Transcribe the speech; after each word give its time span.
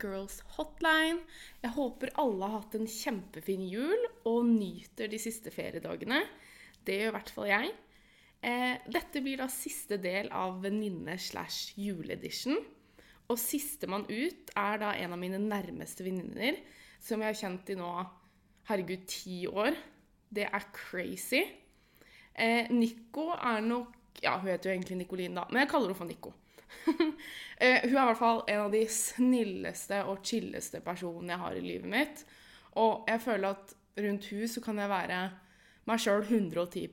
Girls 0.00 0.40
Hotline. 0.56 1.24
Jeg 1.62 1.74
håper 1.74 2.12
alle 2.20 2.48
har 2.48 2.60
hatt 2.60 2.76
en 2.78 2.88
kjempefin 2.90 3.62
jul 3.68 4.06
og 4.28 4.44
nyter 4.48 5.10
de 5.10 5.20
siste 5.20 5.52
feriedagene. 5.54 6.22
Det 6.86 6.98
gjør 7.00 7.12
i 7.12 7.16
hvert 7.16 7.32
fall 7.34 7.48
jeg. 7.50 7.72
Eh, 8.40 8.76
dette 8.88 9.20
blir 9.20 9.40
da 9.40 9.48
siste 9.52 9.98
del 10.00 10.30
av 10.32 10.62
venninne 10.64 11.16
slash 11.20 11.74
juleedition. 11.80 12.56
Og 13.30 13.38
sistemann 13.38 14.08
ut 14.08 14.50
er 14.58 14.80
da 14.82 14.94
en 14.98 15.14
av 15.14 15.20
mine 15.20 15.38
nærmeste 15.42 16.02
venninner, 16.06 16.58
som 17.00 17.22
jeg 17.22 17.30
har 17.30 17.38
kjent 17.38 17.70
i 17.70 17.78
nå 17.78 17.90
herregud, 18.70 19.06
ti 19.10 19.44
år. 19.50 19.76
Det 20.30 20.46
er 20.48 20.70
crazy. 20.74 21.44
Eh, 22.34 22.70
Nico 22.70 23.30
er 23.36 23.64
nok 23.64 23.96
Ja, 24.20 24.34
hun 24.36 24.50
heter 24.50 24.68
jo 24.68 24.74
egentlig 24.74 24.96
Nicoline, 24.98 25.38
da, 25.38 25.46
men 25.48 25.62
jeg 25.62 25.68
kaller 25.70 25.88
henne 25.88 25.96
for 25.96 26.04
Nico. 26.04 26.32
eh, 27.62 27.84
hun 27.84 27.94
er 27.94 28.02
i 28.02 28.08
hvert 28.10 28.20
fall 28.20 28.42
en 28.46 28.64
av 28.66 28.74
de 28.74 28.82
snilleste 28.90 30.02
og 30.08 30.24
chilleste 30.26 30.82
personene 30.84 31.34
jeg 31.34 31.42
har 31.44 31.58
i 31.58 31.64
livet 31.64 31.90
mitt. 31.90 32.24
Og 32.80 33.08
jeg 33.10 33.22
føler 33.24 33.54
at 33.56 33.74
rundt 34.00 34.28
hun 34.30 34.48
så 34.48 34.62
kan 34.64 34.78
jeg 34.78 34.92
være 34.92 35.20
meg 35.88 36.02
sjøl 36.02 36.22
110 36.22 36.86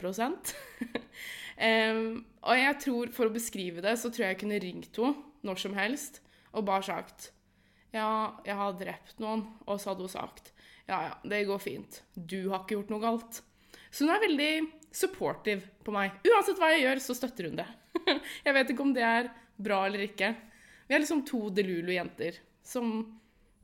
um, 1.62 2.26
Og 2.48 2.56
jeg 2.58 2.78
tror, 2.84 3.12
for 3.14 3.30
å 3.30 3.34
beskrive 3.34 3.84
det, 3.84 3.98
så 4.00 4.10
tror 4.10 4.28
jeg 4.28 4.36
jeg 4.36 4.42
kunne 4.44 4.62
ringt 4.64 5.02
henne 5.02 5.26
når 5.46 5.62
som 5.62 5.76
helst 5.78 6.22
og 6.58 6.66
bare 6.68 6.88
sagt 6.88 7.32
Ja, 7.94 8.40
jeg 8.46 8.56
har 8.58 8.78
drept 8.80 9.20
noen. 9.22 9.46
Og 9.68 9.80
så 9.80 9.92
hadde 9.92 10.08
hun 10.08 10.12
sagt 10.12 10.52
Ja, 10.88 11.02
ja, 11.10 11.14
det 11.24 11.46
går 11.50 11.62
fint. 11.62 12.02
Du 12.16 12.50
har 12.50 12.64
ikke 12.64 12.80
gjort 12.80 12.94
noe 12.94 13.04
galt. 13.04 13.42
Så 13.92 14.06
hun 14.06 14.14
er 14.14 14.24
veldig 14.24 14.52
supportive 14.94 15.68
på 15.86 15.94
meg. 15.94 16.16
Uansett 16.28 16.60
hva 16.60 16.72
jeg 16.74 16.86
gjør, 16.86 17.04
så 17.04 17.16
støtter 17.18 17.50
hun 17.50 17.60
det. 17.60 17.68
jeg 18.46 18.56
vet 18.56 18.72
ikke 18.74 18.86
om 18.86 18.94
det 18.96 19.06
er 19.06 19.30
bra 19.58 19.84
eller 19.88 20.06
ikke. 20.08 20.34
Vi 20.88 20.96
er 20.96 21.04
liksom 21.04 21.24
to 21.28 21.48
Delulu-jenter 21.54 22.38
som 22.66 23.00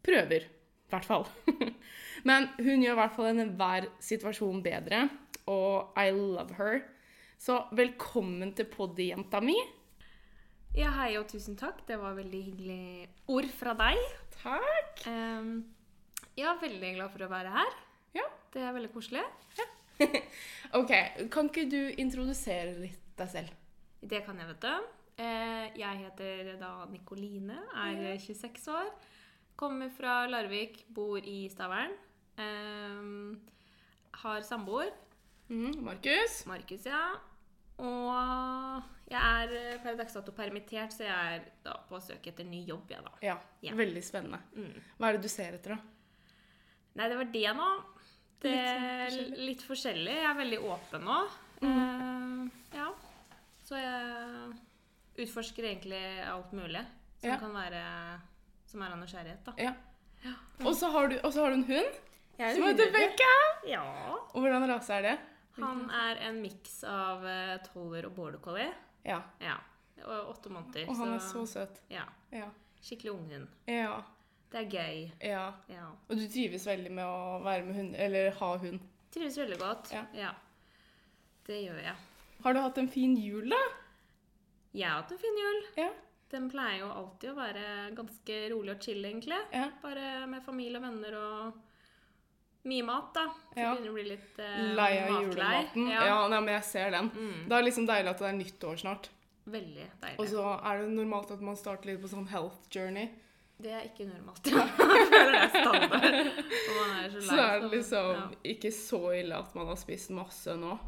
prøver, 0.04 0.48
i 0.48 0.92
hvert 0.92 1.08
fall. 1.08 1.28
Men 2.28 2.50
hun 2.58 2.84
gjør 2.84 2.96
i 2.96 3.00
hvert 3.02 3.16
fall 3.16 3.30
enhver 3.32 3.88
situasjon 4.04 4.64
bedre, 4.66 5.06
og 5.50 5.96
I 6.00 6.10
love 6.16 6.58
her. 6.60 6.84
Så 7.40 7.60
velkommen 7.76 8.54
til 8.56 8.68
poddy, 8.72 9.10
jenta 9.12 9.42
mi. 9.44 9.56
Ja, 10.74 10.90
hei 10.96 11.12
og 11.20 11.28
tusen 11.30 11.58
takk. 11.60 11.84
Det 11.86 12.00
var 12.02 12.16
veldig 12.18 12.40
hyggelig 12.48 13.08
ord 13.30 13.50
fra 13.54 13.76
deg. 13.78 14.00
Takk. 14.40 15.04
Um, 15.06 15.52
ja, 16.40 16.56
veldig 16.62 16.96
glad 16.96 17.12
for 17.14 17.28
å 17.28 17.30
være 17.30 17.52
her. 17.54 17.76
Ja. 18.18 18.26
Det 18.54 18.64
er 18.64 18.74
veldig 18.74 18.90
koselig. 18.94 19.22
Ja. 19.60 19.68
OK, 20.80 20.92
kan 21.34 21.52
ikke 21.52 21.68
du 21.70 21.80
introdusere 22.02 22.74
litt 22.80 23.00
deg 23.20 23.30
selv? 23.30 23.54
Det 24.02 24.24
kan 24.26 24.40
jeg, 24.42 24.50
vet 24.50 24.66
du. 24.66 25.03
Eh, 25.18 25.68
jeg 25.78 25.98
heter 26.08 26.56
da 26.60 26.86
Nikoline, 26.90 27.60
er 27.78 28.18
26 28.18 28.68
år. 28.74 28.90
Kommer 29.56 29.92
fra 29.94 30.24
Larvik, 30.28 30.86
bor 30.90 31.18
i 31.24 31.48
Stavern. 31.50 31.94
har 34.24 34.42
samboer. 34.42 34.90
Mm, 35.50 35.84
Markus? 35.84 36.46
Markus, 36.48 36.86
ja. 36.86 37.14
Og 37.78 38.84
jeg 39.12 39.22
er 39.22 39.80
per 39.84 39.98
dags 40.00 40.14
dato 40.16 40.32
permittert, 40.32 40.94
så 40.96 41.04
jeg 41.06 41.36
er 41.38 41.48
da 41.66 41.74
på 41.90 42.00
søk 42.02 42.26
etter 42.32 42.46
ny 42.48 42.64
jobb, 42.66 42.90
jeg, 42.90 43.04
da. 43.04 43.12
Ja, 43.22 43.38
Ja. 43.62 43.74
veldig 43.76 44.04
spennende. 44.04 44.40
Mm. 44.56 44.82
Hva 45.00 45.10
er 45.10 45.14
det 45.18 45.22
du 45.22 45.30
ser 45.30 45.54
etter, 45.54 45.76
da? 45.76 45.80
Nei, 46.96 47.10
det 47.10 47.18
var 47.18 47.26
det 47.34 47.56
nå. 47.58 47.70
Det 48.44 48.52
Litt 48.52 48.68
sånn 48.68 48.90
forskjellig. 49.08 49.46
litt 49.46 49.62
forskjellig. 49.64 50.16
Jeg 50.16 50.26
er 50.30 50.40
veldig 50.42 50.60
åpen 50.64 51.02
nå. 51.04 51.20
Eh, 51.62 52.78
ja. 52.78 52.90
Så 53.64 53.76
jeg 53.80 54.54
utforsker 55.18 55.64
egentlig 55.70 56.02
alt 56.28 56.52
mulig 56.54 56.82
som 57.22 57.30
Ja. 57.30 57.38
kan 57.40 57.54
være 57.54 57.84
Som 58.66 58.82
er 58.82 58.92
av 58.92 58.98
nysgjerrighet, 58.98 59.44
da. 59.46 59.54
Ja. 59.58 59.74
Og 60.66 60.74
så 60.76 60.90
har, 60.92 61.08
du- 61.08 61.20
har 61.22 61.50
du 61.50 61.54
en 61.54 61.64
hund 61.64 61.94
som 62.38 62.64
heter 62.64 62.92
Becca. 62.92 63.34
Ja. 63.68 63.84
Og 64.34 64.42
hvordan 64.42 64.68
rase 64.70 64.94
er 64.94 65.02
det? 65.02 65.20
Han 65.60 65.90
er 65.92 66.16
en 66.30 66.42
miks 66.42 66.84
av 66.84 67.22
uh, 67.24 67.58
toller 67.68 68.06
og 68.08 68.16
border 68.16 68.40
collie. 68.40 68.74
Ja. 69.06 69.22
Ja. 69.40 69.58
Og 70.08 70.32
åtte 70.34 70.50
måneder. 70.50 70.88
Og 70.90 70.96
han 70.98 71.14
er 71.14 71.20
så 71.20 71.46
søt. 71.46 71.82
Ja. 71.92 72.06
Ja. 72.32 72.48
Skikkelig 72.82 73.12
unghund. 73.14 73.48
Ja. 73.68 74.02
Det 74.52 74.66
er 74.66 74.70
gøy. 74.72 75.12
ja. 75.22 75.52
Ja. 75.70 75.86
Og 76.10 76.18
du 76.18 76.28
trives 76.28 76.66
veldig 76.68 76.92
med 76.92 77.06
å 77.06 77.44
være 77.44 77.64
med 77.66 77.76
hund, 77.76 77.96
eller 77.96 78.32
ha 78.32 78.58
hund. 78.58 78.80
Trives 79.12 79.38
veldig 79.38 79.60
godt. 79.60 79.92
Ja. 80.16 80.34
Det 81.46 81.62
gjør 81.68 81.80
jeg. 81.84 81.96
Har 82.44 82.54
du 82.54 82.60
hatt 82.60 82.78
en 82.78 82.90
fin 82.90 83.16
jul, 83.18 83.50
da? 83.50 83.62
Jeg 84.74 84.90
har 84.90 85.02
hatt 85.02 85.12
en 85.12 85.20
fin 85.22 85.38
jul. 85.38 85.62
Ja. 85.78 85.90
Den 86.34 86.48
pleier 86.50 86.80
jo 86.82 86.88
alltid 86.90 87.30
å 87.30 87.36
være 87.38 87.66
ganske 87.96 88.38
rolig 88.50 88.74
og 88.74 88.82
chill, 88.82 89.04
egentlig. 89.06 89.38
Ja. 89.54 89.68
Bare 89.84 90.26
med 90.28 90.42
familie 90.46 90.80
og 90.80 90.86
venner 90.88 91.18
og 91.20 91.60
mye 92.66 92.86
mat, 92.88 93.12
da. 93.14 93.26
Så 93.54 93.60
Ja. 93.60 93.74
begynner 93.76 93.92
å 93.92 93.94
bli 93.94 94.04
litt 94.08 94.40
eh, 94.40 94.62
Lei 94.74 94.92
av 95.04 95.10
julematen. 95.22 95.90
Ja. 95.92 96.06
Ja, 96.08 96.28
nei, 96.28 96.40
men 96.42 96.54
jeg 96.56 96.64
ser 96.64 96.90
den. 96.96 97.10
Mm. 97.14 97.44
Det 97.50 97.58
er 97.60 97.64
liksom 97.68 97.86
deilig 97.86 98.10
at 98.16 98.24
det 98.24 98.30
er 98.32 98.40
nytt 98.40 98.64
år 98.72 98.80
snart. 98.82 99.10
Veldig 99.46 99.86
deilig. 100.02 100.20
Og 100.20 100.28
så 100.32 100.46
er 100.64 100.82
det 100.82 100.90
normalt 100.96 101.32
at 101.36 101.42
man 101.42 101.56
starter 101.60 101.92
litt 101.92 102.02
på 102.02 102.08
sånn 102.10 102.28
health 102.32 102.66
journey. 102.72 103.10
Det 103.62 103.70
er 103.72 103.84
ikke 103.92 104.08
normalt. 104.10 104.42
Jeg 104.50 105.08
føler 105.12 105.32
det 105.36 105.42
er 105.44 105.54
standard. 105.54 106.16
Og 106.34 106.80
man 106.80 106.96
er 106.98 107.10
så 107.12 107.20
lei. 107.20 107.28
Så 107.28 107.38
er 107.38 107.60
det 107.60 107.70
så- 107.70 107.76
liksom 107.76 108.10
ja. 108.16 108.30
ikke 108.56 108.72
så 108.74 109.02
ille 109.20 109.36
at 109.38 109.54
man 109.56 109.68
har 109.68 109.76
spist 109.76 110.10
masse 110.10 110.56
nå, 110.58 110.80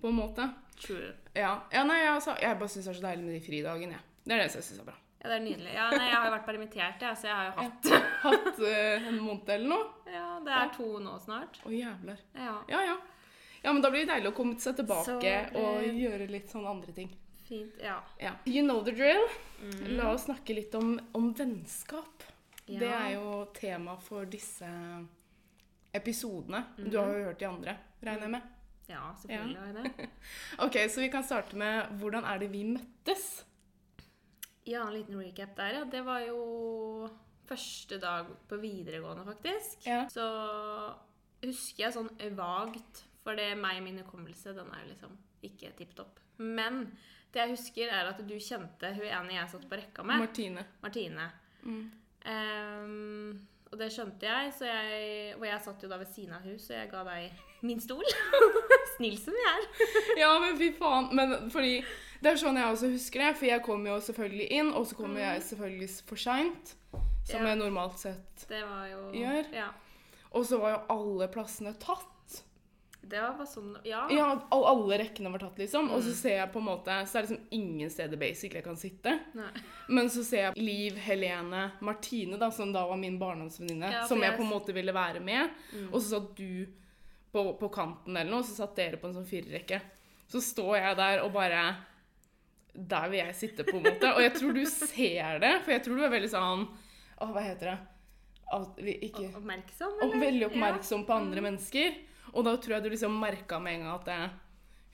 på 0.00 0.08
en 0.10 0.18
måte. 0.18 0.46
True. 0.78 1.12
Ja, 1.34 1.52
ja 1.74 1.82
nei, 1.86 1.98
altså, 2.06 2.36
jeg 2.40 2.58
bare 2.60 2.70
syns 2.72 2.86
det 2.86 2.94
er 2.94 2.98
så 3.00 3.06
deilig 3.08 3.24
med 3.26 3.34
de 3.34 3.42
fridagene. 3.46 3.98
jeg. 3.98 4.04
Det 4.24 4.34
er 4.34 4.42
det 4.42 4.48
jeg 4.48 4.64
syns 4.68 4.80
er 4.82 4.88
bra. 4.90 4.96
Ja, 5.18 5.28
det 5.28 5.36
er 5.36 5.42
nydelig. 5.42 5.70
Ja, 5.74 5.86
nei, 5.90 6.04
jeg 6.06 6.14
har 6.14 6.26
jo 6.28 6.34
vært 6.36 6.46
permittert, 6.46 7.00
jeg, 7.02 7.18
så 7.18 7.26
jeg 7.26 7.34
har 7.34 7.46
jo 7.48 7.54
hatt 7.58 7.88
Hatt 8.22 8.60
uh, 8.62 9.08
en 9.10 9.16
måned 9.22 9.48
eller 9.54 9.70
noe. 9.72 9.86
Ja, 10.18 10.26
det 10.46 10.52
er 10.54 10.70
to 10.76 10.86
nå 11.02 11.16
snart. 11.22 11.58
Å, 11.66 11.72
jævler. 11.74 12.20
Ja, 12.38 12.58
Ja, 12.70 12.82
ja. 12.92 12.98
Ja, 13.64 13.72
men 13.74 13.82
da 13.82 13.90
blir 13.90 14.04
det 14.06 14.12
deilig 14.12 14.30
å 14.30 14.36
komme 14.36 14.54
seg 14.62 14.76
tilbake 14.78 15.08
Så 15.10 15.18
uh, 15.18 15.56
og 15.58 15.82
gjøre 15.98 16.28
litt 16.30 16.52
sånn 16.52 16.66
andre 16.70 16.94
ting. 16.94 17.10
fint. 17.48 17.74
Ja. 17.82 17.96
Ja. 18.22 18.36
You 18.46 18.62
know 18.62 18.84
the 18.86 18.92
drill. 18.94 19.24
Mm. 19.58 19.96
La 19.98 20.12
oss 20.12 20.28
snakke 20.28 20.54
litt 20.54 20.74
om, 20.78 20.94
om 21.18 21.32
vennskap. 21.34 22.22
Ja. 22.68 22.78
Det 22.78 22.92
er 22.92 23.08
jo 23.16 23.32
tema 23.56 23.96
for 24.04 24.28
disse 24.30 24.68
episodene. 25.92 26.62
Mm. 26.78 26.90
Du 26.90 26.98
har 27.00 27.10
jo 27.16 27.24
hørt 27.30 27.40
de 27.42 27.48
andre, 27.48 27.76
regner 28.04 28.28
jeg 28.28 28.34
med. 28.36 28.54
Ja, 28.88 29.02
selvfølgelig 29.20 29.58
har 29.58 29.66
jeg 29.66 29.94
det. 29.98 30.08
Ok, 30.64 30.76
Så 30.88 31.00
vi 31.04 31.10
kan 31.12 31.24
starte 31.24 31.56
med 31.60 31.90
hvordan 32.00 32.24
er 32.24 32.38
det 32.40 32.50
vi 32.52 32.64
møttes? 32.64 33.26
Ja, 34.68 34.86
en 34.86 34.96
liten 34.96 35.18
recap 35.20 35.56
der, 35.56 35.78
ja. 35.78 35.84
Det 35.88 36.04
var 36.04 36.24
jo 36.26 37.08
første 37.48 37.98
dag 38.00 38.26
på 38.48 38.56
videregående, 38.60 39.24
faktisk. 39.28 39.86
Ja. 39.86 40.02
Så 40.12 40.24
husker 41.44 41.84
jeg 41.86 41.94
sånn 41.94 42.10
vagt, 42.36 43.04
for 43.24 43.38
det 43.38 43.52
er 43.52 43.60
meg 43.60 43.80
og 43.80 43.86
min 43.86 44.00
hukommelse, 44.02 44.52
den 44.56 44.72
er 44.74 44.84
jo 44.84 44.90
liksom 44.92 45.14
ikke 45.48 45.72
tipp 45.78 45.94
topp. 45.96 46.20
Men 46.38 46.84
det 47.32 47.42
jeg 47.42 47.54
husker, 47.54 47.92
er 47.92 48.10
at 48.10 48.20
du 48.24 48.34
kjente 48.40 48.92
hun 48.96 49.06
ene 49.06 49.36
jeg 49.36 49.52
satt 49.52 49.68
på 49.68 49.78
rekka 49.78 50.04
med, 50.06 50.24
Martine. 50.24 50.64
Martine. 50.84 51.28
Mm. 51.62 51.82
Ehm, 52.28 53.46
og 53.72 53.78
det 53.78 53.90
skjønte 53.92 54.26
jeg, 54.26 54.52
så 54.58 54.64
jeg, 54.68 55.34
og 55.38 55.44
jeg 55.46 55.60
satt 55.64 55.82
jo 55.84 55.88
da 55.90 55.98
ved 56.00 56.10
siden 56.14 56.34
av 56.36 56.42
henne, 56.46 56.58
så 56.62 56.72
jeg 56.78 56.90
ga 56.90 57.02
deg 57.04 57.44
min 57.68 57.80
stol. 57.82 58.04
Snill 58.96 59.16
som 59.20 59.34
jeg 59.36 59.54
er. 59.54 59.66
Ja, 60.22 60.30
men 60.42 60.56
fy 60.60 60.70
faen. 60.78 61.08
Men 61.18 61.50
fordi 61.50 61.80
Det 62.22 62.32
er 62.32 62.38
sånn 62.40 62.56
jeg 62.58 62.66
også 62.72 62.88
husker 62.90 63.22
det. 63.22 63.32
For 63.38 63.46
jeg 63.46 63.62
kom 63.66 63.84
jo 63.86 63.96
selvfølgelig 64.02 64.46
inn, 64.58 64.70
og 64.74 64.86
så 64.90 64.96
kommer 64.98 65.20
jeg 65.22 65.42
selvfølgelig 65.50 65.90
for 66.08 66.16
seint. 66.28 66.74
Som 67.28 67.42
Mm. 67.42 67.44
Ja. 67.44 67.48
jeg 67.52 67.58
normalt 67.60 67.98
sett 68.00 68.44
Det 68.48 68.62
var 68.64 68.86
jo 68.88 69.00
Gjør. 69.12 69.50
Ja. 69.52 69.66
Og 70.32 70.46
så 70.48 70.56
var 70.62 70.70
jo 70.72 70.78
alle 70.94 71.26
plassene 71.28 71.74
tatt. 71.82 72.06
Det 73.08 73.20
var 73.20 73.46
sånn 73.48 73.76
Ja. 73.84 74.02
Ja, 74.12 74.26
all, 74.52 74.64
alle 74.68 74.98
rekkene 75.00 75.30
var 75.32 75.38
tatt, 75.42 75.56
liksom. 75.58 75.90
Og 75.90 76.02
så 76.02 76.10
Mm. 76.12 76.18
ser 76.20 76.36
jeg 76.36 76.52
på 76.52 76.58
en 76.58 76.64
måte 76.68 76.96
Så 77.08 77.18
er 77.18 77.22
det 77.22 77.30
liksom 77.30 77.46
ingen 77.50 77.90
steder 77.90 78.16
basic 78.20 78.52
jeg 78.54 78.64
kan 78.64 78.76
sitte. 78.76 79.18
Nei. 79.34 79.50
Men 79.88 80.06
så 80.12 80.24
ser 80.24 80.42
jeg 80.48 80.56
Liv, 80.56 80.96
Helene, 80.96 81.72
Martine, 81.80 82.36
da, 82.38 82.50
som 82.50 82.72
da 82.72 82.86
var 82.86 82.96
min 82.96 83.18
barndomsvenninne, 83.18 83.90
Ja, 83.92 84.06
som 84.06 84.20
jeg 84.20 84.36
på 84.36 84.42
en 84.44 84.50
måte 84.52 84.74
ville 84.74 84.92
være 84.92 85.20
med. 85.20 85.50
Mm. 85.74 85.88
Og 85.92 86.00
så 86.00 86.18
satt 86.20 86.34
du 86.36 86.66
på, 87.32 87.58
på 87.58 87.68
kanten 87.72 88.16
eller 88.16 88.30
noe, 88.30 88.42
så 88.42 88.54
satt 88.56 88.76
dere 88.76 88.96
på 88.96 89.06
en 89.08 89.14
sånn 89.14 89.26
firerrekke. 89.28 89.80
Så 90.28 90.40
står 90.44 90.76
jeg 90.76 90.96
der 90.96 91.22
og 91.24 91.32
bare 91.32 91.76
Der 92.74 93.08
vil 93.08 93.18
jeg 93.24 93.34
sitte, 93.34 93.64
på 93.64 93.76
en 93.78 93.82
måte. 93.82 94.14
Og 94.14 94.20
jeg 94.20 94.34
tror 94.34 94.52
du 94.54 94.64
ser 94.66 95.38
det, 95.40 95.62
for 95.64 95.72
jeg 95.72 95.82
tror 95.82 95.96
du 95.96 96.04
er 96.04 96.10
veldig 96.10 96.30
sånn 96.30 96.68
Å, 97.20 97.32
hva 97.32 97.40
heter 97.42 97.72
det? 97.72 97.78
Ikke 99.02 99.26
Oppmerksom, 99.36 99.96
og 99.98 100.02
eller? 100.04 100.20
veldig 100.22 100.46
oppmerksom 100.52 101.02
på 101.04 101.12
andre 101.16 101.40
mennesker. 101.44 101.96
Og 102.34 102.44
da 102.44 102.56
tror 102.56 102.76
jeg 102.78 102.82
du 102.84 102.90
liksom 102.90 103.18
merka 103.20 103.58
med 103.62 103.78
en 103.78 103.86
gang 103.86 103.94
at 104.00 104.04
det, 104.08 104.30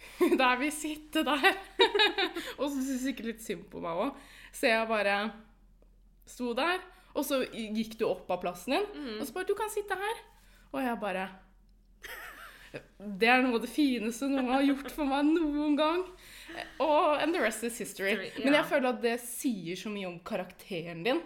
Der 0.41 0.57
vil 0.61 0.73
sitte 0.75 1.23
der. 1.25 1.55
og 2.59 2.67
så 2.69 2.75
syntes 2.75 2.91
du 2.99 3.05
sikkert 3.07 3.27
litt 3.31 3.43
synd 3.45 3.65
på 3.73 3.81
meg 3.81 3.97
òg. 4.05 4.19
Så 4.53 4.69
jeg 4.69 4.89
bare 4.91 5.15
sto 6.29 6.53
der. 6.55 6.83
Og 7.15 7.25
så 7.25 7.41
gikk 7.55 7.95
du 8.01 8.05
opp 8.09 8.31
av 8.35 8.41
plassen 8.43 8.75
din, 8.75 8.87
Mm. 8.95 9.21
og 9.21 9.27
så 9.27 9.33
bare 9.33 9.47
'Du 9.47 9.55
kan 9.55 9.71
sitte 9.71 9.95
her'. 9.95 10.23
Og 10.73 10.81
jeg 10.83 11.01
bare 11.01 11.29
Det 12.99 13.29
er 13.29 13.43
noe 13.43 13.55
av 13.55 13.63
det 13.63 13.71
fineste 13.71 14.27
noen 14.29 14.49
har 14.51 14.63
gjort 14.67 14.91
for 14.91 15.07
meg 15.07 15.25
noen 15.29 15.77
gang. 15.79 16.01
Og 16.83 17.23
and 17.23 17.33
the 17.35 17.41
rest 17.41 17.63
is 17.63 17.79
history. 17.79 18.17
Men 18.43 18.55
jeg 18.55 18.65
føler 18.65 18.89
at 18.89 19.01
det 19.03 19.21
sier 19.21 19.77
så 19.79 19.93
mye 19.95 20.09
om 20.09 20.19
karakteren 20.27 21.05
din. 21.05 21.21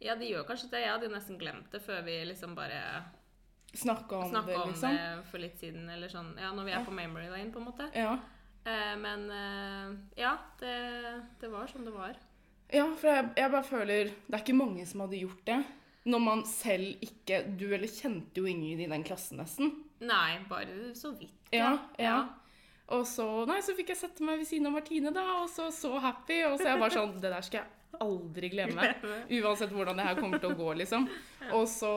Ja, 0.00 0.14
de 0.14 0.28
gjør 0.28 0.44
kanskje 0.44 0.68
det. 0.70 0.82
Jeg 0.84 0.90
hadde 0.92 1.06
jo 1.08 1.14
nesten 1.14 1.38
glemt 1.40 1.70
det 1.72 1.80
før 1.86 2.02
vi 2.04 2.18
liksom 2.28 2.54
bare 2.54 3.02
Snakka 3.74 4.16
om 4.24 4.30
snakka 4.30 4.46
det, 4.52 4.56
om 4.62 4.68
liksom. 4.70 4.96
det 4.96 5.24
for 5.30 5.38
litt 5.42 5.58
siden, 5.58 5.88
eller 5.90 6.08
sånn. 6.12 6.32
Ja, 6.38 6.52
når 6.54 6.64
vi 6.64 6.70
Ja. 6.70 6.80
er 6.80 6.84
på 6.86 6.94
Memory 6.94 7.28
Lane, 7.28 7.50
på 7.52 7.58
en 7.58 7.66
måte. 7.66 7.88
Ja. 7.94 8.12
Eh, 8.64 8.94
men 8.96 9.24
eh, 9.30 9.96
ja, 10.16 10.36
det, 10.60 10.74
det 11.40 11.50
var 11.52 11.66
som 11.66 11.84
det 11.84 11.92
var. 11.92 12.14
ja, 12.72 12.86
for 12.96 13.08
jeg, 13.10 13.30
jeg 13.36 13.50
bare 13.52 13.64
føler 13.68 14.04
Det 14.26 14.34
er 14.34 14.40
ikke 14.44 14.56
mange 14.56 14.86
som 14.86 15.00
hadde 15.04 15.20
gjort 15.20 15.44
det. 15.46 15.58
Når 16.04 16.20
man 16.20 16.42
selv 16.44 17.00
ikke 17.00 17.42
Du 17.56 17.66
eller 17.72 17.88
kjente 17.88 18.36
jo 18.40 18.44
ingen 18.46 18.80
i 18.80 18.86
den 18.88 19.04
klassen, 19.04 19.38
nesten. 19.40 19.70
Nei, 20.00 20.38
bare 20.48 20.92
så 20.94 21.12
vidt. 21.18 21.32
Ja, 21.52 21.78
ja. 21.98 22.18
Og 22.92 23.06
så 23.08 23.46
Nei, 23.48 23.60
så 23.64 23.72
fikk 23.76 23.88
jeg 23.94 23.96
sette 23.96 24.22
meg 24.24 24.38
ved 24.38 24.46
siden 24.48 24.66
av 24.68 24.72
Martine, 24.76 25.12
da, 25.16 25.22
og 25.42 25.48
så 25.48 25.70
så 25.72 25.98
happy. 26.00 26.42
Og 26.44 26.58
så 26.60 26.68
jeg 26.72 26.80
bare 26.80 26.92
sånn 26.92 27.14
Det 27.20 27.30
der 27.32 27.40
skal 27.46 27.62
jeg 27.62 27.70
aldri 28.00 28.48
glemme. 28.52 28.88
Uansett 29.40 29.72
hvordan 29.74 29.96
det 30.00 30.06
her 30.08 30.18
kommer 30.20 30.38
til 30.42 30.52
å 30.52 30.58
gå, 30.58 30.68
liksom. 30.80 31.08
Og 31.52 31.66
så 31.68 31.90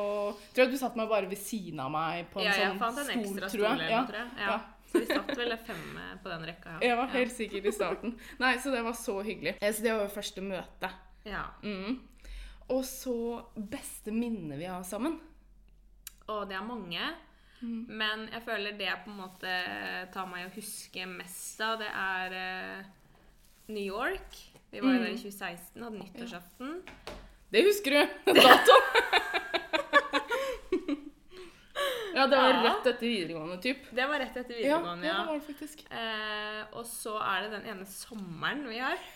tror 0.53 0.63
jeg 0.65 0.71
du 0.73 0.77
satt 0.81 0.95
meg 0.99 1.09
bare 1.09 1.29
ved 1.31 1.39
siden 1.41 1.79
av 1.83 1.91
meg 1.93 2.27
på 2.33 2.41
en 2.41 2.49
Ja, 2.49 2.71
sånn 2.77 2.97
stol, 2.97 3.37
ekstra 3.37 3.49
tror 3.53 3.67
jeg. 3.69 3.91
Ja. 3.91 4.01
tror 4.09 4.19
jeg. 4.21 4.31
Ja. 4.37 4.49
Ja. 4.51 4.57
Så 4.87 5.01
vi 5.03 5.05
satt 5.09 5.31
vel 5.35 5.51
fem 5.67 5.99
på 6.23 6.29
den 6.31 6.45
rekka, 6.47 6.77
ja. 6.77 6.79
Jeg 6.87 6.97
var 6.97 7.09
helt 7.11 7.33
sikker 7.35 7.65
i 7.67 7.71
starten. 7.75 8.13
Nei, 8.39 8.53
så 8.63 8.71
det 8.71 8.83
var 8.85 8.95
så 8.95 9.17
hyggelig. 9.21 9.57
Eh, 9.61 9.73
Så 9.75 9.83
det 9.83 9.91
var 9.93 10.05
jo 10.05 10.13
første 10.15 10.41
møte. 10.45 10.91
Ja. 11.27 11.43
Mm. 11.63 11.97
Og 12.71 12.83
så 12.87 13.15
beste 13.55 14.11
minne 14.15 14.55
vi 14.59 14.65
har 14.67 14.83
sammen. 14.87 15.19
Og 16.27 16.47
det 16.49 16.55
er 16.55 16.63
mange. 16.67 17.03
Mm. 17.61 17.85
Men 17.99 18.25
jeg 18.31 18.43
føler 18.45 18.75
det 18.77 18.91
på 19.03 19.09
en 19.11 19.19
måte 19.21 19.53
tar 20.13 20.27
meg 20.29 20.47
å 20.47 20.55
huske 20.55 21.05
mest 21.09 21.61
av, 21.65 21.79
det 21.81 21.87
er 21.89 22.35
eh, 22.37 22.89
New 23.67 23.83
York. 23.83 24.35
Vi 24.71 24.79
var 24.83 24.93
jo 24.93 24.99
Mm. 24.99 25.03
der 25.05 25.11
i 25.13 25.17
2016, 25.17 25.83
hadde 25.83 25.99
nyttårsaften. 25.99 26.81
Det 27.51 27.63
husker 27.63 27.91
du! 27.91 28.01
Dato. 28.41 28.75
ja, 32.15 32.27
det 32.27 32.35
var 32.37 32.49
Ja. 32.49 32.63
rett 32.63 32.87
etter 32.87 33.07
videregående, 33.07 33.57
typ. 33.61 33.77
Det 33.91 34.07
var 34.09 34.19
rett 34.19 34.37
etter 34.37 34.55
Ja, 34.59 34.77
videregående, 34.79 35.05
ja, 35.05 35.13
ja. 35.13 35.19
det 35.19 35.27
var 35.27 35.33
det 35.33 35.45
faktisk. 35.47 35.83
Eh, 35.91 36.77
og 36.77 36.85
så 36.85 37.13
er 37.21 37.41
det 37.43 37.51
den 37.51 37.65
ene 37.75 37.85
sommeren 37.85 38.67
vi 38.67 38.77
har. 38.79 38.97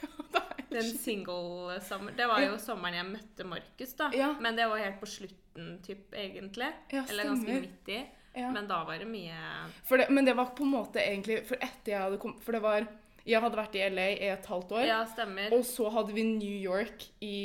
Den 0.71 0.87
single-sommeren. 0.87 2.15
Det 2.15 2.27
var 2.29 2.39
jo 2.45 2.53
sommeren 2.57 2.93
jeg 2.95 3.05
møtte 3.09 3.43
Markus, 3.43 3.91
da. 3.99 4.07
Ja. 4.15 4.29
Men 4.39 4.55
det 4.55 4.69
var 4.71 4.77
helt 4.79 5.01
på 5.01 5.05
slutten, 5.09 5.81
typ, 5.83 6.13
egentlig. 6.15 6.69
Ja, 6.93 7.03
Eller 7.09 7.23
ganske 7.27 7.43
stemmer. 7.43 7.61
midt 7.65 7.89
i. 7.91 7.97
Ja. 8.39 8.51
Men 8.55 8.67
da 8.69 8.77
var 8.87 8.97
det 8.97 9.07
mye 9.11 9.35
For 9.83 9.97
det, 9.99 10.05
men 10.09 10.23
det 10.23 10.33
var 10.37 10.53
på 10.55 10.63
en 10.63 10.71
måte 10.71 11.01
egentlig 11.03 11.41
For 11.45 11.55
etter 11.59 11.91
jeg 11.91 11.99
hadde 11.99 12.17
kommet 12.17 12.39
For 12.45 12.53
det 12.55 12.61
var 12.63 12.85
Jeg 13.27 13.41
hadde 13.43 13.57
vært 13.59 13.75
i 13.77 13.81
LA 13.93 14.07
i 14.15 14.29
et 14.33 14.45
halvt 14.49 14.71
år. 14.79 14.85
Ja, 14.87 14.99
stemmer. 15.09 15.53
Og 15.53 15.65
så 15.67 15.89
hadde 15.93 16.13
vi 16.15 16.23
New 16.25 16.57
York 16.61 17.05
i 17.21 17.37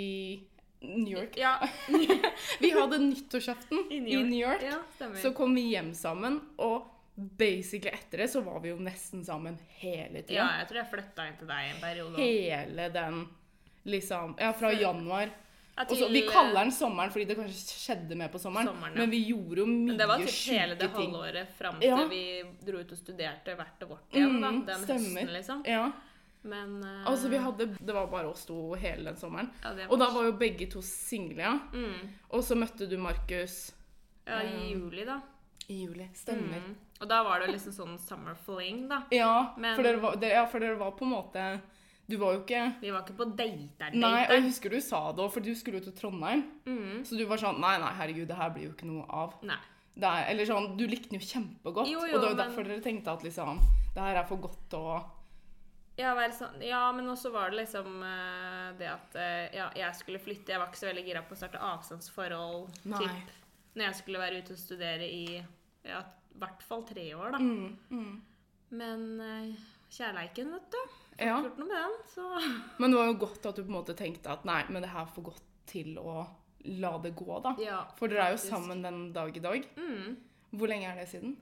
New 0.87 1.13
York. 1.13 1.37
Ja, 1.41 1.57
Vi 2.63 2.71
hadde 2.73 2.99
nyttårsaften 3.03 3.87
i 3.91 3.97
i 3.97 4.01
New 4.23 4.39
York. 4.39 4.63
Ja, 4.65 4.79
stemmer. 4.95 5.21
Så 5.21 5.33
kom 5.37 5.55
vi 5.57 5.67
hjem 5.73 5.93
sammen, 5.97 6.41
og 6.63 6.87
basically 7.17 7.93
etter 7.97 8.25
det 8.25 8.29
så 8.33 8.43
var 8.45 8.61
vi 8.61 8.71
jo 8.75 8.77
nesten 8.83 9.25
sammen 9.25 9.57
hele 9.81 10.21
tida. 10.23 10.37
Ja, 10.37 10.49
jeg 10.61 10.69
tror 10.69 10.83
jeg 10.83 10.91
flytta 10.93 11.27
inn 11.31 11.39
til 11.41 11.49
deg 11.49 11.71
en 11.73 11.81
periode. 11.81 12.21
Hele 12.21 12.89
den 12.93 13.23
liksom 13.89 14.35
Ja, 14.41 14.53
fra 14.53 14.73
januar. 14.77 15.33
Ja, 15.77 15.85
Og 15.91 16.11
vi 16.13 16.23
kaller 16.29 16.55
den 16.65 16.71
sommeren 16.73 17.11
fordi 17.13 17.27
det 17.29 17.37
kanskje 17.37 17.75
skjedde 17.77 18.17
mer 18.17 18.29
på 18.33 18.39
sommeren, 18.41 18.67
Sommeren, 18.71 18.95
ja. 18.95 19.01
men 19.03 19.11
vi 19.13 19.19
gjorde 19.29 19.59
jo 19.61 19.67
mye 19.69 19.87
Men 19.91 19.99
det 20.01 20.07
var 20.09 20.19
typ 20.23 20.37
hele 20.55 20.75
det 20.81 20.89
halvåret 20.95 21.49
fram 21.59 21.81
til 21.81 21.89
Ja. 21.91 21.99
vi 22.09 22.23
dro 22.65 22.79
ut 22.81 22.93
og 22.93 22.99
studerte 22.99 23.57
hvert 23.59 23.85
vårt 23.91 24.15
igjen, 24.17 24.41
da. 24.41 24.49
Mm, 24.55 24.63
Den 24.67 24.85
stemmer. 24.87 25.21
høsten, 25.21 25.33
liksom. 25.35 25.63
Ja. 25.69 25.93
Men 26.47 26.83
uh... 26.83 27.11
Altså, 27.11 27.29
vi 27.29 27.37
hadde 27.43 27.67
Det 27.77 27.93
var 27.95 28.07
bare 28.07 28.29
oss 28.31 28.47
to 28.47 28.75
hele 28.75 29.05
den 29.11 29.17
sommeren. 29.17 29.51
ja, 29.63 29.87
Og 29.91 29.99
da 29.99 30.09
var 30.15 30.25
jo 30.25 30.33
begge 30.33 30.67
to 30.71 30.81
single, 30.81 31.43
ja. 31.43 31.59
mm, 31.73 32.09
Og 32.31 32.43
så 32.43 32.55
møtte 32.57 32.89
du 32.89 32.97
Markus 32.97 33.73
Ja, 34.27 34.41
i 34.43 34.47
eh, 34.73 34.73
juli, 34.73 35.05
da. 35.05 35.21
i 35.69 35.83
juli. 35.85 36.09
Stemmer. 36.15 36.63
Mm. 36.65 36.75
Og 37.03 37.09
da 37.09 37.23
var 37.23 37.41
det 37.41 37.51
liksom 37.53 37.73
sånn 37.77 37.99
summer 38.01 38.35
fling, 38.35 38.89
da. 38.89 39.03
Ja, 39.13 39.53
Men- 39.59 39.77
for 39.77 39.83
dere 39.83 40.01
var, 40.01 40.17
dere, 40.17 40.47
for 40.49 40.59
dere 40.61 40.77
var 40.81 40.93
på 40.93 41.05
en 41.05 41.11
måte 41.13 41.61
Du 42.07 42.17
var 42.21 42.37
jo 42.37 42.43
ikke 42.45 42.61
Vi 42.81 42.91
var 42.95 43.03
ikke 43.03 43.17
på 43.19 43.27
dater-date. 43.37 43.99
Nei, 43.99 44.21
og 44.29 44.35
jeg 44.37 44.45
husker 44.45 44.71
du 44.71 44.81
sa 44.81 45.01
det 45.13 45.25
òg, 45.25 45.33
for 45.35 45.43
du 45.43 45.51
skulle 45.59 45.81
jo 45.81 45.89
til 45.89 45.97
Trondheim. 45.99 46.45
mm. 46.67 47.01
Så 47.09 47.19
du 47.19 47.25
var 47.27 47.41
sånn 47.43 47.59
Nei, 47.61 47.75
nei, 47.83 47.91
herregud, 47.99 48.29
det 48.31 48.37
her 48.39 48.53
blir 48.55 48.69
jo 48.69 48.75
ikke 48.77 48.87
noe 48.87 49.07
av. 49.11 49.35
Nei. 49.47 49.59
Det 49.97 50.05
er, 50.07 50.27
eller 50.31 50.49
sånn, 50.49 50.77
Du 50.77 50.85
likte 50.87 51.11
den 51.11 51.21
jo 51.21 51.27
kjempegodt, 51.27 51.89
Jo, 51.91 52.05
jo, 52.05 52.17
og 52.17 52.21
det 52.21 52.23
var 52.23 52.31
jo 52.31 52.37
men- 52.37 52.43
derfor 52.45 52.69
dere 52.69 52.85
tenkte 52.85 53.13
at 53.13 53.23
liksom 53.25 53.61
Det 53.95 54.03
her 54.03 54.17
er 54.21 54.27
for 54.29 54.37
godt 54.37 54.77
å 54.77 55.05
Ja, 55.97 56.13
sånn, 56.31 56.61
ja, 56.61 56.93
men 56.93 57.07
også 57.09 57.33
var 57.33 57.51
det 57.51 57.63
liksom 57.63 58.03
uh, 58.05 58.73
det 58.77 58.91
at 58.93 59.15
uh, 59.17 59.57
ja, 59.57 59.71
jeg 59.75 59.95
skulle 59.97 60.19
flytte. 60.21 60.53
Jeg 60.53 60.61
var 60.61 60.69
ikke 60.69 60.83
så 60.83 60.91
veldig 60.91 61.05
gira 61.07 61.23
på 61.25 61.33
å 61.33 61.39
starte 61.41 61.57
avstandsforhold. 61.57 62.69
Typ, 62.85 63.31
når 63.75 63.85
jeg 63.87 63.97
skulle 64.03 64.21
være 64.21 64.43
ute 64.43 64.53
og 64.53 64.59
studere 64.61 65.09
i 65.09 65.41
ja, 65.87 66.03
i 66.37 66.39
hvert 66.39 66.63
fall 66.69 66.85
tre 66.85 67.07
år, 67.17 67.33
da. 67.33 67.39
mm, 67.39 67.79
mm. 67.89 68.23
Men 68.77 69.07
uh, 69.25 69.57
kjærleiken, 69.89 70.53
vet 70.53 70.77
du. 70.77 70.83
Får 71.19 71.27
Ja. 71.27 71.37
gjort 71.43 71.59
noe 71.59 71.69
med 71.69 71.77
den, 71.77 71.95
så 72.13 72.27
Men 72.81 72.91
det 72.93 72.99
var 72.99 73.07
jo 73.07 73.19
godt 73.25 73.47
at 73.47 73.57
du 73.57 73.63
på 73.63 73.69
en 73.73 73.77
måte 73.79 73.95
tenkte 73.97 74.31
at 74.35 74.45
nei, 74.45 74.63
men 74.69 74.83
det 74.85 74.91
her 74.93 75.03
er 75.07 75.13
for 75.15 75.23
godt 75.31 75.43
til 75.67 75.97
å 75.99 76.27
la 76.67 76.99
det 76.99 77.15
gå, 77.17 77.41
da. 77.45 77.55
Ja. 77.63 77.81
For 77.99 78.09
dere 78.11 78.27
er 78.29 78.35
jo 78.35 78.43
sammen 78.43 78.83
den 78.83 79.13
dag 79.15 79.37
i 79.37 79.41
dag. 79.45 79.67
Mm. 79.79 80.17
Hvor 80.57 80.69
lenge 80.71 80.89
er 80.91 80.97
det 81.01 81.09
siden? 81.09 81.37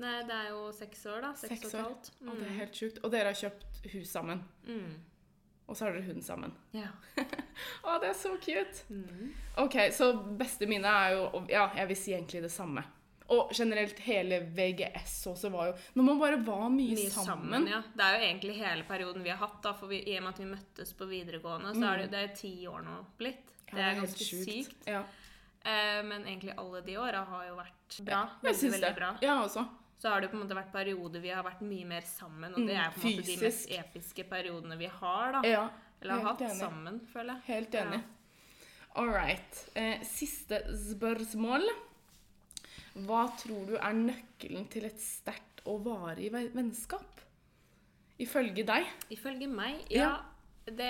Nei, 0.00 0.20
det 0.22 0.32
er 0.36 0.48
jo 0.52 0.70
seks 0.72 1.04
år, 1.10 1.20
da. 1.24 1.30
Seks, 1.34 1.54
Seks 1.60 1.74
og 1.74 1.80
et 1.80 1.84
halvt. 1.84 2.10
Å, 2.24 2.34
det 2.38 2.46
er 2.46 2.58
helt 2.60 2.78
sjukt. 2.78 3.00
Og 3.04 3.10
dere 3.12 3.32
har 3.32 3.38
kjøpt 3.40 3.80
hus 3.92 4.10
sammen. 4.12 4.42
Mm. 4.68 4.92
Og 5.66 5.76
så 5.76 5.84
har 5.86 5.92
dere 5.96 6.06
hund 6.08 6.22
sammen. 6.26 6.52
Ja. 6.74 6.88
Å, 7.86 7.98
det 8.02 8.08
er 8.10 8.16
så 8.18 8.32
cute! 8.42 8.86
Mm. 8.90 9.28
Ok, 9.62 9.76
så 9.94 10.12
beste 10.40 10.66
minne 10.70 10.90
er 10.90 11.12
jo 11.18 11.44
Ja, 11.50 11.68
jeg 11.76 11.90
vil 11.92 11.98
si 12.00 12.14
egentlig 12.16 12.40
det 12.46 12.50
samme. 12.54 12.82
Og 13.30 13.52
generelt 13.54 13.98
hele 14.02 14.40
VGS 14.56 15.12
også 15.30 15.50
var 15.54 15.68
jo 15.68 15.74
Når 15.94 16.02
man 16.08 16.18
bare 16.18 16.38
var 16.42 16.64
mye, 16.68 16.96
Mye 16.98 17.10
sammen. 17.14 17.26
sammen, 17.52 17.66
ja. 17.70 17.78
Det 17.94 18.02
er 18.06 18.16
jo 18.18 18.24
egentlig 18.26 18.56
hele 18.58 18.82
perioden 18.88 19.22
vi 19.22 19.30
har 19.30 19.38
hatt, 19.38 19.60
da, 19.62 19.72
for 19.72 19.86
vi, 19.86 20.00
i 20.02 20.16
og 20.18 20.24
med 20.24 20.32
at 20.34 20.40
vi 20.42 20.48
møttes 20.50 20.92
på 20.98 21.06
videregående, 21.06 21.74
så 21.78 21.84
er 21.92 21.98
det, 22.02 22.08
det 22.10 22.22
er 22.24 22.32
ti 22.34 22.52
år 22.66 22.82
nå 22.82 22.96
blitt. 23.20 23.52
Ja, 23.70 23.76
Det 23.76 23.84
er 23.84 24.00
ganske 24.00 24.24
sjukt. 24.26 24.50
sykt. 24.50 24.86
Ja. 24.90 25.04
Eh, 25.62 26.00
men 26.02 26.24
egentlig 26.26 26.56
alle 26.58 26.80
de 26.82 26.96
åra 26.98 27.22
har 27.24 27.44
jo 27.46 27.54
vært 27.60 28.00
bra. 28.08 28.22
Veldig, 28.42 28.70
veldig 28.72 28.80
det. 28.88 28.94
bra. 28.96 29.10
Ja, 29.22 29.36
også. 29.44 29.66
Så 30.00 30.08
har 30.08 30.20
det 30.24 30.30
på 30.32 30.38
en 30.38 30.42
måte 30.46 30.56
vært 30.56 30.72
perioder 30.72 31.20
vi 31.20 31.28
har 31.30 31.44
vært 31.44 31.60
mye 31.62 31.84
mer 31.86 32.00
sammen, 32.08 32.50
og 32.56 32.66
det 32.66 32.74
Mm, 32.74 32.80
er 32.80 32.90
på 32.90 33.00
en 33.06 33.16
måte 33.18 33.26
de 33.26 33.36
mest 33.44 33.70
episke 33.70 34.24
periodene 34.30 34.78
vi 34.78 34.86
har, 34.86 35.32
da. 35.32 35.42
Ja, 35.46 35.68
Eller 36.02 36.14
har 36.14 36.22
hatt 36.32 36.40
enig. 36.40 36.56
sammen, 36.58 37.00
føler 37.12 37.34
jeg. 37.36 37.42
Helt 37.46 37.74
enig. 37.74 38.02
All 38.96 39.06
right. 39.12 39.68
Eh, 39.76 40.00
siste 40.02 40.62
spørsmål. 40.74 41.68
Hva 43.06 43.24
tror 43.38 43.66
du 43.68 43.76
er 43.76 43.92
nøkkelen 43.96 44.68
til 44.72 44.84
et 44.88 44.98
sterkt 45.00 45.62
og 45.66 45.84
varig 45.84 46.30
ve- 46.32 46.50
vennskap? 46.54 47.20
Ifølge 48.20 48.64
deg? 48.68 48.86
Ifølge 49.10 49.46
meg, 49.48 49.86
Ja. 49.90 50.02
ja. 50.02 50.10
Det, 50.70 50.86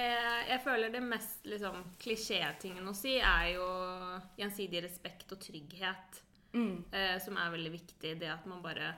jeg 0.49 0.61
føler 0.65 0.91
det 0.93 1.01
mest 1.03 1.45
liksom, 1.47 1.77
klisjé-tingen 2.03 2.85
å 2.91 2.93
si 2.95 3.15
er 3.23 3.53
jo 3.55 3.67
gjensidig 4.37 4.83
respekt 4.85 5.31
og 5.33 5.39
trygghet. 5.41 6.23
Mm. 6.53 6.85
eh, 6.93 7.17
som 7.23 7.37
er 7.39 7.53
veldig 7.53 7.71
viktig. 7.71 8.17
Det 8.19 8.29
at 8.29 8.45
man 8.51 8.61
bare 8.61 8.89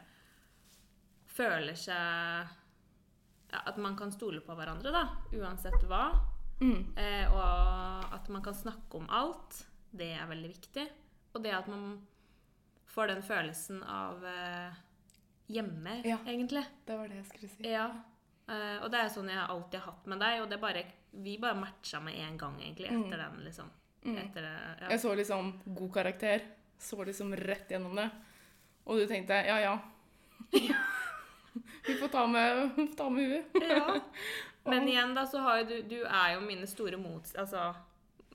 føler 1.36 1.74
seg 1.76 1.92
ja, 3.52 3.60
At 3.68 3.76
man 3.76 3.94
kan 3.98 4.10
stole 4.14 4.40
på 4.40 4.54
hverandre, 4.56 4.90
da. 4.94 5.02
Uansett 5.36 5.82
hva. 5.90 6.06
Mm. 6.62 6.94
Eh, 6.96 7.26
og 7.28 8.14
at 8.16 8.28
man 8.32 8.42
kan 8.42 8.54
snakke 8.56 8.96
om 8.96 9.06
alt. 9.12 9.66
Det 9.92 10.14
er 10.16 10.26
veldig 10.30 10.48
viktig. 10.54 10.86
Og 11.36 11.42
det 11.44 11.52
at 11.52 11.68
man 11.68 11.98
får 12.92 13.12
den 13.12 13.22
følelsen 13.24 13.82
av 13.88 14.24
eh, 14.28 14.80
hjemme, 15.52 15.98
Ja. 16.04 16.18
egentlig. 16.26 16.64
Det 16.86 16.96
var 16.96 17.08
det 17.08 17.20
jeg 17.22 17.26
skulle 17.30 17.48
si. 17.52 17.68
Ja. 17.70 17.86
Eh, 18.48 18.78
og 18.82 18.90
det 18.92 19.00
er 19.00 19.12
sånn 19.14 19.30
jeg 19.32 19.38
alltid 19.48 19.80
har 19.80 19.92
hatt 19.92 20.06
med 20.12 20.20
deg, 20.20 20.40
og 20.42 20.50
det 20.50 20.60
bare, 20.60 20.82
vi 21.12 21.38
bare 21.40 21.58
matcha 21.58 22.00
med 22.04 22.18
en 22.20 22.36
gang, 22.38 22.58
egentlig, 22.60 22.90
etter 22.90 23.22
den, 23.24 23.38
liksom. 23.46 23.70
Mm. 24.04 24.18
Etter 24.18 24.42
det, 24.42 24.52
ja. 24.80 24.88
Jeg 24.90 25.00
så 25.00 25.14
liksom 25.14 25.52
god 25.64 25.92
karakter. 25.94 26.42
Så 26.82 27.04
liksom 27.06 27.36
rett 27.38 27.70
gjennom 27.70 27.94
det. 27.94 28.08
Og 28.90 28.98
du 28.98 29.06
tenkte 29.06 29.36
ja, 29.46 29.60
ja. 29.62 29.76
Vi 31.86 31.94
får 31.94 32.08
ta 32.08 32.26
med, 32.26 32.70
ta 32.96 33.06
med 33.10 33.28
huet. 33.28 33.62
Ja. 33.68 34.00
Men 34.64 34.88
igjen, 34.88 35.14
da, 35.14 35.26
så 35.26 35.38
har 35.42 35.60
jo 35.60 35.64
du 35.68 35.82
Du 35.82 36.00
er 36.04 36.34
jo 36.34 36.40
mine 36.42 36.66
store 36.66 36.98
mots... 36.98 37.34
Altså 37.38 37.72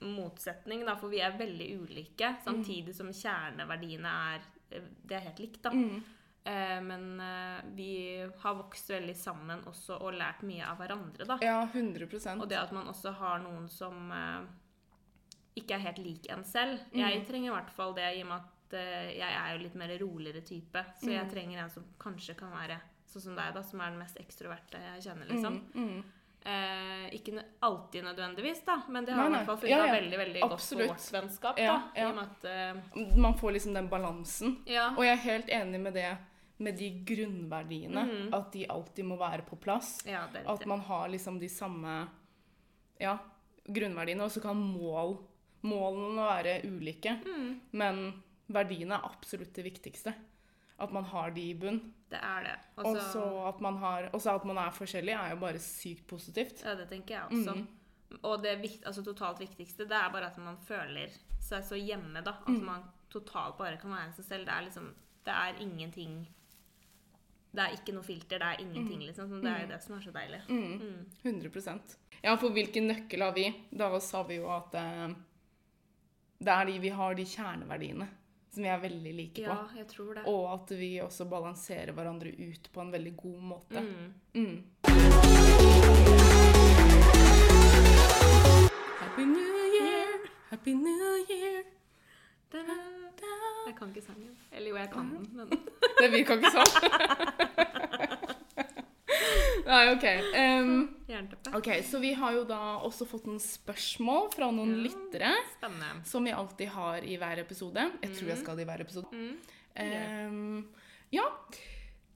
motsetning, 0.02 0.86
da, 0.86 0.96
for 1.00 1.10
vi 1.10 1.20
er 1.24 1.38
veldig 1.38 1.68
ulike. 1.82 2.36
Samtidig 2.44 2.94
som 2.96 3.08
kjerneverdiene 3.14 4.12
er 4.36 4.42
Det 4.70 5.16
er 5.16 5.24
helt 5.24 5.40
likt, 5.40 5.62
da. 5.64 5.72
Mm. 5.72 6.04
Eh, 6.44 6.82
men 6.84 7.20
eh, 7.24 7.62
vi 7.76 7.90
har 8.42 8.56
vokst 8.56 8.90
veldig 8.90 9.16
sammen 9.16 9.62
også 9.68 9.96
og 10.02 10.14
lært 10.14 10.42
mye 10.44 10.66
av 10.68 10.78
hverandre, 10.82 11.26
da. 11.26 11.38
Ja, 11.42 11.62
100% 11.74 12.42
Og 12.42 12.50
det 12.50 12.58
at 12.60 12.72
man 12.76 12.88
også 12.92 13.14
har 13.16 13.40
noen 13.40 13.70
som 13.72 14.12
eh, 14.12 14.44
ikke 15.56 15.76
er 15.80 15.86
helt 15.88 15.98
lik 16.04 16.28
en 16.30 16.44
selv. 16.44 16.80
Mm. 16.92 17.00
Jeg 17.00 17.24
trenger 17.28 17.52
i 17.52 17.56
hvert 17.56 17.72
fall 17.74 17.96
det 17.98 18.10
i 18.18 18.22
og 18.26 18.30
med 18.30 18.38
at 18.44 18.76
eh, 18.78 19.10
jeg 19.18 19.32
er 19.40 19.56
jo 19.56 19.64
litt 19.64 19.76
mer 19.80 19.96
roligere 20.04 20.42
type. 20.46 20.84
Så 21.00 21.10
jeg 21.14 21.24
Mm. 21.26 21.32
trenger 21.32 21.64
en 21.64 21.70
som 21.74 21.84
kanskje 22.00 22.36
kan 22.38 22.52
være 22.52 22.80
sånn 23.08 23.22
som 23.24 23.36
deg, 23.40 23.54
da, 23.56 23.62
som 23.64 23.80
er 23.82 23.90
den 23.96 24.00
mest 24.04 24.18
ekstroverte 24.20 24.78
jeg 24.84 25.04
kjenner, 25.08 25.28
liksom. 25.32 25.62
Mm, 25.74 25.88
mm. 25.88 26.04
Eh, 26.48 27.08
ikke 27.18 27.42
alltid 27.66 28.06
nødvendigvis, 28.06 28.62
da, 28.66 28.78
men 28.88 29.06
det 29.06 29.16
har 29.18 29.26
Nei, 29.28 29.42
i 29.42 29.44
hvert 29.44 29.50
fall 29.50 29.58
funka 29.58 29.72
Ja, 29.74 29.86
ja. 29.86 29.94
veldig 29.98 30.18
veldig 30.22 30.42
godt 30.46 30.54
Absolutt. 30.56 30.88
sportsvennskap. 30.94 31.60
Ja, 31.60 31.74
da, 31.74 32.02
ja. 32.02 32.12
Med 32.14 32.24
at 32.24 32.46
eh, 32.48 33.18
Man 33.20 33.36
får 33.36 33.58
liksom 33.58 33.74
den 33.76 33.90
balansen. 33.92 34.54
Og 34.96 35.04
jeg 35.04 35.12
er 35.12 35.24
helt 35.26 35.50
enig 35.50 35.82
med 35.84 35.98
det 35.98 36.10
med 36.58 36.78
de 36.80 36.90
grunnverdiene. 37.06 38.04
Mhm. 38.06 38.30
At 38.34 38.52
de 38.54 38.66
alltid 38.68 39.06
må 39.06 39.18
være 39.20 39.44
på 39.46 39.60
plass. 39.60 40.00
At 40.08 40.66
man 40.66 40.80
har 40.88 41.10
liksom 41.10 41.40
de 41.40 41.50
samme 41.50 42.08
ja, 43.00 43.18
grunnverdiene, 43.68 44.24
og 44.24 44.32
så 44.32 44.42
kan 44.42 44.58
mål, 44.58 45.18
målene 45.68 46.24
være 46.32 46.56
ulike. 46.66 47.20
Mm, 47.26 47.52
Men 47.74 48.02
verdiene 48.48 48.96
er 48.96 49.06
absolutt 49.06 49.54
det 49.54 49.66
viktigste. 49.68 50.16
At 50.80 50.92
man 50.94 51.04
har 51.04 51.32
de 51.32 51.42
i 51.50 51.54
bunn. 51.54 51.94
det 52.10 52.20
er 52.24 52.44
det. 52.44 52.56
Og 52.78 52.86
Og 52.86 52.98
så- 52.98 53.48
at 53.50 53.62
man 53.62 53.78
har, 53.78 54.10
også 54.14 54.36
at 54.36 54.46
man 54.46 54.58
er 54.58 54.70
forskjellig, 54.72 55.12
er 55.14 55.30
jo 55.32 55.36
bare 55.36 55.60
sykt 55.60 56.08
positivt. 56.08 56.64
Ja, 56.64 56.76
det 56.76 56.90
tenker 56.90 57.16
jeg 57.16 57.24
også. 57.32 57.54
Mm. 57.56 57.68
Og 58.24 58.42
det 58.44 58.62
vikt, 58.62 58.86
altså, 58.86 59.04
totalt 59.04 59.40
viktigste 59.40 59.84
det 59.84 59.92
er 59.92 60.10
bare 60.12 60.26
at 60.28 60.38
man 60.38 60.58
føler 60.58 61.10
seg 61.42 61.64
så 61.64 61.76
hjemme. 61.76 62.24
da. 62.24 62.32
At 62.32 62.48
Mm. 62.48 62.64
man 62.66 62.84
totalt 63.10 63.58
bare 63.58 63.78
kan 63.78 63.90
være 63.92 64.14
seg 64.16 64.26
selv. 64.26 64.46
Det 64.46 64.54
er 64.54 64.62
liksom, 64.62 64.94
det 65.26 65.34
er 65.34 65.54
ingenting 65.60 66.28
Det 67.56 67.64
er 67.64 67.70
ikke 67.78 67.94
noe 67.94 68.04
filter, 68.04 68.38
det 68.38 68.42
er 68.48 68.60
ingenting, 68.60 69.00
liksom. 69.00 69.30
Så 69.30 69.42
det 69.42 69.50
er 69.52 69.62
jo 69.62 69.68
det 69.68 69.84
som 69.84 69.96
er 69.96 70.02
så 70.02 70.12
deilig. 70.12 70.42
Mm. 70.50 70.80
Mm. 70.80 71.06
100 71.24 71.98
Ja, 72.24 72.36
for 72.36 72.50
hvilken 72.50 72.88
nøkkel 72.88 73.22
har 73.24 73.32
vi? 73.34 73.56
Da 73.76 74.00
sa 74.00 74.22
vi 74.24 74.36
jo 74.36 74.48
at 74.50 74.76
eh, 74.76 75.08
det 76.40 76.48
er 76.54 76.66
de 76.66 76.80
vi 76.80 76.90
har 76.90 77.14
de 77.16 77.24
kjerneverdiene 77.26 78.08
som 78.58 78.66
vi 78.66 78.70
er 78.74 78.80
veldig 78.82 79.12
like 79.14 79.44
på. 79.46 79.54
Ja, 79.54 79.58
jeg 79.78 79.88
tror 79.92 80.14
det. 80.18 80.24
Og 80.26 80.46
at 80.50 80.72
vi 80.80 80.88
også 81.04 81.28
balanserer 81.30 81.94
hverandre 81.94 82.32
ut 82.34 82.70
på 82.74 82.82
en 82.82 82.90
veldig 82.96 83.14
god 83.20 83.42
måte. 83.54 83.84
Mm. 83.86 84.14
Mm. 84.34 85.68
Happy 89.00 89.26
New 89.26 89.58
Year, 89.78 90.18
Happy 90.50 90.74
New 90.74 91.14
Year. 91.30 91.64
Da-da. 92.52 92.78
Jeg 93.68 93.76
kan 93.78 93.90
ikke 93.94 94.02
sangen. 94.08 94.34
Eller 94.52 94.70
jo, 94.70 94.76
jeg 94.78 94.90
kan 94.90 95.14
den, 95.14 95.28
men 95.38 95.48
Vi 96.18 96.24
kan 96.24 96.38
ikke 96.42 96.52
sånn. 96.58 96.74
Nei, 99.68 99.82
OK. 99.92 100.06
Um, 100.34 100.96
ok, 101.58 101.70
Så 101.84 102.00
vi 102.00 102.14
har 102.16 102.34
jo 102.38 102.44
da 102.48 102.60
også 102.88 103.08
fått 103.10 103.26
noen 103.28 103.42
spørsmål 103.44 104.30
fra 104.34 104.48
noen 104.52 104.76
Ja. 104.78 104.84
lyttere. 104.88 105.34
Spennende. 105.58 106.06
Som 106.08 106.24
vi 106.24 106.32
alltid 106.32 106.70
har 106.70 107.04
i 107.04 107.18
hver 107.20 107.40
episode. 107.44 107.84
Jeg 108.02 108.14
tror 108.16 108.28
jeg 108.32 108.38
skal 108.38 108.54
ha 108.54 108.56
det 108.56 108.68
i 108.68 108.72
hver 108.72 108.82
episode. 108.86 109.12
Mm. 109.12 109.38
Um, 109.78 110.68
ja. 111.12 111.28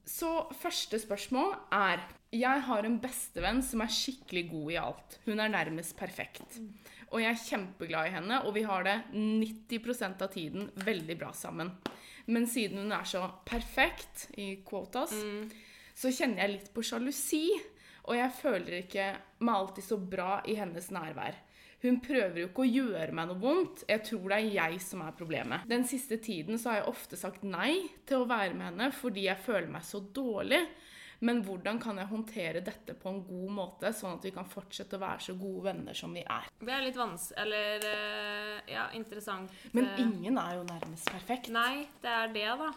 Så 0.06 0.48
første 0.60 0.98
spørsmål 1.00 1.54
er 1.72 2.02
Jeg 2.34 2.62
har 2.64 2.86
en 2.88 2.98
bestevenn 3.04 3.62
som 3.62 3.82
er 3.84 3.92
skikkelig 3.92 4.46
god 4.50 4.72
i 4.72 4.76
alt. 4.80 5.18
Hun 5.26 5.40
er 5.44 5.50
nærmest 5.52 5.98
perfekt. 6.00 6.62
Og 7.12 7.20
jeg 7.20 7.30
er 7.34 7.42
kjempeglad 7.50 8.08
i 8.08 8.14
henne, 8.16 8.38
og 8.48 8.54
vi 8.56 8.62
har 8.64 8.84
det 8.88 8.94
90% 9.14 10.22
av 10.24 10.30
tiden 10.32 10.70
veldig 10.86 11.18
bra 11.20 11.34
sammen. 11.36 11.74
Men 12.28 12.46
siden 12.48 12.78
hun 12.78 12.92
er 12.96 13.04
så 13.04 13.26
perfekt, 13.44 14.30
i 14.38 14.64
quotas, 14.64 15.12
Mm. 15.12 15.52
Så 16.02 16.12
kjenner 16.14 16.46
jeg 16.46 16.56
litt 16.56 16.74
på 16.74 16.84
sjalusi. 16.86 17.46
Og 18.10 18.18
jeg 18.18 18.34
føler 18.34 18.80
ikke 18.82 19.08
meg 19.46 19.56
alltid 19.56 19.86
så 19.86 19.98
bra 20.02 20.40
i 20.50 20.58
hennes 20.58 20.90
nærvær. 20.94 21.38
Hun 21.82 21.98
prøver 22.02 22.44
jo 22.44 22.48
ikke 22.50 22.62
å 22.62 22.70
gjøre 22.70 23.14
meg 23.18 23.30
noe 23.30 23.42
vondt. 23.42 23.84
Jeg 23.90 24.04
tror 24.06 24.28
det 24.30 24.38
er 24.38 24.56
jeg 24.58 24.82
som 24.86 25.02
er 25.06 25.16
problemet. 25.18 25.66
Den 25.70 25.86
siste 25.90 26.20
tiden 26.22 26.62
så 26.62 26.72
har 26.72 26.82
jeg 26.82 26.92
ofte 26.92 27.18
sagt 27.18 27.46
nei 27.46 27.74
til 28.10 28.22
å 28.22 28.30
være 28.30 28.54
med 28.54 28.68
henne 28.70 28.90
fordi 28.94 29.26
jeg 29.26 29.42
føler 29.42 29.70
meg 29.74 29.86
så 29.86 30.02
dårlig. 30.14 30.62
Men 31.22 31.44
hvordan 31.46 31.78
kan 31.82 32.00
jeg 32.02 32.10
håndtere 32.10 32.62
dette 32.66 32.96
på 32.98 33.10
en 33.12 33.20
god 33.28 33.50
måte, 33.54 33.92
sånn 33.94 34.16
at 34.18 34.24
vi 34.26 34.32
kan 34.34 34.48
fortsette 34.50 34.98
å 34.98 35.02
være 35.04 35.22
så 35.28 35.36
gode 35.38 35.68
venner 35.68 35.98
som 35.98 36.14
vi 36.18 36.24
er? 36.26 36.48
Det 36.58 36.74
er 36.74 36.82
litt 36.82 36.98
vanskelig 36.98 37.44
Eller 37.44 37.86
eh, 37.92 38.56
ja, 38.74 38.88
interessant. 38.98 39.54
Men 39.78 39.92
eh, 39.92 40.02
ingen 40.02 40.40
er 40.42 40.58
jo 40.58 40.64
nærmest 40.66 41.12
perfekt. 41.14 41.52
Nei, 41.54 41.86
det 42.02 42.16
er 42.24 42.34
det, 42.34 42.48
da. 42.62 42.72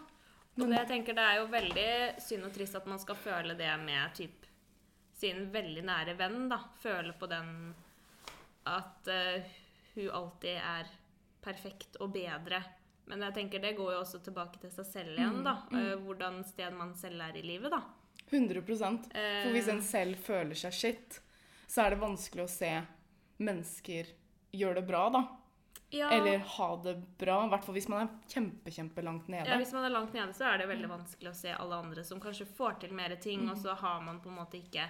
Men- 0.55 0.77
jeg 0.77 0.87
tenker, 0.87 1.13
det 1.13 1.23
er 1.23 1.39
jo 1.41 1.47
veldig 1.51 2.21
synd 2.21 2.45
og 2.45 2.53
trist 2.53 2.75
at 2.75 2.85
man 2.87 2.99
skal 2.99 3.15
føle 3.15 3.55
det 3.57 3.71
med 3.83 4.13
typ, 4.15 4.45
sin 5.15 5.51
veldig 5.51 5.83
nære 5.83 6.15
venn. 6.17 6.49
da. 6.49 6.59
Føle 6.81 7.13
på 7.13 7.27
den 7.27 7.73
at 8.65 9.07
uh, 9.07 9.43
hun 9.95 10.09
alltid 10.09 10.57
er 10.57 10.87
perfekt 11.41 11.99
og 12.01 12.13
bedre. 12.13 12.63
Men 13.05 13.21
jeg 13.21 13.33
tenker 13.33 13.61
det 13.61 13.75
går 13.77 13.91
jo 13.93 13.99
også 14.01 14.19
tilbake 14.25 14.59
til 14.59 14.71
seg 14.73 14.85
selv 14.85 15.19
igjen. 15.19 15.43
da. 15.45 15.59
Eh, 15.71 15.93
hvordan 16.01 16.43
sted 16.47 16.73
man 16.73 16.95
selv 16.97 17.21
er 17.21 17.37
i 17.37 17.43
livet. 17.45 17.69
da. 17.71 17.83
100 18.31 18.61
For 18.65 19.51
hvis 19.53 19.67
en 19.69 19.77
Eh, 19.77 19.83
selv 19.83 20.15
føler 20.17 20.55
seg 20.55 20.73
skitt, 20.73 21.19
så 21.67 21.85
er 21.85 21.89
det 21.91 21.99
vanskelig 21.99 22.43
å 22.43 22.49
se 22.49 22.71
mennesker 23.39 24.07
gjøre 24.51 24.75
det 24.75 24.87
bra, 24.87 25.09
da. 25.09 25.21
Ja, 25.95 26.09
Eller 26.11 26.39
ha 26.57 26.67
det 26.83 26.93
bra. 27.21 27.37
I 27.45 27.49
hvert 27.53 27.65
fall 27.65 27.75
hvis 27.77 27.87
man 27.91 28.03
er 28.05 28.11
kjempe, 28.31 28.71
kjempelangt 28.75 29.27
nede. 29.31 29.47
ja, 29.49 29.57
Hvis 29.61 29.71
man 29.73 29.85
er 29.87 29.93
langt 29.95 30.13
nede, 30.13 30.33
så 30.35 30.49
er 30.51 30.57
det 30.63 30.67
veldig 30.71 30.89
vanskelig 30.91 31.31
å 31.31 31.35
se 31.39 31.53
alle 31.55 31.75
andre 31.85 32.03
som 32.03 32.19
kanskje 32.23 32.45
får 32.57 32.79
til 32.83 32.93
mer 32.97 33.15
ting, 33.21 33.47
og 33.49 33.57
så 33.61 33.73
har 33.79 34.01
man 34.05 34.19
på 34.23 34.29
en 34.33 34.39
måte 34.41 34.59
ikke 34.59 34.85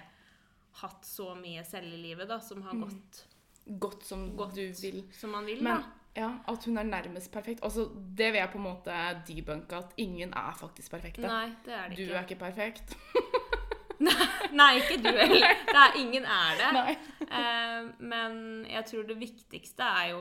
hatt 0.82 1.04
så 1.08 1.30
mye 1.38 1.62
selv 1.64 1.88
i 1.94 2.02
livet 2.08 2.28
da, 2.28 2.36
som 2.40 2.60
har 2.66 2.76
gått 2.82 3.22
Godt 3.66 4.04
som 4.06 4.28
Godt. 4.38 4.54
du 4.54 4.68
vil. 4.82 5.00
som 5.16 5.32
man 5.34 5.46
vil. 5.48 5.58
Men 5.64 5.80
da. 5.80 5.86
ja, 6.14 6.28
at 6.46 6.64
hun 6.68 6.76
er 6.78 6.84
nærmest 6.86 7.32
perfekt. 7.34 7.64
Altså, 7.66 7.88
det 8.14 8.28
vil 8.32 8.38
jeg 8.38 8.50
på 8.52 8.58
en 8.60 8.66
måte 8.68 8.98
debunke, 9.26 9.80
at 9.80 9.94
ingen 9.98 10.30
er 10.38 10.52
faktisk 10.60 10.92
perfekte. 10.92 11.26
Nei, 11.26 11.48
det 11.64 11.74
er 11.74 11.88
det 11.88 11.96
Du 11.96 12.02
ikke. 12.04 12.14
er 12.14 12.28
ikke 12.28 12.38
perfekt. 12.44 12.94
Nei, 14.56 14.76
ikke 14.78 14.98
du 15.02 15.08
heller. 15.08 15.56
Er, 15.76 15.96
ingen 15.98 16.24
er 16.24 16.58
det. 16.60 16.68
Nei. 16.76 16.92
Eh, 17.26 17.88
men 18.00 18.36
jeg 18.70 18.84
tror 18.88 19.02
det 19.08 19.16
viktigste 19.20 19.82
er 19.88 20.10
jo 20.12 20.20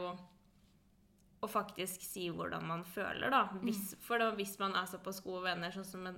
å 1.44 1.50
faktisk 1.52 2.04
si 2.06 2.30
hvordan 2.34 2.64
man 2.68 2.86
føler, 2.88 3.30
da. 3.34 3.44
Hvis, 3.64 3.94
for 4.04 4.22
da, 4.22 4.32
hvis 4.38 4.56
man 4.62 4.76
er 4.78 4.88
såpass 4.90 5.22
gode 5.26 5.44
venner, 5.50 5.74
sånn 5.76 5.88
som, 5.88 6.08
en, 6.10 6.18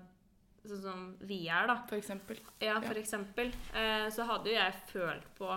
sånn 0.63 0.83
som 0.83 1.07
vi 1.27 1.43
er, 1.47 1.67
da. 1.69 1.79
For 1.89 1.99
eksempel. 1.99 2.41
Ja, 2.63 2.77
for 2.83 2.99
eksempel. 2.99 3.51
Eh, 3.73 4.07
så 4.13 4.27
hadde 4.29 4.53
jo 4.53 4.57
jeg 4.57 4.79
følt 4.91 5.27
på 5.39 5.51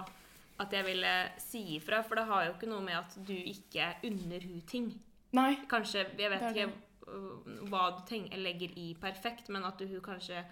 at 0.60 0.74
jeg 0.76 0.84
ville 0.84 1.14
si 1.40 1.62
ifra, 1.78 2.02
for 2.04 2.20
det 2.20 2.26
har 2.28 2.46
jo 2.46 2.54
ikke 2.56 2.68
noe 2.68 2.84
med 2.84 2.98
at 2.98 3.16
du 3.24 3.36
ikke 3.36 3.94
unner 4.08 4.44
hun 4.44 4.64
ting. 4.68 4.90
Nei. 5.36 5.54
Kanskje, 5.70 6.04
jeg 6.18 6.32
vet 6.32 6.48
ikke 6.50 6.70
hva 7.70 7.84
du 7.96 8.14
legger 8.38 8.74
i 8.78 8.90
perfekt, 9.00 9.48
men 9.50 9.64
at 9.66 9.80
du 9.80 9.86
hun 9.88 10.02
kanskje 10.04 10.42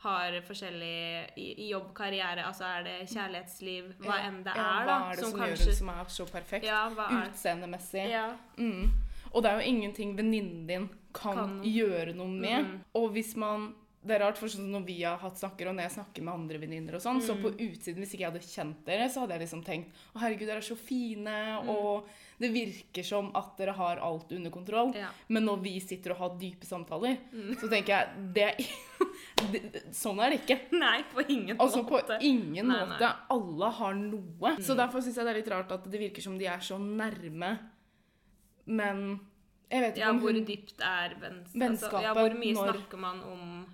har 0.00 0.36
forskjellig 0.46 0.94
i, 1.36 1.68
jobb, 1.68 1.90
karriere, 1.96 2.46
altså 2.48 2.64
er 2.64 2.86
det 2.86 2.96
kjærlighetsliv, 3.10 3.90
hva 4.00 4.16
enn 4.24 4.38
det 4.46 4.54
ja, 4.56 4.64
er, 4.64 4.86
Hva 4.88 4.96
er 5.10 5.18
det 5.18 5.26
som, 5.26 5.34
gjør 5.34 5.50
kanskje 5.50 5.66
hun 5.68 5.78
som 5.80 5.92
er 5.92 6.14
så 6.16 6.26
perfekt? 6.30 6.66
Ja, 6.66 6.80
Utseendemessig. 7.20 8.06
Ja. 8.08 8.24
Mm. 8.56 8.88
Og 9.30 9.44
det 9.44 9.50
er 9.50 9.60
jo 9.60 9.74
ingenting 9.74 10.16
venninnen 10.18 10.64
din 10.66 10.88
kan, 11.14 11.36
Kan. 11.36 11.60
gjøre 11.66 12.14
noe 12.16 12.32
med. 12.32 12.64
Mm. 12.64 12.80
Og 12.94 13.10
hvis 13.14 13.36
man 13.36 13.70
Det 14.02 14.14
er 14.16 14.20
rart, 14.24 14.38
for 14.38 14.48
sånn 14.48 14.70
når 14.72 14.84
vi 14.86 15.02
har 15.02 15.18
hatt 15.18 15.36
snakker, 15.36 15.68
og 15.68 15.74
når 15.76 15.82
jeg 15.82 15.92
snakker 15.98 16.22
med 16.24 16.32
andre 16.32 16.58
venninner 16.58 16.94
og 16.96 17.02
sånn, 17.04 17.20
så 17.20 17.34
Mm. 17.36 17.42
på 17.42 17.50
utsiden, 17.60 17.98
hvis 18.00 18.14
ikke 18.14 18.24
jeg 18.24 18.32
hadde 18.32 18.40
kjent 18.40 18.84
dere, 18.86 19.08
så 19.10 19.20
hadde 19.20 19.32
jeg 19.36 19.40
liksom 19.42 19.62
tenkt 19.62 19.90
Å, 20.14 20.20
herregud, 20.20 20.46
dere 20.48 20.56
er 20.56 20.60
så 20.62 20.76
fine, 20.76 21.26
Mm. 21.60 21.68
og 21.68 22.08
det 22.40 22.50
virker 22.50 23.04
som 23.04 23.30
at 23.34 23.58
dere 23.58 23.72
har 23.76 23.98
alt 23.98 24.32
under 24.32 24.50
kontroll. 24.50 24.94
Ja. 24.96 25.08
Men 25.28 25.44
når 25.44 25.60
vi 25.62 25.78
sitter 25.80 26.12
og 26.12 26.16
har 26.16 26.30
dype 26.38 26.64
samtaler, 26.64 27.18
Mm. 27.30 27.54
så 27.60 27.68
tenker 27.68 27.88
jeg 27.88 28.32
det, 28.32 28.56
det 29.52 29.82
Sånn 29.92 30.18
er 30.18 30.30
det 30.30 30.46
ikke. 30.46 30.58
Nei, 30.80 31.02
på 31.14 31.20
ingen 31.28 31.56
måte. 31.58 31.60
Altså 31.60 31.84
på 31.86 32.20
ingen 32.22 32.68
Nei, 32.68 32.86
måte. 32.86 33.14
Alle 33.30 33.70
har 33.70 33.94
noe. 33.94 34.56
Så 34.62 34.72
Mm. 34.72 34.76
derfor 34.78 35.02
syns 35.02 35.16
jeg 35.16 35.24
det 35.26 35.36
er 35.36 35.40
litt 35.42 35.48
rart 35.52 35.72
at 35.72 35.84
det 35.90 36.00
virker 36.00 36.22
som 36.22 36.38
de 36.38 36.46
er 36.46 36.58
så 36.58 36.78
nærme. 36.80 37.58
Men 38.66 39.20
jeg 39.70 39.82
vet 39.82 39.94
ikke 39.96 40.04
Ja, 40.06 40.10
om 40.10 40.20
hvor 40.20 40.32
dypt 40.32 40.80
er 40.80 41.14
Vennskapet 41.20 41.76
altså, 41.76 42.02
Ja, 42.02 42.14
hvor 42.14 42.32
mye 42.38 42.54
når- 42.54 42.72
snakker 42.74 42.98
man 42.98 43.20
om 43.22 43.66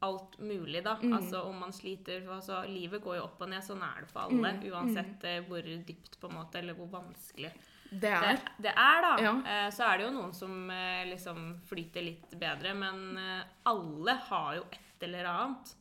alt 0.00 0.38
mulig, 0.38 0.84
da? 0.84 0.96
Mm. 1.02 1.12
Altså 1.16 1.40
om 1.42 1.56
man 1.58 1.72
sliter 1.72 2.28
altså, 2.30 2.60
Livet 2.70 3.02
går 3.02 3.16
jo 3.18 3.24
opp 3.24 3.40
og 3.42 3.50
ned, 3.50 3.64
sånn 3.66 3.82
er 3.82 4.04
det 4.04 4.10
for 4.12 4.26
alle. 4.28 4.52
Mm, 4.58 4.68
Uansett 4.72 5.24
mm. 5.26 5.48
hvor 5.48 5.66
dypt, 5.88 6.20
på 6.20 6.30
en 6.30 6.36
måte, 6.38 6.60
eller 6.60 6.76
hvor 6.78 6.86
vanskelig 6.92 7.50
Det 7.90 8.00
det, 8.00 8.12
er. 8.12 8.38
det 8.58 8.74
er, 8.74 9.02
da. 9.02 9.12
Ja. 9.24 9.32
Eh, 9.54 9.68
så 9.74 9.88
er 9.88 9.98
det 9.98 10.06
jo 10.06 10.14
noen 10.14 10.32
som 10.36 10.70
eh, 10.70 11.02
liksom 11.10 11.42
flyter 11.66 12.04
litt 12.06 12.34
bedre, 12.38 12.74
men 12.78 13.18
eh, 13.18 13.42
alle 13.72 14.14
har 14.28 14.54
jo 14.60 14.66
et 14.70 15.06
eller 15.08 15.24
annet. 15.32 15.74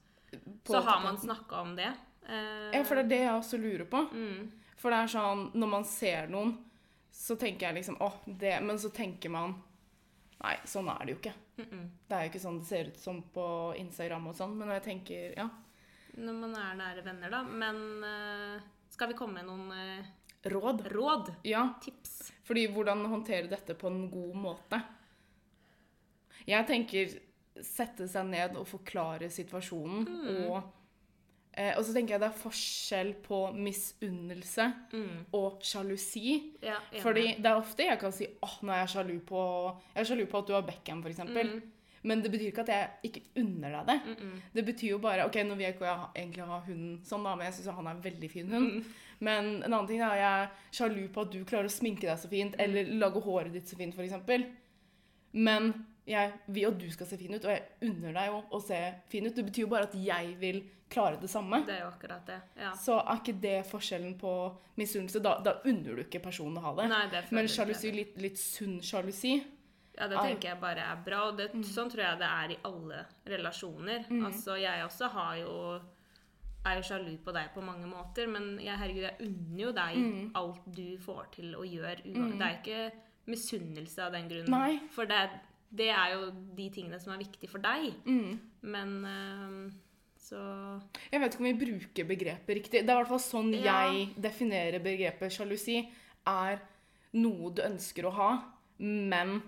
på 0.63 0.73
Så 0.73 0.81
har 0.87 1.03
man 1.03 1.17
snakka 1.17 1.61
om 1.61 1.75
det. 1.75 1.91
Eh, 2.27 2.69
Ja, 2.73 2.83
for 2.83 2.95
det 2.95 3.05
er 3.05 3.11
det 3.13 3.21
jeg 3.25 3.35
også 3.35 3.57
lurer 3.61 3.85
på. 3.85 4.01
mm, 4.11 4.51
For 4.77 4.93
det 4.93 4.97
er 5.03 5.07
sånn, 5.13 5.51
når 5.53 5.69
man 5.77 5.85
ser 5.85 6.27
noen, 6.31 6.57
så 7.11 7.35
tenker 7.35 7.67
jeg 7.67 7.79
liksom 7.79 7.95
åh, 8.05 8.13
det 8.25 8.59
Men 8.61 8.77
så 8.77 8.89
tenker 8.93 9.29
man 9.33 9.55
Nei, 10.37 10.53
sånn 10.69 10.85
er 10.93 10.99
det 11.05 11.13
jo 11.15 11.17
ikke. 11.17 11.31
Mm, 11.57 11.67
mm. 11.71 11.85
Det 12.07 12.15
er 12.17 12.23
jo 12.25 12.29
ikke 12.31 12.41
sånn 12.43 12.59
det 12.61 12.67
ser 12.69 12.87
ut 12.91 12.97
som 13.01 13.21
på 13.33 13.45
Instagram 13.81 14.27
og 14.31 14.35
sånn, 14.37 14.55
men 14.57 14.69
jeg 14.77 14.83
tenker 14.87 15.33
ja. 15.37 15.47
Når 16.17 16.33
man 16.39 16.55
er 16.57 16.77
nære 16.79 17.03
venner, 17.05 17.29
da. 17.29 17.43
Men 17.43 17.81
eh, 18.03 18.61
skal 18.89 19.11
vi 19.11 19.17
komme 19.19 19.41
med 19.41 19.45
noen 19.45 19.71
eh, 19.75 20.13
Råd. 20.47 20.85
råd? 20.93 21.31
Ja. 21.43 21.65
Tips? 21.83 22.31
Fordi 22.47 22.67
hvordan 22.71 23.03
håndtere 23.11 23.49
dette 23.51 23.75
på 23.77 23.89
en 23.91 24.05
god 24.09 24.35
måte? 24.39 24.79
Jeg 26.47 26.65
tenker 26.69 27.17
sette 27.65 28.05
seg 28.07 28.25
ned 28.29 28.55
og 28.55 28.67
forklare 28.69 29.27
situasjonen 29.33 30.05
Mm. 30.07 30.43
og 30.51 30.73
Eh, 31.57 31.71
og 31.73 31.81
så 31.85 31.93
tenker 31.95 32.13
jeg 32.13 32.21
det 32.21 32.27
er 32.29 32.37
forskjell 32.37 33.15
på 33.25 33.37
misunnelse 33.57 34.67
Mm. 34.93 35.23
og 35.33 35.63
sjalusi. 35.65 36.53
Ja, 36.61 36.75
enig. 36.91 37.01
Fordi 37.01 37.23
det 37.41 37.49
er 37.49 37.55
ofte 37.57 37.87
jeg 37.87 37.99
kan 37.99 38.11
si 38.13 38.27
åh, 38.43 38.59
nå 38.61 38.71
er 38.75 38.83
jeg 38.83 38.93
sjalu 38.93 39.19
på, 39.25 39.41
jeg 39.95 40.01
er 40.03 40.09
sjalu 40.11 40.25
på 40.29 40.37
at 40.37 40.47
du 40.47 40.53
har 40.53 40.61
Beckham, 40.67 41.01
for. 41.01 41.09
Mm. 41.09 41.61
Men 42.03 42.21
det 42.21 42.31
betyr 42.31 42.51
ikke 42.51 42.61
at 42.61 42.69
jeg 42.69 42.89
ikke 43.09 43.21
unner 43.41 43.71
deg 43.71 43.87
det. 43.87 44.01
Mm 44.05 44.15
-mm. 44.15 44.41
Det 44.53 44.65
betyr 44.65 44.89
jo 44.89 44.97
bare 44.99 45.25
Ok, 45.25 45.35
nå 45.35 45.55
vil 45.55 45.65
jeg 45.65 45.73
ikke 45.73 46.09
egentlig 46.15 46.45
ha 46.45 46.59
hunden 46.59 47.01
sånn, 47.03 47.23
da, 47.23 47.35
men 47.35 47.45
jeg 47.45 47.53
syns 47.53 47.75
han 47.75 47.87
er 47.87 47.91
en 47.91 48.03
veldig 48.03 48.31
fin 48.31 48.49
hund. 48.49 48.71
Mm. 48.73 48.85
Men 49.19 49.45
en 49.63 49.73
annen 49.73 49.87
ting 49.87 50.01
er 50.01 50.15
jeg 50.15 50.43
er 50.43 50.49
sjalu 50.71 51.07
på 51.09 51.21
at 51.21 51.31
du 51.31 51.43
klarer 51.43 51.65
å 51.65 51.69
sminke 51.69 52.01
deg 52.07 52.17
så 52.19 52.29
fint, 52.29 52.55
eller 52.59 52.83
lage 52.85 53.19
håret 53.21 53.53
ditt 53.53 53.67
så 53.67 53.75
fint, 53.75 53.95
f.eks. 53.95 54.13
Men 55.33 55.85
jeg 56.07 56.31
vil 56.47 56.63
jo 56.63 56.69
at 56.71 56.79
du 56.79 56.89
skal 56.93 57.07
se 57.09 57.17
fin 57.19 57.33
ut, 57.35 57.43
og 57.45 57.51
jeg 57.51 57.63
unner 57.89 58.13
deg 58.15 58.27
jo 58.31 58.41
å 58.57 58.61
se 58.63 58.79
fin 59.11 59.25
ut. 59.27 59.35
Det 59.35 59.45
betyr 59.45 59.65
jo 59.65 59.67
bare 59.73 59.87
at 59.89 59.93
jeg 59.99 60.35
vil 60.39 60.61
klare 60.89 61.19
det 61.19 61.27
samme. 61.29 61.59
Det 61.67 61.73
er 61.75 61.81
jo 61.83 61.89
akkurat 61.91 62.25
det. 62.25 62.37
Ja. 62.55 62.71
Så 62.79 62.95
er 63.01 63.19
ikke 63.19 63.33
det 63.43 63.57
forskjellen 63.67 64.13
på 64.21 64.31
misunnelse? 64.79 65.19
Da, 65.21 65.33
da 65.43 65.57
unner 65.67 65.95
du 65.99 66.03
ikke 66.05 66.21
personen 66.23 66.57
å 66.57 66.63
ha 66.69 66.71
det. 66.79 66.87
Nei, 66.93 67.03
det 67.11 67.25
Men 67.35 67.49
sjalusi, 67.51 67.91
litt, 67.91 68.15
litt 68.23 68.39
sunn 68.39 68.79
sjalusi 68.81 69.35
Ja, 69.97 70.07
det 70.07 70.17
tenker 70.21 70.49
jeg 70.53 70.59
bare 70.61 70.83
er 70.93 70.99
bra, 71.03 71.23
og 71.31 71.37
det, 71.39 71.49
sånn 71.65 71.89
tror 71.91 72.03
jeg 72.05 72.19
det 72.21 72.27
er 72.29 72.51
i 72.53 72.57
alle 72.69 73.03
relasjoner. 73.25 74.05
Altså, 74.23 74.55
jeg 74.61 74.85
også 74.85 75.09
har 75.11 75.35
jo 75.41 75.53
er 76.67 76.75
jo 76.81 76.83
sjalu 76.83 77.13
på 77.23 77.31
deg 77.35 77.51
på 77.55 77.61
mange 77.63 77.87
måter, 77.87 78.27
men 78.27 78.57
jeg, 78.59 78.75
herregud, 78.77 79.03
jeg 79.07 79.27
unner 79.27 79.61
jo 79.63 79.71
deg 79.71 80.31
alt 80.35 80.65
du 80.75 80.97
får 80.99 81.27
til 81.35 81.53
å 81.55 81.63
gjøre. 81.67 82.03
ua- 82.13 82.31
Det 82.37 82.47
er 82.47 82.57
ikke 82.61 82.91
misunnelse 83.27 83.99
av 84.05 84.11
den 84.15 84.27
grunnen. 84.29 84.51
Nei. 84.51 84.79
For 84.93 85.05
det, 85.05 85.21
det 85.71 85.89
er 85.89 86.13
jo 86.13 86.31
de 86.55 86.69
tingene 86.73 86.99
som 86.99 87.13
er 87.13 87.17
viktige 87.23 87.49
for 87.49 87.59
deg. 87.59 87.93
mm. 88.05 88.39
Men 88.67 89.05
eh, 89.05 89.73
så 90.27 90.39
Jeg 91.11 91.21
vet 91.21 91.33
ikke 91.33 91.39
om 91.43 91.47
vi 91.47 91.65
bruker 91.65 92.07
begrepet 92.07 92.55
riktig. 92.57 92.81
Det 92.83 92.89
er 92.89 92.95
i 92.97 93.01
hvert 93.03 93.07
fall 93.13 93.19
sånn 93.23 93.53
Ja. 93.53 93.87
jeg 93.91 94.09
definerer 94.19 94.79
begrepet 94.83 95.31
sjalusi. 95.31 95.87
Er 96.27 96.59
noe 97.13 97.51
du 97.55 97.61
ønsker 97.63 98.03
å 98.05 98.11
ha, 98.11 98.31
men 98.79 99.41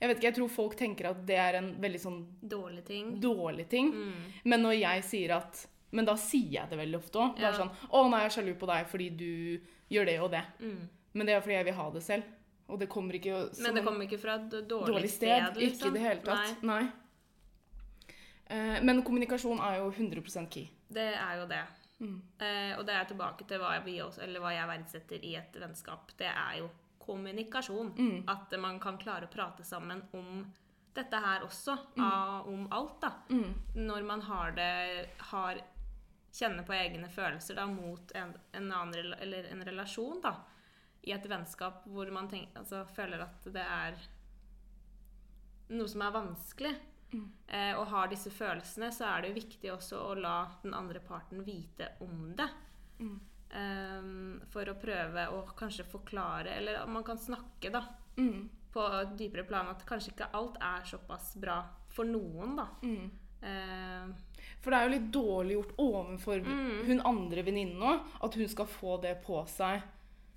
Jeg 0.00 0.08
vet 0.08 0.16
ikke, 0.18 0.26
jeg 0.26 0.34
tror 0.34 0.48
folk 0.50 0.74
tenker 0.76 1.06
at 1.10 1.26
det 1.26 1.36
er 1.38 1.54
en 1.54 1.74
veldig 1.80 2.00
sånn 2.00 2.26
Dårlig 2.42 2.84
ting. 2.84 3.20
dårlig 3.20 3.68
ting. 3.68 3.92
Mm. 3.92 4.32
Men 4.44 4.62
når 4.62 4.74
jeg 4.80 5.02
sier 5.04 5.36
at 5.36 5.66
Men 5.92 6.04
da 6.04 6.14
sier 6.16 6.50
jeg 6.50 6.70
det 6.70 6.78
veldig 6.78 6.98
ofte 6.98 7.18
òg. 7.18 7.36
Det 7.36 7.44
er 7.44 7.52
sånn 7.52 7.70
'Å, 7.70 8.10
nå 8.10 8.16
er 8.16 8.28
jeg 8.28 8.32
sjalu 8.32 8.54
på 8.58 8.66
deg 8.66 8.86
fordi 8.86 9.08
du 9.16 9.60
gjør 9.90 10.06
det 10.06 10.20
og 10.20 10.30
det.' 10.32 10.44
Mm. 10.60 10.88
Men 11.14 11.26
det 11.26 11.34
er 11.36 11.40
fordi 11.40 11.54
jeg 11.54 11.64
vil 11.64 11.74
ha 11.74 11.90
det 11.90 12.02
selv. 12.02 12.22
Og 12.68 12.78
det 12.80 12.88
kommer 12.88 13.14
ikke 13.18 13.38
Men 13.60 13.74
det 13.76 13.84
kommer 13.84 14.06
ikke 14.06 14.18
fra 14.18 14.34
et 14.40 14.50
dårlig, 14.50 14.94
dårlig 14.94 15.10
sted. 15.10 15.46
sted, 15.50 15.56
liksom. 15.60 15.74
Ikke 15.76 15.90
i 15.90 15.98
det 15.98 16.04
hele 16.04 16.22
tatt. 16.24 16.62
Nei. 16.62 16.82
Eh, 18.46 18.78
men 18.84 19.02
kommunikasjon 19.04 19.60
er 19.60 19.78
jo 19.82 19.90
100% 19.92 20.50
key. 20.50 20.68
Det 20.88 21.10
er 21.14 21.40
jo 21.40 21.46
det. 21.50 21.62
Mm. 22.00 22.16
Eh, 22.38 22.72
og 22.78 22.86
det 22.86 22.94
er 22.96 23.04
tilbake 23.10 23.46
til 23.48 23.60
hva, 23.62 23.76
også, 24.06 24.22
eller 24.24 24.40
hva 24.40 24.52
jeg 24.54 24.68
verdsetter 24.68 25.24
i 25.24 25.34
et 25.36 25.56
vennskap. 25.60 26.12
Det 26.18 26.26
er 26.28 26.58
jo 26.62 26.70
kommunikasjon. 27.04 27.92
Mm. 27.98 28.24
At 28.28 28.52
man 28.60 28.80
kan 28.80 28.98
klare 28.98 29.28
å 29.28 29.32
prate 29.32 29.64
sammen 29.64 30.02
om 30.12 30.44
dette 30.94 31.20
her 31.20 31.44
også. 31.44 31.76
av- 31.98 32.46
om 32.48 32.68
alt, 32.70 33.00
da. 33.00 33.12
Mm. 33.30 33.54
Når 33.76 34.04
man 34.04 34.20
har 34.22 34.52
det 34.52 35.08
har, 35.18 35.60
Kjenner 36.34 36.64
på 36.66 36.72
egne 36.74 37.06
følelser 37.08 37.54
da, 37.54 37.64
mot 37.70 38.10
en, 38.18 38.32
en 38.52 38.72
annen 38.72 39.12
eller 39.22 39.44
en 39.52 39.60
relasjon, 39.64 40.20
da. 40.20 40.32
I 41.06 41.12
et 41.12 41.26
vennskap 41.28 41.84
hvor 41.92 42.10
man 42.12 42.28
tenker, 42.28 42.56
altså, 42.62 42.84
føler 42.96 43.20
at 43.26 43.44
det 43.52 43.60
er 43.64 43.94
noe 45.74 45.88
som 45.90 46.02
er 46.06 46.14
vanskelig. 46.14 46.74
Mm. 47.14 47.26
Eh, 47.46 47.72
og 47.78 47.86
har 47.92 48.08
disse 48.10 48.30
følelsene, 48.34 48.88
så 48.92 49.06
er 49.12 49.22
det 49.22 49.30
jo 49.30 49.38
viktig 49.38 49.70
også 49.74 50.00
å 50.02 50.14
la 50.18 50.36
den 50.64 50.74
andre 50.74 51.00
parten 51.04 51.44
vite 51.46 51.92
om 52.02 52.32
det. 52.36 52.48
Mm. 52.98 53.14
Eh, 53.54 54.08
for 54.50 54.70
å 54.72 54.76
prøve 54.80 55.28
å 55.30 55.44
kanskje 55.56 55.86
forklare, 55.86 56.56
eller 56.58 56.80
at 56.82 56.88
man 56.90 57.04
kan 57.06 57.18
snakke 57.18 57.70
da, 57.72 57.84
Mm. 58.16 58.48
på 58.72 58.82
et 59.00 59.16
dypere 59.18 59.44
plan 59.46 59.66
at 59.68 59.84
kanskje 59.86 60.12
ikke 60.12 60.32
alt 60.34 60.56
er 60.60 60.82
såpass 60.86 61.34
bra 61.36 61.60
for 61.88 62.04
noen, 62.04 62.56
da. 62.56 62.66
Mm. 62.82 63.10
Eh, 63.42 64.14
For 64.60 64.70
det 64.70 64.78
er 64.78 64.84
jo 64.88 64.94
litt 64.94 65.10
dårlig 65.12 65.54
gjort 65.56 65.76
overfor 65.78 66.40
Mm. 66.44 66.86
hun 66.86 67.00
andre 67.04 67.42
venninnen 67.42 67.80
òg, 67.82 68.00
at 68.22 68.34
hun 68.34 68.48
skal 68.48 68.66
få 68.66 69.00
det 69.02 69.22
på 69.24 69.46
seg, 69.46 69.82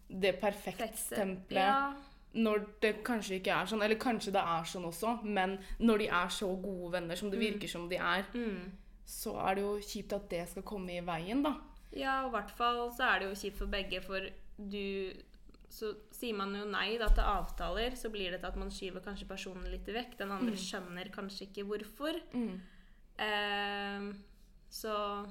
det 0.09 0.39
perfektstempelet, 0.41 1.51
Ja, 1.63 1.93
når 2.33 2.65
det 2.81 3.03
kanskje 3.03 3.39
ikke 3.39 3.53
er 3.61 3.65
sånn. 3.65 3.81
Eller 3.83 3.95
kanskje 3.95 4.31
det 4.35 4.41
er 4.43 4.63
sånn 4.63 4.85
også, 4.85 5.23
men 5.23 5.57
når 5.79 5.97
de 5.99 6.07
er 6.07 6.27
så 6.29 6.49
gode 6.61 6.91
venner 6.93 7.15
som 7.15 7.29
det 7.31 7.39
Mm. 7.39 7.45
virker 7.53 7.67
som 7.69 7.89
de 7.89 7.95
er, 7.97 8.25
mm. 8.33 8.71
så 9.05 9.35
er 9.49 9.55
det 9.55 9.63
jo 9.63 9.77
kjipt 9.79 10.13
at 10.13 10.29
det 10.29 10.47
skal 10.49 10.63
komme 10.63 10.91
i 10.97 11.01
veien, 11.01 11.41
da. 11.43 11.55
ja, 11.93 12.23
og 12.25 12.29
i 12.29 12.35
hvert 12.37 12.51
fall 12.51 12.91
så 12.91 13.03
er 13.15 13.19
det 13.19 13.29
jo 13.29 13.35
kjipt 13.41 13.57
for 13.57 13.65
begge, 13.67 14.01
for 14.03 14.19
du 14.57 15.13
så 15.69 15.93
sier 16.11 16.33
man 16.35 16.53
jo 16.55 16.65
nei 16.65 16.97
da, 16.97 17.07
til 17.09 17.23
avtaler, 17.23 17.91
så 17.95 18.09
blir 18.09 18.31
det 18.31 18.39
til 18.41 18.47
at 18.47 18.55
man 18.55 18.69
skyver 18.71 19.01
kanskje 19.03 19.27
personen 19.27 19.69
litt 19.71 19.85
vekk. 19.85 20.17
Den 20.17 20.31
andre 20.31 20.51
Mm. 20.51 20.57
skjønner 20.57 21.09
kanskje 21.11 21.47
ikke 21.49 21.65
hvorfor. 21.67 22.13
Mm. 22.33 22.61
Eh, 23.19 24.13
så 24.69 25.25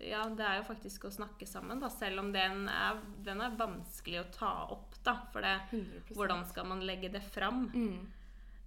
ja, 0.00 0.24
det 0.28 0.44
er 0.44 0.58
jo 0.58 0.66
faktisk 0.68 1.06
å 1.06 1.12
snakke 1.14 1.46
sammen, 1.46 1.80
da, 1.82 1.90
selv 1.92 2.22
om 2.24 2.32
den 2.34 2.68
er, 2.70 3.00
den 3.24 3.40
er 3.44 3.56
vanskelig 3.58 4.20
å 4.20 4.28
ta 4.34 4.52
opp, 4.74 4.96
da. 5.06 5.18
For 5.32 5.44
det, 5.44 5.54
100 5.70 6.14
hvordan 6.16 6.44
skal 6.50 6.68
man 6.70 6.84
legge 6.86 7.12
det 7.14 7.22
fram? 7.22 7.66
Mm. 7.74 7.98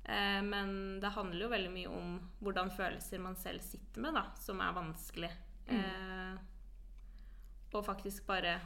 Eh, 0.03 0.41
men 0.47 0.99
det 1.03 1.11
handler 1.17 1.45
jo 1.45 1.51
veldig 1.51 1.73
mye 1.73 1.91
om 1.91 2.13
hvordan 2.39 2.71
følelser 2.71 3.19
man 3.23 3.35
selv 3.39 3.65
sitter 3.65 4.05
med, 4.05 4.15
da, 4.15 4.27
som 4.39 4.61
er 4.63 4.77
vanskelig. 4.77 5.31
Eh, 5.67 6.37
og 7.73 7.83
faktisk 7.85 8.25
bare 8.27 8.59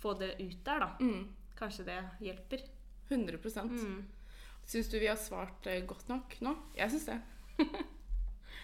få 0.00 0.14
det 0.18 0.34
ut 0.40 0.64
der, 0.64 0.86
da. 0.86 0.90
Mm. 1.00 1.28
Kanskje 1.56 1.84
det 1.88 2.00
hjelper. 2.24 2.64
100 3.08 3.38
Mm. 3.62 4.04
Syns 4.66 4.88
du 4.90 4.98
vi 4.98 5.06
har 5.06 5.16
svart 5.16 5.66
eh, 5.66 5.84
godt 5.86 6.08
nok 6.08 6.40
nå? 6.42 6.56
Jeg 6.74 6.90
syns 6.90 7.06
det. 7.06 7.20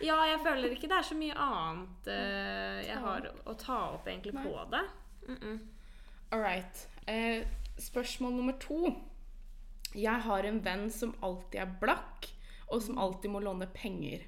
Ja, 0.03 0.17
jeg 0.27 0.41
føler 0.43 0.75
ikke 0.75 0.89
det 0.91 0.99
er 0.99 1.07
så 1.07 1.15
mye 1.19 1.35
annet 1.39 2.09
uh, 2.11 2.79
jeg 2.83 2.99
har 3.05 3.29
å 3.47 3.55
ta 3.59 3.79
opp 3.95 4.09
egentlig 4.11 4.35
Nei. 4.35 4.45
på 4.45 4.65
det. 4.73 4.83
Mm 5.29 5.39
-mm. 5.39 5.59
All 6.33 6.41
right. 6.41 6.89
Eh, 7.07 7.47
spørsmål 7.79 8.33
nummer 8.33 8.53
to. 8.53 8.95
Jeg 9.95 10.21
har 10.25 10.45
en 10.45 10.65
venn 10.65 10.91
som 10.91 11.15
alltid 11.21 11.61
er 11.61 11.75
blakk, 11.81 12.29
og 12.69 12.83
som 12.83 12.99
alltid 12.99 13.31
må 13.31 13.41
låne 13.41 13.67
penger. 13.67 14.23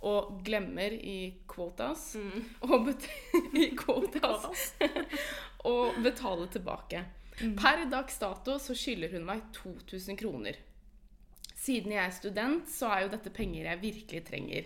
Og 0.00 0.40
glemmer 0.44 0.92
i 0.92 1.34
quotas 1.48 2.14
Mm. 2.14 2.44
og 2.60 2.88
i 3.54 3.76
quotas 3.76 4.74
og 5.64 6.02
betale 6.02 6.46
tilbake. 6.48 7.04
Per 7.38 7.84
dags 7.90 8.18
dato 8.18 8.58
så 8.58 8.74
skylder 8.74 9.12
hun 9.12 9.24
meg 9.24 9.42
2000 9.52 10.16
kroner. 10.16 10.56
Siden 11.54 11.92
jeg 11.92 12.04
er 12.06 12.10
student, 12.10 12.68
så 12.70 12.88
er 12.90 13.02
jo 13.02 13.12
dette 13.12 13.30
penger 13.30 13.64
jeg 13.64 13.82
virkelig 13.82 14.24
trenger. 14.26 14.64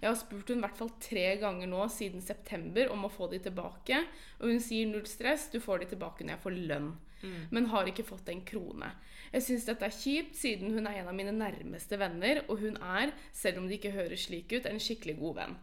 Jeg 0.00 0.08
har 0.08 0.16
spurt 0.16 0.48
hun 0.48 0.62
i 0.62 0.64
hvert 0.64 0.78
fall 0.80 0.90
tre 1.02 1.26
ganger 1.42 1.68
nå 1.68 1.84
siden 1.92 2.24
september 2.24 2.88
om 2.92 3.04
å 3.04 3.12
få 3.12 3.28
de 3.32 3.40
tilbake, 3.44 4.00
og 4.40 4.48
hun 4.48 4.60
sier 4.64 4.88
null 4.88 5.06
stress, 5.08 5.50
du 5.52 5.60
får 5.60 5.82
de 5.82 5.90
tilbake 5.92 6.24
når 6.24 6.36
jeg 6.36 6.44
får 6.46 6.58
lønn. 6.72 6.90
Mm. 7.20 7.40
Men 7.52 7.68
har 7.68 7.88
ikke 7.90 8.06
fått 8.08 8.30
en 8.32 8.40
krone. 8.48 8.88
Jeg 9.30 9.44
syns 9.44 9.66
dette 9.68 9.84
er 9.84 9.92
kjipt, 9.92 10.38
siden 10.40 10.72
hun 10.72 10.88
er 10.88 11.02
en 11.02 11.10
av 11.12 11.16
mine 11.16 11.34
nærmeste 11.36 12.00
venner, 12.00 12.40
og 12.48 12.64
hun 12.64 12.80
er, 12.80 13.12
selv 13.36 13.60
om 13.60 13.68
det 13.68 13.76
ikke 13.76 13.92
høres 13.98 14.24
slik 14.24 14.54
ut, 14.56 14.64
en 14.64 14.80
skikkelig 14.80 15.18
god 15.20 15.36
venn. 15.42 15.58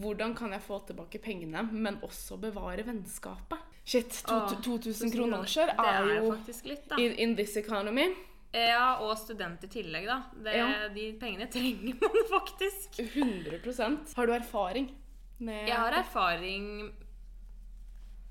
Hvordan 0.00 0.34
kan 0.34 0.52
jeg 0.52 0.64
få 0.64 0.78
tilbake 0.88 1.20
pengene, 1.20 1.62
men 1.72 1.98
også 2.02 2.38
bevare 2.40 2.86
vennskapet? 2.86 3.60
Shit, 3.88 4.22
2000 4.64 5.12
kroner 5.12 5.44
er 5.80 6.08
jo 6.18 6.34
litt, 6.68 6.90
in, 6.98 7.14
in 7.16 7.36
this 7.36 7.56
economy 7.56 8.10
Ja, 8.52 8.96
og 9.04 9.12
student 9.20 9.64
i 9.64 9.68
tillegg, 9.68 10.06
da. 10.08 10.22
Det, 10.32 10.54
Ja. 10.56 10.88
De 10.94 11.12
pengene 11.20 11.46
trenger 11.52 11.98
man 12.00 12.22
faktisk. 12.30 12.96
100% 13.02 14.14
Har 14.16 14.26
du 14.26 14.32
erfaring 14.32 14.88
med 15.38 15.68
Jeg 15.68 15.76
har 15.76 15.92
erfaring 15.92 16.70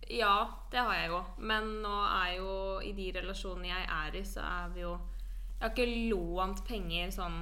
Ja, 0.10 0.47
det 0.71 0.77
har 0.80 0.93
jeg 0.95 1.10
jo. 1.12 1.21
Men 1.38 1.69
nå 1.84 1.93
er 2.08 2.34
jo 2.39 2.49
i 2.84 2.93
de 2.97 3.12
relasjonene 3.19 3.69
jeg 3.69 3.88
er 3.99 4.17
i, 4.17 4.23
så 4.25 4.41
er 4.41 4.73
vi 4.73 4.82
jo 4.86 4.95
Jeg 5.60 5.62
har 5.62 5.73
ikke 5.75 6.10
lånt 6.15 6.65
penger 6.67 7.12
sånn 7.13 7.39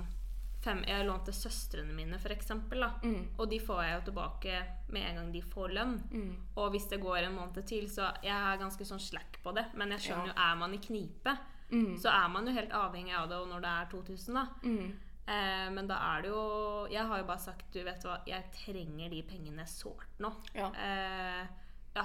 fem, 0.65 0.79
Jeg 0.87 0.97
har 0.97 1.05
lånt 1.05 1.25
til 1.29 1.35
søstrene 1.37 1.93
mine, 1.93 2.17
eksempel. 2.33 2.83
Mm. 3.03 3.37
Og 3.37 3.49
de 3.51 3.59
får 3.61 3.83
jeg 3.85 3.93
jo 3.99 4.05
tilbake 4.11 4.61
med 4.89 5.03
en 5.09 5.15
gang 5.19 5.31
de 5.31 5.41
får 5.41 5.73
lønn. 5.77 5.97
Mm. 6.11 6.31
Og 6.57 6.71
hvis 6.73 6.87
det 6.89 6.99
går 7.03 7.17
en 7.27 7.35
måned 7.35 7.65
til, 7.69 7.85
så 7.87 8.09
jeg 8.25 8.33
er 8.33 8.57
ganske 8.57 8.83
sånn 8.87 8.99
slack 9.03 9.37
på 9.43 9.53
det. 9.53 9.67
Men 9.77 9.91
jeg 9.93 10.07
skjønner 10.07 10.33
Ja. 10.33 10.33
jo, 10.33 10.41
er 10.51 10.55
man 10.63 10.73
i 10.73 10.81
knipe, 10.81 11.37
Mm. 11.71 11.95
så 11.97 12.09
er 12.13 12.27
man 12.29 12.45
jo 12.47 12.53
helt 12.53 12.69
avhengig 12.71 13.13
av 13.17 13.27
det, 13.29 13.37
og 13.41 13.47
når 13.49 13.61
det 13.61 13.69
er 13.69 13.85
2000, 13.91 14.33
da. 14.35 14.45
Mm. 14.63 14.91
Eh, 15.27 15.69
men 15.73 15.87
da 15.87 15.95
er 16.15 16.21
det 16.21 16.29
jo 16.29 16.87
Jeg 16.91 17.05
har 17.07 17.17
jo 17.17 17.23
bare 17.25 17.39
sagt 17.41 17.71
du 17.73 17.79
vet 17.83 18.03
hva, 18.05 18.19
jeg 18.27 18.43
trenger 18.53 19.09
de 19.09 19.23
pengene 19.23 19.65
sårt 19.65 20.19
nå. 20.21 20.29
Ja. 20.53 20.67
Eh, 20.69 21.47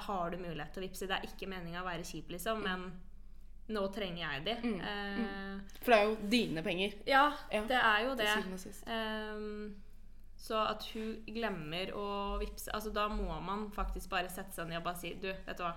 har 0.06 0.30
du 0.30 0.36
mulighet 0.38 0.72
til 0.72 0.82
å 0.82 0.86
vippse? 0.86 1.06
Det 1.10 1.18
er 1.18 1.26
ikke 1.28 1.48
meninga 1.50 1.82
å 1.82 1.84
være 1.84 2.04
kjip, 2.06 2.28
liksom, 2.30 2.62
men 2.62 2.92
nå 3.68 3.82
trenger 3.92 4.22
jeg 4.22 4.44
de. 4.44 4.54
Mm, 4.64 4.80
Eh, 4.80 5.60
For 5.82 5.92
det 5.92 5.98
er 5.98 6.08
jo 6.08 6.16
dine 6.30 6.62
penger. 6.62 6.94
ja, 7.06 7.26
Ja, 7.52 7.62
det 7.66 7.76
er 7.76 8.04
jo 8.06 8.14
det. 8.14 8.26
Ehm, 8.86 9.74
Så 10.40 10.56
at 10.56 10.82
hun 10.94 11.22
glemmer 11.26 11.92
å 11.92 12.38
vippse 12.40 12.70
Altså, 12.72 12.90
da 12.92 13.08
må 13.08 13.40
man 13.42 13.70
faktisk 13.70 14.08
bare 14.08 14.30
sette 14.30 14.54
seg 14.54 14.68
ned 14.68 14.78
og 14.78 14.84
bare 14.84 14.96
si 14.96 15.12
Du, 15.20 15.28
vet 15.28 15.56
du 15.58 15.62
hva. 15.62 15.74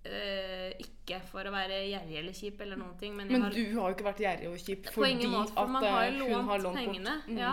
Eh, 0.00 0.70
ikke 0.80 1.18
for 1.28 1.44
å 1.44 1.50
være 1.52 1.82
gjerrig 1.90 2.14
eller 2.22 2.32
kjip 2.36 2.62
eller 2.64 2.78
noen 2.80 2.94
ting, 2.96 3.12
men, 3.12 3.28
Men 3.28 3.42
har 3.44 3.52
du 3.52 3.60
har 3.76 3.90
jo 3.90 3.96
ikke 3.98 4.06
vært 4.06 4.22
gjerrig 4.24 4.48
og 4.48 4.56
kjip 4.56 4.86
fordi 4.94 5.28
måte, 5.28 5.52
for 5.52 5.60
at 5.60 5.72
man 5.74 5.84
har 5.84 6.14
lånt 6.14 6.32
hun 6.32 6.48
har 6.48 6.62
lånt 6.64 6.78
pengene. 6.80 7.16
Mm. 7.26 7.40
Ja. 7.42 7.52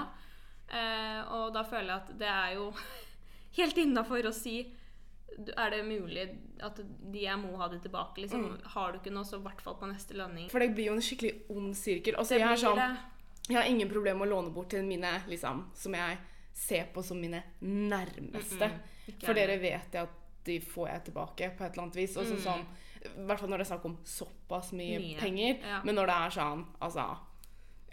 Uh, 0.71 1.19
og 1.35 1.51
da 1.55 1.63
føler 1.67 1.91
jeg 1.91 2.03
at 2.05 2.13
det 2.21 2.29
er 2.31 2.53
jo 2.55 2.69
helt 3.59 3.77
innafor 3.79 4.27
å 4.27 4.33
si 4.35 4.57
Er 5.37 5.71
det 5.71 5.79
mulig 5.87 6.25
at 6.63 6.79
de 6.83 7.21
jeg 7.21 7.39
må 7.39 7.51
ha 7.59 7.67
det 7.71 7.81
tilbake? 7.83 8.23
Liksom? 8.23 8.45
Mm. 8.47 8.69
Har 8.77 8.93
du 8.95 9.01
ikke 9.01 9.13
noe, 9.15 9.27
så 9.27 9.41
i 9.41 9.43
hvert 9.43 9.63
fall 9.63 9.75
på 9.79 9.89
neste 9.91 10.15
lønning. 10.17 10.47
For 10.51 10.63
det 10.63 10.71
blir 10.75 10.89
jo 10.89 10.95
en 10.95 11.03
skikkelig 11.03 11.33
ond 11.51 11.75
sirkel. 11.77 12.15
Altså, 12.17 12.39
jeg, 12.39 12.61
sånn, 12.63 12.79
jeg 13.49 13.59
har 13.59 13.67
ingen 13.67 13.91
problemer 13.91 14.23
med 14.23 14.31
å 14.31 14.37
låne 14.37 14.55
bort 14.55 14.71
til 14.71 14.87
mine 14.87 15.11
liksom, 15.27 15.65
som 15.77 15.99
jeg 15.99 16.15
ser 16.57 16.87
på 16.95 17.03
som 17.05 17.19
mine 17.21 17.43
nærmeste. 17.59 18.71
Mm 18.71 18.95
For 19.23 19.37
dere 19.37 19.55
vet 19.61 19.93
jeg 19.95 20.03
at 20.03 20.26
de 20.47 20.59
får 20.63 20.87
jeg 20.91 21.03
tilbake 21.11 21.51
på 21.57 21.63
et 21.67 21.71
eller 21.77 21.83
annet 21.87 21.95
vis. 21.99 22.17
Også, 22.17 22.35
Mm. 22.37 22.43
sånn, 22.47 22.65
I 23.05 23.25
hvert 23.29 23.39
fall 23.39 23.49
når 23.49 23.57
det 23.61 23.67
er 23.67 23.75
snakk 23.75 23.85
om 23.85 23.97
såpass 24.03 24.71
mye, 24.73 24.97
Mye, 24.99 25.17
penger. 25.19 25.59
ja. 25.63 25.81
Men 25.85 25.95
når 25.95 26.07
det 26.09 26.15
er 26.15 26.29
sånn 26.41 26.65
Altså 26.81 27.03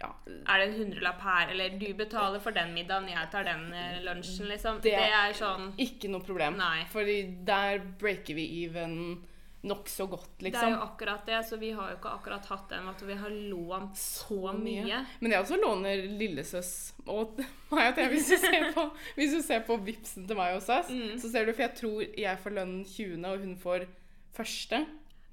ja, 0.01 0.09
Er 0.27 0.57
det 0.59 0.65
en 0.67 0.73
hundrelapp 0.81 1.21
her, 1.21 1.51
eller 1.53 1.77
du 1.79 1.93
betaler 1.93 2.39
for 2.41 2.51
den 2.51 2.73
middagen, 2.73 3.07
jeg 3.07 3.29
tar 3.31 3.43
den 3.47 3.71
eh, 3.73 4.01
lunsjen, 4.03 4.47
liksom. 4.49 4.81
Det- 4.81 4.91
Det, 4.91 5.11
er 5.13 5.31
sånn 5.33 5.73
Ikke 5.77 6.09
noe 6.09 6.19
problem. 6.21 6.57
Nei. 6.57 6.83
Fordi 6.91 7.45
der 7.45 7.79
breaker 7.99 8.35
vi 8.35 8.65
even 8.65 9.23
nokså 9.65 10.05
godt, 10.11 10.41
liksom. 10.41 10.45
Det 10.45 10.51
er 10.51 10.69
liksom. 10.69 10.73
jo 10.75 10.83
akkurat 10.85 11.25
det, 11.25 11.39
så 11.49 11.57
vi 11.57 11.71
har 11.73 11.89
jo 11.91 11.97
ikke 11.97 12.11
akkurat 12.19 12.45
hatt 12.51 12.67
den 12.69 12.87
at 12.91 13.01
vi 13.07 13.15
har 13.17 13.29
lånt 13.49 13.97
så 13.97 14.51
mye. 14.53 14.99
Men 15.23 15.31
jeg 15.33 15.41
også 15.41 15.57
låner 15.61 16.03
lillesøs 16.19 16.69
og 17.07 17.39
meg 17.71 17.89
og 17.89 17.95
Thea. 17.97 18.09
Hvis 18.13 18.29
du 18.29 18.37
ser 18.43 18.67
på, 18.75 18.83
hvis 19.17 19.33
du 19.33 19.41
ser 19.41 19.63
på 19.65 19.77
vipsen 19.87 20.27
til 20.29 20.37
meg 20.37 20.55
og 20.59 20.61
søs, 20.65 20.89
Mm. 20.93 21.17
så 21.19 21.31
ser 21.31 21.45
du 21.45 21.53
For 21.53 21.65
jeg 21.65 21.75
tror 21.81 22.05
jeg 22.25 22.39
får 22.43 22.55
lønn 22.59 22.75
20., 22.85 23.25
og 23.25 23.39
hun 23.39 23.55
får 23.57 23.87
første. 24.37 24.85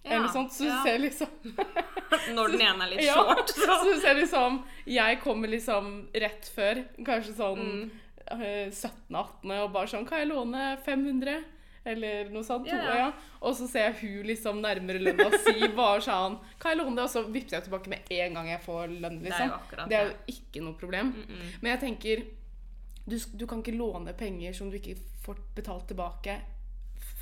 Ja, 0.02 0.16
eller 0.16 0.24
noe 0.26 0.32
sånt. 0.34 0.52
Så 0.56 0.64
ja. 0.66 0.80
du 0.80 0.88
ser 0.88 0.98
liksom 0.98 1.28
Når 2.36 2.48
den 2.56 2.60
ene 2.66 2.86
er 2.88 2.90
litt 2.90 3.04
Ja, 3.06 3.14
short, 3.14 3.52
så 3.54 3.76
så 3.84 3.92
du 3.94 4.00
ser 4.02 4.16
liksom 4.18 4.56
Jeg 4.90 5.20
kommer 5.22 5.48
liksom 5.52 5.92
rett 6.14 6.48
før, 6.56 6.80
kanskje 7.06 7.36
sånn 7.38 7.60
Mm. 7.62 7.90
eh, 8.32 8.70
17.-18., 8.72 9.52
og 9.62 9.72
bare 9.76 9.86
sånn 9.92 10.06
Kan 10.08 10.18
jeg 10.24 10.32
låne 10.32 10.72
500? 10.84 11.44
Eller 11.84 12.28
noe 12.30 12.44
sånt. 12.46 12.66
Yeah. 12.66 12.84
ja. 12.84 12.96
ja. 12.96 13.38
Og 13.40 13.56
så 13.58 13.66
ser 13.66 13.88
jeg 13.88 13.96
hun 14.02 14.26
liksom 14.28 14.60
nærmere 14.62 15.00
lønna 15.02 15.26
si 15.42 15.66
bare 15.74 16.04
sånn 16.04 16.36
Hva 16.62 16.70
jeg 16.70 16.78
låne? 16.78 17.02
Og 17.02 17.10
så 17.10 17.24
vippser 17.26 17.58
jeg 17.58 17.66
tilbake 17.66 17.90
med 17.90 18.12
en 18.14 18.38
gang 18.38 18.52
jeg 18.52 18.62
får 18.62 18.92
lønn, 18.92 19.18
Det 19.18 19.32
er 19.32 19.32
liksom. 19.32 19.48
jo 19.50 19.56
akkurat 19.56 19.90
Det 19.90 19.98
er 19.98 20.06
jo 20.06 20.36
ikke 20.36 20.62
noe 20.62 20.78
problem. 20.78 21.10
Mm 21.16 21.26
-mm. 21.26 21.50
Men 21.60 21.70
jeg 21.72 21.80
tenker 21.80 22.24
du, 23.04 23.18
du 23.34 23.46
kan 23.46 23.58
ikke 23.58 23.76
låne 23.76 24.12
penger 24.12 24.52
som 24.52 24.70
du 24.70 24.76
ikke 24.76 24.96
får 25.24 25.36
betalt 25.54 25.88
tilbake 25.88 26.40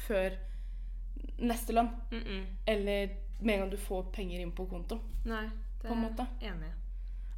før 0.07 0.37
neste 1.39 1.73
lønn. 1.73 1.89
Mm 2.11 2.23
-mm. 2.23 2.45
Eller 2.67 3.09
med 3.41 3.55
en 3.55 3.61
gang 3.61 3.71
du 3.71 3.77
får 3.77 4.03
penger 4.13 4.41
inn 4.41 4.53
på 4.53 4.67
konto. 4.67 5.01
Nei, 5.25 5.49
det 5.83 5.89
På 5.89 5.95
en 5.95 6.01
måte. 6.01 6.23
er 6.23 6.47
jeg 6.47 6.53
enig 6.53 6.69
i. 6.69 6.80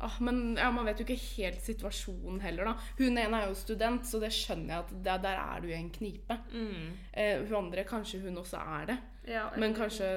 Ah, 0.02 0.16
men 0.20 0.56
ja, 0.58 0.70
man 0.74 0.88
vet 0.88 0.98
jo 0.98 1.06
ikke 1.06 1.18
helt 1.38 1.62
situasjonen 1.62 2.40
heller, 2.42 2.72
da. 2.72 2.72
Hun 2.98 3.18
ene 3.20 3.38
er 3.38 3.46
jo 3.46 3.54
student, 3.54 4.06
så 4.08 4.18
det 4.22 4.32
skjønner 4.34 4.74
jeg 4.74 4.84
at 4.84 4.94
der, 5.06 5.20
der 5.22 5.38
er 5.38 5.62
du 5.62 5.68
i 5.70 5.76
en 5.76 5.92
knipe. 5.94 6.38
Mm. 6.50 6.88
Eh, 7.12 7.44
hun 7.46 7.58
andre, 7.60 7.84
kanskje 7.86 8.20
hun 8.24 8.40
også 8.42 8.58
er 8.58 8.88
det. 8.90 8.98
Ja, 9.30 9.44
Men 9.56 9.74
kanskje 9.74 10.08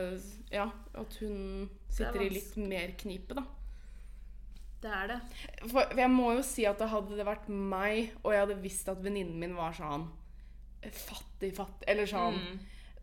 ja, 0.50 0.65
at 0.98 1.17
hun 1.21 1.69
sitter 1.93 2.24
i 2.26 2.32
litt 2.34 2.58
mer 2.58 2.95
knipe, 2.98 3.38
da. 3.38 3.45
Det 4.82 4.91
er 4.93 5.08
det. 5.13 5.19
For 5.69 5.93
jeg 5.98 6.10
må 6.13 6.32
jo 6.38 6.41
si 6.45 6.65
at 6.69 6.82
det 6.82 6.89
hadde 6.89 7.17
det 7.17 7.26
vært 7.26 7.48
meg, 7.50 8.12
og 8.24 8.34
jeg 8.34 8.43
hadde 8.43 8.58
visst 8.62 8.89
at 8.89 9.02
venninnen 9.06 9.38
min 9.41 9.56
var 9.58 9.74
sånn 9.78 10.10
fattig, 10.86 11.54
fattig 11.58 11.88
Eller 11.89 12.10
sånn 12.10 12.41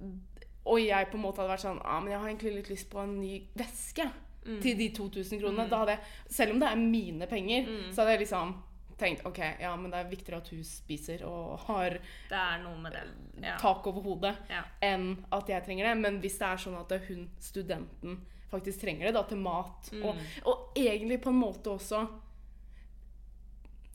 Mm. 0.03 0.19
Og 0.67 0.81
jeg 0.81 1.07
på 1.11 1.15
en 1.19 1.23
måte 1.23 1.39
hadde 1.39 1.53
vært 1.53 1.63
sånn 1.63 1.81
ah, 1.85 2.01
men 2.03 2.11
jeg 2.11 2.19
har 2.19 2.29
egentlig 2.29 2.53
litt 2.57 2.71
lyst 2.73 2.89
på 2.91 2.99
en 3.03 3.13
ny 3.21 3.37
veske 3.55 4.09
Mm. 4.47 4.61
til 4.61 4.77
de 4.79 4.89
2000 4.91 5.41
kronene. 5.41 5.69
Da 5.71 5.79
hadde 5.79 5.91
jeg, 5.97 6.01
selv 6.29 6.53
om 6.53 6.61
det 6.61 6.69
er 6.69 6.77
mine 6.77 7.27
penger, 7.27 7.63
Mm. 7.67 7.93
så 7.93 8.03
hadde 8.03 8.11
jeg 8.19 8.21
liksom 8.27 8.55
tenkt 8.99 9.25
ok, 9.27 9.39
ja, 9.61 9.75
men 9.77 9.91
det 9.91 9.99
er 10.01 10.11
viktigere 10.11 10.37
at 10.37 10.49
hun 10.49 10.63
spiser 10.65 11.25
og 11.27 11.59
har 11.67 11.91
Det 12.29 12.39
er 12.39 12.59
noe 12.63 12.77
med 12.79 12.93
det. 12.93 13.03
Ja. 13.43 13.57
tak 13.59 13.87
over 13.87 14.01
hodet, 14.03 14.37
Ja. 14.51 14.63
enn 14.83 15.25
at 15.33 15.47
jeg 15.49 15.65
trenger 15.65 15.85
det. 15.95 15.97
Men 16.03 16.21
hvis 16.21 16.39
det 16.39 16.47
er 16.49 16.57
sånn 16.57 16.79
at 16.81 17.01
hun, 17.09 17.29
studenten, 17.41 18.21
faktisk 18.51 18.81
trenger 18.81 19.07
det 19.07 19.15
da 19.15 19.23
til 19.23 19.39
mat, 19.39 19.91
Mm. 19.93 20.03
og, 20.05 20.17
og 20.45 20.73
egentlig 20.77 21.21
på 21.23 21.29
en 21.31 21.41
måte 21.41 21.71
også 21.71 22.09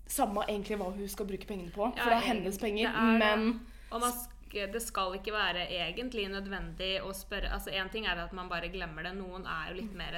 Samme 0.09 0.45
egentlig 0.47 0.77
hva 0.79 0.85
hun 0.95 1.07
skal 1.11 1.25
bruke 1.27 1.47
pengene 1.49 1.69
på, 1.75 1.89
for 1.97 2.09
det 2.09 2.15
er 2.15 2.27
hennes 2.29 2.57
penger. 2.57 2.87
det 2.87 3.21
er 3.27 3.35
men 3.35 3.59
Og 3.91 3.99
man 4.01 4.13
det 4.53 4.81
skal 4.81 5.13
ikke 5.17 5.33
være 5.33 5.67
egentlig 5.69 6.27
nødvendig 6.29 7.01
å 7.03 7.11
spørre 7.13 7.49
Altså 7.53 7.71
Én 7.71 7.89
ting 7.91 8.05
er 8.07 8.17
at 8.23 8.33
man 8.33 8.49
bare 8.49 8.69
glemmer 8.69 9.03
det. 9.03 9.13
Noen 9.17 9.45
er 9.45 9.69
jo 9.71 9.81
litt 9.81 9.93
mer 9.93 10.15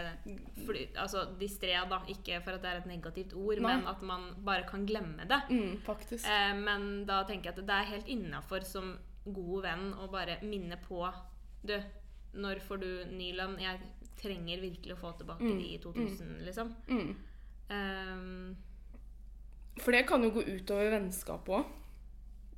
fly, 0.65 0.87
altså, 0.95 1.25
distré, 1.39 1.73
da. 1.89 2.01
Ikke 2.07 2.41
for 2.43 2.53
at 2.53 2.61
det 2.61 2.69
er 2.71 2.77
et 2.81 2.85
negativt 2.91 3.33
ord, 3.33 3.59
Nei. 3.59 3.75
men 3.75 3.87
at 3.87 4.01
man 4.01 4.29
bare 4.45 4.63
kan 4.69 4.85
glemme 4.85 5.25
det. 5.27 5.41
mm. 5.49 5.81
Eh, 6.23 6.53
men 6.55 7.05
da 7.05 7.23
tenker 7.23 7.51
jeg 7.51 7.57
at 7.59 7.65
det 7.65 7.75
er 7.79 7.91
helt 7.95 8.07
innafor 8.07 8.61
som 8.65 8.97
god 9.25 9.63
venn 9.63 9.93
å 9.99 10.09
bare 10.11 10.39
minne 10.43 10.77
på 10.87 11.03
Du, 11.65 11.75
når 12.33 12.59
får 12.61 12.77
du 12.79 13.05
ny 13.11 13.33
lønn? 13.35 13.57
Jeg 13.59 13.79
trenger 14.21 14.59
virkelig 14.61 14.93
å 14.95 14.99
få 14.99 15.11
tilbake 15.17 15.43
Mm, 15.43 15.59
de 15.59 15.77
2000, 15.79 16.45
liksom. 16.45 16.75
Mm. 16.87 17.15
Ehm, 17.69 18.55
For 19.79 19.91
det 19.95 20.05
kan 20.07 20.23
jo 20.23 20.31
gå 20.35 20.43
utover 20.43 20.89
vennskapet 20.91 21.53
òg, 21.55 21.65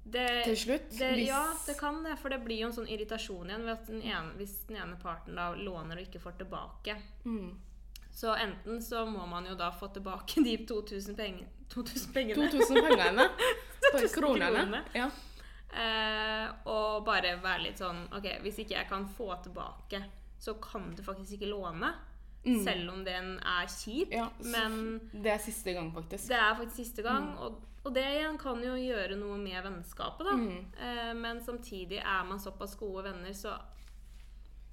det, 0.05 0.43
til 0.45 0.55
slutt. 0.57 0.89
det, 0.97 1.09
hvis- 1.15 1.27
Ja, 1.27 1.53
det 1.67 1.77
kan 1.79 2.03
det. 2.03 2.17
For 2.19 2.29
det 2.29 2.43
blir 2.43 2.59
jo 2.61 2.67
en 2.67 2.73
sånn 2.73 2.89
irritasjon 2.89 3.47
igjen 3.49 3.65
den 3.87 4.01
ene, 4.01 4.33
hvis 4.37 4.65
den 4.67 4.77
ene 4.77 4.95
parten 5.01 5.35
da 5.35 5.53
låner 5.55 5.97
og 5.97 6.07
ikke 6.07 6.19
får 6.21 6.37
tilbake. 6.37 6.97
mm. 7.25 7.51
Så 8.11 8.33
enten 8.35 8.81
så 8.81 9.05
må 9.07 9.25
man 9.25 9.45
jo 9.45 9.55
da 9.55 9.71
få 9.71 9.87
tilbake 9.93 10.43
de 10.43 10.57
2000 10.67 11.15
pengene 11.15 11.47
2000 11.69 12.13
pengene. 12.13 12.35
2000 12.51 12.81
pengene. 12.83 13.29
På 13.91 13.99
2000 13.99 14.09
kronene. 14.21 14.83
Ja. 14.93 15.09
Eh, 15.71 16.51
og 16.67 17.05
bare 17.07 17.37
være 17.41 17.63
litt 17.63 17.79
sånn 17.79 18.01
Ok, 18.11 18.25
hvis 18.43 18.57
ikke 18.59 18.75
jeg 18.75 18.89
kan 18.89 19.05
få 19.15 19.29
tilbake, 19.45 20.01
så 20.41 20.57
kan 20.59 20.89
du 20.97 21.01
faktisk 21.05 21.37
ikke 21.39 21.47
låne. 21.53 21.93
Mm. 22.43 22.63
Selv 22.65 22.89
om 22.91 23.03
den 23.05 23.35
er 23.39 23.67
kjip. 23.69 24.11
Ja, 24.11 24.27
men 24.43 24.99
Det 25.13 25.31
er 25.31 25.37
siste 25.37 25.73
gang, 25.73 25.91
faktisk. 25.93 26.27
det 26.27 26.35
er 26.37 26.55
faktisk 26.57 26.75
siste 26.81 27.03
gang. 27.05 27.37
Og, 27.37 27.61
og 27.83 27.93
det 27.93 28.03
igjen 28.05 28.37
kan 28.37 28.61
jo 28.63 28.75
gjøre 28.77 29.15
noe 29.17 29.37
med 29.41 29.63
vennskapet, 29.65 30.25
da. 30.27 30.35
Mm. 30.37 30.65
Eh, 30.77 31.13
men 31.17 31.39
samtidig 31.41 31.97
er 32.01 32.23
man 32.29 32.39
såpass 32.39 32.75
gode 32.77 33.03
venner, 33.09 33.33
så 33.33 33.55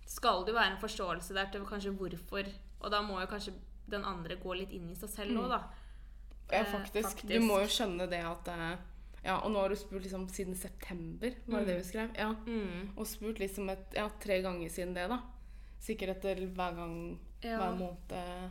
skal 0.08 0.44
det 0.44 0.52
jo 0.54 0.58
være 0.58 0.74
en 0.74 0.80
forståelse 0.82 1.34
der 1.36 1.50
til 1.52 1.64
kanskje 1.68 1.92
hvorfor. 1.96 2.48
Og 2.80 2.90
da 2.92 3.00
må 3.04 3.18
jo 3.20 3.26
kanskje 3.30 3.54
den 3.90 4.04
andre 4.04 4.36
gå 4.40 4.54
litt 4.56 4.72
inn 4.76 4.90
i 4.92 4.96
seg 4.96 5.08
selv 5.08 5.36
Mm. 5.40 5.48
da. 5.48 5.62
Ja, 6.50 6.60
Eh, 6.60 6.64
faktisk. 6.72 7.26
Du 7.28 7.40
må 7.40 7.60
jo 7.60 7.66
skjønne 7.68 8.08
det 8.08 8.22
at 8.24 8.48
eh, 8.48 8.76
Ja, 9.24 9.38
og 9.40 9.50
nå 9.50 9.60
har 9.60 9.68
du 9.68 9.74
spurt 9.76 10.02
liksom 10.02 10.28
siden 10.30 10.54
september, 10.56 11.34
var 11.48 11.58
det 11.60 11.66
det 11.66 11.76
vi 11.80 11.88
skrev? 11.90 12.14
Ja. 12.16 12.28
Mm. 12.46 12.92
Og 12.96 13.04
spurt 13.06 13.38
liksom 13.38 13.68
et, 13.70 13.92
ja, 13.94 14.08
tre 14.20 14.40
ganger 14.42 14.68
siden 14.70 14.94
det, 14.94 15.08
da. 15.10 15.18
Sikkert 15.80 16.16
etter 16.16 16.46
hver 16.46 16.76
gang 16.76 17.18
Ja. 17.42 17.58
hver 17.58 17.76
måned. 17.78 18.50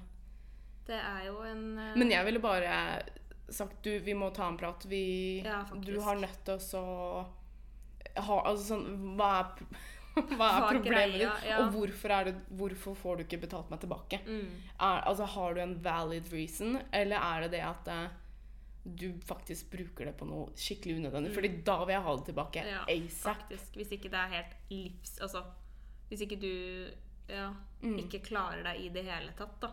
Det 0.85 0.95
er 0.99 1.25
jo 1.27 1.41
en 1.41 1.77
uh... 1.79 1.95
Men 1.97 2.11
jeg 2.11 2.25
ville 2.25 2.39
bare 2.39 3.01
sagt 3.49 3.83
du, 3.83 3.93
vi 4.03 4.13
må 4.13 4.29
ta 4.35 4.47
en 4.47 4.57
prat. 4.59 4.85
Vi, 4.89 5.41
Ja, 5.45 5.63
du 5.73 5.99
har 6.03 6.15
nødt 6.19 6.43
til 6.45 6.79
å 6.79 7.25
ha 8.17 8.37
Altså 8.49 8.63
sånn 8.73 9.15
Hva 9.17 9.27
er, 9.39 9.65
hva 10.39 10.47
er 10.57 10.67
problemet 10.73 11.19
ditt? 11.21 11.43
Ja. 11.45 11.59
Og 11.61 11.73
hvorfor, 11.75 12.13
det, 12.25 12.35
hvorfor 12.57 12.95
får 12.97 13.17
du 13.19 13.25
ikke 13.27 13.41
betalt 13.45 13.69
meg 13.69 13.79
tilbake? 13.83 14.19
mm. 14.25 14.47
Er, 14.79 15.03
altså, 15.09 15.27
har 15.35 15.53
du 15.53 15.61
en 15.61 15.75
valid 15.85 16.31
reason, 16.33 16.79
eller 16.91 17.17
er 17.21 17.45
det 17.45 17.51
det 17.57 17.61
at 17.67 17.91
uh, 17.93 18.07
du 18.87 19.11
faktisk 19.27 19.69
bruker 19.73 20.07
det 20.09 20.15
på 20.17 20.25
noe 20.25 20.49
skikkelig 20.57 20.97
unødvendig? 21.01 21.33
Fordi 21.35 21.49
da 21.67 21.77
vil 21.83 21.93
jeg 21.97 22.05
ha 22.07 22.15
det 22.17 22.25
tilbake 22.31 22.63
Mm. 22.63 22.71
Ja, 22.73 22.83
asap. 22.95 23.27
faktisk. 23.35 23.75
Hvis 23.75 23.91
ikke 23.97 24.09
det 24.13 24.19
er 24.23 24.33
helt 24.37 24.55
livs... 24.71 25.17
Altså, 25.21 25.43
hvis 26.09 26.21
ikke 26.25 26.39
du 26.41 26.53
ja, 27.29 27.49
Mm. 27.83 27.99
ikke 28.01 28.23
klarer 28.25 28.63
deg 28.65 28.79
i 28.81 28.89
det 28.89 29.03
hele 29.05 29.33
tatt, 29.37 29.59
da. 29.61 29.67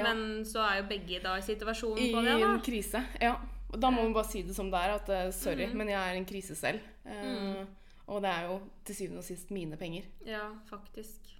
Ja. 0.00 0.10
Men 0.10 0.44
så 0.48 0.62
er 0.66 0.80
jo 0.80 0.86
begge 0.90 1.20
da 1.24 1.36
i 1.38 1.44
situasjonen 1.44 2.02
I 2.02 2.12
på 2.14 2.22
det, 2.26 2.36
I 2.40 2.46
en 2.48 2.62
krise. 2.64 3.04
Ja. 3.22 3.34
Da 3.70 3.90
må 3.94 4.02
vi 4.08 4.14
bare 4.16 4.26
si 4.26 4.42
det 4.42 4.56
som 4.56 4.70
det 4.72 4.80
er. 4.80 4.96
At 4.98 5.12
eh, 5.14 5.28
sorry, 5.36 5.68
mm. 5.70 5.76
men 5.78 5.92
jeg 5.92 6.00
er 6.00 6.16
i 6.16 6.22
en 6.22 6.28
krise 6.28 6.56
selv. 6.58 6.82
Mm. 7.06 7.68
Og 8.10 8.24
det 8.24 8.30
er 8.30 8.48
jo 8.48 8.56
til 8.86 8.96
syvende 8.98 9.22
og 9.22 9.28
sist 9.28 9.52
mine 9.54 9.78
penger. 9.78 10.08
Ja, 10.26 10.48
faktisk. 10.66 11.36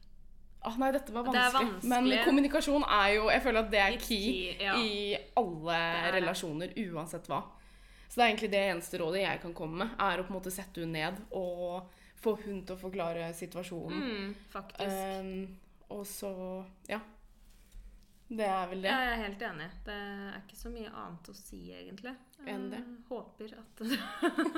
Ah, 0.60 0.76
nei, 0.76 0.90
dette 0.92 1.12
var 1.14 1.24
er 1.32 1.54
vanskelig. 1.54 1.88
Men 1.88 2.10
kommunikasjon 2.26 2.84
er 2.84 3.14
jo 3.14 3.30
Jeg 3.32 3.42
føler 3.42 3.62
at 3.62 3.70
det 3.72 3.80
er 3.80 3.94
key, 3.96 4.26
key, 4.26 4.58
ja. 4.60 4.74
i 4.76 5.16
alle 5.40 5.78
er 5.78 6.12
relasjoner, 6.18 6.74
uansett 6.92 7.30
hva. 7.30 7.40
Så 8.10 8.18
det 8.18 8.24
er 8.24 8.28
egentlig 8.28 8.50
det 8.52 8.60
eneste 8.72 9.00
rådet 9.00 9.22
jeg 9.22 9.40
kan 9.40 9.54
komme 9.56 9.84
med, 9.84 9.94
er 10.02 10.20
å 10.20 10.26
på 10.26 10.34
en 10.34 10.36
måte 10.36 10.52
sette 10.52 10.82
henne 10.82 10.98
ned 10.98 11.20
og 11.38 11.88
få 12.20 12.34
hun 12.42 12.60
til 12.66 12.74
å 12.74 12.80
forklare 12.80 13.30
situasjonen. 13.38 14.02
Mm, 14.04 14.32
faktisk. 14.52 14.98
Um, 15.22 15.58
og 15.96 16.04
så 16.06 16.32
Ja. 16.90 17.00
Det 18.30 18.46
er 18.46 18.68
vel 18.70 18.82
det. 18.84 18.90
Jeg 18.94 19.06
er 19.10 19.16
helt 19.24 19.40
enig. 19.42 19.64
Det 19.86 19.94
er 19.94 20.34
ikke 20.38 20.56
så 20.60 20.70
mye 20.70 20.90
annet 20.94 21.30
å 21.32 21.32
si, 21.34 21.58
egentlig. 21.74 22.12
Enn 22.46 22.68
det. 22.70 22.78
Håper 23.08 23.56
at 23.58 23.80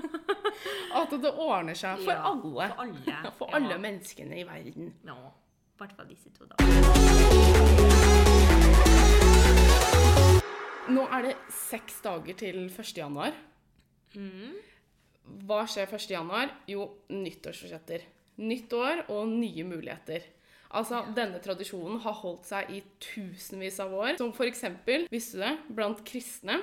At 1.01 1.15
det 1.23 1.31
ordner 1.33 1.79
seg 1.81 2.03
for 2.05 2.13
Ja, 2.13 2.19
alle. 2.29 2.67
For 2.69 2.83
alle. 2.85 3.15
For 3.39 3.57
alle 3.57 3.79
menneskene 3.81 4.43
i 4.43 4.45
verden. 4.45 4.93
Ja. 5.09 5.17
I 5.73 5.81
hvert 5.81 5.95
fall 5.97 6.11
disse 6.13 6.29
to, 6.37 6.45
da. 6.51 6.61
Nå 10.93 11.07
er 11.17 11.31
det 11.31 11.33
seks 11.57 12.03
dager 12.05 12.37
til 12.45 12.67
1. 12.69 12.93
januar. 13.01 13.33
Mm. 14.13 14.53
Hva 15.49 15.63
skjer 15.65 15.89
1. 15.89 16.11
januar? 16.13 16.53
Jo, 16.69 16.91
nyttårsforsetter. 17.09 18.05
Nytt 18.45 18.77
år 18.77 19.07
og 19.09 19.33
nye 19.33 19.65
muligheter. 19.65 20.29
Altså, 20.73 21.03
Denne 21.17 21.41
tradisjonen 21.45 21.99
har 22.01 22.15
holdt 22.23 22.47
seg 22.49 22.71
i 22.73 22.81
tusenvis 23.03 23.81
av 23.85 23.93
år. 23.93 24.15
Som 24.21 24.33
for 24.37 24.49
eksempel, 24.49 25.05
visste 25.13 25.41
du 25.41 25.45
det, 25.45 25.57
blant 25.77 26.01
kristne 26.09 26.61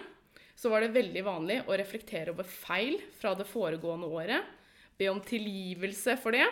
så 0.59 0.67
var 0.71 0.83
det 0.83 0.91
veldig 0.91 1.21
vanlig 1.23 1.61
å 1.71 1.75
reflektere 1.79 2.33
over 2.33 2.47
feil 2.47 2.97
fra 3.15 3.31
det 3.37 3.45
foregående 3.47 4.09
året, 4.11 4.47
be 4.99 5.07
om 5.07 5.21
tilgivelse 5.23 6.17
for 6.19 6.35
det, 6.35 6.43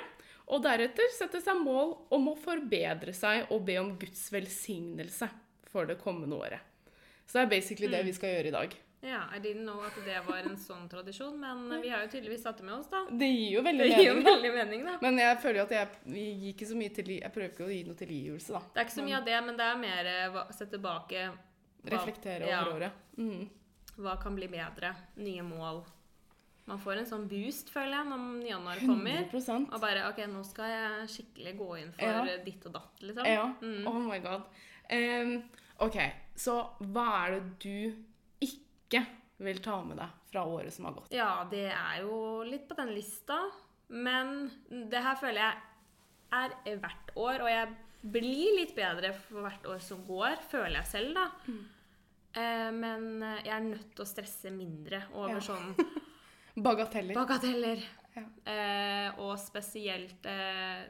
og 0.48 0.64
deretter 0.64 1.12
sette 1.12 1.42
seg 1.44 1.60
mål 1.60 1.92
om 2.16 2.30
å 2.32 2.38
forbedre 2.40 3.12
seg 3.12 3.52
og 3.52 3.66
be 3.68 3.76
om 3.82 3.92
Guds 4.00 4.30
velsignelse 4.32 5.28
for 5.68 5.90
det 5.90 5.98
kommende 6.00 6.40
året. 6.40 6.64
Så 7.28 7.36
det 7.36 7.44
er 7.44 7.52
basically 7.58 7.92
det 7.92 8.06
vi 8.08 8.16
skal 8.16 8.38
gjøre 8.38 8.54
i 8.54 8.56
dag. 8.56 8.78
Ja, 9.02 9.24
I 9.36 9.40
didn't 9.40 9.62
know 9.64 9.82
at 9.86 9.94
det 10.06 10.18
var 10.26 10.38
en 10.40 10.56
sånn 10.58 10.88
tradisjon, 10.90 11.36
men 11.40 11.82
vi 11.82 11.90
har 11.94 12.02
jo 12.02 12.10
tydeligvis 12.16 12.42
satt 12.44 12.58
det 12.58 12.64
med 12.66 12.74
oss, 12.80 12.88
da. 12.90 13.04
Det 13.12 13.28
gir 13.30 13.52
jo 13.54 13.62
veldig 13.62 13.86
gir 13.92 13.98
mening, 14.16 14.24
da. 14.24 14.32
veldig 14.32 14.54
mening, 14.56 14.86
da. 14.88 14.96
Men 15.02 15.20
jeg 15.22 15.38
føler 15.44 15.60
jo 15.60 15.66
at 15.68 15.76
jeg 15.76 15.88
vi 16.16 16.24
gir 16.32 16.54
ikke 16.56 16.70
så 16.72 16.78
mye 16.80 16.94
til, 16.96 17.12
Jeg 17.20 17.32
prøver 17.36 17.52
ikke 17.54 17.68
å 17.68 17.70
gi 17.76 17.84
noe 17.86 18.00
tilgivelse, 18.00 18.54
da. 18.56 18.62
Det 18.74 18.82
er 18.82 18.88
ikke 18.88 18.96
så 18.98 19.06
mye 19.06 19.18
av 19.20 19.26
det, 19.30 19.38
men 19.46 19.58
det 19.62 19.68
er 19.68 19.78
mer 19.84 20.10
å 20.14 20.32
hva- 20.34 20.48
se 20.54 20.66
tilbake. 20.66 21.28
hva- 21.84 21.92
Reflektere 21.94 22.50
ja, 22.50 22.62
over 22.66 22.80
året. 22.80 22.92
Mm. 23.18 23.50
Hva 23.98 24.18
kan 24.22 24.36
bli 24.36 24.48
bedre? 24.48 24.96
Nye 25.18 25.42
mål. 25.46 25.84
Man 26.68 26.80
får 26.80 26.98
en 26.98 27.06
sånn 27.06 27.28
boost, 27.30 27.70
føler 27.70 27.94
jeg, 28.02 28.06
når 28.10 28.48
januar 28.50 28.76
kommer. 28.82 29.22
100%. 29.32 29.70
Og 29.74 29.80
bare 29.80 30.10
OK, 30.10 30.18
nå 30.28 30.42
skal 30.44 30.66
jeg 30.74 31.08
skikkelig 31.14 31.54
gå 31.62 31.70
inn 31.84 31.92
for 31.94 32.04
Ja. 32.04 32.26
eh, 32.26 32.44
ditt 32.44 32.66
og 32.66 32.74
datt, 32.74 33.00
liksom. 33.02 33.26
Ja. 33.26 33.46
Mm. 33.62 33.88
Oh 33.88 34.00
my 34.02 34.20
god. 34.20 34.44
Um, 34.92 35.44
OK, 35.80 35.96
så 36.36 36.58
hva 36.82 37.08
er 37.28 37.40
det 37.40 37.60
du 37.60 37.96
ikke 38.88 39.04
vil 39.46 39.60
ta 39.62 39.78
med 39.86 40.00
deg 40.02 40.10
fra 40.32 40.44
året 40.50 40.74
som 40.74 40.86
har 40.90 40.96
gått? 40.98 41.12
Ja, 41.14 41.44
det 41.52 41.68
er 41.72 42.02
jo 42.02 42.44
litt 42.48 42.68
på 42.70 42.76
den 42.80 42.94
lista. 42.96 43.38
Men 43.90 44.50
det 44.92 45.00
her 45.04 45.16
føler 45.16 45.44
jeg 45.44 45.58
er 46.36 46.80
hvert 46.82 47.12
år, 47.16 47.44
og 47.46 47.50
jeg 47.52 47.76
blir 48.12 48.58
litt 48.60 48.74
bedre 48.76 49.14
for 49.16 49.46
hvert 49.46 49.66
år 49.72 49.80
som 49.84 50.02
går, 50.08 50.36
føler 50.52 50.80
jeg 50.82 50.90
selv, 50.92 51.14
da. 51.16 51.28
Eh, 52.38 52.70
men 52.76 53.22
jeg 53.46 53.54
er 53.56 53.64
nødt 53.64 53.94
til 53.96 54.04
å 54.04 54.10
stresse 54.10 54.52
mindre 54.54 55.04
over 55.14 55.38
Ja. 55.38 55.40
sånn 55.40 55.72
Bagateller. 56.68 57.14
bagateller. 57.16 57.84
Ja. 58.18 58.24
Eh, 58.50 59.20
og 59.22 59.38
spesielt 59.40 60.26
eh, 60.26 60.88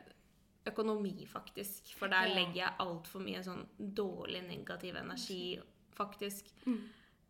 økonomi, 0.68 1.26
faktisk. 1.28 1.94
For 2.00 2.08
der 2.12 2.32
legger 2.34 2.62
jeg 2.64 2.78
altfor 2.80 3.20
mye 3.24 3.44
sånn 3.44 3.66
dårlig 3.78 4.42
negativ 4.48 4.96
energi, 5.00 5.58
faktisk. 5.96 6.50
Mm. 6.66 6.82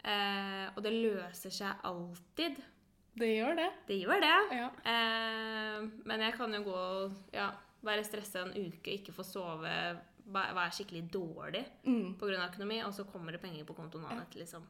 Eh, 0.08 0.66
og 0.76 0.84
det 0.86 0.94
løser 0.96 1.52
seg 1.52 1.84
alltid. 1.84 2.60
Det 3.18 3.28
gjør 3.34 3.56
det. 3.58 3.70
Det 3.90 3.96
gjør 4.04 4.22
det. 4.24 4.36
Ja. 4.56 4.68
Eh, 4.94 5.88
men 6.06 6.22
jeg 6.28 6.36
kan 6.38 6.54
jo 6.54 6.62
gå 6.64 6.82
ja, 7.34 7.50
være 7.84 8.04
stressa 8.06 8.46
en 8.46 8.54
uke, 8.56 8.94
ikke 9.00 9.12
få 9.16 9.26
sove, 9.26 9.74
være 10.28 10.72
skikkelig 10.76 11.06
dårlig 11.12 11.64
Mm. 11.86 12.16
pga. 12.20 12.48
økonomi, 12.50 12.82
og 12.86 12.94
så 12.94 13.04
kommer 13.12 13.32
det 13.32 13.42
penger 13.42 13.64
på 13.66 13.74
kontoen 13.76 14.04
dagen 14.04 14.22
etter, 14.22 14.40
liksom. 14.44 14.64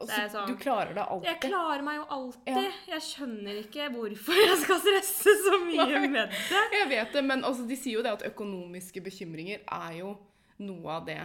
Er 0.00 0.30
sånn- 0.32 0.46
du 0.48 0.56
klarer 0.56 0.94
det 0.94 1.02
alltid. 1.04 1.26
Jeg 1.28 1.40
klarer 1.50 1.82
meg 1.84 1.96
jo 1.98 2.04
alltid. 2.08 2.56
Ja. 2.56 2.70
Jeg 2.94 3.02
skjønner 3.04 3.58
ikke 3.60 3.90
hvorfor 3.92 4.32
jeg 4.32 4.56
skal 4.62 4.78
stresse 4.80 5.34
så 5.44 5.58
mye 5.66 5.84
Nei. 6.00 6.08
med 6.08 6.30
det. 6.30 6.38
Jeg 6.72 6.88
vet 6.88 7.12
det, 7.12 7.24
men 7.24 7.44
altså, 7.44 7.66
de 7.68 7.76
sier 7.76 7.98
jo 7.98 8.02
det 8.02 8.12
at 8.14 8.22
økonomiske 8.32 9.02
bekymringer 9.04 9.60
er 9.68 9.92
jo 9.98 10.14
noe 10.58 10.88
av 10.90 11.04
det 11.04 11.20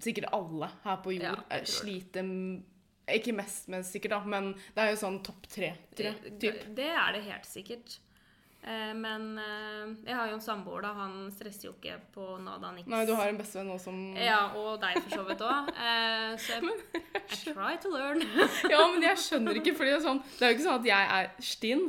sikkert 0.00 0.30
alle 0.32 0.70
her 0.84 1.00
på 1.04 1.16
jord 1.16 1.26
Ja, 1.26 1.34
eh, 1.48 1.62
jeg 1.62 1.72
sliter 1.74 2.30
Ikke 3.12 3.34
mest 3.36 3.68
med, 3.68 3.84
sikkert, 3.84 4.14
da, 4.14 4.22
men 4.24 4.52
det 4.76 4.84
er 4.84 4.94
jo 4.94 5.02
sånn 5.02 5.18
topp 5.26 5.48
tre. 5.50 5.74
tre 5.98 6.14
typ. 6.14 6.40
Det, 6.40 6.54
det 6.78 6.88
er 6.94 7.12
det 7.16 7.24
helt 7.26 7.48
sikkert. 7.50 7.98
Eh, 8.62 8.92
men 8.94 9.38
eh, 9.42 9.88
jeg 10.06 10.14
har 10.14 10.28
jo 10.30 10.36
en 10.36 10.44
samboer, 10.44 10.84
da. 10.84 10.92
Han 10.94 11.16
stresser 11.34 11.66
jo 11.66 11.72
ikke 11.74 11.96
på 12.14 12.26
nada 12.44 12.70
niks. 12.76 12.86
Nei, 12.90 13.00
du 13.08 13.14
har 13.18 13.32
en 13.32 13.40
bestevenn 13.40 13.72
nå 13.72 13.78
som 13.82 13.96
Ja, 14.14 14.52
og 14.54 14.76
deg 14.84 15.00
for 15.00 15.16
så 15.18 15.24
vidt 15.26 15.42
òg. 15.42 15.72
Eh, 15.74 16.28
så 16.38 16.60
jeg, 16.60 16.76
I 17.18 17.40
try 17.42 17.74
to 17.82 17.90
learn. 17.90 18.22
Ja, 18.72 18.84
men 18.92 19.02
jeg 19.02 19.18
skjønner 19.24 19.58
ikke, 19.58 19.74
for 19.74 19.88
det 19.88 19.98
sånn 20.04 20.22
Det 20.36 20.46
er 20.46 20.52
jo 20.52 20.58
ikke 20.60 20.68
sånn 20.68 20.80
at 20.80 20.88
jeg 20.92 21.10
er 21.18 21.32
stinn. 21.42 21.84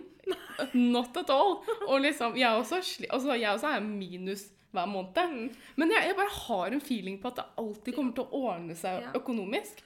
Not 0.73 1.21
at 1.21 1.29
all. 1.33 1.59
Og 1.85 2.01
liksom, 2.01 2.39
jeg 2.41 2.57
også, 2.57 2.81
altså, 3.09 3.37
jeg 3.37 3.53
også 3.53 3.75
er 3.75 3.85
minus 3.85 4.47
hver 4.73 4.89
måned. 4.89 5.55
Men 5.79 5.91
jeg, 5.93 6.07
jeg 6.09 6.17
bare 6.17 6.35
har 6.47 6.73
en 6.75 6.81
feeling 6.83 7.17
på 7.21 7.29
at 7.31 7.41
det 7.41 7.45
alltid 7.61 7.95
kommer 7.95 8.13
til 8.17 8.25
å 8.25 8.43
ordne 8.49 8.75
seg 8.79 9.01
Ja. 9.05 9.11
økonomisk. 9.19 9.83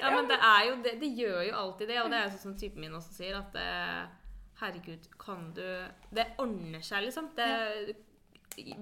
Ja, 0.00 0.10
men 0.14 0.26
det 0.30 0.38
er 0.42 0.62
jo 0.70 0.76
det. 0.82 0.94
Det 1.00 1.10
gjør 1.18 1.42
jo 1.50 1.54
alltid 1.54 1.88
det, 1.92 1.98
og 2.02 2.10
det 2.10 2.18
er 2.18 2.24
jo 2.26 2.30
sånn 2.34 2.46
som 2.48 2.56
typen 2.58 2.80
min 2.82 2.94
også 2.98 3.12
sier, 3.18 3.36
at 3.38 3.52
det, 3.52 3.66
herregud, 4.58 5.04
kan 5.20 5.52
du 5.54 5.62
Det 6.10 6.24
ordner 6.42 6.80
seg, 6.82 7.04
liksom. 7.06 7.28
Det, 7.36 7.96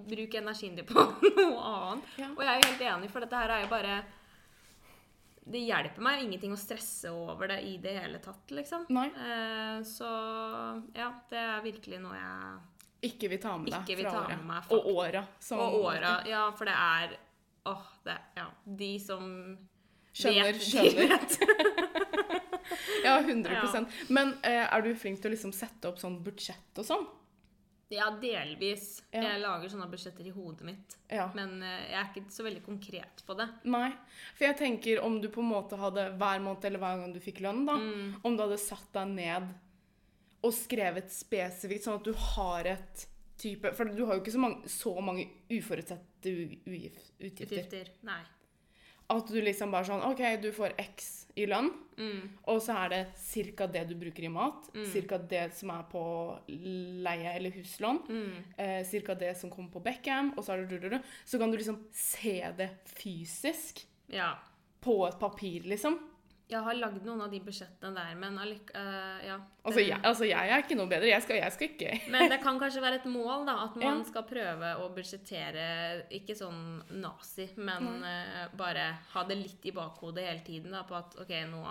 Bruk 0.09 0.33
energien 0.38 0.77
din 0.79 0.87
på 0.88 0.95
noe 1.37 1.59
annet. 1.69 2.07
Ja. 2.16 2.31
Og 2.33 2.40
jeg 2.40 2.53
er 2.55 2.62
jo 2.62 2.71
helt 2.71 2.87
enig, 2.95 3.11
for 3.12 3.21
dette 3.27 3.37
her 3.42 3.53
er 3.59 3.64
jo 3.66 3.73
bare 3.75 3.97
Det 5.53 5.61
hjelper 5.66 6.03
meg 6.03 6.23
ingenting 6.25 6.55
å 6.55 6.59
stresse 6.59 7.11
over 7.12 7.51
det 7.53 7.59
i 7.69 7.75
det 7.83 7.92
hele 8.01 8.19
tatt, 8.25 8.49
liksom. 8.57 8.87
Nei. 8.90 9.09
Eh, 9.11 9.83
så 9.87 10.09
ja, 10.97 11.11
det 11.31 11.38
er 11.42 11.61
virkelig 11.66 12.01
noe 12.03 12.16
jeg 12.16 12.57
Ikke 13.02 13.28
vil 13.28 13.38
ta 13.38 13.56
med 13.59 13.70
deg 13.70 13.80
Ikke 13.82 13.96
vil 13.98 14.06
fra 14.06 14.12
ta 14.12 14.22
året. 14.24 14.37
med 14.38 14.46
meg, 14.46 14.70
og 14.72 14.87
åra. 14.96 15.24
Og 15.52 15.74
åra. 15.85 16.12
Ja, 16.26 16.50
for 16.56 16.64
det 16.64 16.74
er 16.74 17.16
Åh, 17.66 17.82
det 18.04 18.18
Ja. 18.37 18.46
De 18.64 18.98
som 19.02 19.59
Skjønner, 20.16 20.52
vet, 20.52 20.62
skjønner. 20.62 20.96
De 20.96 21.09
vet. 21.09 21.38
Ja, 23.04 23.18
100 23.20 23.87
Men 24.09 24.32
eh, 24.42 24.64
er 24.66 24.82
du 24.82 24.94
flink 24.98 25.20
til 25.22 25.30
å 25.30 25.35
liksom 25.35 25.52
sette 25.54 25.87
opp 25.90 26.00
sånn 26.00 26.16
budsjett 26.24 26.80
og 26.80 26.87
sånn? 26.88 27.04
Ja, 27.92 28.09
delvis. 28.18 29.02
Ja. 29.14 29.20
Jeg 29.22 29.42
lager 29.44 29.70
sånne 29.70 29.87
budsjetter 29.92 30.26
i 30.26 30.32
hodet 30.35 30.64
mitt. 30.66 30.96
Ja. 31.12 31.28
Men 31.38 31.61
eh, 31.62 31.85
jeg 31.92 32.00
er 32.00 32.09
ikke 32.11 32.32
så 32.35 32.42
veldig 32.42 32.64
konkret 32.66 33.22
på 33.28 33.37
det. 33.38 33.46
Nei. 33.70 33.92
For 34.35 34.48
jeg 34.48 34.59
tenker 34.59 35.04
om 35.06 35.20
du 35.22 35.28
på 35.30 35.44
en 35.44 35.52
måte 35.52 35.78
hadde 35.78 36.09
hver 36.18 36.42
måned 36.42 36.64
eller 36.66 36.82
hver 36.82 36.98
gang 37.04 37.14
du 37.14 37.20
fikk 37.22 37.44
lønn, 37.46 37.62
da, 37.68 37.76
Mm. 37.78 38.16
om 38.26 38.35
du 38.37 38.42
hadde 38.42 38.59
satt 38.59 38.88
deg 38.96 39.12
ned 39.14 39.46
og 40.44 40.53
skrevet 40.53 41.11
spesifikt, 41.11 41.85
sånn 41.85 41.99
at 42.01 42.05
du 42.05 42.12
har 42.12 42.64
et 42.66 43.07
type 43.38 43.75
For 43.77 43.85
du 43.85 44.07
har 44.07 44.14
jo 44.16 44.22
ikke 44.22 44.33
så 44.33 44.38
mange, 44.40 44.64
så 44.66 44.94
mange 45.05 45.27
uforutsette 45.53 46.31
utgifter. 46.64 47.03
Utgifter. 47.20 47.88
Nei. 48.03 48.22
At 49.11 49.29
du 49.29 49.37
liksom 49.40 49.70
bare 49.70 49.85
sånn 49.85 50.03
OK, 50.03 50.22
du 50.42 50.49
får 50.53 50.72
X 50.79 51.27
i 51.37 51.44
lønn, 51.46 51.70
Mm. 51.99 52.31
og 52.49 52.61
så 52.61 52.75
er 52.85 52.88
det 52.88 53.55
ca. 53.57 53.66
det 53.66 53.88
du 53.88 53.94
bruker 53.94 54.25
i 54.25 54.29
mat, 54.29 54.70
Mm. 54.75 55.07
ca. 55.09 55.18
det 55.18 55.55
som 55.55 55.70
er 55.70 55.83
på 55.85 56.40
leie 56.49 57.37
eller 57.37 57.51
huslån, 57.51 58.01
Mm. 58.09 58.44
eh, 58.59 58.83
ca. 59.03 59.14
det 59.14 59.37
som 59.37 59.51
kommer 59.51 59.70
på 59.70 59.83
Beckham, 59.83 60.33
og 60.37 60.44
så 60.44 60.55
er 60.55 60.64
det 60.66 60.68
du-du-du. 60.81 60.99
Så 61.25 61.38
kan 61.38 61.51
du 61.51 61.57
liksom 61.59 61.85
se 61.92 62.53
det 62.57 62.70
fysisk 62.87 63.85
Ja. 64.09 64.38
på 64.83 65.07
et 65.09 65.18
papir, 65.20 65.62
liksom. 65.62 65.99
Jeg 66.46 66.62
har 66.62 66.76
lagd 66.78 67.02
noen 67.02 67.24
av 67.24 67.30
de 67.32 67.40
budsjettene 67.42 67.90
der, 67.96 68.12
men 68.20 68.37
eh, 68.38 69.24
ja. 69.26 69.37
Altså 69.66 69.82
jeg, 69.82 69.98
altså, 69.98 70.28
jeg 70.28 70.52
er 70.54 70.62
ikke 70.62 70.76
noe 70.78 70.87
bedre. 70.92 71.09
Jeg 71.11 71.24
skal, 71.24 71.40
jeg 71.40 71.54
skal 71.56 71.70
ikke 71.72 71.96
Men 72.14 72.30
det 72.30 72.38
kan 72.44 72.61
kanskje 72.62 72.85
være 72.85 73.00
et 73.00 73.09
mål, 73.11 73.48
da, 73.48 73.56
at 73.64 73.74
man 73.80 73.87
Ja. 73.88 74.06
skal 74.06 74.26
prøve 74.28 74.70
å 74.78 74.87
budsjettere 74.94 75.66
Ikke 76.14 76.37
sånn 76.38 76.61
nazi, 77.02 77.48
men 77.59 77.88
uh, 78.04 78.46
bare 78.54 78.87
ha 79.16 79.26
det 79.26 79.40
litt 79.40 79.66
i 79.66 79.74
bakhodet 79.74 80.28
hele 80.28 80.44
tiden. 80.46 80.70
Da, 80.76 80.85
på 80.87 80.94
at 81.00 81.18
OK, 81.18 81.35
nå 81.50 81.64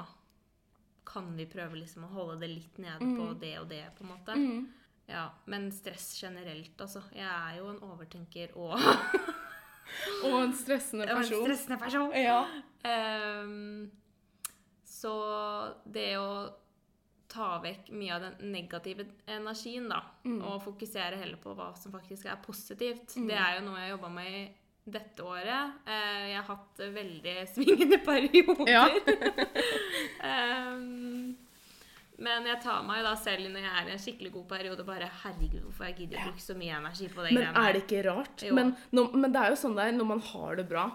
kan 1.05 1.31
vi 1.37 1.45
prøve 1.47 1.77
liksom 1.79 2.07
å 2.07 2.11
holde 2.11 2.39
det 2.41 2.49
litt 2.51 2.79
nede 2.81 3.13
på 3.15 3.29
det 3.39 3.53
og 3.61 3.69
det, 3.71 3.83
på 3.95 4.03
en 4.03 4.11
måte. 4.11 4.35
Mm. 4.35 4.65
Ja, 5.07 5.29
Men 5.45 5.69
stress 5.71 6.15
generelt, 6.19 6.75
altså. 6.81 7.03
Jeg 7.13 7.29
er 7.29 7.59
jo 7.61 7.69
en 7.71 7.79
overtenker 7.85 8.55
og 8.57 8.73
Og 10.25 10.39
en 10.41 10.53
stressende 10.57 11.05
en 11.09 11.19
person. 11.21 11.45
stressende 11.45 11.77
person. 11.79 12.09
Ja. 12.17 12.39
Ehm, 12.89 13.91
så 15.05 15.15
det 15.85 16.15
å 16.17 16.29
ta 17.29 17.55
vekk 17.61 17.89
mye 17.97 18.13
av 18.15 18.23
den 18.23 18.51
negative 18.53 19.05
energien, 19.29 19.89
da, 19.91 20.01
og 20.47 20.61
fokusere 20.63 21.19
heller 21.19 21.39
på 21.41 21.55
hva 21.57 21.71
som 21.77 21.93
faktisk 21.93 22.29
er 22.31 22.37
positivt, 22.43 23.17
det 23.17 23.37
er 23.37 23.59
jo 23.59 23.65
noe 23.67 23.81
jeg 23.81 23.89
har 23.89 23.95
jobba 23.97 24.11
med 24.13 24.29
i 24.33 24.43
dette 24.85 25.25
året. 25.25 25.79
Eh, 25.89 26.27
jeg 26.31 26.37
har 26.37 26.45
hatt 26.51 26.83
veldig 26.93 27.33
svingende 27.53 27.99
perioder. 28.05 28.69
Ja. 28.69 28.85
um, 30.75 31.33
men 32.25 32.49
jeg 32.51 32.61
tar 32.63 32.85
meg 32.87 33.01
da 33.05 33.15
selv 33.19 33.49
når 33.49 33.65
jeg 33.65 33.71
er 33.71 33.89
i 33.89 33.95
en 33.95 34.03
skikkelig 34.03 34.33
god 34.37 34.45
periode, 34.53 34.85
bare 34.87 35.09
herregud, 35.23 35.63
hvorfor 35.65 35.89
jeg 35.89 35.97
gidder 36.03 36.21
å 36.21 36.29
bruke 36.29 36.45
så 36.45 36.57
mye 36.57 36.77
energi 36.77 37.09
på 37.09 37.25
det 37.25 37.33
Men 37.33 37.41
greiene 37.41 37.65
er 37.65 37.75
det 37.77 37.83
ikke 37.87 38.05
rart? 38.09 38.45
Men, 38.59 38.75
når, 38.95 39.17
men 39.17 39.35
det 39.35 39.41
er 39.41 39.55
jo 39.55 39.59
sånn 39.65 39.79
der 39.81 39.97
når 39.97 40.11
man 40.13 40.23
har 40.29 40.61
det 40.61 40.69
bra, 40.69 40.85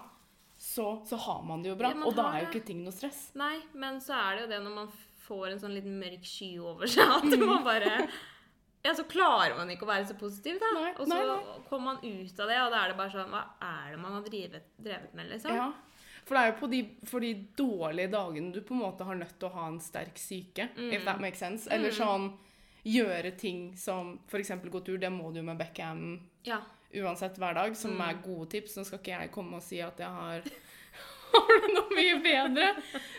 så, 0.71 0.87
så 1.07 1.17
har 1.19 1.41
man 1.43 1.63
det 1.63 1.71
jo 1.73 1.77
bra. 1.79 1.91
Ja, 1.91 2.03
og 2.07 2.15
da 2.15 2.27
er 2.31 2.45
jo 2.45 2.49
ikke 2.51 2.65
ting 2.71 2.83
noe 2.85 2.95
stress. 2.95 3.31
Nei, 3.39 3.57
men 3.75 3.99
så 4.03 4.15
er 4.17 4.35
det 4.37 4.43
jo 4.45 4.51
det 4.53 4.59
når 4.65 4.75
man 4.77 4.91
får 5.27 5.47
en 5.51 5.59
sånn 5.63 5.73
liten 5.75 5.97
mørk 5.99 6.23
sky 6.27 6.53
over 6.63 6.87
seg, 6.91 7.07
at 7.17 7.27
Mm. 7.35 7.45
man 7.49 7.63
bare 7.67 8.07
Ja, 8.83 8.95
så 8.97 9.03
klarer 9.05 9.53
man 9.59 9.69
ikke 9.69 9.85
å 9.85 9.91
være 9.91 10.07
så 10.09 10.15
positiv, 10.17 10.55
da. 10.57 10.69
Nei, 10.73 10.91
og 10.97 11.05
så 11.05 11.13
nei, 11.13 11.59
kommer 11.69 11.91
man 11.91 11.99
ut 12.01 12.39
av 12.41 12.47
det, 12.49 12.55
og 12.63 12.71
da 12.73 12.79
er 12.81 12.89
det 12.89 12.97
bare 12.97 13.13
sånn 13.13 13.29
Hva 13.29 13.43
er 13.61 13.91
det 13.93 13.99
man 14.01 14.15
har 14.17 14.23
drevet, 14.25 14.71
drevet 14.81 15.13
med, 15.19 15.29
liksom? 15.29 15.53
Ja. 15.53 15.67
For 16.25 16.37
det 16.37 16.41
er 16.41 16.49
jo 16.51 16.55
på 16.63 16.69
de, 16.71 16.79
for 17.09 17.19
de 17.25 17.29
dårlige 17.57 18.11
dagene 18.13 18.51
du 18.55 18.61
på 18.65 18.73
en 18.73 18.81
måte 18.81 19.05
har 19.05 19.15
nødt 19.19 19.35
til 19.41 19.49
å 19.49 19.53
ha 19.53 19.67
en 19.67 19.79
sterk 19.81 20.17
syke. 20.21 20.69
If 20.77 21.03
that 21.05 21.19
makes 21.21 21.39
sense. 21.41 21.67
Eller 21.69 21.93
sånn 21.93 22.31
gjøre 22.85 23.31
ting 23.37 23.75
som 23.77 24.15
f.eks. 24.29 24.49
gå 24.73 24.81
tur. 24.85 24.97
Det 25.01 25.09
må 25.13 25.29
du 25.33 25.41
jo 25.41 25.45
med 25.45 25.57
Beckham 25.61 26.19
Ja. 26.45 26.59
Uansett 26.95 27.37
hver 27.37 27.53
dag, 27.55 27.75
som 27.77 27.91
Mm. 27.95 28.01
er 28.09 28.21
gode 28.25 28.49
tips. 28.49 28.75
Nå 28.77 28.85
skal 28.85 28.99
ikke 28.99 29.19
jeg 29.19 29.31
komme 29.31 29.55
og 29.55 29.63
si 29.63 29.79
at 29.81 29.97
jeg 29.97 30.07
har 30.07 30.41
har 31.31 31.61
du 31.61 31.67
noe 31.73 31.95
mye 31.95 32.17
bedre? 32.23 32.69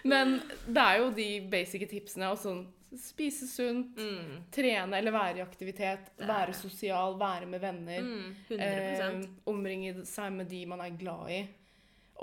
Men 0.05 0.41
det 0.69 0.83
er 0.83 0.99
jo 0.99 1.11
de 1.17 1.41
basic 1.49 1.89
tipsene. 1.89 2.31
Og 2.31 2.39
sånn 2.39 2.67
spise 2.99 3.47
sunt, 3.49 3.97
Mm. 3.97 4.43
trene 4.53 4.99
eller 4.99 5.13
være 5.13 5.39
i 5.39 5.43
aktivitet, 5.47 6.11
være 6.19 6.53
sosial, 6.55 7.15
være 7.19 7.47
med 7.49 7.61
venner. 7.63 8.03
Mm, 8.03 8.35
100 8.51 9.01
Eh, 9.01 9.23
omringe 9.47 10.05
seg 10.07 10.31
med 10.33 10.49
de 10.51 10.67
man 10.67 10.81
er 10.81 10.91
glad 10.91 11.31
i. 11.31 11.49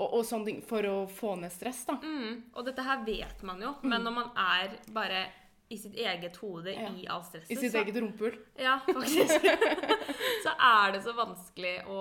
Og, 0.00 0.14
og 0.14 0.24
sånne 0.24 0.46
ting 0.46 0.62
for 0.62 0.80
å 0.86 1.08
få 1.10 1.34
ned 1.40 1.50
stress, 1.52 1.84
da. 1.84 1.96
mm. 2.00 2.42
Og 2.54 2.64
dette 2.64 2.82
her 2.86 3.02
vet 3.04 3.42
man 3.42 3.60
jo, 3.60 3.74
men 3.82 4.00
når 4.06 4.14
man 4.14 4.30
er 4.36 4.78
bare 4.94 5.26
i 5.70 5.76
sitt 5.78 5.94
eget 5.96 6.36
hode 6.42 6.72
Ja. 6.74 6.88
i 6.98 7.06
all 7.06 7.22
stresset 7.24 7.50
I 7.50 7.56
sitt 7.56 7.72
så, 7.72 7.78
eget 7.84 7.96
rumpehull. 8.02 8.36
Ja, 8.58 8.80
faktisk. 8.86 9.44
så 10.44 10.54
er 10.58 10.92
det 10.96 11.02
så 11.04 11.12
vanskelig 11.14 11.76
å 11.86 12.00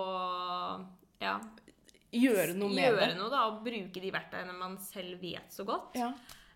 ja, 1.22 1.36
Gjøre 2.12 2.56
noe 2.58 2.74
med 2.74 2.82
gjøre 2.88 3.08
det. 3.12 3.18
noe, 3.20 3.30
da, 3.30 3.44
og 3.52 3.60
bruke 3.66 4.02
de 4.02 4.10
verktøyene 4.16 4.56
man 4.58 4.78
selv 4.82 5.20
vet 5.22 5.54
så 5.54 5.62
godt. 5.68 5.94
Ja. 6.00 6.08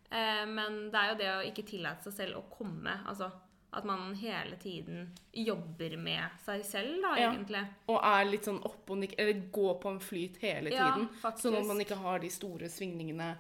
Eh, 0.10 0.46
men 0.50 0.88
det 0.90 0.98
er 1.04 1.12
jo 1.12 1.18
det 1.20 1.28
å 1.36 1.42
ikke 1.52 1.66
tillate 1.70 2.08
seg 2.10 2.16
selv 2.24 2.40
å 2.40 2.46
komme. 2.50 2.96
Altså 3.06 3.28
at 3.74 3.86
man 3.90 4.16
hele 4.18 4.58
tiden 4.62 5.08
jobber 5.34 5.96
med 5.98 6.42
seg 6.46 6.66
selv, 6.66 6.98
da, 7.02 7.14
Ja. 7.20 7.30
egentlig. 7.32 7.62
Og 7.90 8.00
er 8.04 8.26
litt 8.26 8.46
sånn 8.50 8.60
opp 8.66 8.90
og 8.90 8.98
nikk, 9.02 9.14
eller 9.18 9.46
går 9.54 9.80
på 9.82 9.90
en 9.94 10.00
flyt 10.02 10.38
hele 10.42 10.70
Ja, 10.74 10.92
tiden. 10.92 11.08
faktisk. 11.22 11.46
Sånn 11.48 11.60
at 11.62 11.66
man 11.70 11.82
ikke 11.82 11.98
har 12.02 12.20
de 12.20 12.30
store 12.30 12.70
svingningene 12.70 13.36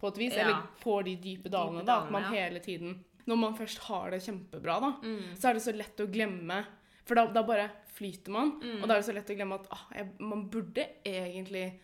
på 0.00 0.08
et 0.08 0.16
vis. 0.20 0.34
Ja. 0.36 0.40
Eller 0.44 0.62
får 0.84 1.04
de 1.04 1.16
dype 1.16 1.48
dalene, 1.52 1.80
Dype 1.80 1.86
da. 1.86 1.98
At 2.04 2.10
man 2.10 2.22
ja. 2.22 2.28
hele 2.44 2.60
tiden 2.60 3.04
Når 3.26 3.36
man 3.40 3.54
først 3.56 3.78
har 3.88 4.10
det 4.10 4.22
kjempebra, 4.22 4.80
da, 4.80 4.90
Mm. 5.02 5.34
så 5.36 5.48
er 5.48 5.54
det 5.54 5.62
så 5.62 5.72
lett 5.76 5.96
å 6.04 6.06
glemme. 6.12 6.64
For 7.04 7.14
da, 7.14 7.26
da 7.32 7.42
bare 7.42 7.70
flyter 7.94 8.28
man, 8.30 8.50
Mm. 8.60 8.82
og 8.82 8.88
da 8.88 8.94
er 8.94 9.00
det 9.00 9.06
så 9.08 9.14
lett 9.14 9.30
å 9.30 9.36
glemme 9.36 9.54
at 9.60 9.66
ah, 9.70 9.84
jeg, 9.94 10.08
man 10.20 10.48
burde 10.50 10.86
egentlig 11.04 11.78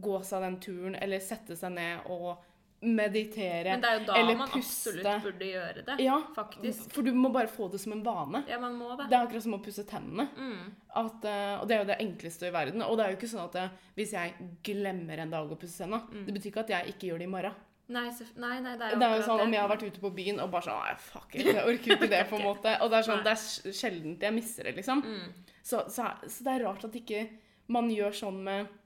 gå 0.00 0.22
seg 0.24 0.40
den 0.42 0.56
turen, 0.60 0.94
eller 0.96 1.20
sette 1.20 1.56
seg 1.58 1.72
ned 1.72 2.06
og 2.10 2.38
meditere. 2.82 3.76
Men 3.76 3.82
det 3.82 3.88
er 3.90 3.98
jo 4.00 4.06
da 4.08 4.34
man 4.34 4.48
puste. 4.50 4.98
absolutt 4.98 5.22
burde 5.22 5.46
gjøre 5.52 5.84
det. 5.86 5.96
Ja, 6.02 6.16
Faktisk. 6.34 6.88
For 6.92 7.02
du 7.06 7.12
må 7.14 7.30
bare 7.32 7.46
få 7.46 7.68
det 7.70 7.78
som 7.80 7.92
en 7.92 8.02
vane. 8.02 8.40
Ja, 8.48 8.58
man 8.58 8.74
må 8.78 8.96
det. 8.98 9.06
Det 9.10 9.14
er 9.18 9.26
akkurat 9.28 9.42
som 9.44 9.54
å 9.54 9.62
pusse 9.62 9.84
tennene. 9.86 10.28
Mm. 10.34 10.72
At, 10.96 11.24
eh, 11.24 11.60
og 11.60 11.68
det 11.68 11.76
er 11.76 11.84
jo 11.84 11.90
det 11.92 11.98
enkleste 12.00 12.48
i 12.48 12.50
verden. 12.50 12.82
Og 12.82 12.96
det 12.98 13.04
er 13.06 13.10
jo 13.14 13.18
ikke 13.20 13.30
sånn 13.30 13.44
at 13.44 13.54
eh, 13.60 13.68
hvis 13.96 14.12
jeg 14.16 14.34
glemmer 14.64 15.18
en 15.22 15.30
dag 15.30 15.48
å 15.54 15.58
pusse 15.60 15.78
tennene, 15.84 16.24
det 16.26 16.34
betyr 16.34 16.50
ikke 16.50 16.64
at 16.64 16.74
jeg 16.74 16.94
ikke 16.96 17.06
gjør 17.12 17.18
det 17.22 17.28
i 17.28 17.34
morgen. 17.36 17.54
Nei, 17.92 18.06
nei, 18.42 18.58
nei, 18.64 18.74
det 18.78 18.86
er 18.88 18.92
jo 18.94 18.98
Det 19.00 19.06
er 19.08 19.14
jo 19.16 19.22
sånn 19.22 19.30
sånn 19.32 19.44
om 19.46 19.52
jeg 19.56 19.60
har 19.62 19.70
vært 19.72 19.86
ute 19.88 20.00
på 20.02 20.10
byen 20.16 20.40
og 20.44 20.50
bare 20.52 20.66
sånn 20.68 20.82
Nei, 20.82 20.94
fuck 21.06 21.34
it, 21.38 21.46
jeg 21.52 21.64
orker 21.64 21.96
ikke 21.96 22.08
det, 22.12 22.20
på 22.30 22.38
en 22.40 22.46
måte. 22.50 22.74
Og 22.84 22.90
det 22.92 22.98
er 23.00 23.08
sånn, 23.08 23.20
Nei. 23.22 23.26
det 23.28 23.32
er 23.36 23.42
sj- 23.42 23.74
sjeldent 23.80 24.26
jeg 24.28 24.36
misser 24.36 24.68
det, 24.70 24.76
liksom. 24.80 25.02
Mm. 25.06 25.32
Så, 25.62 25.82
så, 25.92 26.08
så 26.26 26.46
det 26.46 26.54
er 26.56 26.64
rart 26.66 26.84
at 26.88 26.96
ikke 27.02 27.26
man 27.72 27.90
gjør 27.92 28.16
sånn 28.24 28.40
med 28.44 28.78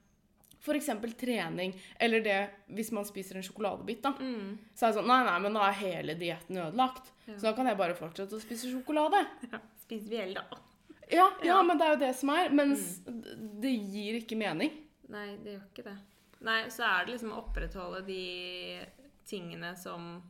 f.eks. 0.67 0.89
trening, 1.21 1.71
eller 2.01 2.19
det 2.25 2.37
hvis 2.75 2.89
man 2.91 3.05
spiser 3.07 3.37
en 3.39 3.45
sjokoladebit, 3.45 4.01
da. 4.03 4.11
Mm. 4.19 4.57
Så 4.75 4.87
er 4.87 4.91
det 4.91 4.97
sånn 4.99 5.07
Nei, 5.07 5.19
nei, 5.27 5.37
men 5.45 5.55
da 5.55 5.67
er 5.69 5.77
hele 5.79 6.15
dietten 6.19 6.57
ødelagt. 6.59 7.11
Ja. 7.27 7.35
Så 7.37 7.45
da 7.47 7.53
kan 7.55 7.69
jeg 7.69 7.77
bare 7.79 7.95
fortsette 7.95 8.35
å 8.35 8.41
spise 8.43 8.71
sjokolade. 8.73 9.21
Ja, 9.53 9.61
Spiser 9.87 10.09
vi 10.11 10.17
hele, 10.19 10.41
da? 10.43 10.57
Ja, 11.07 11.29
ja, 11.47 11.61
men 11.63 11.79
det 11.79 11.85
er 11.87 11.93
jo 11.93 11.99
det 12.01 12.09
som 12.19 12.33
er. 12.33 12.49
Mens 12.51 12.97
det 13.07 13.71
gir 13.71 14.17
ikke 14.19 14.35
mening. 14.35 14.73
Nei, 15.13 15.29
det 15.45 15.53
gjør 15.53 15.61
ikke 15.69 15.85
det. 15.85 15.93
Nei, 16.41 16.67
så 16.69 16.83
er 16.85 17.05
det 17.05 17.13
liksom 17.15 17.31
å 17.33 17.39
opprettholde 17.43 18.05
de 18.05 18.85
tingene 19.25 19.75
som 19.77 20.21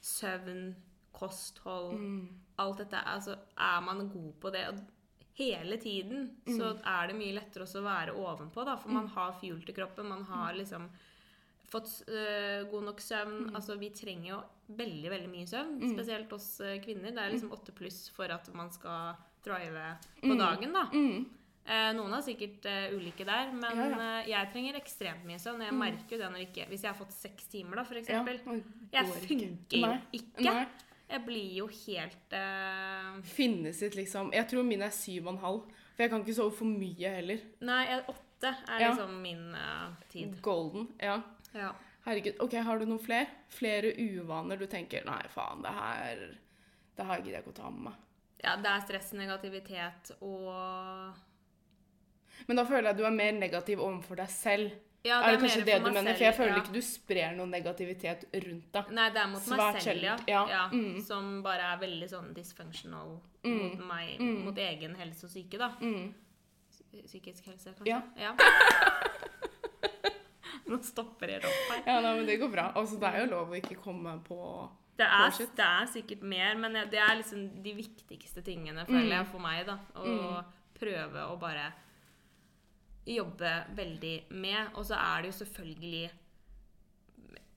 søvn, 0.00 0.74
kosthold 1.12 1.96
Mm. 1.98 2.28
Alt 2.58 2.78
dette. 2.78 2.98
Altså, 3.06 3.36
er 3.56 3.80
man 3.82 4.08
god 4.08 4.32
på 4.40 4.50
det 4.52 4.64
og 4.68 4.78
hele 5.38 5.76
tiden, 5.78 6.30
så 6.46 6.72
Mm. 6.74 6.80
er 6.84 7.06
det 7.06 7.16
mye 7.16 7.34
lettere 7.34 7.62
å 7.62 7.82
være 7.82 8.14
ovenpå, 8.16 8.64
da. 8.64 8.76
For 8.76 8.88
man 8.90 9.06
har 9.06 9.32
fuel 9.40 9.60
til 9.64 9.74
kroppen. 9.74 10.08
Man 10.08 10.24
har 10.24 10.54
liksom 10.54 10.88
fått 11.70 12.02
øh, 12.08 12.68
god 12.70 12.82
nok 12.84 13.00
søvn. 13.00 13.54
Altså, 13.54 13.78
vi 13.78 13.90
trenger 13.90 14.28
jo 14.30 14.42
veldig, 14.74 15.10
veldig 15.10 15.28
mye 15.30 15.46
søvn. 15.46 15.78
Mm. 15.80 15.94
Spesielt 15.94 16.32
oss 16.32 16.60
øh, 16.60 16.80
kvinner. 16.82 17.10
Det 17.14 17.18
er 17.18 17.30
liksom 17.30 17.52
åtte 17.52 17.72
pluss 17.72 18.08
for 18.10 18.24
at 18.24 18.52
man 18.54 18.70
skal 18.72 19.14
drive 19.44 19.98
på 20.22 20.36
dagen, 20.38 20.72
da. 20.72 20.88
Mm. 21.68 21.74
Eh, 21.76 21.88
noen 21.98 22.12
har 22.16 22.22
sikkert 22.24 22.64
eh, 22.70 22.88
ulike 22.96 23.26
der, 23.28 23.50
men 23.52 23.76
Ja, 23.76 23.86
ja. 23.92 23.96
eh, 24.22 24.28
jeg 24.30 24.50
trenger 24.54 24.78
ekstremt 24.80 25.24
mye 25.28 25.38
søvn. 25.38 25.60
Jeg 25.66 25.74
merker 25.76 26.16
jo 26.16 26.20
det 26.22 26.30
når 26.32 26.44
ikke 26.46 26.64
Hvis 26.70 26.82
jeg 26.86 26.90
har 26.90 26.96
fått 26.96 27.12
seks 27.12 27.44
timer, 27.52 27.76
da, 27.76 27.84
for 27.84 28.00
Ja, 28.00 28.22
jeg 28.92 29.06
funker 29.12 29.44
jo 29.76 29.96
ikke. 30.16 30.44
Nei. 30.48 30.66
Jeg 31.08 31.24
blir 31.24 31.52
jo 31.56 31.66
helt 31.72 32.32
eh, 32.36 33.20
Finnes 33.24 33.82
ikke, 33.82 33.96
liksom 34.02 34.32
Jeg 34.36 34.48
tror 34.50 34.64
min 34.68 34.82
er 34.84 34.90
syv 34.96 35.26
og 35.26 35.34
en 35.34 35.42
halv. 35.44 35.62
For 35.94 36.04
jeg 36.06 36.10
kan 36.12 36.20
ikke 36.24 36.34
sove 36.38 36.52
for 36.56 36.64
mye 36.70 37.12
heller. 37.18 37.44
Nei, 37.60 37.82
åtte 38.06 38.54
er 38.70 38.82
liksom 38.84 39.14
min 39.22 39.46
tid. 40.12 40.36
Golden. 40.44 40.88
Ja. 41.02 41.20
Ja. 41.56 41.72
Herregud. 42.06 42.36
Ok, 42.44 42.54
har 42.64 42.78
du 42.78 42.84
noen 42.86 43.00
flere? 43.02 43.26
Flere 43.52 43.90
uvaner 43.98 44.56
du 44.60 44.66
tenker 44.70 45.04
Nei, 45.04 45.22
faen, 45.32 45.60
det 45.64 45.72
her 45.74 46.20
Det 46.96 47.06
her 47.08 47.18
gidder 47.24 47.38
jeg 47.40 47.42
ikke 47.44 47.52
å 47.56 47.58
ta 47.62 47.70
med 47.70 47.82
meg. 47.88 47.96
ja, 48.44 48.52
det 48.56 48.70
er 48.70 48.84
stress, 48.86 49.08
negativitet 49.18 50.12
og 50.22 51.16
Men 52.46 52.56
da 52.60 52.64
føler 52.68 52.84
jeg 52.90 52.94
at 52.96 53.00
du 53.00 53.06
er 53.08 53.16
mer 53.16 53.32
negativ 53.32 53.80
overfor 53.82 54.16
deg 54.22 54.30
selv. 54.30 54.70
Ja, 55.06 55.20
er 55.22 55.36
det 55.36 55.40
kanskje 55.44 55.62
det 55.64 55.76
du 55.78 55.84
mener? 55.86 56.02
selv, 56.02 56.16
For 56.18 56.24
jeg 56.26 56.34
føler 56.36 56.52
ja. 56.52 56.56
ikke 56.62 56.72
du 56.74 56.80
sprer 56.82 57.34
noen 57.36 57.50
negativitet 57.54 58.24
rundt 58.34 58.72
deg. 58.74 58.88
Nei, 58.98 59.08
det 59.14 59.20
er 59.22 59.28
mot 59.30 59.46
meg 59.54 59.78
selv, 59.84 60.02
ja. 60.08 60.16
ja. 60.28 60.40
ja. 60.50 60.62
Mm. 60.72 60.96
Som 61.06 61.28
bare 61.44 61.68
er 61.72 61.78
veldig 61.82 62.08
sånn 62.10 62.32
dysfunctional 62.36 63.10
mot 63.48 63.78
meg, 63.88 64.16
Mm. 64.18 64.40
mot 64.44 64.58
egen 64.58 64.96
helse 64.98 65.26
og 65.28 65.32
syke, 65.32 65.58
da. 65.60 65.68
Mm. 65.80 66.10
Psykisk 67.06 67.46
helse, 67.46 67.70
kanskje? 67.78 67.88
Ja. 67.88 68.02
ja. 68.18 68.34
Nå 70.68 70.76
stopper 70.84 71.30
jeg 71.32 71.40
opp 71.46 71.70
her. 71.72 71.80
Ja, 71.86 72.00
nei, 72.04 72.10
men 72.18 72.26
det 72.28 72.36
går 72.42 72.50
bra. 72.52 72.66
Altså, 72.76 72.98
det 73.00 73.08
er 73.08 73.18
jo 73.22 73.28
lov 73.30 73.52
å 73.54 73.56
ikke 73.56 73.76
komme 73.80 74.18
på 74.26 74.36
Det 74.98 75.06
er, 75.06 75.30
det 75.56 75.64
er 75.64 75.86
sikkert 75.94 76.22
mer, 76.26 76.58
men 76.60 76.72
det 76.90 76.98
er 77.00 77.14
liksom 77.20 77.46
de 77.64 77.72
viktigste 77.78 78.42
tingene, 78.44 78.84
føler 78.88 79.14
jeg, 79.20 79.26
for 79.30 79.38
meg, 79.44 79.62
da. 79.68 79.76
Å 79.94 80.42
prøve 80.78 81.20
å 81.30 81.36
bare 81.40 81.70
jobbe 83.16 83.50
veldig 83.76 84.14
med. 84.30 84.70
Og 84.74 84.84
så 84.86 84.94
er 85.00 85.22
det 85.22 85.30
jo 85.32 85.36
selvfølgelig 85.38 86.02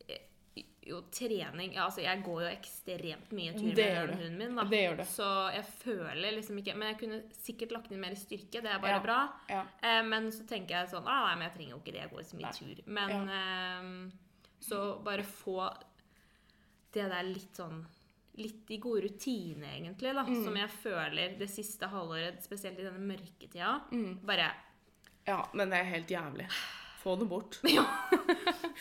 eh, 0.09 0.63
jo 0.87 1.01
trening 1.13 1.75
ja, 1.75 1.83
altså 1.85 2.01
Jeg 2.01 2.23
går 2.25 2.39
jo 2.41 2.49
ekstremt 2.51 3.31
mye 3.37 3.53
tur 3.53 3.69
med 3.77 4.13
hunden 4.15 4.37
min. 4.39 4.55
da. 4.57 4.63
Det 4.71 4.81
gjør 4.81 4.97
det. 5.01 5.07
Så 5.11 5.27
jeg 5.55 5.65
føler 5.83 6.35
liksom 6.37 6.57
ikke 6.61 6.75
Men 6.77 6.87
jeg 6.93 6.99
kunne 7.03 7.21
sikkert 7.37 7.71
lagt 7.77 7.91
inn 7.93 8.01
mer 8.01 8.15
styrke. 8.19 8.61
Det 8.61 8.71
er 8.71 8.79
bare 8.81 8.97
Ja. 8.97 9.03
bra. 9.05 9.19
Ja. 9.49 9.63
Eh, 9.83 10.01
men 10.07 10.31
så 10.31 10.45
tenker 10.49 10.79
jeg 10.79 10.89
sånn 10.95 11.05
ah, 11.07 11.27
Nei, 11.29 11.35
men 11.37 11.47
jeg 11.49 11.55
trenger 11.57 11.75
jo 11.75 11.79
ikke 11.83 11.93
det. 11.95 12.01
Jeg 12.05 12.13
går 12.15 12.23
så 12.31 12.35
mye 12.41 12.49
Nei. 12.49 12.57
tur. 12.59 12.83
Men 12.85 13.29
eh, 13.37 14.11
så 14.61 14.81
bare 15.03 15.23
få 15.23 15.71
det 16.93 17.09
der 17.09 17.23
litt 17.23 17.55
sånn 17.55 17.85
Litt 18.39 18.69
i 18.71 18.77
gode 18.79 19.01
rutiner, 19.03 19.73
egentlig, 19.75 20.13
da. 20.15 20.21
Mm. 20.23 20.43
Som 20.45 20.55
jeg 20.55 20.69
føler 20.81 21.33
det 21.37 21.49
siste 21.51 21.85
halvåret, 21.91 22.37
spesielt 22.41 22.79
i 22.79 22.85
denne 22.85 23.01
mørketida. 23.03 23.73
Mm. 23.91 24.21
Bare 24.25 24.45
ja, 25.27 25.39
men 25.53 25.69
det 25.71 25.79
er 25.79 25.89
helt 25.95 26.09
jævlig. 26.11 26.47
Få 27.01 27.15
det 27.19 27.27
bort. 27.29 27.59
Ja. 27.69 27.85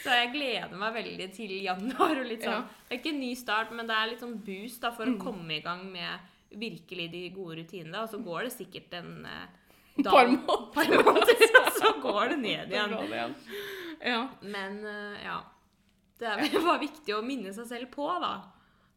Så 0.01 0.13
jeg 0.17 0.31
gleder 0.33 0.77
meg 0.81 0.95
veldig 0.95 1.27
til 1.37 1.53
januar. 1.65 2.17
og 2.21 2.27
litt 2.29 2.45
sånn, 2.45 2.53
Ja. 2.53 2.65
Mm. 2.65 2.85
Det 2.89 2.95
er 2.95 3.01
ikke 3.01 3.13
en 3.15 3.21
ny 3.21 3.31
start, 3.37 3.73
men 3.77 3.89
det 3.89 3.97
er 3.97 4.11
litt 4.13 4.23
sånn 4.25 4.37
boost 4.45 4.81
da, 4.85 4.91
for 4.97 5.09
å 5.09 5.17
komme 5.21 5.57
i 5.59 5.63
gang 5.65 5.83
med 5.93 6.29
virkelig 6.61 7.07
de 7.13 7.23
gode 7.35 7.59
rutinene. 7.61 8.03
Og 8.03 8.09
så 8.13 8.21
går 8.25 8.49
det 8.49 8.53
sikkert 8.57 8.97
en 9.01 9.27
eh, 9.29 9.47
Par 10.01 10.27
dag- 10.31 10.73
par 10.75 10.89
måneder, 10.89 11.47
og 11.61 11.73
så 11.77 11.93
går 12.01 12.29
det 12.35 12.39
ned 12.45 12.73
igjen. 12.73 12.95
Det 12.97 13.09
igjen. 13.11 13.35
Ja. 14.13 14.21
Men 14.43 14.79
eh, 14.87 15.25
ja. 15.27 15.39
Det 16.21 16.29
er 16.29 16.61
bare 16.69 16.81
viktig 16.85 17.15
å 17.17 17.23
minne 17.25 17.53
seg 17.57 17.69
selv 17.69 17.91
på, 17.95 18.07
da. 18.21 18.35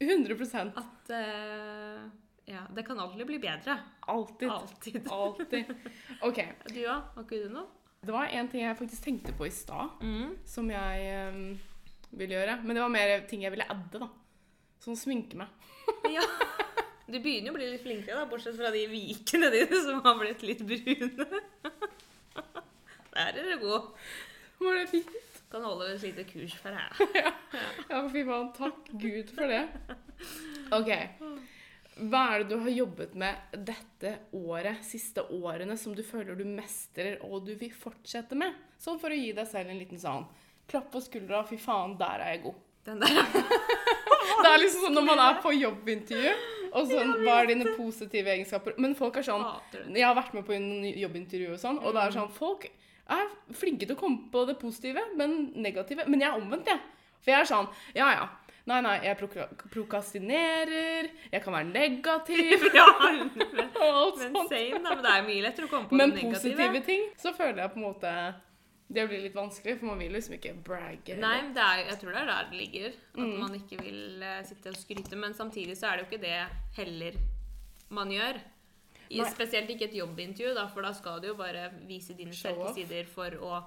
100 0.04 0.74
At 0.80 1.12
eh, 1.16 2.04
ja, 2.50 2.64
det 2.76 2.84
kan 2.88 3.00
alltid 3.00 3.26
bli 3.30 3.39
bedre. 3.39 3.78
Alltid. 4.12 4.50
Alltid. 4.52 5.08
Alltid. 5.12 5.66
OK. 6.28 6.39
Du 6.74 6.82
òg? 6.84 7.02
Har 7.16 7.24
ikke 7.24 7.44
du 7.46 7.54
noe? 7.54 7.68
Det 8.04 8.12
var 8.12 8.28
en 8.36 8.50
ting 8.52 8.66
jeg 8.66 8.76
faktisk 8.76 9.06
tenkte 9.06 9.32
på 9.38 9.46
i 9.48 9.52
stad, 9.56 9.94
Mm. 10.04 10.34
som 10.46 10.68
jeg 10.72 11.30
um, 11.32 11.46
ville 12.12 12.36
gjøre. 12.36 12.58
Men 12.66 12.76
det 12.76 12.82
var 12.84 12.91
mer 12.91 13.14
ting 13.30 13.46
jeg 13.46 13.54
ville 13.54 13.68
adde, 13.72 14.02
da. 14.04 14.10
Sånn 14.84 15.00
sminke 15.00 15.39
meg. 15.39 15.48
Ja. 16.18 16.24
Du 17.08 17.18
begynner 17.20 17.50
jo 17.50 17.54
å 17.54 17.58
bli 17.58 17.66
litt 17.72 17.82
flinkere, 17.84 18.16
da, 18.22 18.26
bortsett 18.32 18.56
fra 18.56 18.70
de 18.72 18.82
vikene 18.91 19.50
dine 19.52 19.80
som 19.84 20.00
har 20.06 20.16
blitt 20.20 20.44
litt 20.48 20.62
brune. 20.68 21.28
Der 23.14 23.38
er 23.38 23.44
du 23.44 23.58
god. 23.62 23.89
Var 24.64 24.78
det 24.80 24.88
fint? 24.89 25.12
Kan 25.52 25.62
holde 25.68 25.91
et 25.94 26.02
lite 26.02 26.24
kurs 26.26 26.56
for 26.58 26.74
deg. 26.74 27.20
Ja, 27.91 28.00
fy 28.10 28.24
faen. 28.26 28.48
Takk 28.58 28.88
Gud 28.98 29.30
for 29.36 29.52
det. 29.52 29.60
OK. 30.74 30.89
Hva 31.98 32.24
er 32.34 32.44
det 32.44 32.54
du 32.54 32.64
har 32.64 32.74
jobbet 32.74 33.14
med 33.20 33.58
dette 33.68 34.16
året, 34.34 34.82
siste 34.86 35.24
årene, 35.36 35.78
som 35.78 35.94
du 35.96 36.02
føler 36.06 36.38
du 36.38 36.46
mestrer 36.48 37.20
og 37.28 37.46
du 37.48 37.54
vil 37.60 37.74
fortsette 37.74 38.38
med? 38.38 38.56
Sånn 38.82 39.00
for 39.02 39.14
å 39.14 39.18
gi 39.18 39.32
deg 39.36 39.48
selv 39.50 39.70
en 39.70 39.82
liten 39.82 40.02
sånn 40.02 40.26
klapp 40.70 40.89
på 40.94 41.02
skuldra. 41.04 41.44
Fy 41.48 41.60
faen, 41.62 41.98
der 42.00 42.24
er 42.24 42.36
jeg 42.36 42.44
god. 42.48 42.62
Den 42.88 43.04
der. 43.04 43.20
Det 44.44 44.50
er 44.50 44.60
liksom 44.60 44.86
sånn 44.88 44.96
når 44.98 45.06
man 45.08 45.22
er 45.22 45.38
på 45.44 45.52
jobbintervju, 45.56 46.32
og 46.74 46.88
sånn 46.89 47.12
Hva 47.24 47.36
er 47.41 47.50
dine 47.52 47.74
positive 47.78 48.32
egenskaper? 48.34 48.76
Men 48.82 48.96
folk 48.98 49.20
er 49.20 49.26
sånn 49.28 49.44
Jeg 49.94 50.06
har 50.08 50.16
vært 50.18 50.34
med 50.36 50.46
på 50.48 50.56
jobbintervju 50.56 51.54
og 51.54 51.60
sånn, 51.62 51.80
og 51.84 51.96
det 51.96 52.06
er 52.06 52.16
sånn 52.16 52.32
Folk 52.34 52.66
er 53.14 53.28
flinke 53.56 53.86
til 53.86 53.98
å 53.98 54.00
komme 54.00 54.32
på 54.32 54.46
det 54.48 54.56
positive, 54.62 55.04
men 55.20 55.52
negative. 55.60 56.08
Men 56.08 56.24
jeg 56.24 56.32
er 56.32 56.39
omvendt, 56.39 56.72
jeg. 56.72 56.80
For 57.20 57.34
jeg 57.36 57.44
er 57.44 57.52
sånn 57.52 57.70
Ja, 58.00 58.10
ja. 58.16 58.30
Nei, 58.66 58.78
nei, 58.86 58.93
jeg 59.03 59.18
prokra- 59.20 59.49
prokastinerer, 59.74 61.09
jeg 61.34 61.41
kan 61.43 61.53
være 61.53 61.68
negativ 61.74 62.64
Ja, 62.78 62.86
og 62.88 63.97
alt 63.97 64.22
men 64.22 64.36
sånt. 64.38 64.49
same, 64.53 64.80
da. 64.84 64.93
Men 64.95 65.03
det 65.03 65.11
er 65.11 65.26
mye 65.28 65.43
lettere 65.43 65.68
å 65.68 65.72
komme 65.74 65.89
på 65.91 65.97
Men 65.99 66.14
det 66.14 66.24
negative. 66.24 66.55
Men 66.55 66.72
positive 66.72 66.84
ting, 66.88 67.03
så 67.20 67.34
føler 67.36 67.59
jeg 67.66 67.74
på 67.74 67.82
en 67.82 67.86
måte 67.89 68.14
Det 68.93 69.05
blir 69.09 69.24
litt 69.26 69.36
vanskelig, 69.36 69.76
for 69.80 69.89
man 69.89 69.99
vil 70.03 70.11
liksom 70.14 70.36
ikke 70.38 70.53
bragge. 70.64 71.16
Nei, 71.20 71.36
det 71.55 71.64
er, 71.66 71.84
jeg 71.89 71.99
tror 72.01 72.14
det 72.16 72.22
er 72.22 72.28
der 72.32 72.49
det 72.51 72.57
ligger. 72.61 72.88
At 73.16 73.20
Mm. 73.24 73.38
man 73.41 73.53
ikke 73.57 73.78
vil 73.82 74.01
uh, 74.22 74.41
sitte 74.45 74.70
og 74.70 74.76
skryte. 74.78 75.16
Men 75.18 75.34
samtidig 75.34 75.78
så 75.80 75.88
er 75.89 75.97
det 75.97 76.03
jo 76.03 76.09
ikke 76.11 76.22
det 76.22 76.41
heller 76.78 77.18
man 77.89 78.11
gjør. 78.14 78.38
I, 79.09 79.22
spesielt 79.30 79.70
ikke 79.70 79.86
et 79.89 79.95
jobbintervju, 79.97 80.53
da, 80.55 80.68
for 80.74 80.82
da 80.86 80.91
skal 80.93 81.20
du 81.22 81.28
jo 81.32 81.34
bare 81.38 81.68
vise 81.88 82.14
dine 82.18 82.34
sterke 82.34 82.72
sider 82.76 83.05
for 83.09 83.36
å 83.41 83.64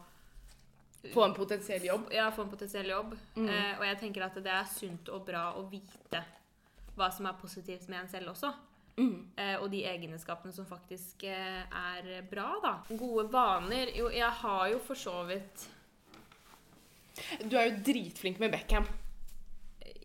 Få 1.15 1.25
en 1.25 1.35
potensiell 1.35 1.85
jobb. 1.85 2.09
ja, 2.13 2.31
få 2.31 2.43
en 2.43 2.51
potensiell 2.51 2.89
jobb. 2.91 3.15
Mm. 3.35 3.49
Eh, 3.49 3.73
og 3.79 3.85
jeg 3.87 3.99
tenker 4.01 4.27
at 4.27 4.39
det 4.43 4.53
er 4.53 4.67
sunt 4.71 5.11
og 5.13 5.27
bra 5.27 5.51
å 5.59 5.67
vite 5.71 6.23
hva 6.97 7.11
som 7.13 7.29
er 7.29 7.37
positivt 7.41 7.89
med 7.93 8.05
en 8.05 8.11
selv 8.11 8.33
også. 8.33 8.53
Mm. 8.97 9.17
Eh, 9.37 9.57
og 9.61 9.69
de 9.73 9.83
egenskapene 9.85 10.55
som 10.57 10.67
faktisk 10.69 11.27
eh, 11.29 11.65
er 11.69 12.23
bra, 12.31 12.49
da. 12.63 12.75
Gode 12.97 13.27
vaner 13.33 13.93
Jo, 13.93 14.09
jeg 14.09 14.31
har 14.41 14.71
jo 14.73 14.79
for 14.81 14.97
så 14.97 15.19
vidt 15.29 15.67
Du 17.45 17.59
er 17.59 17.69
jo 17.69 17.83
dritflink 17.85 18.41
med 18.41 18.55
Beckham. 18.55 18.89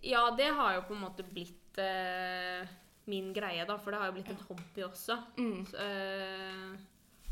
Ja, 0.03 0.25
det 0.35 0.49
har 0.57 0.75
jo 0.75 0.85
på 0.89 0.95
en 0.97 1.03
måte 1.05 1.23
blitt 1.23 1.79
eh, 1.79 2.67
min 3.11 3.31
greie, 3.35 3.63
da. 3.67 3.77
For 3.79 3.93
det 3.93 4.01
har 4.01 4.11
jo 4.11 4.15
blitt 4.17 4.31
en 4.33 4.43
hobby 4.49 4.85
også. 4.87 5.17
Mm. 5.37 5.59
Så, 5.69 5.87
eh, 5.87 6.71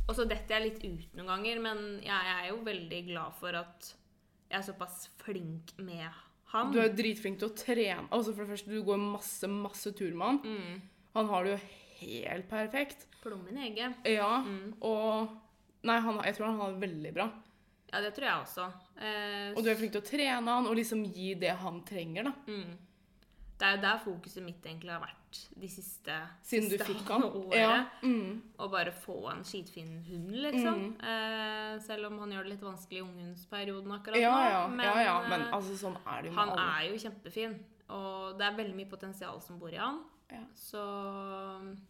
og 0.09 0.15
så 0.17 0.25
detter 0.27 0.57
jeg 0.57 0.65
litt 0.65 0.83
ut 0.89 1.15
noen 1.19 1.29
ganger, 1.29 1.59
men 1.61 1.83
jeg 2.03 2.33
er 2.35 2.47
jo 2.49 2.57
veldig 2.65 3.01
glad 3.11 3.35
for 3.39 3.55
at 3.59 3.91
jeg 4.49 4.57
er 4.59 4.65
såpass 4.65 5.03
flink 5.21 5.75
med 5.77 6.07
han. 6.51 6.71
Du 6.73 6.79
er 6.81 6.89
dritflink 6.97 7.37
til 7.39 7.51
å 7.51 7.55
trene. 7.55 8.07
Altså 8.09 8.33
For 8.33 8.41
det 8.43 8.55
første, 8.55 8.71
du 8.73 8.81
går 8.87 8.97
masse, 9.03 9.47
masse 9.53 9.91
tur 9.93 10.15
med 10.17 10.25
han. 10.25 10.39
mm. 10.43 10.81
Han 11.19 11.29
har 11.29 11.43
det 11.45 11.51
jo 11.53 11.59
helt 12.01 12.49
perfekt. 12.49 13.05
Plommen 13.21 13.57
egget. 13.57 13.95
Ja, 14.07 14.41
Mm. 14.41 14.73
og 14.81 15.29
Nei, 15.83 15.99
han, 16.03 16.17
jeg 16.25 16.35
tror 16.35 16.45
han 16.49 16.57
har 16.59 16.73
det 16.73 16.81
veldig 16.89 17.13
bra. 17.15 17.29
Ja, 17.93 18.01
det 18.03 18.09
tror 18.15 18.25
jeg 18.27 18.41
også. 18.43 18.65
Eh, 18.99 19.53
Og 19.55 19.63
du 19.63 19.69
er 19.71 19.75
flink 19.79 19.93
til 19.93 20.01
å 20.01 20.05
trene 20.09 20.51
han 20.57 20.67
og 20.67 20.75
liksom 20.75 21.05
gi 21.13 21.33
det 21.39 21.53
han 21.61 21.83
trenger, 21.87 22.23
da. 22.27 22.33
mm. 22.47 22.73
Det 23.59 23.67
er 23.67 23.75
jo 23.77 23.81
der 23.85 23.97
fokuset 24.03 24.43
mitt 24.43 24.63
egentlig 24.65 24.91
har 24.91 25.01
vært 25.05 25.18
de 25.61 25.67
siste 25.69 26.15
Siden 26.43 26.69
du 26.71 26.77
fikk 26.83 27.07
han. 27.09 27.23
året. 27.23 27.55
Ja. 27.59 27.85
Mm. 28.03 28.41
Å 28.59 28.69
bare 28.71 28.91
få 28.91 29.17
en 29.31 29.43
skitfin 29.43 29.91
hund, 30.07 30.31
liksom. 30.45 30.85
Eh, 31.01 31.79
selv 31.85 32.07
om 32.09 32.19
han 32.19 32.31
gjør 32.31 32.43
det 32.47 32.53
litt 32.55 32.65
vanskelig 32.65 32.99
i 33.01 33.05
unghundsperioden 33.05 33.91
akkurat 33.97 34.19
Ja, 34.21 34.35
nå. 34.67 34.75
Men, 34.75 34.85
ja, 34.85 35.01
ja. 35.05 35.17
Men 35.29 35.41
eh, 35.47 35.53
altså, 35.53 35.75
sånn 35.77 35.97
er 36.05 36.21
det 36.23 36.31
jo 36.31 36.37
han 36.39 36.49
alle. 36.55 36.67
er 36.79 36.89
jo 36.91 37.01
kjempefin. 37.05 37.59
Og 37.89 38.37
det 38.37 38.45
er 38.45 38.57
veldig 38.57 38.75
mye 38.77 38.89
potensial 38.89 39.41
som 39.41 39.59
bor 39.59 39.73
i 39.73 39.77
han. 39.81 40.01
Ja. 40.29 40.43
Så 40.53 40.81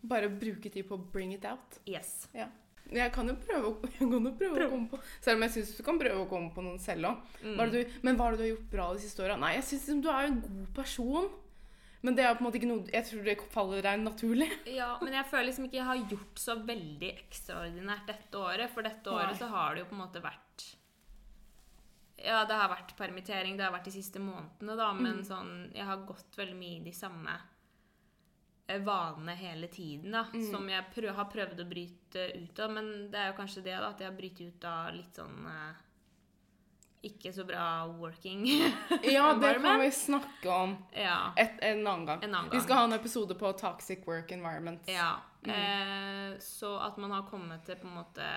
Bare 0.07 0.29
bruke 0.31 0.69
tid 0.71 0.87
på 0.87 0.95
å 0.97 1.05
bring 1.11 1.33
it 1.35 1.45
out. 1.45 1.79
yes. 1.85 2.27
Ja. 2.33 2.47
Jeg 2.89 3.11
kan 3.13 3.27
jo 3.29 3.35
prøve, 3.37 3.69
å- 3.69 3.89
kan 3.99 4.09
jo 4.25 4.31
prøve 4.33 4.65
å 4.65 4.69
komme 4.71 4.87
på 4.89 4.97
Selv 5.21 5.37
om 5.37 5.43
jeg 5.45 5.51
syns 5.59 5.75
du 5.77 5.83
kan 5.85 5.99
prøve 5.99 6.23
å 6.23 6.29
komme 6.29 6.49
på 6.55 6.63
noen 6.65 6.79
selv 6.81 7.05
òg. 7.11 7.19
Mm. 7.43 7.85
Men 8.01 8.17
hva 8.17 8.29
er 8.29 8.31
det 8.31 8.39
du 8.39 8.43
har 8.47 8.49
gjort 8.55 8.71
bra 8.71 8.87
de 8.95 9.03
siste 9.03 9.21
åra? 9.21 9.35
Nei, 9.37 9.51
jeg 9.59 9.63
syns 9.67 9.83
liksom, 9.85 10.01
du 10.01 10.09
er 10.09 10.25
en 10.31 10.39
god 10.41 10.73
person. 10.73 11.29
Men 12.01 12.15
det 12.15 12.23
er 12.23 12.35
på 12.35 12.39
en 12.39 12.45
måte 12.47 12.55
ikke 12.61 12.69
noe 12.69 12.85
Jeg 12.93 13.03
tror 13.09 13.23
det 13.27 13.33
faller 13.51 13.81
deg 13.83 13.99
naturlig. 14.05 14.49
Ja, 14.71 14.93
men 15.01 15.13
jeg 15.17 15.25
føler 15.27 15.49
liksom 15.49 15.65
ikke 15.67 15.81
jeg 15.81 15.85
har 15.89 16.03
gjort 16.13 16.39
så 16.39 16.55
veldig 16.63 17.09
ekstraordinært 17.25 18.05
dette 18.07 18.39
året. 18.39 18.71
For 18.71 18.81
dette 18.87 19.11
Nei. 19.11 19.17
året 19.25 19.37
så 19.41 19.49
har 19.51 19.75
det 19.75 19.83
jo 19.83 19.89
på 19.91 19.97
en 19.97 20.03
måte 20.05 20.21
vært 20.23 20.67
Ja, 22.19 22.41
det 22.45 22.55
har 22.59 22.67
vært 22.71 22.95
permittering, 22.99 23.55
det 23.57 23.63
har 23.63 23.71
vært 23.75 23.85
de 23.87 23.95
siste 23.95 24.19
månedene, 24.19 24.75
da, 24.75 24.89
Mm. 24.93 25.01
men 25.03 25.23
sånn 25.23 25.51
Jeg 25.75 25.85
har 25.85 25.97
gått 26.07 26.35
veldig 26.35 26.55
mye 26.59 26.79
i 26.79 26.83
de 26.83 26.91
samme 26.91 27.35
eh, 28.67 28.79
vanene 28.85 29.35
hele 29.35 29.67
tiden, 29.67 30.11
da. 30.11 30.25
Mm. 30.33 30.51
Som 30.51 30.67
jeg 30.69 30.83
prøv, 30.95 31.13
har 31.15 31.25
prøvd 31.31 31.59
å 31.63 31.69
bryte 31.69 32.25
ut 32.43 32.59
av. 32.59 32.71
Men 32.71 33.09
det 33.11 33.17
er 33.19 33.31
jo 33.31 33.37
kanskje 33.39 33.63
det, 33.63 33.75
da, 33.79 33.89
at 33.89 33.99
jeg 33.99 34.11
har 34.11 34.17
brytt 34.17 34.41
ut 34.41 34.63
av 34.65 34.93
litt 34.93 35.15
sånn 35.15 35.47
eh, 35.47 35.79
ikke 37.01 37.31
så 37.33 37.45
bra 37.47 37.85
working. 37.87 38.45
Ja, 39.03 39.33
det 39.33 39.53
kan 39.61 39.79
vi 39.79 39.91
snakke 39.91 40.49
om 40.51 40.75
ja. 40.91 41.31
et, 41.37 41.59
en 41.61 41.85
annen 41.87 42.05
gang. 42.05 42.23
En 42.23 42.35
annen 42.35 42.51
Vi 42.51 42.59
skal 42.61 42.75
ha 42.75 42.83
en 42.89 42.93
episode 42.97 43.35
på 43.39 43.51
toxic 43.59 44.05
work 44.07 44.31
environment. 44.35 44.81
Ja. 44.91 45.13
Mm. 45.45 45.53
Eh, 45.55 46.39
så 46.43 46.73
at 46.83 46.97
man 46.97 47.11
har 47.15 47.23
kommet 47.29 47.63
til 47.65 47.75
på 47.79 47.87
en 47.87 47.95
måte 48.01 48.27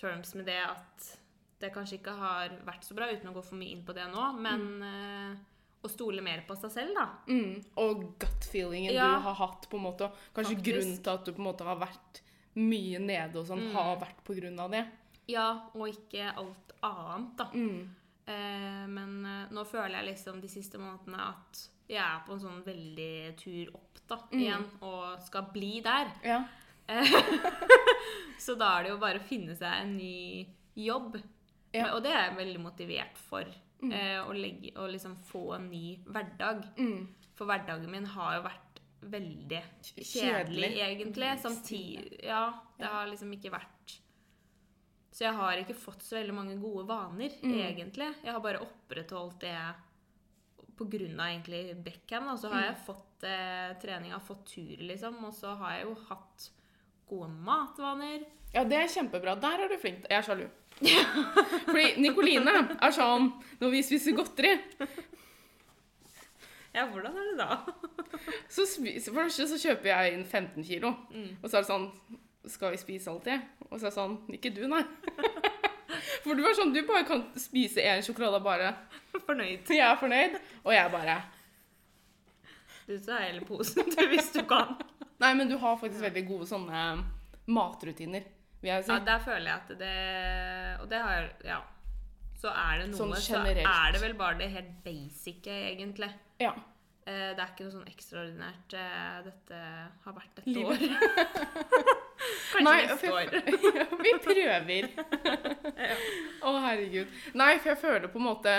terms 0.00 0.34
med 0.34 0.46
det 0.50 0.58
at 0.64 1.08
det 1.62 1.70
kanskje 1.74 2.00
ikke 2.00 2.16
har 2.18 2.56
vært 2.66 2.82
så 2.82 2.96
bra, 2.98 3.06
uten 3.12 3.30
å 3.30 3.36
gå 3.36 3.42
for 3.46 3.54
mye 3.60 3.70
inn 3.76 3.84
på 3.86 3.94
det 3.94 4.08
nå, 4.10 4.24
men 4.42 4.64
eh, 4.82 5.36
å 5.86 5.90
stole 5.90 6.22
mer 6.24 6.42
på 6.48 6.56
seg 6.58 6.72
selv, 6.74 6.96
da. 6.98 7.04
Mm. 7.30 7.60
Og 7.78 8.02
gut-feelingen 8.18 8.90
Ja. 8.94 9.06
du 9.14 9.28
har 9.28 9.38
hatt, 9.38 9.68
på 9.70 9.78
en 9.78 9.86
måte. 9.86 10.08
Kanskje 10.34 10.56
Faktisk. 10.56 10.66
grunnen 10.72 10.98
til 11.02 11.12
at 11.14 11.24
du 11.24 11.30
på 11.32 11.38
en 11.42 11.46
måte 11.46 11.66
har 11.68 11.78
vært 11.78 12.22
mye 12.58 12.98
nede 12.98 13.38
og 13.38 13.46
sånn, 13.46 13.62
Mm. 13.68 13.72
har 13.78 13.96
vært 14.02 14.24
på 14.26 14.34
grunn 14.40 14.58
av 14.60 14.70
det. 14.74 14.82
Ja, 15.32 15.48
og 15.74 15.88
ikke 15.90 16.30
alt 16.36 16.72
annet, 16.84 17.34
da. 17.40 17.48
Mm. 17.54 17.82
Eh, 18.26 18.82
men 18.92 19.14
eh, 19.26 19.52
nå 19.54 19.64
føler 19.66 19.98
jeg 20.00 20.10
liksom 20.12 20.40
de 20.42 20.48
siste 20.52 20.78
månedene 20.78 21.24
at 21.32 21.62
jeg 21.90 22.00
er 22.04 22.20
på 22.26 22.36
en 22.36 22.40
sånn 22.44 22.60
veldig 22.64 23.36
tur 23.40 23.72
opp, 23.74 23.98
da, 24.08 24.16
Mm. 24.32 24.40
igjen, 24.40 24.66
og 24.86 25.22
skal 25.26 25.48
bli 25.52 25.80
der. 25.84 26.12
Ja. 26.26 26.40
Så 28.42 28.54
da 28.58 28.72
er 28.78 28.86
det 28.86 28.92
jo 28.94 29.00
bare 29.02 29.20
å 29.20 29.26
finne 29.26 29.54
seg 29.58 29.82
en 29.84 29.92
ny 29.96 30.46
jobb. 30.82 31.18
Ja. 31.72 31.92
Og 31.94 32.02
det 32.04 32.12
er 32.12 32.26
jeg 32.28 32.38
veldig 32.40 32.62
motivert 32.62 33.20
for. 33.28 33.48
Eh, 33.82 34.18
å, 34.22 34.30
legge, 34.36 34.70
å 34.78 34.86
liksom 34.90 35.16
få 35.26 35.54
en 35.56 35.68
ny 35.72 35.96
hverdag. 36.06 36.66
Mm. 36.78 37.06
For 37.38 37.48
hverdagen 37.50 37.90
min 37.90 38.06
har 38.14 38.36
jo 38.38 38.44
vært 38.46 38.80
veldig 39.12 39.62
Kjedelig. 39.82 40.06
kjedelig, 40.12 40.72
egentlig. 40.84 41.30
Samtidig 41.42 42.20
Ja, 42.22 42.44
det 42.78 42.86
har 42.92 43.08
liksom 43.10 43.32
ikke 43.34 43.50
vært 43.56 43.96
Så 45.12 45.26
jeg 45.26 45.36
har 45.36 45.60
ikke 45.60 45.76
fått 45.76 46.04
så 46.06 46.16
veldig 46.16 46.34
mange 46.34 46.54
gode 46.60 46.86
vaner, 46.88 47.34
egentlig. 47.44 48.08
Jeg 48.24 48.32
har 48.32 48.40
bare 48.40 48.62
opprettholdt 48.64 49.42
det 49.44 49.56
på 50.78 50.86
grunn 50.88 51.20
av 51.20 51.28
egentlig 51.34 51.76
Beckham. 51.84 52.30
Og 52.32 52.40
så 52.40 52.48
har 52.52 52.64
jeg 52.70 52.80
fått 52.86 53.26
eh, 53.28 53.74
trening, 53.82 54.14
har 54.14 54.24
fått 54.24 54.46
tur, 54.54 54.80
liksom. 54.88 55.18
Og 55.28 55.34
så 55.36 55.52
har 55.60 55.76
jeg 55.76 55.84
jo 55.90 55.98
hatt 56.08 56.48
gode 57.12 57.28
matvaner. 57.44 58.24
ja, 58.54 58.64
det 58.64 58.78
er 58.80 58.88
kjempebra. 58.94 59.36
Der 59.40 59.66
er 59.66 59.68
du 59.68 59.76
flink. 59.80 60.06
Jeg 60.08 60.18
er 60.22 60.26
sjalu. 60.26 60.46
Fordi 61.68 61.86
Nikoline 62.00 62.54
er 62.80 62.94
sånn 62.96 63.28
når 63.60 63.74
vi 63.74 63.82
spiser 63.84 64.14
godteri 64.16 64.54
Ja, 66.72 66.86
hvordan 66.88 67.12
er 67.12 67.26
det 67.28 67.34
da? 67.36 67.58
så 68.48 68.64
For 68.64 68.88
det 68.88 69.12
første 69.12 69.46
så 69.50 69.58
kjøper 69.60 69.90
jeg 69.92 70.14
inn 70.16 70.24
15 70.24 70.64
kilo. 70.64 70.94
Mm. 71.12 71.34
Og 71.42 71.50
så 71.50 71.58
er 71.58 71.66
det 71.66 71.68
sånn 71.68 71.90
Skal 72.50 72.72
vi 72.74 72.80
spise 72.80 73.10
alltid? 73.10 73.42
Og 73.68 73.76
så 73.78 73.86
er 73.86 73.90
det 73.90 73.94
sånn 73.94 74.16
Ikke 74.34 74.50
du, 74.54 74.64
nei. 74.70 74.82
For 76.24 76.34
du 76.38 76.42
er 76.46 76.56
sånn 76.58 76.72
Du 76.74 76.80
bare 76.88 77.04
kan 77.06 77.24
spise 77.38 77.84
én 77.86 78.02
sjokolade 78.04 78.40
og 78.40 78.46
bare 78.46 78.72
Fornøyd. 79.28 79.70
Jeg 79.70 79.84
er 79.86 79.98
fornøyd. 80.00 80.38
Og 80.64 80.74
jeg 80.74 80.92
bare 80.94 81.18
Du 82.88 82.96
tar 82.98 83.26
hele 83.28 83.44
posen 83.46 83.86
du, 83.86 84.00
hvis 84.10 84.32
du 84.34 84.42
kan. 84.48 84.74
Nei, 85.22 85.34
men 85.38 85.50
du 85.50 85.54
har 85.62 85.76
faktisk 85.78 86.02
veldig 86.02 86.24
gode 86.26 86.48
sånne 86.50 86.80
matrutiner, 87.52 88.24
vil 88.62 88.72
jeg 88.72 88.86
si. 88.88 88.90
Ja, 88.90 88.98
der 89.06 89.22
føler 89.22 89.46
jeg 89.46 89.54
at 89.60 89.70
det 89.78 89.94
Og 90.82 90.90
det 90.90 91.04
har 91.04 91.30
Ja. 91.46 91.60
Så 92.42 92.50
er 92.50 92.80
det 92.80 92.88
noe, 92.90 92.98
Sånn 92.98 93.12
så 93.22 93.38
er 93.46 93.92
det 93.94 94.00
vel 94.02 94.16
bare 94.18 94.34
det 94.40 94.48
helt 94.50 94.70
basice, 94.82 95.46
egentlig. 95.46 96.08
Ja. 96.42 96.50
Eh, 97.04 97.32
Det 97.34 97.40
er 97.42 97.48
ikke 97.50 97.64
noe 97.66 97.74
sånn 97.74 97.88
ekstraordinært 97.90 98.74
eh, 98.78 99.16
dette 99.26 99.60
har 100.04 100.14
vært 100.14 100.36
dette 100.38 100.52
Livet. 100.54 100.82
år. 100.82 101.72
Kanskje 102.52 102.62
Nei, 102.62 102.76
neste 102.86 103.10
år. 103.10 103.32
Vi 104.06 104.12
prøver. 104.22 104.86
Å, 106.46 106.52
herregud. 106.68 107.16
Nei, 107.38 107.50
for 107.58 107.72
jeg 107.72 107.80
føler 107.82 108.12
på 108.12 108.20
en 108.20 108.26
måte 108.28 108.52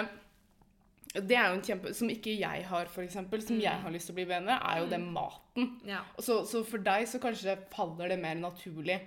Det 1.14 1.38
er 1.38 1.48
jo 1.52 1.56
en 1.60 1.64
kjempe 1.64 1.94
Som 1.96 2.10
ikke 2.12 2.34
jeg 2.36 2.66
har, 2.68 2.90
eksempel, 3.06 3.44
som 3.46 3.60
jeg 3.62 3.84
har 3.86 3.94
lyst 3.94 4.10
til 4.10 4.16
å 4.16 4.20
bli 4.20 4.26
venner, 4.28 4.58
med, 4.58 4.68
er 4.68 4.82
jo 4.84 4.90
den 4.92 5.08
maten. 5.16 5.70
Ja. 5.88 6.02
Så, 6.20 6.42
så 6.50 6.64
for 6.68 6.84
deg 6.84 7.08
så 7.08 7.22
kanskje 7.24 7.56
faller 7.72 8.12
det 8.12 8.20
mer 8.24 8.36
naturlig 8.42 9.00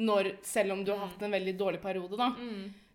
når, 0.00 0.30
selv 0.46 0.72
om 0.72 0.84
du 0.86 0.94
har 0.94 1.02
hatt 1.10 1.20
en 1.26 1.34
veldig 1.34 1.52
dårlig 1.60 1.80
periode, 1.82 2.16
da, 2.16 2.30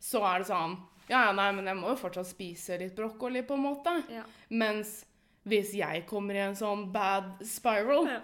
så 0.02 0.24
er 0.26 0.42
det 0.42 0.48
sånn 0.50 0.72
Ja, 1.12 1.28
ja, 1.28 1.34
nei, 1.38 1.52
men 1.54 1.68
jeg 1.70 1.78
må 1.78 1.92
jo 1.92 2.00
fortsatt 2.02 2.26
spise 2.26 2.80
litt 2.82 2.96
brokkoli, 2.98 3.44
på 3.46 3.54
en 3.54 3.62
måte. 3.68 3.92
Ja. 4.10 4.24
Mens 4.58 5.04
hvis 5.46 5.76
jeg 5.78 6.06
kommer 6.10 6.38
i 6.38 6.43
en 6.48 6.58
sånn 6.58 6.88
bad 6.93 7.38
spiral, 7.46 8.08
Ja. 8.10 8.20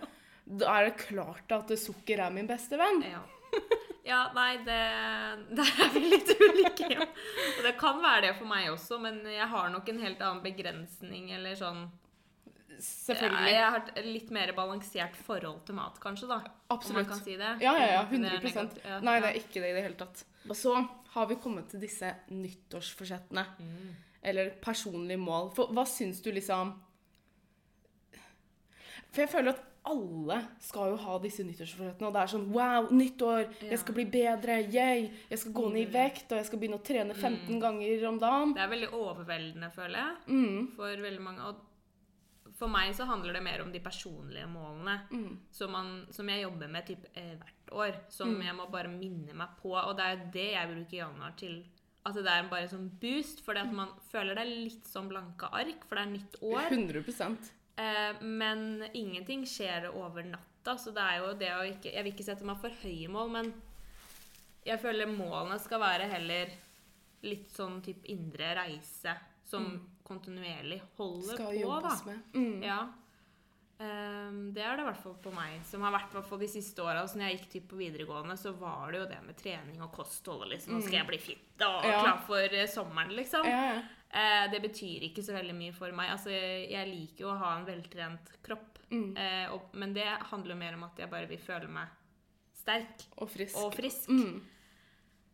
da 0.45 0.73
er 0.79 0.89
det 0.89 0.97
klart 1.05 1.51
at 1.55 1.71
sukker 1.79 2.19
er 2.25 2.33
min 2.33 2.49
beste 2.49 2.77
venn. 2.81 3.03
Ja. 3.05 3.21
ja, 4.05 4.19
nei, 4.33 4.57
det 4.65 4.81
Der 5.57 5.71
er 5.85 5.89
vi 5.93 6.03
litt 6.07 6.31
ulike, 6.39 6.89
ja. 6.95 7.05
Og 7.05 7.63
det 7.67 7.75
kan 7.79 8.01
være 8.01 8.29
det 8.29 8.35
for 8.39 8.49
meg 8.49 8.69
også, 8.73 8.99
men 9.03 9.21
jeg 9.29 9.47
har 9.53 9.69
nok 9.73 9.89
en 9.89 9.99
helt 10.05 10.21
annen 10.21 10.43
begrensning, 10.45 11.31
eller 11.37 11.55
sånn 11.59 11.89
Selvfølgelig. 12.81 13.49
Jeg 13.51 13.65
har 13.65 13.83
et 13.91 14.05
litt 14.07 14.29
mer 14.33 14.51
balansert 14.57 15.17
forhold 15.27 15.59
til 15.67 15.75
mat, 15.77 15.99
kanskje, 16.01 16.29
da. 16.31 16.39
Absolutt. 16.73 16.95
Om 16.95 16.97
man 16.97 17.09
kan 17.11 17.19
si 17.21 17.35
det. 17.37 17.49
Ja, 17.61 17.73
ja, 17.77 17.87
ja. 17.91 18.03
100 18.07 18.39
det 18.41 18.53
er. 18.55 18.69
Ja, 18.87 18.99
Nei, 19.05 19.17
det 19.21 19.29
er 19.29 19.37
ikke 19.37 19.61
det 19.61 19.69
i 19.69 19.75
det 19.75 19.83
hele 19.85 19.99
tatt. 19.99 20.23
Og 20.47 20.55
så 20.57 20.73
har 21.13 21.27
vi 21.29 21.37
kommet 21.43 21.69
til 21.69 21.83
disse 21.83 22.09
nyttårsforsettene. 22.31 23.43
Mm. 23.59 23.91
Eller 24.31 24.53
personlige 24.63 25.21
mål. 25.21 25.51
For 25.55 25.73
hva 25.75 25.85
syns 25.89 26.23
du 26.25 26.31
liksom 26.33 26.73
For 29.11 29.21
jeg 29.25 29.29
føler 29.29 29.49
at 29.55 29.67
alle 29.91 30.37
skal 30.61 30.91
jo 30.93 30.97
ha 31.01 31.15
disse 31.23 31.43
nyttårsforsettene. 31.43 32.07
Og 32.07 32.13
det 32.13 32.21
er 32.21 32.29
sånn 32.31 32.45
Wow, 32.53 32.91
nyttår! 32.93 33.47
Ja. 33.63 33.71
Jeg 33.73 33.79
skal 33.81 33.95
bli 33.97 34.05
bedre! 34.13 34.59
Yay! 34.71 35.09
Jeg 35.31 35.39
skal 35.41 35.55
gå 35.57 35.71
ned 35.73 35.81
i 35.87 35.91
vekt, 35.91 36.27
og 36.31 36.37
jeg 36.37 36.45
skal 36.51 36.59
begynne 36.61 36.77
å 36.79 36.85
trene 36.85 37.15
15 37.17 37.59
ganger 37.59 38.05
om 38.11 38.19
dagen. 38.21 38.53
Det 38.53 38.61
er 38.61 38.71
veldig 38.75 38.91
overveldende, 38.93 39.71
føler 39.73 39.97
jeg, 39.97 40.15
Mm. 40.27 40.71
for 40.75 40.87
veldig 41.07 41.21
mange. 41.21 41.41
Og 41.49 42.53
for 42.55 42.67
meg 42.69 42.93
så 42.93 43.05
handler 43.09 43.33
det 43.33 43.43
mer 43.43 43.61
om 43.63 43.71
de 43.71 43.79
personlige 43.79 44.45
målene 44.47 44.99
Mm. 45.09 45.37
som, 45.51 45.71
man, 45.71 46.05
som 46.11 46.27
jeg 46.29 46.43
jobber 46.43 46.67
med 46.69 46.85
typ, 46.85 47.05
eh, 47.15 47.35
hvert 47.41 47.71
år. 47.71 47.95
Som 48.09 48.35
Mm. 48.35 48.43
jeg 48.45 48.55
må 48.55 48.71
bare 48.71 48.87
minne 48.87 49.33
meg 49.33 49.49
på. 49.63 49.71
Og 49.73 49.97
det 49.97 50.05
er 50.05 50.25
det 50.31 50.51
jeg 50.53 50.67
bruker 50.69 50.97
januar 50.97 51.35
til. 51.35 51.63
At 52.05 52.13
det 52.15 52.25
er 52.27 52.47
bare 52.49 52.61
en 52.63 52.69
sånn 52.69 52.89
boost, 52.99 53.41
fordi 53.43 53.59
at 53.61 53.71
man 53.73 53.89
føler 54.11 54.35
det 54.35 54.45
er 54.45 54.63
litt 54.63 54.85
som 54.87 55.09
blanke 55.09 55.49
ark, 55.51 55.83
for 55.87 55.95
det 55.95 56.05
er 56.07 56.11
nytt 56.11 56.35
år. 56.41 56.69
100 56.69 57.51
Eh, 57.81 58.21
men 58.21 58.83
ingenting 58.93 59.45
skjer 59.49 59.87
over 59.95 60.23
natta, 60.27 60.75
så 60.77 60.91
det 60.93 61.01
er 61.01 61.19
jo 61.23 61.33
det 61.39 61.51
å 61.55 61.61
ikke 61.65 61.93
Jeg 61.95 62.03
vil 62.05 62.13
ikke 62.13 62.27
sette 62.27 62.45
meg 62.45 62.59
for 62.61 62.69
høye 62.83 63.09
mål, 63.09 63.31
men 63.33 63.53
jeg 64.67 64.77
føler 64.83 65.09
målene 65.09 65.57
skal 65.63 65.81
være 65.81 66.09
heller 66.11 66.51
litt 67.25 67.47
sånn 67.53 67.79
type 67.85 68.05
indre 68.13 68.51
reise 68.59 69.15
som 69.49 69.65
kontinuerlig 70.05 70.81
holder 70.99 71.33
Mm. 71.33 71.37
Skal 71.39 71.47
på, 71.47 71.61
jobbes 71.63 72.01
da. 72.03 72.11
med. 72.11 72.19
Mm. 72.35 72.63
Ja. 72.65 72.79
Um, 73.81 74.51
det 74.53 74.61
er 74.61 74.75
det 74.77 74.83
i 74.83 74.87
hvert 74.91 75.01
fall 75.01 75.15
på 75.23 75.31
meg. 75.33 75.63
Som 75.65 75.81
har 75.81 75.93
vært 75.95 76.11
i 76.13 76.17
hvert 76.19 76.27
de 76.43 76.49
siste 76.51 76.83
åra. 76.85 77.01
Når 77.09 77.23
jeg 77.25 77.37
gikk 77.39 77.47
typ 77.55 77.67
på 77.71 77.79
videregående, 77.79 78.35
så 78.37 78.51
var 78.59 78.91
det 78.93 78.99
jo 79.01 79.07
det 79.09 79.21
med 79.25 79.37
trening 79.39 79.81
og 79.81 79.89
kosthold. 79.95 80.45
liksom, 80.51 80.75
Nå 80.75 80.83
skal 80.85 80.99
jeg 80.99 81.07
bli 81.09 81.17
fit 81.17 81.65
og 81.65 81.81
Mm. 81.81 81.89
Ja. 81.89 82.03
klar 82.03 82.21
for 82.27 82.37
eh, 82.61 82.67
sommeren, 82.69 83.15
liksom. 83.17 83.45
Ja, 83.45 83.63
ja. 83.73 83.81
Eh, 84.11 84.45
det 84.51 84.59
betyr 84.59 85.07
ikke 85.07 85.23
så 85.23 85.35
veldig 85.37 85.55
mye 85.55 85.73
for 85.75 85.95
meg. 85.95 86.11
Altså, 86.11 86.33
jeg, 86.33 86.87
liker 86.89 87.25
jo 87.25 87.31
å 87.31 87.39
ha 87.39 87.55
en 87.57 87.67
veltrent 87.67 88.31
kropp. 88.43 88.81
Mm. 88.91 89.11
Eh, 89.15 89.45
og, 89.55 89.69
men 89.79 89.95
det 89.95 90.07
handler 90.31 90.59
mer 90.59 90.75
om 90.75 90.87
at 90.89 90.99
jeg 90.99 91.11
bare 91.11 91.29
vil 91.29 91.39
føle 91.39 91.69
meg 91.71 91.91
sterk 92.61 93.05
Og 93.17 93.29
frisk. 93.31 93.57
og 93.57 93.73
frisk. 93.73 94.09
Mm. 94.11 94.41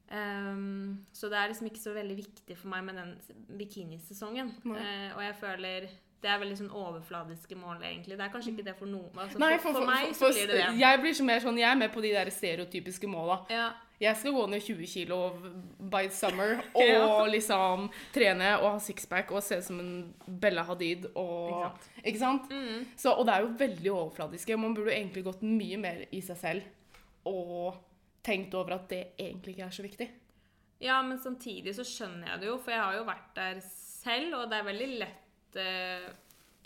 Um, 0.08 1.06
så 1.12 1.28
det 1.28 1.36
er 1.36 1.50
liksom 1.52 1.68
ikke 1.68 1.82
så 1.82 1.92
veldig 1.92 2.16
viktig 2.16 2.56
for 2.56 2.72
meg 2.72 2.86
med 2.88 3.00
den 3.02 3.16
bikinisesongen. 3.60 4.54
Eh, 4.64 5.10
og 5.16 5.24
jeg 5.26 5.36
føler 5.42 5.90
det 6.18 6.30
er 6.34 6.40
veldig 6.42 6.56
sånn 6.58 6.70
overfladiske 6.74 7.58
mål, 7.60 7.82
egentlig. 7.86 8.16
Det 8.18 8.24
er 8.26 8.32
kanskje 8.34 8.54
ikke 8.56 8.66
det 8.66 8.74
for 8.80 8.90
noen. 8.90 9.12
Altså, 9.14 9.38
Nei, 9.42 9.52
for, 9.62 9.76
for, 9.76 9.84
for, 9.84 9.90
meg 9.90 10.16
så 10.18 10.32
blir 10.32 10.48
det 10.50 10.56
det. 10.58 10.70
Jeg 10.80 11.02
blir 11.04 11.18
så 11.20 11.26
mer 11.28 11.44
sånn, 11.44 11.60
jeg 11.62 11.70
er 11.70 11.78
med 11.78 11.92
på 11.94 12.02
de 12.02 12.14
der 12.16 12.32
stereotypiske 12.34 13.10
måla. 13.12 13.42
Ja, 13.54 13.68
Jeg 14.00 14.14
skal 14.20 14.36
gå 14.36 14.44
ned 14.52 14.62
20 14.62 14.86
kilo 14.92 15.18
by 15.90 16.04
summer 16.14 16.60
og 16.78 16.84
Ja. 16.86 17.26
liksom 17.34 17.88
trene 18.14 18.52
og 18.60 18.68
ha 18.76 18.80
sixpack 18.84 19.32
og 19.34 19.42
se 19.42 19.58
ut 19.58 19.66
som 19.66 19.80
en 19.82 20.14
Bella 20.28 20.62
Hadid 20.68 21.08
og 21.16 21.50
Ikke 21.50 21.64
sant? 21.64 21.88
Ikke 22.06 22.20
sant? 22.22 22.52
Mm. 22.54 22.86
Så, 22.96 23.16
og 23.18 23.26
det 23.26 23.34
er 23.34 23.42
jo 23.48 23.56
veldig 23.64 23.92
overfladiske. 23.96 24.58
Man 24.62 24.76
burde 24.78 24.92
jo 24.94 25.00
egentlig 25.00 25.24
gått 25.26 25.42
mye 25.42 25.80
mer 25.82 26.04
i 26.14 26.22
seg 26.22 26.38
selv 26.38 26.62
og 27.28 27.80
tenkt 28.24 28.54
over 28.56 28.76
at 28.78 28.86
det 28.92 29.02
egentlig 29.18 29.56
ikke 29.56 29.66
er 29.66 29.76
så 29.76 29.84
viktig. 29.88 30.08
ja, 30.80 31.02
men 31.02 31.18
samtidig 31.18 31.74
så 31.76 31.84
skjønner 31.88 32.28
jeg 32.36 32.40
det 32.44 32.48
jo, 32.52 32.58
for 32.62 32.72
jeg 32.76 32.84
har 32.84 32.96
jo 33.00 33.06
vært 33.08 33.30
der 33.36 33.60
selv, 33.66 34.36
og 34.44 34.50
det 34.52 34.60
er 34.60 34.68
veldig 34.68 34.88
lett 35.02 35.58
eh, 35.58 36.06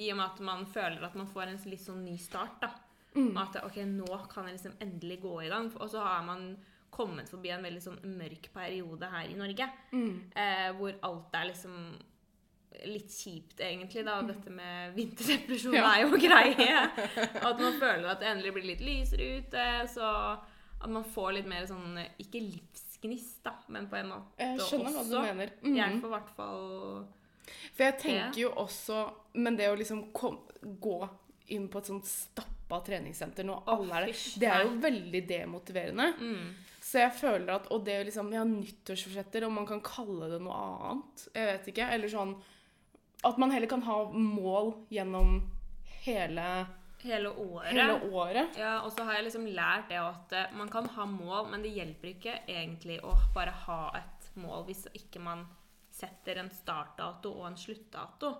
i 0.04 0.10
og 0.12 0.18
med 0.20 0.26
at 0.26 0.40
man 0.44 0.66
føler 0.68 1.06
at 1.08 1.16
man 1.16 1.30
får 1.32 1.48
en 1.48 1.62
litt 1.72 1.82
sånn 1.86 2.04
ny 2.04 2.18
start, 2.20 2.58
da. 2.62 2.74
Mm. 3.16 3.38
At 3.40 3.56
ok, 3.64 3.78
nå 3.88 4.20
kan 4.32 4.48
jeg 4.50 4.58
liksom 4.58 4.76
endelig 4.84 5.22
gå 5.24 5.32
i 5.46 5.50
gang. 5.52 5.70
Og 5.80 5.90
så 5.94 6.00
har 6.04 6.22
man 6.28 6.58
kommet 6.92 7.30
forbi 7.32 7.50
en 7.56 7.64
veldig 7.64 7.82
sånn 7.84 8.00
mørk 8.20 8.50
periode 8.54 9.08
her 9.12 9.30
i 9.32 9.38
Norge. 9.40 9.68
Mm. 9.96 10.16
Eh, 10.36 10.70
hvor 10.78 10.98
alt 11.08 11.38
er 11.40 11.48
liksom 11.52 11.76
litt 12.88 13.12
kjipt, 13.12 13.60
egentlig. 13.60 14.04
da, 14.08 14.22
Dette 14.26 14.50
med 14.54 14.94
vinterdepresjon 14.96 15.74
Ja. 15.76 15.90
er 15.96 16.06
jo 16.06 16.18
greie. 16.18 16.78
At 17.42 17.60
man 17.60 17.74
føler 17.80 18.08
at 18.14 18.20
det 18.24 18.30
endelig 18.32 18.54
blir 18.56 18.70
litt 18.72 18.82
lysere 18.86 19.28
ute. 19.42 19.66
Så 19.92 20.06
at 20.82 20.90
man 20.90 21.04
får 21.04 21.34
litt 21.40 21.48
mer 21.52 21.68
sånn 21.70 22.00
Ikke 22.18 22.40
livsgnist, 22.42 23.44
da, 23.44 23.54
men 23.70 23.88
på 23.92 24.00
en 24.00 24.08
måte 24.10 24.40
Jeg 24.40 24.60
skjønner 24.66 24.96
hva 24.96 25.04
du 25.10 25.18
mener. 25.22 25.52
Mm. 25.62 25.76
Hjelper 25.78 26.08
i 26.08 26.14
hvert 26.16 26.32
fall 26.36 26.64
For 27.76 27.84
jeg 27.86 27.98
tenker 28.02 28.40
jo 28.42 28.50
også 28.64 29.04
Men 29.36 29.60
det 29.60 29.68
å 29.70 29.76
liksom 29.78 30.08
kom, 30.16 30.40
gå 30.82 30.98
inn 31.54 31.68
på 31.70 31.82
et 31.84 31.90
sånt 31.92 32.08
stappa 32.08 32.80
treningssenter 32.88 33.44
når 33.46 33.64
alle 33.68 33.96
er 34.00 34.06
der, 34.08 34.20
det 34.40 34.48
er 34.50 34.62
jo 34.64 34.76
veldig 34.80 35.22
demotiverende. 35.28 36.06
mm, 36.18 36.52
Så 36.92 37.00
jeg 37.00 37.14
føler 37.16 37.54
at 37.56 37.70
Og 37.72 37.86
det 37.88 38.02
liksom 38.10 38.34
Ja, 38.34 38.44
nyttårsforsetter, 38.48 39.46
om 39.48 39.56
man 39.62 39.68
kan 39.70 39.82
kalle 39.86 40.28
det 40.34 40.42
noe 40.44 40.58
annet. 40.58 41.26
Jeg 41.36 41.48
vet 41.54 41.72
ikke. 41.72 41.88
Eller 41.96 42.12
sånn 42.12 42.36
At 43.24 43.38
man 43.42 43.54
heller 43.54 43.70
kan 43.70 43.84
ha 43.86 43.98
mål 44.12 44.74
gjennom 44.92 45.36
hele, 46.02 46.46
hele 47.04 47.30
året. 47.30 47.68
hele 47.76 48.00
året. 48.10 48.58
Ja, 48.58 48.80
og 48.82 48.90
så 48.96 49.06
har 49.06 49.20
jeg 49.20 49.28
liksom 49.28 49.46
lært 49.54 49.92
det 49.92 50.00
at 50.02 50.34
eh, 50.34 50.56
man 50.58 50.72
kan 50.74 50.88
ha 50.96 51.06
mål, 51.06 51.52
men 51.52 51.62
det 51.62 51.70
hjelper 51.76 52.10
ikke 52.16 52.34
egentlig 52.50 52.98
å 53.06 53.14
bare 53.36 53.54
ha 53.68 53.92
et 54.00 54.32
mål 54.42 54.66
hvis 54.66 54.88
ikke 54.98 55.22
man 55.22 55.46
setter 55.94 56.42
en 56.42 56.50
startdato 56.50 57.30
og 57.36 57.52
en 57.52 57.60
sluttdato. 57.62 58.34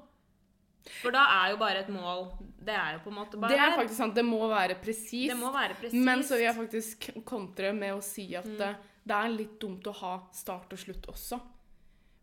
For 1.02 1.12
da 1.14 1.24
er 1.46 1.52
jo 1.52 1.58
bare 1.62 1.84
et 1.84 1.90
mål 1.94 2.24
Det 2.66 2.74
er 2.74 2.96
jo 2.96 3.00
på 3.04 3.12
en 3.12 3.16
måte 3.20 3.38
bare 3.40 3.54
Det 3.54 3.60
er 3.62 3.76
faktisk 3.78 3.98
sant. 4.00 4.16
Det 4.18 4.24
må 4.26 4.40
være 4.50 4.76
presist. 4.82 5.30
Det. 5.30 5.94
Men 5.94 6.24
så 6.26 6.38
vil 6.40 6.48
jeg 6.48 6.56
faktisk 6.58 7.10
kontre 7.26 7.74
med 7.74 7.94
å 7.94 8.02
si 8.02 8.26
at 8.36 8.46
Mm. 8.46 8.58
det, 8.58 8.76
det 9.06 9.16
er 9.18 9.30
litt 9.30 9.60
dumt 9.62 9.84
å 9.88 9.94
ha 10.02 10.14
start 10.34 10.74
og 10.74 10.80
slutt 10.80 11.06
også. 11.08 11.40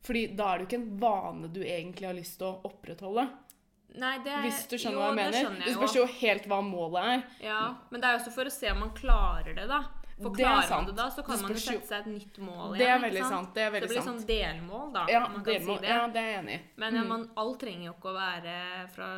Fordi 0.02 0.26
da 0.36 0.52
er 0.54 0.58
det 0.58 0.64
jo 0.66 0.68
ikke 0.70 0.82
en 0.82 0.98
vane 1.02 1.48
du 1.52 1.60
egentlig 1.62 2.06
har 2.06 2.14
lyst 2.14 2.38
til 2.38 2.46
å 2.48 2.60
opprettholde. 2.70 3.28
Nei, 3.98 4.18
det, 4.22 4.34
Hvis 4.44 4.66
du 4.68 4.76
skjønner 4.76 4.94
jo, 4.94 5.00
hva 5.00 5.08
jeg 5.08 5.16
mener. 5.16 5.56
Det 5.58 5.66
jeg 5.66 5.74
spørs 5.78 5.94
jo. 5.96 6.02
jo 6.02 6.12
helt 6.20 6.44
hva 6.50 6.58
målet 6.62 7.04
er. 7.14 7.22
Ja, 7.42 7.62
men 7.90 8.00
det 8.00 8.06
er 8.08 8.12
jo 8.16 8.20
også 8.22 8.32
for 8.34 8.44
å 8.50 8.52
se 8.52 8.70
om 8.70 8.78
man 8.84 8.90
klarer 8.94 9.54
det, 9.56 9.66
da. 9.70 9.80
For 10.22 10.30
Det 10.34 10.44
sant. 10.44 10.70
man 10.70 10.86
det 10.86 10.96
da, 10.96 11.08
så 11.14 11.22
kan 11.26 11.42
man 11.42 11.52
jo 11.52 11.58
sette 11.62 11.86
seg 11.86 11.98
et 12.00 12.06
nytt 12.12 12.38
mål 12.42 12.74
igjen. 12.74 12.78
Det 12.78 12.88
er 12.88 12.98
veldig 13.04 13.24
sant. 13.28 13.52
Det 13.54 13.62
er 13.62 13.70
veldig 13.70 13.88
Det 13.88 13.94
blir 13.96 14.06
sånn 14.08 14.24
delmål, 14.26 14.88
da. 14.92 15.04
Ja, 15.08 15.20
man 15.28 15.44
kan 15.44 15.60
si 15.62 15.76
det. 15.78 15.88
ja, 15.88 16.06
det 16.08 16.16
er 16.24 16.26
jeg 16.32 16.38
enig 16.44 16.56
i. 16.56 16.62
Men 16.76 16.94
ja, 16.96 17.04
man, 17.04 17.30
alt 17.36 17.60
trenger 17.60 17.84
jo 17.86 17.92
ikke 17.94 18.10
å 18.10 18.16
være 18.18 18.56
fra 18.96 19.10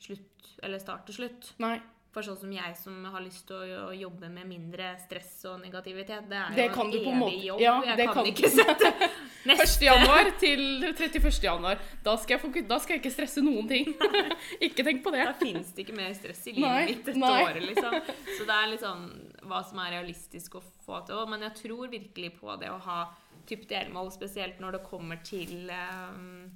slutt, 0.00 0.50
eller 0.62 0.78
start 0.82 1.06
til 1.06 1.14
slutt. 1.20 1.52
Nei. 1.62 1.78
For 2.10 2.24
sånn 2.24 2.38
som 2.40 2.50
jeg 2.50 2.74
som 2.80 3.04
har 3.04 3.20
lyst 3.20 3.44
til 3.46 3.56
å, 3.76 3.90
jobbe 3.94 4.30
med 4.32 4.46
mindre 4.48 4.94
stress 4.98 5.44
og 5.44 5.60
negativitet, 5.60 6.24
det 6.30 6.38
er 6.40 6.54
Det 6.56 6.64
jo 6.74 6.80
en 6.82 6.88
evig 6.90 7.14
måte- 7.20 7.44
jobb. 7.44 7.60
ja, 7.60 7.74
jeg 7.84 7.96
det 7.98 8.06
kan, 8.06 8.14
kan- 8.14 8.26
ikke 8.26 8.48
sette 8.50 9.10
1. 9.48 9.80
januar 9.84 10.30
til 10.40 10.82
31. 10.96 11.42
januar. 11.42 11.78
Da 12.02 12.16
skal, 12.16 12.38
jeg, 12.40 12.66
da 12.66 12.78
skal 12.78 12.96
jeg 12.96 13.02
ikke 13.04 13.12
stresse 13.12 13.44
noen 13.44 13.68
ting. 13.68 13.92
ikke 14.66 14.82
tenk 14.84 15.04
på 15.04 15.12
det. 15.12 15.24
Da 15.26 15.34
fins 15.34 15.70
det 15.76 15.84
ikke 15.86 15.96
mer 15.96 16.12
stress 16.14 16.46
i 16.48 16.52
livet 16.56 16.88
mitt 16.88 17.04
dette 17.04 17.20
året, 17.20 17.62
liksom. 17.62 18.00
Så 18.38 18.44
det 18.48 18.56
er 18.56 18.66
litt 18.72 18.80
sånn 18.80 19.27
hva 19.50 19.62
som 19.66 19.80
er 19.82 19.96
realistisk 19.96 20.58
å 20.58 20.64
få 20.84 21.02
til. 21.08 21.24
Men 21.30 21.46
jeg 21.48 21.56
tror 21.62 21.90
virkelig 21.92 22.34
på 22.38 22.54
det 22.60 22.70
å 22.72 22.80
ha 22.86 23.00
typ 23.48 23.68
delmål, 23.68 24.12
spesielt 24.12 24.60
når 24.60 24.78
det 24.78 24.86
kommer 24.86 25.20
til 25.24 25.70
um, 25.72 26.48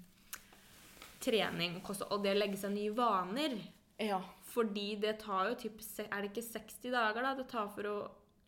trening 1.23 1.79
kost, 1.85 2.05
og 2.11 2.25
det 2.25 2.35
å 2.35 2.41
legge 2.41 2.61
seg 2.61 2.75
nye 2.75 2.95
vaner. 2.97 3.57
Ja. 4.03 4.21
Fordi 4.53 4.97
det 5.01 5.15
tar 5.23 5.47
jo 5.49 5.55
typ 5.57 5.79
Er 6.03 6.25
det 6.25 6.33
ikke 6.33 6.43
60 6.45 6.93
dager 6.93 7.25
da 7.25 7.31
det 7.39 7.47
tar 7.49 7.71
for 7.73 7.89
å 7.89 7.97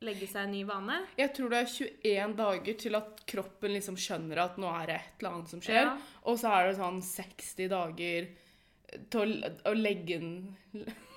legge 0.04 0.26
seg 0.28 0.46
en 0.46 0.52
ny 0.52 0.62
vane? 0.68 0.98
Jeg 1.16 1.32
tror 1.36 1.52
det 1.52 1.60
er 1.62 1.70
21 1.70 2.34
dager 2.36 2.78
til 2.82 2.98
at 2.98 3.22
kroppen 3.30 3.72
liksom 3.72 3.96
skjønner 4.00 4.42
at 4.42 4.58
nå 4.60 4.68
er 4.82 4.90
det 4.90 4.98
et 4.98 5.22
eller 5.22 5.38
annet 5.38 5.54
som 5.54 5.62
skjer. 5.64 5.88
Ja. 5.88 5.94
Og 6.28 6.40
så 6.40 6.52
er 6.52 6.68
det 6.68 6.76
sånn 6.80 7.00
60 7.06 7.70
dager 7.72 8.28
til 9.14 9.22
å, 9.22 9.52
å 9.70 9.74
legge 9.78 10.18
inn 10.18 10.34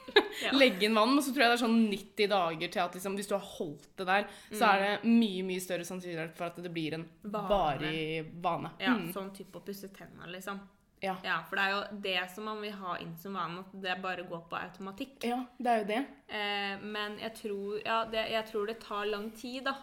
Ja. 0.38 0.52
Legge 0.54 0.86
inn 0.86 0.94
vann, 0.94 1.16
og 1.18 1.24
så 1.26 1.32
tror 1.34 1.44
jeg 1.48 1.50
det 1.50 1.56
er 1.58 1.62
sånn 1.64 1.78
90 1.90 2.28
dager 2.30 2.70
til 2.74 2.82
at 2.84 2.94
liksom, 2.94 3.16
hvis 3.18 3.28
du 3.28 3.34
har 3.34 3.46
holdt 3.58 3.88
det 3.98 4.06
der, 4.06 4.28
så 4.54 4.68
er 4.70 4.84
det 4.84 5.10
mye 5.10 5.42
mye 5.48 5.64
større 5.64 5.86
sannsynlighet 5.88 6.36
for 6.38 6.46
at 6.52 6.60
det 6.62 6.70
blir 6.76 6.94
en 6.94 7.06
Vane. 7.24 7.48
varig 7.50 8.34
vane. 8.44 8.70
Ja, 8.80 8.94
Mm. 8.94 9.08
Sånn 9.16 9.32
type 9.34 9.58
å 9.58 9.64
pusse 9.66 9.90
tenna, 9.96 10.28
liksom. 10.30 10.60
Ja. 11.02 11.16
Ja, 11.26 11.40
for 11.50 11.58
det 11.58 11.64
er 11.66 11.74
jo 11.74 11.98
det 12.06 12.30
som 12.36 12.46
man 12.46 12.62
vil 12.62 12.72
ha 12.74 12.96
inn 13.02 13.16
som 13.18 13.34
vane, 13.38 13.60
at 13.66 13.74
det 13.82 13.98
bare 14.02 14.24
går 14.30 14.46
på 14.50 14.58
automatikk. 14.62 15.24
ja, 15.26 15.42
det 15.58 15.74
er 15.74 15.82
jo 15.82 15.90
det. 15.90 16.00
Eh, 16.30 16.78
men 16.86 17.18
jeg 17.20 17.34
tror, 17.42 17.82
ja, 17.86 17.98
det, 18.06 18.24
jeg 18.32 18.46
tror 18.52 18.68
det 18.68 18.80
tar 18.86 19.06
lang 19.10 19.32
tid, 19.32 19.64
da. 19.66 19.76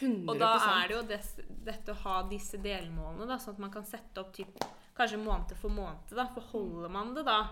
100 0.00 0.28
Og 0.28 0.38
da 0.40 0.50
er 0.82 0.88
det 0.88 0.96
jo 0.96 1.02
des, 1.12 1.30
dette 1.64 1.92
å 1.92 2.00
ha 2.02 2.22
disse 2.28 2.58
delmålene, 2.60 3.28
da, 3.28 3.36
sånn 3.38 3.54
at 3.54 3.62
man 3.68 3.70
kan 3.72 3.84
sette 3.84 4.20
opp 4.20 4.32
typ, 4.36 4.56
kanskje 4.96 5.20
måned 5.22 5.52
for 5.60 5.68
måned. 5.70 6.08
da, 6.16 6.26
Forholder 6.34 6.88
man 6.92 7.14
det 7.14 7.24
da, 7.28 7.42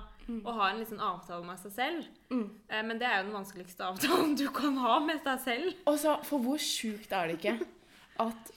og 0.44 0.48
ha 0.58 0.70
en 0.72 0.80
liksom 0.80 0.98
avtale 1.00 1.44
med 1.46 1.58
seg 1.62 1.72
selv. 1.72 2.04
Mm. 2.30 2.50
Eh, 2.68 2.82
men 2.82 2.98
det 2.98 3.06
er 3.06 3.18
jo 3.20 3.28
den 3.28 3.36
vanskeligste 3.38 3.84
avtalen 3.86 4.34
du 4.38 4.48
kan 4.54 4.76
ha 4.82 4.98
med 5.00 5.20
deg 5.24 5.40
selv. 5.44 5.72
Også, 5.86 6.16
for 6.26 6.38
hvor 6.42 6.58
sjukt 6.58 7.12
er 7.12 7.28
det 7.30 7.38
ikke 7.40 7.56
at 8.24 8.50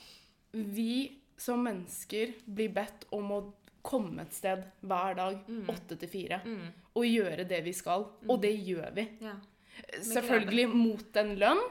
vi 0.51 1.11
som 1.39 1.61
mennesker 1.63 2.33
blir 2.45 2.71
bedt 2.73 3.05
om 3.15 3.29
å 3.31 3.41
komme 3.85 4.21
et 4.25 4.33
sted 4.35 4.63
hver 4.83 5.15
dag, 5.15 5.37
åtte 5.71 5.95
til 6.01 6.09
fire, 6.11 6.41
Mm. 6.45 6.65
og 6.95 7.05
gjøre 7.05 7.45
det 7.47 7.61
vi 7.63 7.71
skal. 7.73 8.07
Og 8.27 8.41
det 8.41 8.51
gjør 8.65 8.91
vi. 8.95 9.05
Ja. 9.23 9.35
Selvfølgelig 10.03 10.67
mot 10.73 11.15
en 11.21 11.35
lønn, 11.39 11.61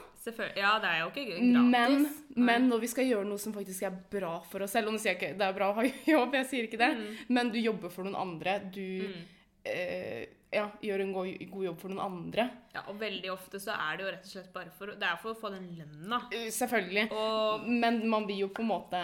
Ja, 0.57 0.79
det 0.83 0.89
er 0.89 0.99
jo 1.01 1.07
ikke 1.09 1.25
gratis. 1.27 1.71
men, 1.73 2.09
men 2.37 2.69
når 2.69 2.81
vi 2.83 2.87
skal 2.91 3.05
gjøre 3.07 3.25
noe 3.25 3.39
som 3.41 3.53
faktisk 3.55 3.83
er 3.87 3.95
bra 4.13 4.41
for 4.45 4.61
oss 4.63 4.73
selv 4.73 4.89
Og 4.91 4.93
nå 4.93 4.99
sier 5.01 5.15
jeg 5.15 5.21
ikke 5.23 5.39
det 5.39 5.47
er 5.47 5.55
bra 5.57 5.69
å 5.71 5.75
ha 5.79 5.85
jobb, 5.87 6.35
jeg 6.35 6.47
sier 6.51 6.67
ikke 6.69 6.81
det, 6.83 6.91
men 7.33 7.49
du 7.55 7.59
jobber 7.61 7.89
for 7.93 8.05
noen 8.05 8.17
andre. 8.19 8.59
Du 8.73 8.81
Mm. 9.09 9.25
Eh, 9.69 10.27
ja, 10.53 10.67
gjør 10.83 11.01
en 11.05 11.13
god, 11.13 11.33
god 11.53 11.65
jobb 11.67 11.81
for 11.83 11.93
noen 11.93 12.05
andre. 12.05 12.49
Ja, 12.75 12.83
og 12.89 12.99
veldig 13.01 13.31
ofte 13.35 13.61
så 13.61 13.75
er 13.77 13.97
det 13.99 14.05
jo 14.07 14.13
rett 14.15 14.25
og 14.29 14.31
slett 14.33 14.53
bare 14.55 14.71
for 14.79 14.87
Det 14.97 15.05
er 15.09 15.19
for 15.21 15.35
å 15.35 15.41
få 15.41 15.51
den 15.53 15.67
lønna. 15.77 16.23
Eh, 16.33 16.49
Selvfølgelig. 16.55 17.11
Og 17.13 17.67
Men 17.69 18.01
man 18.09 18.27
vil 18.27 18.45
jo 18.47 18.49
på 18.49 18.63
en 18.65 18.73
måte 18.75 19.03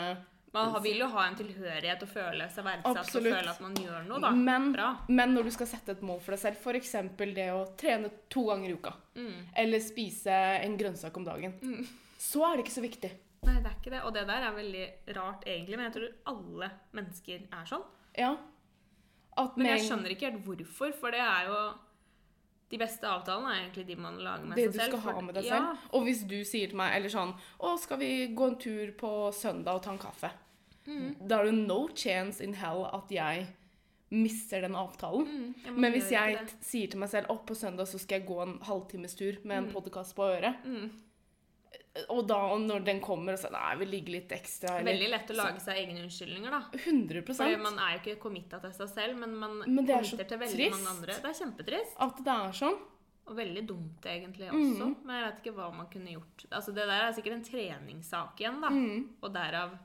man 0.54 0.76
vil 0.84 1.00
jo 1.00 1.08
ha 1.10 1.24
en 1.26 1.34
tilhørighet 1.34 2.02
og 2.06 2.08
føle 2.12 2.44
seg 2.54 2.62
verdsatt 2.62 2.98
Absolutt. 3.00 3.26
og 3.32 3.38
føle 3.40 3.50
at 3.50 3.60
man 3.64 3.72
gjør 3.74 4.04
noe, 4.06 4.20
da. 4.22 4.28
Men, 4.30 4.68
Bra. 4.72 4.90
men 5.08 5.32
når 5.34 5.48
du 5.48 5.50
skal 5.50 5.66
sette 5.66 5.96
et 5.96 6.02
mål 6.06 6.20
for 6.22 6.30
deg 6.36 6.38
selv, 6.44 6.60
f.eks. 6.62 6.92
det 7.34 7.48
å 7.50 7.64
trene 7.76 8.10
to 8.30 8.44
ganger 8.46 8.70
i 8.70 8.76
uka, 8.78 8.92
Mm. 9.16 9.48
eller 9.56 9.80
spise 9.82 10.30
en 10.62 10.76
grønnsak 10.78 11.16
om 11.18 11.24
dagen, 11.26 11.56
så 12.22 12.44
er 12.46 12.56
det 12.56 12.66
ikke 12.68 12.76
så 12.78 12.84
viktig. 12.86 13.10
Nei, 13.48 13.56
det 13.62 13.66
er 13.66 13.74
ikke 13.80 13.90
det. 13.96 14.02
Og 14.06 14.14
det 14.14 14.26
der 14.30 14.46
er 14.46 14.54
veldig 14.54 14.86
rart, 15.16 15.42
egentlig. 15.44 15.76
Men 15.76 15.90
jeg 15.90 15.94
tror 15.98 16.08
alle 16.36 16.70
mennesker 16.94 17.42
er 17.50 17.66
sånn. 17.66 17.82
Ja. 18.16 18.36
At 19.36 19.56
Men 19.56 19.66
jeg 19.72 19.86
skjønner 19.88 20.14
ikke 20.14 20.30
helt 20.30 20.44
hvorfor, 20.46 20.92
for 21.00 21.10
det 21.10 21.20
er 21.20 21.48
jo 21.50 21.56
De 22.70 22.78
beste 22.80 23.06
avtalene 23.06 23.50
er 23.52 23.60
egentlig 23.64 23.86
de 23.86 23.96
man 23.96 24.16
lager 24.18 24.46
med 24.46 24.56
det 24.56 24.68
seg 24.74 24.90
du 24.92 24.96
skal 24.96 25.02
ha 25.14 25.20
med 25.20 25.34
deg 25.36 25.44
ja. 25.44 25.58
selv. 25.58 25.88
Og 25.92 26.06
hvis 26.06 26.22
du 26.30 26.38
sier 26.48 26.70
til 26.72 26.78
meg 26.80 26.94
eller 26.96 27.12
sånn 27.12 27.34
Å, 27.60 27.74
skal 27.78 27.98
vi 28.00 28.12
gå 28.34 28.48
en 28.50 28.56
tur 28.58 28.94
på 28.98 29.10
søndag 29.36 29.74
og 29.80 29.82
ta 29.84 29.92
en 29.92 30.00
kaffe? 30.02 30.30
Mm. 30.86 31.14
Da 31.28 31.38
er 31.40 31.50
det 31.50 31.58
no 31.60 31.88
chance 31.96 32.42
in 32.44 32.54
hell 32.60 32.84
at 32.92 33.12
jeg 33.12 33.46
mister 34.14 34.60
den 34.62 34.74
avtalen. 34.78 35.24
Mm, 35.26 35.54
ja, 35.64 35.70
man 35.72 35.80
Men 35.80 35.92
hvis 35.96 36.10
jeg 36.12 36.34
det. 36.38 36.52
sier 36.62 36.90
til 36.92 37.00
meg 37.00 37.08
selv 37.10 37.30
å, 37.32 37.38
på 37.46 37.54
søndag 37.56 37.88
så 37.90 37.98
skal 37.98 38.20
jeg 38.20 38.28
gå 38.28 38.36
en 38.42 38.58
halvtimes 38.62 39.16
tur 39.18 39.38
med 39.44 39.56
en 39.56 39.64
Mm. 39.70 39.72
podkast 39.74 40.14
på 40.14 40.22
øret, 40.28 40.60
mm. 40.64 40.90
Og 42.10 42.24
da 42.26 42.36
og 42.54 42.60
når 42.64 42.84
den 42.86 43.00
kommer 43.04 43.36
og 43.36 43.38
sier 43.38 43.52
nei, 43.54 43.74
vi 43.80 43.86
ligger 43.86 44.14
litt 44.16 44.32
ekstra, 44.34 44.78
eller 44.80 44.92
Veldig 44.92 45.10
lett 45.12 45.30
å 45.30 45.36
lage 45.38 45.60
seg 45.62 45.78
egne 45.82 46.02
unnskyldninger, 46.04 46.50
da. 46.50 46.62
100% 46.80 47.38
For 47.38 47.62
man 47.62 47.78
er 47.78 47.94
jo 47.96 48.00
ikke 48.02 48.16
committa 48.24 48.58
til 48.64 48.74
seg 48.76 48.90
selv, 48.92 49.16
men 49.22 49.36
man 49.38 49.56
Men 49.64 49.84
er 49.86 50.02
committer 50.02 50.28
til 50.32 50.42
veldig 50.42 50.58
trist. 50.58 50.74
mange 50.76 50.92
andre. 50.96 51.16
Det 51.22 51.30
er 51.30 51.38
kjempetrist. 51.40 51.96
At 52.08 52.20
det 52.26 52.34
er 52.34 52.58
sånn. 52.60 52.78
Og 53.24 53.36
veldig 53.38 53.62
dumt 53.66 54.04
egentlig 54.10 54.50
også. 54.50 54.84
Mm. 54.90 54.96
Men 55.06 55.16
jeg 55.16 55.26
vet 55.30 55.38
ikke 55.44 55.56
hva 55.56 55.70
man 55.72 55.86
kunne 55.88 56.12
gjort. 56.12 56.46
Altså 56.50 56.74
Det 56.76 56.84
der 56.90 57.06
er 57.06 57.12
sikkert 57.16 57.38
en 57.38 57.46
treningssak 57.48 58.40
igjen, 58.42 58.60
da. 58.60 58.68
Mm, 58.74 59.08
Og 59.22 59.32
derav 59.32 59.78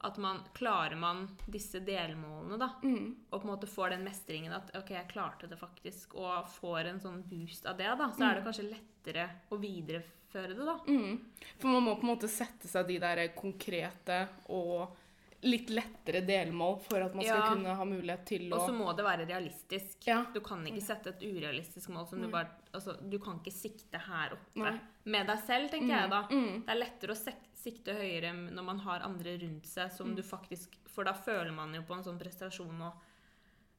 at 0.00 0.18
man 0.22 0.44
klarer 0.54 0.94
man 0.96 1.24
disse 1.50 1.80
delmålene, 1.82 2.58
da. 2.60 2.68
mm, 2.84 3.06
Og 3.32 3.40
på 3.40 3.48
en 3.48 3.50
måte 3.54 3.66
får 3.66 3.90
den 3.96 4.04
mestringen 4.06 4.52
at 4.54 4.68
OK, 4.78 4.90
jeg 4.94 5.08
klarte 5.10 5.48
det 5.50 5.58
faktisk, 5.58 6.14
og 6.14 6.46
får 6.60 6.86
en 6.92 7.00
sånn 7.00 7.22
boost 7.26 7.66
av 7.66 7.78
det, 7.80 7.88
da. 7.98 8.10
Så 8.14 8.22
er 8.28 8.34
det 8.38 8.44
kanskje 8.46 8.68
lettere 8.68 9.24
å 9.50 9.58
videreføre 9.58 10.14
det, 10.32 10.54
da. 10.54 10.78
mm. 10.86 11.18
For 11.58 11.68
man 11.68 11.82
må 11.82 11.94
på 12.00 12.06
en 12.06 12.14
måte 12.16 12.28
sette 12.28 12.68
seg 12.68 12.86
de 12.88 12.98
der 12.98 13.28
konkrete 13.36 14.28
og 14.48 14.96
litt 15.46 15.68
lettere 15.70 16.20
delmål 16.26 16.80
for 16.82 16.98
at 17.00 17.14
man 17.14 17.24
skal 17.24 17.38
Ja. 17.38 17.48
kunne 17.54 17.74
ha 17.78 17.84
mulighet 17.86 18.24
til 18.26 18.48
å 18.50 18.56
Og 18.58 18.66
så 18.68 18.72
må 18.74 18.88
det 18.96 19.04
være 19.06 19.26
realistisk. 19.28 20.06
Ja. 20.06 20.24
Du 20.34 20.40
kan 20.40 20.64
ikke 20.66 20.82
sette 20.82 21.10
et 21.10 21.20
urealistisk 21.22 21.88
mål 21.94 22.08
som 22.08 22.20
du 22.22 22.28
bare 22.28 22.48
Altså, 22.74 22.96
du 23.08 23.18
kan 23.18 23.38
ikke 23.38 23.52
sikte 23.54 23.98
her 23.98 24.32
oppe 24.34 24.56
Nei. 24.60 24.78
med 25.06 25.26
deg 25.26 25.38
selv, 25.46 25.70
tenker 25.70 25.94
jeg 26.00 26.10
da. 26.10 26.22
Mm, 26.28 26.64
Det 26.66 26.68
er 26.74 26.80
lettere 26.82 27.14
å 27.14 27.32
sikte 27.54 27.94
høyere 27.94 28.32
når 28.52 28.64
man 28.64 28.78
har 28.80 29.00
andre 29.00 29.38
rundt 29.38 29.64
seg 29.66 29.88
Mm. 29.90 29.96
som 29.96 30.14
du 30.14 30.22
faktisk 30.22 30.68
For 30.88 31.04
da 31.04 31.12
føler 31.12 31.52
man 31.54 31.72
jo 31.72 31.82
på 31.82 31.94
en 31.96 32.02
sånn 32.04 32.18
prestasjon 32.18 32.82
og 32.82 32.92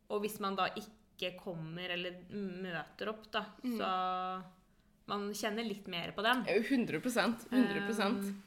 Og 0.10 0.22
hvis 0.24 0.40
man 0.40 0.56
da 0.56 0.70
ikke 0.70 1.38
kommer 1.38 1.90
eller 1.92 2.12
møter 2.32 3.10
opp, 3.10 3.30
da, 3.32 3.46
Mm. 3.64 3.78
så 3.78 4.44
Man 5.10 5.30
kjenner 5.38 5.66
litt 5.66 5.90
mer 5.92 6.14
på 6.16 6.26
den. 6.26 6.46
100% 6.46 7.50
100 7.52 7.82
Um, 8.20 8.44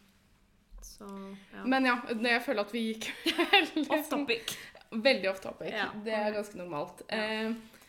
så 0.83 1.07
ja. 1.53 1.65
Men 1.67 1.87
ja, 1.87 1.97
når 2.15 2.31
jeg 2.37 2.43
føler 2.45 2.67
at 2.67 2.73
vi 2.75 2.81
gikk 2.93 3.09
veldig, 3.53 3.85
Off 3.97 4.09
topic. 4.11 4.55
veldig 4.91 5.31
off 5.31 5.41
topic. 5.43 5.73
Ja. 5.75 5.89
Det 6.05 6.15
er 6.15 6.35
ganske 6.35 6.59
normalt. 6.59 7.03
Ja. 7.11 7.23
Eh, 7.23 7.83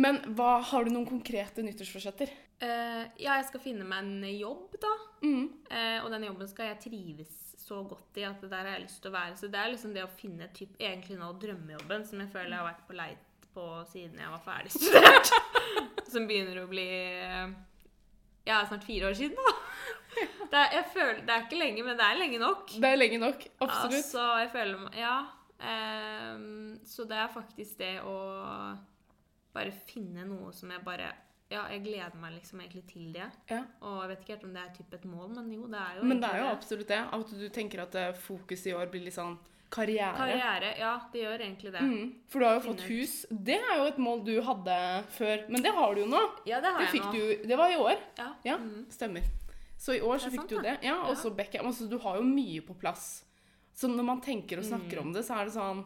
men 0.00 0.20
hva, 0.36 0.58
har 0.70 0.84
du 0.84 0.92
noen 0.92 1.08
konkrete 1.08 1.64
nyttårsforsetter? 1.64 2.32
Uh, 2.60 3.04
ja, 3.20 3.36
jeg 3.36 3.46
skal 3.50 3.62
finne 3.64 3.84
meg 3.88 4.04
en 4.04 4.24
jobb, 4.36 4.76
da. 4.80 4.92
Mm. 5.24 5.46
Uh, 5.68 5.98
og 6.04 6.10
den 6.12 6.26
jobben 6.28 6.48
skal 6.48 6.70
jeg 6.70 6.80
trives 6.86 7.32
så 7.66 7.80
godt 7.88 8.20
i 8.20 8.24
at 8.28 8.40
det 8.44 8.50
der 8.52 8.62
har 8.62 8.76
jeg 8.76 8.84
lyst 8.86 9.00
til 9.02 9.10
å 9.10 9.16
være. 9.16 9.38
Så 9.40 9.48
det 9.52 9.60
er 9.60 9.72
liksom 9.72 9.94
det 9.96 10.04
å 10.06 10.12
finne 10.16 10.48
typ, 10.56 10.76
egentlig 10.80 11.16
nå 11.20 11.32
drømmejobben 11.42 12.04
som 12.08 12.20
jeg 12.22 12.32
føler 12.32 12.54
jeg 12.54 12.62
har 12.62 12.68
vært 12.70 12.84
på 12.88 12.98
leit 13.00 13.48
på 13.56 13.64
siden 13.90 14.20
jeg 14.20 14.34
var 14.34 14.44
ferdig 14.44 14.72
studert. 14.76 15.32
som 16.12 16.28
begynner 16.28 16.60
å 16.62 16.68
bli 16.70 16.90
Ja, 18.46 18.60
snart 18.68 18.84
fire 18.86 19.10
år 19.10 19.16
siden, 19.18 19.36
da. 19.36 19.54
Det 20.46 20.56
er, 20.56 20.70
jeg 20.72 20.84
føler, 20.94 21.18
det 21.26 21.32
er 21.34 21.42
ikke 21.44 21.58
lenge, 21.60 21.82
men 21.84 21.98
det 21.98 22.04
er 22.06 22.16
lenge 22.16 22.38
nok. 22.40 22.70
Det 22.80 22.88
er 22.88 22.96
lenge 22.96 23.18
nok. 23.20 23.42
Absolutt. 23.60 23.96
Altså, 23.98 24.22
jeg 24.40 24.50
føler 24.54 24.86
Ja. 24.96 25.16
Um, 25.56 26.78
så 26.84 27.04
det 27.08 27.16
er 27.16 27.28
faktisk 27.32 27.78
det 27.80 27.94
å 28.04 28.16
bare 29.56 29.72
finne 29.88 30.26
noe 30.28 30.52
som 30.52 30.68
jeg 30.68 30.84
bare 30.84 31.14
Ja, 31.48 31.62
jeg 31.70 31.84
gleder 31.84 32.16
meg 32.20 32.34
liksom 32.34 32.60
egentlig 32.60 32.84
til 32.90 33.12
det. 33.14 33.28
Ja. 33.50 33.62
Og 33.80 34.00
jeg 34.02 34.10
vet 34.10 34.22
ikke 34.24 34.32
helt 34.34 34.46
om 34.48 34.54
det 34.56 34.62
er 34.62 34.72
typ 34.76 34.96
et 34.98 35.04
mål, 35.06 35.28
men 35.36 35.52
jo, 35.54 35.66
det 35.70 35.78
er 35.78 35.98
jo 35.98 36.08
Men 36.10 36.22
det 36.22 36.30
er 36.32 36.42
jo 36.42 36.48
absolutt 36.50 36.88
det. 36.90 37.02
At 37.18 37.34
du 37.40 37.46
tenker 37.54 37.84
at 37.84 38.18
fokuset 38.18 38.72
i 38.72 38.74
år 38.74 38.90
blir 38.90 39.04
litt 39.06 39.14
sånn 39.16 39.36
karriere. 39.70 40.14
Karriere, 40.16 40.70
ja, 40.78 40.92
det 41.12 41.22
gjør 41.22 41.40
egentlig 41.40 41.72
det. 41.72 41.80
Mm. 41.82 42.12
For 42.28 42.38
du 42.40 42.46
har 42.46 42.54
jo 42.54 42.60
fått 42.68 42.84
hus. 42.88 43.14
Det 43.30 43.58
er 43.58 43.76
jo 43.80 43.86
et 43.90 43.98
mål 43.98 44.24
du 44.24 44.34
hadde 44.42 44.76
før, 45.16 45.48
men 45.50 45.62
det 45.62 45.72
har 45.74 45.94
du 45.94 46.00
jo 46.00 46.06
nå. 46.06 46.22
Ja, 46.46 46.60
det 46.60 46.72
har 46.72 46.80
Det 46.84 46.92
jeg 46.94 47.02
nå. 47.02 47.12
du 47.12 47.48
Det 47.48 47.58
var 47.58 47.70
i 47.70 47.76
år. 47.76 47.96
Ja. 48.18 48.28
Ja, 48.44 48.56
mm. 48.58 48.86
stemmer. 48.90 49.22
Så 49.78 49.92
i 49.96 50.00
år 50.00 50.18
så 50.18 50.30
fikk 50.30 50.46
sant, 50.46 50.48
du 50.50 50.60
det. 50.62 50.78
Ja, 50.82 51.02
og 51.10 51.16
så 51.20 51.30
Beckham. 51.36 51.66
Altså, 51.66 51.88
du 51.90 51.98
har 51.98 52.16
jo 52.16 52.22
mye 52.22 52.60
på 52.64 52.74
plass. 52.80 53.24
Så 53.76 53.88
når 53.92 54.04
man 54.04 54.20
tenker 54.24 54.58
og 54.58 54.64
snakker 54.64 54.96
Mm. 55.00 55.06
om 55.06 55.12
det, 55.12 55.24
så 55.26 55.36
er 55.40 55.44
det 55.44 55.52
sånn 55.52 55.84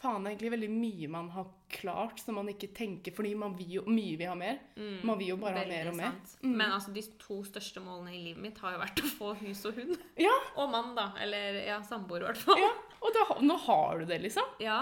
Faen, 0.00 0.22
det 0.24 0.30
er 0.30 0.34
egentlig 0.34 0.50
veldig 0.54 0.68
mye 0.72 1.08
man 1.12 1.26
har 1.34 1.48
klart 1.70 2.20
som 2.22 2.34
man 2.40 2.48
ikke 2.48 2.70
tenker, 2.74 3.12
fordi 3.12 3.34
man 3.36 3.52
vil 3.58 3.74
jo 3.76 3.82
mye 3.86 4.16
vil 4.16 4.30
ha 4.30 4.36
mer. 4.38 4.58
Mm, 4.76 5.00
Man 5.04 5.18
vil 5.20 5.28
jo 5.34 5.36
bare 5.42 5.60
ha 5.60 5.66
mer 5.68 5.90
og 5.90 5.96
mer. 5.98 6.14
Mm. 6.42 6.54
Men 6.56 6.72
altså, 6.72 6.92
de 6.96 7.02
to 7.20 7.36
største 7.44 7.82
målene 7.84 8.14
i 8.16 8.22
livet 8.24 8.40
mitt 8.46 8.58
har 8.64 8.72
jo 8.74 8.80
vært 8.80 9.02
å 9.04 9.10
få 9.18 9.34
hus 9.42 9.60
og 9.68 9.76
hund. 9.76 9.98
Ja. 10.20 10.32
Og 10.56 10.70
mann, 10.72 10.94
da. 10.96 11.10
Eller 11.20 11.60
ja, 11.66 11.76
samboer, 11.84 12.24
i 12.24 12.28
hvert 12.30 12.40
fall. 12.46 12.62
Ja, 12.64 12.70
og 13.00 13.12
da, 13.18 13.26
nå 13.44 13.58
har 13.66 14.00
du 14.00 14.06
det, 14.08 14.18
liksom. 14.24 14.56
Ja, 14.64 14.78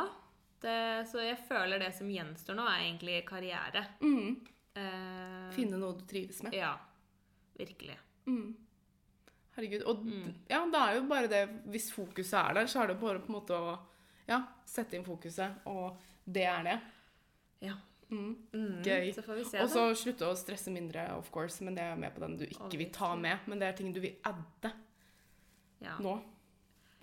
det, 0.63 0.77
så 1.11 1.21
jeg 1.23 1.37
føler 1.49 1.79
det 1.83 1.91
som 1.99 2.09
gjenstår 2.11 2.57
nå, 2.59 2.65
er 2.71 2.87
egentlig 2.87 3.19
karriere. 3.29 3.85
Mm. 4.01 4.39
Eh, 4.79 5.51
Finne 5.59 5.79
noe 5.83 5.99
du 5.99 6.07
trives 6.09 6.41
med. 6.47 6.55
Ja, 6.55 6.77
virkelig. 7.59 7.99
Mm. 8.31 8.55
Herregud. 9.59 9.83
Og 9.91 10.05
Mm. 10.07 10.33
ja, 10.49 10.63
det 10.71 10.81
er 10.81 10.95
jo 10.95 11.07
bare 11.11 11.27
det 11.31 11.43
Hvis 11.75 11.91
fokuset 11.91 12.39
er 12.39 12.55
der, 12.55 12.67
så 12.71 12.83
er 12.85 12.93
det 12.93 13.01
bare 13.01 13.19
på 13.19 13.33
en 13.33 13.41
måte 13.41 13.57
å 13.59 13.79
ja, 14.29 14.43
sette 14.69 14.99
inn 14.99 15.05
fokuset, 15.07 15.63
og 15.71 15.97
det 16.29 16.45
er 16.45 16.65
det. 16.67 16.79
Ja. 17.65 17.75
Mm. 18.09 18.31
Mm, 18.55 18.83
Gøy. 18.85 19.11
Så 19.13 19.23
får 19.25 19.35
vi 19.37 19.45
se, 19.45 19.61
Og 19.61 19.69
så 19.69 19.83
slutte 20.01 20.29
å 20.29 20.37
stresse 20.39 20.73
mindre, 20.73 21.03
of 21.19 21.29
course, 21.35 21.61
men 21.65 21.75
det 21.77 21.85
er 21.85 21.97
med 22.01 22.15
på 22.15 22.23
den 22.25 22.39
du 22.41 22.45
ikke 22.47 22.79
vil 22.81 22.91
ta 22.95 23.11
med. 23.21 23.45
Men 23.47 23.61
det 23.61 23.69
er 23.69 23.77
ting 23.77 23.93
du 23.93 24.01
vil 24.01 24.17
adde 24.29 24.73
Ja. 25.85 25.97
nå. 26.03 26.15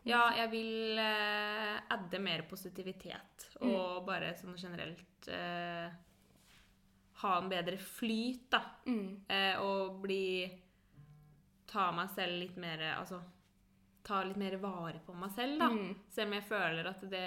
ja, 0.06 0.24
jeg 0.36 0.50
vil 0.52 0.98
eh, 1.00 1.78
adde 1.94 2.20
mer 2.20 2.42
positivitet. 2.50 3.50
Og 3.62 4.06
bare 4.08 4.34
sånn 4.38 4.58
generelt 4.58 5.30
eh, 5.30 5.94
ha 7.22 7.38
en 7.40 7.50
bedre 7.50 7.78
flyt, 7.78 8.50
da. 8.52 8.62
Mm. 8.86 9.26
Eh, 9.30 9.62
og 9.62 10.02
bli 10.02 10.62
Ta 11.66 11.88
meg 11.92 12.12
selv 12.14 12.38
litt 12.40 12.58
mer 12.62 12.78
Altså 13.00 13.18
ta 14.06 14.22
litt 14.24 14.38
mer 14.38 14.56
vare 14.62 15.00
på 15.06 15.14
meg 15.18 15.32
selv, 15.36 15.58
da. 15.60 15.70
Mm. 15.74 15.96
Selv 16.14 16.28
om 16.30 16.34
jeg 16.38 16.46
føler 16.50 16.90
at 16.92 17.02
det 17.10 17.24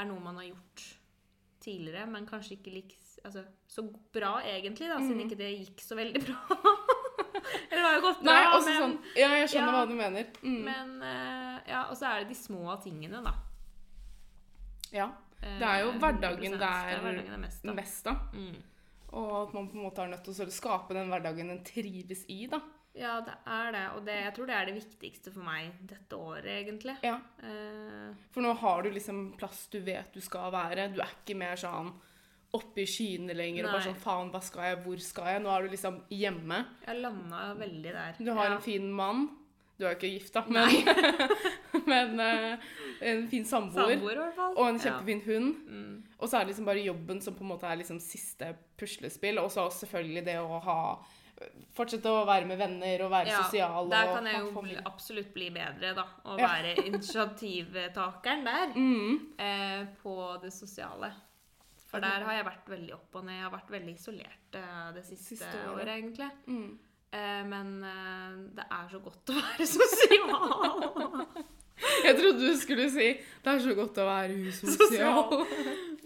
er 0.00 0.08
noe 0.08 0.20
man 0.24 0.36
har 0.40 0.48
gjort 0.50 0.84
tidligere, 1.60 2.06
men 2.10 2.26
kanskje 2.26 2.56
ikke 2.56 2.72
like, 2.74 2.96
altså, 3.24 3.42
så 3.68 3.84
bra 4.14 4.40
egentlig, 4.48 4.88
da, 4.90 4.96
siden 4.98 5.20
Mm. 5.20 5.26
ikke 5.28 5.38
det 5.38 5.50
gikk 5.58 5.82
så 5.84 5.96
veldig 5.98 6.22
bra. 6.24 6.38
Eller 7.70 7.82
det 7.82 7.86
har 7.86 7.94
jo 7.98 8.02
gått 8.04 8.22
bra, 8.24 8.32
Nei, 8.32 8.46
også 8.56 8.72
men, 8.72 8.80
sånn 8.82 8.96
Ja, 9.20 9.28
jeg 9.40 9.48
skjønner 9.52 9.72
Ja. 9.72 9.76
hva 9.78 9.88
du 9.88 9.94
mener. 9.98 10.26
Mm. 10.42 10.64
men 10.64 10.90
eh, 11.02 11.60
Ja, 11.70 11.84
og 11.90 11.96
så 11.96 12.06
er 12.10 12.20
det 12.24 12.28
de 12.32 12.38
små 12.40 12.74
tingene, 12.82 13.20
da. 13.24 13.34
Ja. 14.92 15.10
Det 15.40 15.62
er 15.64 15.84
jo 15.84 15.92
Eh, 15.94 15.98
hverdagen 16.02 16.56
det 16.58 16.66
er 16.66 16.98
hverdagen 17.00 17.32
er 17.32 17.38
mest, 17.40 17.62
da. 17.64 17.72
mest 17.72 18.04
da. 18.04 18.14
Mm. 18.34 18.56
Og 19.12 19.30
at 19.48 19.54
man 19.54 19.68
på 19.70 19.76
en 19.78 19.84
måte 19.86 20.02
er 20.04 20.10
nødt 20.12 20.24
til 20.24 20.34
å 20.46 20.50
skape 20.52 20.94
den 20.94 21.08
hverdagen 21.10 21.50
en 21.50 21.62
trives 21.64 22.24
i, 22.28 22.46
da. 22.50 22.60
Ja, 22.98 23.20
det 23.22 23.36
er 23.46 23.72
det. 23.74 23.84
Og 23.94 24.04
det, 24.06 24.16
jeg 24.24 24.34
tror 24.36 24.48
det 24.50 24.54
er 24.56 24.68
det 24.68 24.76
viktigste 24.80 25.32
for 25.34 25.46
meg 25.46 25.74
dette 25.88 26.18
året, 26.18 26.50
egentlig. 26.56 26.96
Ja. 27.06 27.16
Eh, 27.38 28.08
For 28.34 28.44
nå 28.44 28.54
har 28.62 28.82
du 28.82 28.90
liksom 28.94 29.28
plass 29.38 29.66
du 29.70 29.78
vet 29.86 30.14
du 30.14 30.22
skal 30.24 30.50
være. 30.54 30.88
Du 30.94 30.98
er 31.02 31.12
ikke 31.20 31.38
mer 31.38 31.60
sånn 31.60 31.92
oppe 32.56 32.82
i 32.82 32.88
skyene 32.90 33.34
lenger 33.36 33.68
og 33.68 33.76
bare 33.76 33.84
sånn 33.84 34.00
faen, 34.02 34.30
hva 34.32 34.40
skal 34.42 34.64
jeg, 34.66 34.78
hvor 34.82 35.02
skal 35.04 35.28
jeg? 35.30 35.42
Nå 35.44 35.52
er 35.54 35.62
du 35.62 35.74
liksom 35.76 36.00
hjemme. 36.10 36.64
jeg 36.82 36.98
landa 37.04 37.44
veldig 37.60 37.92
der. 37.94 38.16
Du 38.18 38.32
har 38.32 38.48
ja. 38.48 38.56
en 38.56 38.64
fin 38.64 38.88
mann. 38.90 39.28
Du 39.78 39.86
er 39.86 39.94
jo 39.94 39.96
ikke 40.00 40.10
gift, 40.12 40.34
da, 40.34 40.42
men, 40.50 40.66
men 41.92 42.18
uh, 42.20 42.72
en 43.06 43.22
fin 43.30 43.46
samboer. 43.48 43.94
samboer, 43.94 44.18
i 44.18 44.20
hvert 44.26 44.36
fall. 44.36 44.58
Og 44.58 44.66
en 44.66 44.80
kjempefin 44.82 45.22
hund. 45.24 45.54
Mm. 45.70 45.94
Og 46.18 46.26
så 46.26 46.36
er 46.36 46.44
det 46.44 46.50
liksom 46.50 46.66
bare 46.68 46.82
jobben 46.84 47.22
som 47.24 47.38
på 47.38 47.46
en 47.46 47.52
måte 47.54 47.70
er 47.70 47.78
liksom 47.80 48.02
siste 48.02 48.50
puslespill. 48.76 49.40
Og 49.40 49.48
så 49.54 49.70
selvfølgelig 49.78 50.26
det 50.26 50.36
å 50.42 50.58
ha 50.66 50.80
Fortsette 51.72 52.10
å 52.12 52.26
være 52.28 52.44
med 52.46 52.58
venner 52.60 53.02
og 53.06 53.10
være 53.14 53.28
Ja, 53.32 53.42
sosial. 53.42 53.88
Der 53.90 54.10
kan 54.14 54.26
jeg 54.26 54.40
jo 54.42 54.60
bli, 54.60 54.76
absolutt 54.84 55.30
bli 55.34 55.48
bedre, 55.54 55.94
da. 55.96 56.04
Å 56.24 56.38
Ja. 56.38 56.46
være 56.48 56.74
initiativtakeren 56.90 58.44
der. 58.44 58.74
Mm. 58.76 59.34
Eh, 59.38 59.86
på 60.02 60.14
det 60.42 60.52
sosiale. 60.52 61.12
For 61.90 61.98
der 62.00 62.22
har 62.22 62.32
jeg 62.36 62.44
vært 62.46 62.68
veldig 62.70 62.92
opp 62.94 63.16
og 63.18 63.24
ned. 63.24 63.34
Jeg 63.34 63.42
har 63.48 63.50
vært 63.56 63.70
veldig 63.70 63.94
isolert 63.96 64.54
eh, 64.60 64.92
det 64.94 65.04
siste, 65.08 65.34
Siste 65.36 65.48
året. 65.64 65.72
året, 65.74 65.88
egentlig. 65.96 66.30
Mm. 66.46 66.78
Eh, 67.12 67.42
men 67.50 67.72
eh, 67.82 68.36
det 68.60 68.66
er 68.70 68.88
så 68.92 69.00
godt 69.02 69.32
å 69.32 69.38
være 69.40 69.66
sosial. 69.78 71.26
Jeg 72.04 72.16
trodde 72.20 72.38
du 72.46 72.56
skulle 72.60 72.90
si 72.92 73.08
'det 73.42 73.50
er 73.54 73.58
så 73.64 73.74
godt 73.74 73.98
å 73.98 74.04
være 74.06 74.36
usosial'. 74.52 75.46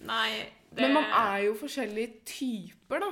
Nei, 0.07 0.47
det 0.71 0.81
Men 0.87 0.93
man 0.95 1.05
er 1.05 1.39
jo 1.49 1.55
forskjellige 1.59 2.25
typer, 2.25 3.01
da. 3.01 3.11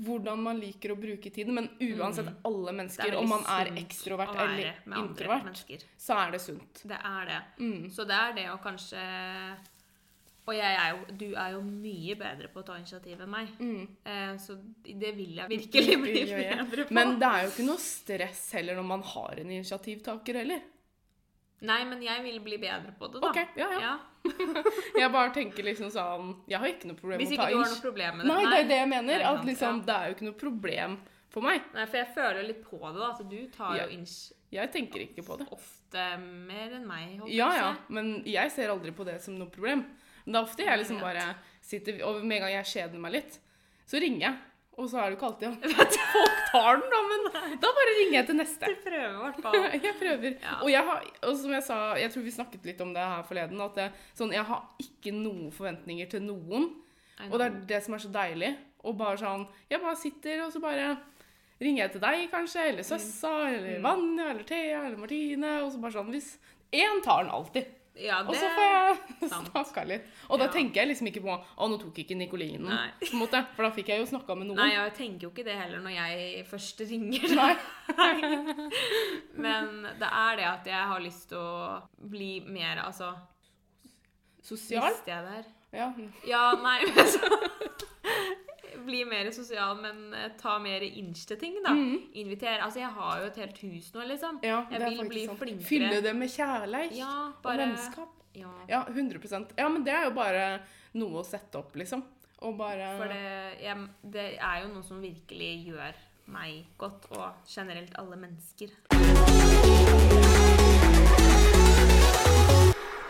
Hvordan 0.00 0.38
man 0.40 0.58
liker 0.58 0.94
å 0.94 0.96
bruke 0.96 1.30
tiden. 1.30 1.54
Men 1.54 1.68
uansett, 1.80 2.26
Mm. 2.26 2.36
alle 2.44 2.72
er 2.72 2.72
mennesker, 2.72 3.16
om 3.18 3.28
man 3.28 3.44
er 3.44 3.66
ekstrovert 3.76 4.34
eller 4.34 4.72
introvert, 4.96 5.44
mennesker. 5.44 5.84
så 5.98 6.16
er 6.26 6.30
det 6.32 6.40
sunt. 6.40 6.82
Det 6.84 6.98
er 7.04 7.26
det. 7.26 7.42
Mm. 7.58 7.90
Så 7.90 8.06
det 8.08 8.16
er 8.16 8.32
det 8.32 8.46
å 8.50 8.58
kanskje 8.62 8.98
Og 10.44 10.54
er 10.58 10.90
jo, 10.90 11.04
du 11.14 11.34
er 11.38 11.52
jo 11.52 11.60
mye 11.62 12.16
bedre 12.18 12.48
på 12.48 12.58
å 12.58 12.64
ta 12.66 12.74
initiativ 12.74 13.20
enn 13.20 13.30
meg. 13.30 13.46
Mm. 13.60 13.86
Eh, 14.04 14.32
så 14.42 14.56
det 14.82 15.12
vil 15.14 15.36
jeg 15.36 15.48
virkelig 15.48 15.98
bli 16.02 16.24
bedre 16.26 16.84
på. 16.88 16.90
Men 16.90 17.18
det 17.20 17.28
er 17.28 17.44
jo 17.44 17.50
ikke 17.52 17.66
noe 17.68 17.78
stress 17.78 18.52
heller 18.52 18.74
når 18.74 18.84
man 18.88 19.02
har 19.02 19.38
en 19.38 19.50
initiativtaker 19.54 20.34
heller. 20.40 20.60
Nei, 21.62 21.80
men 21.86 22.00
jeg 22.02 22.22
vil 22.24 22.40
bli 22.42 22.56
bedre 22.58 22.90
på 22.98 23.08
det, 23.12 23.20
da. 23.22 23.28
Ok, 23.30 23.38
ja, 23.60 23.68
ja. 23.70 23.80
Ja. 23.80 23.92
Jeg 25.02 25.10
bare 25.10 25.32
tenker 25.34 25.66
liksom 25.66 25.88
sånn 25.90 26.28
Jeg 26.46 26.60
har 26.62 26.68
ikke 26.70 26.88
noe 26.90 26.98
problem 26.98 27.18
med 27.18 27.26
å 27.26 27.38
ta 27.40 27.46
inch. 27.48 27.48
Hvis 27.48 27.48
ikke 27.48 27.48
du 27.50 27.58
har 27.58 27.72
noe 27.72 27.82
problem 27.86 28.16
med 28.20 28.26
det. 28.26 28.34
Nei, 28.34 28.42
det 28.52 28.58
er 28.60 28.68
det 28.70 28.76
jeg 28.78 28.90
mener. 28.92 29.24
At 29.32 29.44
liksom, 29.48 29.80
det 29.88 29.96
er 29.96 30.04
jo 30.10 30.14
ikke 30.16 30.26
noe 30.28 30.38
problem 30.42 30.94
for 31.32 31.46
meg. 31.46 31.64
Nei, 31.74 31.86
for 31.88 31.98
jeg 32.02 32.08
føler 32.14 32.46
litt 32.46 32.62
på 32.66 32.78
det, 32.84 32.92
da. 33.00 33.08
At 33.16 33.24
du 33.32 33.38
tar 33.56 33.76
jo 33.80 33.88
inch 33.96 34.14
Jeg 34.52 34.70
tenker 34.74 35.04
ikke 35.06 35.24
på 35.26 35.38
det. 35.40 35.48
ofte 35.54 36.06
mer 36.20 36.76
enn 36.78 36.86
meg. 36.86 37.16
holdt 37.20 37.32
jeg 37.32 37.40
Ja, 37.40 37.48
på 37.48 37.56
å 37.56 37.60
ja, 37.62 37.70
men 37.98 38.12
jeg 38.28 38.54
ser 38.54 38.74
aldri 38.74 38.94
på 38.94 39.06
det 39.08 39.18
som 39.24 39.38
noe 39.40 39.50
problem. 39.50 39.86
Men 40.24 40.36
det 40.36 40.38
er 40.38 40.46
ofte 40.46 40.66
jeg 40.68 40.78
liksom 40.84 41.00
bare 41.02 41.26
sitter 41.62 42.02
Og 42.06 42.20
med 42.22 42.36
en 42.38 42.44
gang 42.46 42.56
jeg 42.60 42.70
kjeder 42.76 43.02
meg 43.02 43.16
litt, 43.18 43.40
så 43.90 43.98
ringer 44.02 44.26
jeg. 44.28 44.36
Og 44.80 44.86
så 44.88 44.98
er 45.02 45.10
det 45.10 45.12
jo 45.12 45.18
ikke 45.18 45.28
alltid 45.28 45.48
at 45.76 45.96
folk 46.14 46.38
tar 46.48 46.78
den, 46.80 46.86
da, 46.94 47.00
men 47.10 47.26
da 47.60 47.70
bare 47.76 47.92
ringer 47.98 48.14
jeg 48.18 48.26
til 48.30 48.38
neste. 48.38 48.70
Du 48.72 48.78
prøver 48.86 49.10
i 49.10 49.22
hvert 49.26 49.40
fall. 49.44 49.58
Jeg 49.86 49.94
prøver. 50.00 50.36
Ja. 50.40 50.54
Og 50.64 50.70
jeg 50.72 50.86
har, 50.88 51.02
og 51.28 51.36
som 51.42 51.52
jeg 51.52 51.64
sa, 51.66 51.76
jeg 52.00 52.12
tror 52.14 52.24
vi 52.24 52.32
snakket 52.38 52.68
litt 52.70 52.80
om 52.80 52.94
det 52.96 53.04
her 53.04 53.22
forleden, 53.28 53.60
at 53.60 53.76
jeg, 53.82 53.92
sånn, 54.16 54.32
jeg 54.32 54.44
har 54.48 54.62
ikke 54.80 55.12
noen 55.16 55.50
forventninger 55.52 56.08
til 56.14 56.24
noen. 56.24 56.70
Og 57.28 57.36
det 57.38 57.46
er 57.50 57.58
det 57.74 57.82
som 57.84 57.94
er 57.98 58.02
så 58.06 58.10
deilig. 58.16 58.52
Og 58.82 58.96
bare 58.98 59.20
sånn 59.20 59.44
Jeg 59.70 59.78
bare 59.84 59.94
sitter, 60.00 60.40
og 60.46 60.50
så 60.56 60.58
bare 60.64 60.88
ringer 61.62 61.84
jeg 61.84 61.92
til 61.94 62.02
deg, 62.02 62.24
kanskje, 62.32 62.64
eller 62.72 62.82
Søssa, 62.88 63.34
eller 63.52 63.76
Mm. 63.78 63.84
Vanja, 63.84 64.30
eller 64.32 64.48
Thea, 64.48 64.80
eller 64.88 64.98
Martine, 64.98 65.52
og 65.62 65.68
så 65.70 65.78
bare 65.84 65.94
sånn 66.00 66.10
Hvis 66.10 66.32
én 66.74 67.02
tar 67.04 67.22
den 67.22 67.30
alltid. 67.36 67.68
Ja, 67.94 68.22
Og 68.24 68.32
så 68.34 68.48
får 68.48 68.68
jeg 68.70 69.28
snakka 69.30 69.82
litt. 69.84 70.06
Og 70.30 70.38
da 70.40 70.46
Ja. 70.46 70.52
tenker 70.54 70.80
jeg 70.80 70.88
liksom 70.88 71.06
ikke 71.10 71.20
på 71.26 71.34
Å, 71.34 71.66
nå 71.68 71.76
tok 71.82 71.98
ikke 72.00 72.16
Nikolinen. 72.16 72.64
På 73.02 73.10
en 73.12 73.18
måte, 73.20 73.42
for 73.54 73.66
da 73.66 73.70
fikk 73.76 73.88
jeg 73.92 74.00
jo 74.00 74.06
snakka 74.08 74.34
med 74.38 74.48
noen. 74.48 74.56
Nei, 74.62 74.70
jeg 74.72 74.94
tenker 74.96 75.26
jo 75.26 75.30
ikke 75.34 75.44
det 75.44 75.56
heller 75.60 75.82
når 75.84 75.92
jeg 75.98 76.46
først 76.48 76.80
ringer. 76.88 77.34
Nei. 77.36 77.52
Men 79.44 79.82
det 80.00 80.08
er 80.08 80.36
det 80.40 80.46
at 80.48 80.66
jeg 80.72 80.88
har 80.92 81.00
lyst 81.04 81.28
til 81.32 81.38
å 81.38 81.82
bli 82.12 82.40
mer 82.46 82.80
Altså 82.86 83.12
Sosial? 84.42 84.88
Visste 84.90 85.12
jeg 85.12 85.22
det 85.26 85.34
her? 85.36 85.50
Ja. 85.72 85.86
Ja, 86.26 86.40
nei, 86.60 86.80
men 86.84 87.06
så 87.08 87.20
Bli 88.86 89.04
mer 89.08 89.30
sosial, 89.34 89.76
men 89.82 90.14
eh, 90.14 90.30
ta 90.40 90.58
mer 90.62 90.82
inch 90.86 91.26
til 91.28 91.38
ting, 91.40 91.58
da. 91.64 91.74
Mhm. 91.74 92.00
Invitere. 92.22 92.60
Altså, 92.64 92.80
jeg 92.80 92.90
har 92.96 93.20
jo 93.20 93.26
et 93.30 93.36
helt 93.42 93.58
hus 93.66 93.92
nå, 93.94 94.06
liksom. 94.08 94.40
ja 94.42 94.62
Jeg 94.70 94.80
vil 94.80 95.08
bli 95.08 95.26
sant. 95.26 95.38
flinkere. 95.38 95.68
Fylle 95.68 96.00
det 96.02 96.14
med 96.16 96.28
kjærlighet 96.32 96.96
Ja, 96.96 97.12
og 97.28 97.42
bare 97.42 97.66
vennskap. 97.66 98.18
Ja. 98.34 98.48
Ja, 98.68 98.84
100% 98.88 99.52
Ja, 99.58 99.68
men 99.68 99.84
det 99.84 99.92
er 99.92 100.04
jo 100.08 100.14
bare 100.16 100.60
noe 100.94 101.20
å 101.20 101.24
sette 101.26 101.58
opp, 101.60 101.74
liksom. 101.76 102.02
Og 102.42 102.56
bare 102.58 102.96
For 102.98 103.06
det, 103.12 103.62
jeg, 103.62 103.88
det 104.02 104.26
er 104.40 104.62
jo 104.64 104.72
noe 104.72 104.82
som 104.82 105.02
virkelig 105.02 105.52
gjør 105.68 105.94
meg 106.32 106.64
godt, 106.78 107.06
og 107.12 107.46
generelt 107.46 107.92
alle 107.98 108.16
mennesker. 108.16 108.70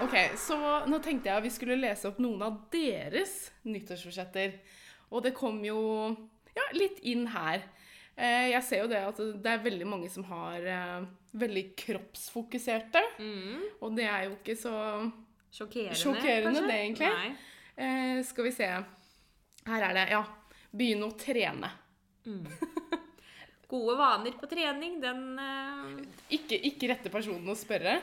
Ok, 0.02 0.16
så 0.36 0.56
nå 0.90 0.98
tenkte 1.04 1.30
jeg 1.30 1.38
at 1.38 1.44
vi 1.44 1.50
skulle 1.54 1.76
lese 1.78 2.08
opp 2.10 2.18
noen 2.20 2.42
av 2.44 2.56
deres 2.72 3.52
nyttårsforsetter. 3.64 4.56
Og 5.12 5.22
det 5.24 5.34
kom 5.36 5.60
jo 5.64 5.78
ja, 6.56 6.66
litt 6.76 7.00
inn 7.08 7.26
her. 7.32 7.64
Eh, 8.16 8.52
jeg 8.52 8.64
ser 8.66 8.82
jo 8.84 8.90
det 8.90 9.00
at 9.08 9.20
det 9.44 9.52
er 9.52 9.64
veldig 9.64 9.88
mange 9.88 10.08
som 10.12 10.24
har 10.28 10.64
eh, 10.68 11.04
veldig 11.38 11.64
kroppsfokuserte. 11.80 13.02
Mm. 13.20 13.62
Og 13.80 13.96
det 13.96 14.08
er 14.08 14.26
jo 14.28 14.36
ikke 14.38 14.56
så 14.58 14.74
Sjokkerende, 15.52 15.96
Sjokkerende 16.00 16.60
det, 16.64 16.76
egentlig. 16.80 17.08
Eh, 17.76 18.20
Skal 18.24 18.48
vi 18.48 18.52
se. 18.56 18.68
Her 19.68 19.88
er 19.90 19.98
det. 19.98 20.06
Ja. 20.14 20.22
Begynne 20.72 21.10
å 21.10 21.16
trene. 21.20 21.68
Gode 23.72 23.96
vaner 23.96 24.34
på 24.36 24.48
trening, 24.48 24.98
den 25.00 25.20
uh... 25.40 25.92
Ikke, 26.32 26.58
ikke 26.68 26.90
rette 26.90 27.12
personen 27.12 27.48
å 27.48 27.56
spørre. 27.56 27.98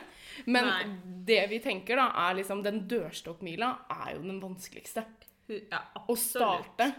Men 0.50 0.66
Nei. 0.66 0.86
det 1.26 1.42
vi 1.50 1.60
tenker, 1.62 1.98
da, 1.98 2.08
er 2.26 2.38
liksom 2.40 2.62
Den 2.66 2.84
dørstokkmila 2.90 3.70
er 3.94 4.16
jo 4.16 4.24
den 4.24 4.40
vanskeligste. 4.42 5.04
Ja, 5.50 5.80
Å 6.06 6.14
starte. 6.18 6.90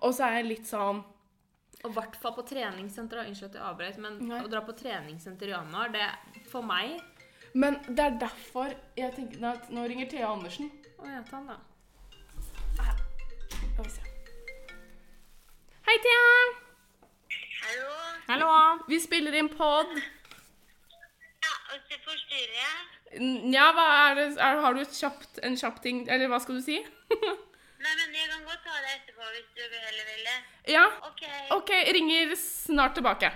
Og 0.00 0.12
så 0.14 0.28
er 0.28 0.36
jeg 0.40 0.46
litt 0.46 0.68
sånn 0.70 1.00
Og 1.82 1.88
i 1.90 1.94
hvert 1.96 2.16
fall 2.20 2.34
på 2.36 2.44
treningssenter. 2.46 3.24
Unnskyld 3.26 3.50
at 3.50 3.58
jeg 3.58 3.66
avbrøt, 3.66 3.98
men 4.04 4.20
Nei. 4.28 4.42
å 4.44 4.50
dra 4.52 4.60
på 4.66 4.76
treningssenter 4.78 5.50
i 5.50 5.54
januar, 5.54 5.90
det 5.94 6.06
for 6.52 6.62
meg 6.66 7.00
Men 7.54 7.80
det 7.88 8.04
er 8.04 8.20
derfor 8.20 8.74
jeg 8.98 9.14
tenker 9.16 9.42
Nå, 9.42 9.54
nå 9.74 9.88
ringer 9.90 10.10
Thea 10.12 10.30
Andersen. 10.30 10.70
Å 11.00 11.08
ja, 11.08 11.24
ta 11.26 11.40
den, 11.40 11.50
da. 11.50 11.58
Skal 13.50 13.84
vi 13.84 13.90
se. 13.96 14.06
Hei, 15.88 15.96
Thea! 16.04 16.30
Hallo? 17.64 17.92
Hallo! 18.28 18.48
Vi 18.88 18.98
spiller 19.02 19.34
inn 19.40 19.48
pod. 19.52 19.90
Ja, 21.40 21.54
og 21.74 21.86
så 21.88 21.98
forstyrrer 22.04 22.56
jeg. 22.60 22.80
Nja, 23.50 23.70
hva 23.74 23.86
er 24.04 24.18
det 24.20 24.26
er, 24.38 24.60
Har 24.62 24.76
du 24.76 24.84
et 24.84 24.94
kjapt, 24.94 25.40
en 25.42 25.56
kjapp 25.58 25.80
ting 25.82 26.04
Eller 26.06 26.30
hva 26.30 26.38
skal 26.38 26.60
du 26.60 26.62
si? 26.62 26.76
Nei, 27.80 27.92
men 27.96 28.16
jeg 28.18 28.26
kan 28.28 28.42
godt 28.44 28.64
ta 28.66 28.74
det 28.84 28.90
etterpå 28.98 29.28
hvis 29.34 29.46
du 29.56 29.62
heller 29.64 30.08
vil 30.10 30.26
det. 30.28 30.38
ja? 30.74 30.82
Ok. 31.08 31.22
OK, 31.56 31.70
ringer 31.96 32.34
snart 32.36 32.94
tilbake. 32.98 33.30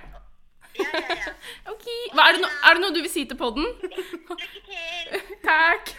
Ja, 0.74 0.84
ja, 0.90 1.16
ja. 1.22 1.32
OK. 1.72 1.86
Hva, 2.12 2.26
er, 2.28 2.36
det 2.36 2.42
no, 2.42 2.49
er 2.68 2.74
det 2.76 2.82
noe 2.82 2.92
du 2.97 3.01
vil 3.05 3.12
si 3.12 3.22
til 3.30 3.38
podden? 3.40 3.64
Lykke 4.42 4.62
til. 4.66 5.22
Takk. 5.49 5.95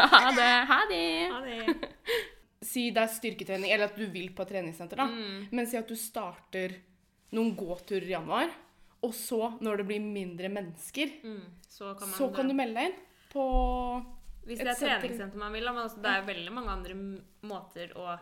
ha 0.00 0.22
det. 0.36 0.50
Ha 0.72 0.80
det. 0.90 1.04
Ha 1.32 1.40
det. 1.46 2.18
Si 2.64 2.88
det 2.96 3.02
er 3.04 3.12
styrketrening, 3.14 3.70
eller 3.72 3.90
at 3.92 3.96
du 4.00 4.04
vil 4.10 4.30
på 4.34 4.42
et 4.44 4.50
treningssenter, 4.54 5.00
da. 5.00 5.06
Mm. 5.08 5.48
Men 5.54 5.68
si 5.70 5.78
at 5.80 5.88
du 5.88 5.94
starter 6.00 6.74
noen 7.36 7.54
gåturer 7.58 8.08
i 8.08 8.14
januar, 8.16 8.52
og 9.04 9.12
så, 9.16 9.40
når 9.64 9.82
det 9.82 9.86
blir 9.90 10.00
mindre 10.04 10.48
mennesker, 10.52 11.10
Mm, 11.24 11.42
så 11.68 11.90
kan 11.98 12.08
man 12.08 12.16
så 12.18 12.28
kan 12.34 12.48
du 12.48 12.54
melde 12.56 12.78
deg 12.80 12.90
inn 12.90 13.00
på 13.34 13.44
Hvis 14.46 14.58
det 14.58 14.68
er 14.68 14.74
senter. 14.74 15.00
treningssenter 15.00 15.38
man 15.40 15.52
vil, 15.52 15.64
men 15.64 15.82
altså, 15.86 16.00
det 16.04 16.10
er 16.10 16.26
veldig 16.26 16.52
mange 16.52 16.70
andre 16.70 16.94
måter 17.48 17.92
å 17.96 18.18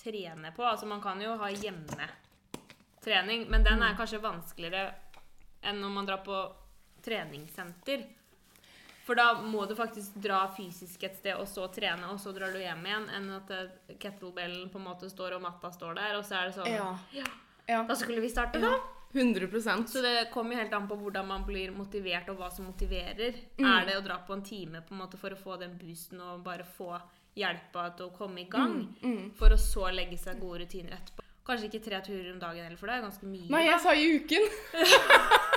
trene 0.00 0.52
på. 0.56 0.62
Altså, 0.64 0.86
man 0.88 1.00
kan 1.04 1.20
jo 1.20 1.36
ha 1.36 1.48
hjemmetrening, 1.52 3.48
men 3.50 3.62
den 3.64 3.78
Mm. 3.78 3.82
er 3.90 3.96
kanskje 3.96 4.20
vanskeligere 4.20 4.94
enn 5.62 5.80
når 5.80 5.90
man 5.90 6.06
drar 6.06 6.22
på 6.24 6.52
treningssenter. 7.02 8.06
For 9.06 9.14
da 9.14 9.34
må 9.42 9.66
du 9.68 9.74
faktisk 9.78 10.14
dra 10.20 10.48
fysisk 10.56 11.04
et 11.04 11.16
sted, 11.16 11.36
og 11.38 11.46
så 11.46 11.68
trene, 11.72 12.08
og 12.10 12.18
så 12.18 12.32
drar 12.34 12.50
du 12.52 12.58
hjem 12.58 12.82
igjen, 12.84 13.08
enn 13.14 13.30
at 13.36 13.50
eh, 13.50 13.94
kettlebellen 14.02 14.68
på 14.72 14.78
en 14.80 14.84
måte 14.88 15.08
står, 15.10 15.36
og 15.36 15.42
matta 15.42 15.70
står 15.70 15.94
der, 15.94 16.16
og 16.18 16.24
så 16.24 16.34
er 16.40 16.44
det 16.48 16.54
sånn 16.56 16.72
Ja. 16.72 16.98
Ja, 17.12 17.24
ja. 17.68 17.82
Da 17.86 17.94
skulle 17.94 18.20
vi 18.20 18.28
starte, 18.28 18.60
da. 18.60 18.72
100% 19.12 19.86
Så 19.88 20.02
det 20.02 20.30
kommer 20.32 20.56
helt 20.56 20.72
an 20.76 20.88
på 20.88 20.96
hvordan 21.00 21.26
man 21.26 21.44
blir 21.46 21.70
motivert, 21.72 22.28
og 22.28 22.40
hva 22.40 22.50
som 22.52 22.66
motiverer. 22.68 23.38
Mm. 23.58 23.68
Er 23.70 23.86
det 23.86 23.98
å 23.98 24.04
dra 24.04 24.18
på 24.26 24.34
en 24.36 24.42
time 24.44 24.82
på 24.84 24.94
en 24.94 25.00
måte 25.04 25.20
for 25.20 25.32
å 25.32 25.38
få 25.40 25.56
den 25.60 25.76
boosten 25.80 26.20
og 26.20 26.42
bare 26.44 26.66
få 26.76 26.96
hjelpa 27.36 27.90
til 27.96 28.10
å 28.10 28.16
komme 28.16 28.42
i 28.44 28.48
gang? 28.50 28.82
Mm, 29.02 29.30
For 29.38 29.52
å 29.54 29.60
så 29.60 29.88
legge 29.94 30.18
seg 30.20 30.40
gode 30.40 30.64
rutiner 30.64 30.98
etterpå. 30.98 31.24
Kanskje 31.46 31.68
ikke 31.70 31.84
tre 31.84 32.00
turer 32.02 32.32
om 32.32 32.40
dagen 32.42 32.64
heller, 32.64 32.76
for 32.76 32.90
det 32.90 32.96
er 32.98 33.06
ganske 33.06 33.26
mye. 33.30 33.48
Nei, 33.54 33.64
jeg 33.68 33.80
sa 33.84 33.94
i 33.94 34.08
uken. 34.18 34.48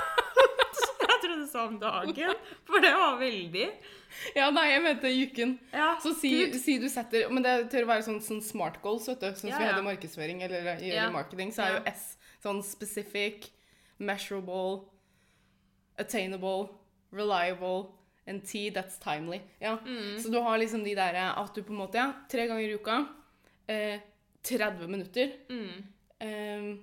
Jeg 1.20 1.28
trodde 1.28 1.42
du 1.44 1.48
sa 1.50 1.64
om 1.68 1.74
dagen, 1.80 2.36
for 2.64 2.80
det 2.80 2.90
var 2.96 3.18
veldig 3.20 3.66
Ja, 4.34 4.46
nei, 4.54 4.70
jeg 4.70 4.82
mente 4.84 5.10
i 5.12 5.24
uken. 5.28 5.52
Ja, 5.72 5.90
Så 6.02 6.14
si, 6.16 6.30
si 6.58 6.78
du 6.80 6.88
setter 6.88 7.28
Men 7.32 7.44
det 7.44 7.54
tør 7.72 7.84
å 7.84 7.90
være 7.92 8.06
sånn, 8.06 8.20
sånn 8.24 8.40
smart 8.44 8.80
goals, 8.82 9.08
vet 9.10 9.20
du. 9.20 9.28
Sånn 9.34 9.42
som 9.42 9.50
Ja, 9.52 9.58
vi 9.58 9.66
ja. 9.66 9.74
hadde 9.74 9.84
markedsføring 9.86 10.40
eller 10.46 10.70
eller 10.78 11.12
marketing, 11.14 11.52
så 11.52 11.66
er 11.66 11.76
jo. 11.76 11.82
S 11.92 12.16
sånn 12.42 12.62
specific, 12.64 13.50
measurable, 13.98 14.86
attainable, 15.98 16.68
reliable 17.12 17.92
and 18.26 18.44
T 18.46 18.70
that's 18.70 18.98
timely. 18.98 19.40
Ja. 19.60 19.78
Mm. 19.86 20.18
Så 20.22 20.28
du 20.28 20.38
har 20.40 20.58
liksom 20.58 20.84
de 20.84 20.94
der 20.94 21.14
at 21.36 21.54
du 21.54 21.62
på 21.62 21.72
en 21.72 21.78
måte 21.82 21.98
Ja, 21.98 22.12
tre 22.30 22.46
ganger 22.46 22.62
i 22.68 22.74
uka. 22.74 23.06
Eh, 23.68 24.00
30 24.42 24.86
minutter. 24.88 25.32
mm, 25.48 25.84
Eh, 26.20 26.76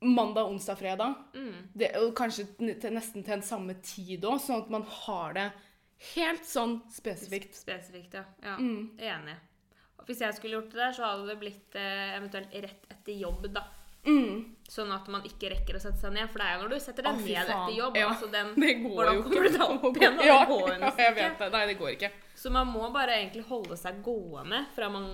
mandag, 0.00 0.46
onsdag, 0.48 0.76
fredag. 0.78 1.14
mm. 1.34 1.54
Det, 1.74 1.90
og 1.96 2.14
kanskje 2.16 2.46
til, 2.56 2.90
nesten 2.94 3.22
til 3.24 3.32
en 3.34 3.42
samme 3.42 3.74
tid 3.82 4.22
òg, 4.24 4.38
sånn 4.40 4.62
at 4.62 4.70
man 4.70 4.82
har 4.82 5.32
det 5.34 5.52
helt 6.14 6.44
sånn 6.46 6.78
spesifikt. 6.90 7.54
Spesifikt, 7.54 8.14
ja. 8.14 8.24
ja. 8.42 8.56
Mm. 8.56 8.96
Enig. 8.98 9.36
Og 9.98 10.06
Hvis 10.06 10.20
jeg 10.20 10.34
skulle 10.34 10.56
gjort 10.56 10.70
det 10.70 10.80
der, 10.80 10.92
så 10.92 11.04
hadde 11.04 11.26
det 11.28 11.38
blitt 11.40 11.74
eh, 11.76 12.16
eventuelt 12.16 12.54
rett 12.54 12.86
etter 12.90 13.12
jobb, 13.20 13.52
da. 13.52 13.64
Mm. 14.06 14.56
Sånn 14.68 14.90
at 14.92 15.06
man 15.08 15.22
ikke 15.24 15.48
rekker 15.54 15.78
å 15.78 15.80
sette 15.80 15.96
seg 16.02 16.12
ned. 16.12 16.28
For 16.28 16.42
det 16.42 16.46
er 16.46 16.56
jo 16.58 16.66
når 16.66 16.72
du 16.74 16.82
setter 16.84 17.06
deg 17.06 17.14
ah, 17.14 17.22
ned 17.24 17.52
etter 17.54 17.72
jobb. 17.72 17.96
Ja, 17.96 18.08
altså 18.12 18.28
den, 18.32 18.50
Det 18.60 18.74
går 18.82 18.98
hvordan 18.98 19.22
kommer 19.24 19.46
du 19.46 19.54
deg 19.54 19.62
opp 19.88 19.96
igjen? 20.02 20.18
Ja, 20.28 20.38
ja, 20.44 20.90
jeg 21.00 21.14
vet 21.16 21.40
det. 21.40 21.50
Nei, 21.54 21.62
det 21.70 21.76
går 21.80 21.92
ikke. 21.94 22.10
Så 22.36 22.52
man 22.52 22.68
må 22.68 22.90
bare 22.94 23.16
egentlig 23.16 23.46
holde 23.48 23.78
seg 23.80 24.02
gående 24.04 24.64
fra 24.76 24.90
man 24.92 25.08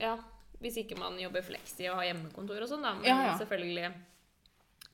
Ja, 0.00 0.14
hvis 0.62 0.78
ikke 0.84 0.98
man 1.00 1.18
jobber 1.20 1.42
fleksi 1.44 1.90
og 1.90 1.98
har 1.98 2.12
hjemmekontor 2.12 2.62
og 2.62 2.70
sånn, 2.70 2.86
da. 2.86 2.94
Men 3.00 3.10
Ja, 3.10 3.34
selvfølgelig 3.40 3.90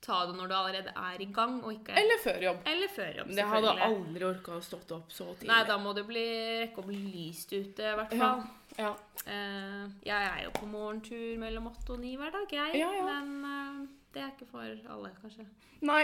ta 0.02 0.24
det 0.26 0.34
når 0.34 0.48
du 0.50 0.54
allerede 0.56 0.92
er 0.98 1.20
i 1.22 1.28
gang, 1.30 1.60
ikke 1.70 1.94
Eller 1.98 2.18
før 2.22 2.40
jobb. 2.42 2.64
Eller 2.66 2.90
før 2.90 3.20
jobb, 3.20 3.28
selvfølgelig. 3.28 3.36
Det 3.36 3.46
hadde 3.52 3.86
aldri 3.86 4.26
orka 4.26 4.56
å 4.56 4.64
stått 4.64 4.94
opp 4.96 5.12
så 5.14 5.28
tidlig. 5.36 5.50
Nei, 5.52 5.60
da 5.68 5.76
må 5.78 5.92
det 5.94 6.04
bli, 6.08 6.24
rekke 6.64 6.82
å 6.82 6.88
bli 6.88 6.98
lyst 7.12 7.52
ute, 7.54 7.92
i 7.92 7.94
hvert 8.00 8.16
fall. 8.16 8.42
Ja. 8.42 8.61
Eh, 8.78 9.82
jeg 10.06 10.28
er 10.28 10.44
jo 10.46 10.52
på 10.56 10.66
morgentur 10.66 11.38
mellom 11.38 11.68
åtte 11.70 11.94
og 11.94 12.00
ni 12.00 12.14
hver 12.16 12.32
dag, 12.34 12.54
jeg. 12.56 12.80
Ja, 12.80 12.88
ja. 12.96 13.04
Men 13.06 13.44
uh, 13.44 13.88
det 14.14 14.22
er 14.22 14.32
ikke 14.32 14.48
for 14.50 14.62
alle, 14.94 15.12
kanskje. 15.20 15.46
Nei. 15.84 16.02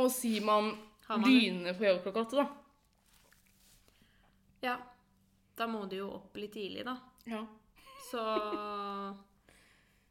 Og 0.00 0.10
sier 0.10 0.44
man 0.44 0.72
man- 1.08 1.22
begynner 1.22 1.76
på 1.78 1.86
jobb 1.86 2.02
klokka 2.02 2.24
åtte, 2.26 2.42
da. 2.42 2.46
Ja. 4.64 4.76
Da 5.56 5.66
må 5.70 5.84
du 5.88 5.96
jo 6.00 6.08
opp 6.16 6.36
litt 6.36 6.52
tidlig, 6.56 6.84
da. 6.84 6.96
Ja. 7.30 7.44
Så 8.10 8.20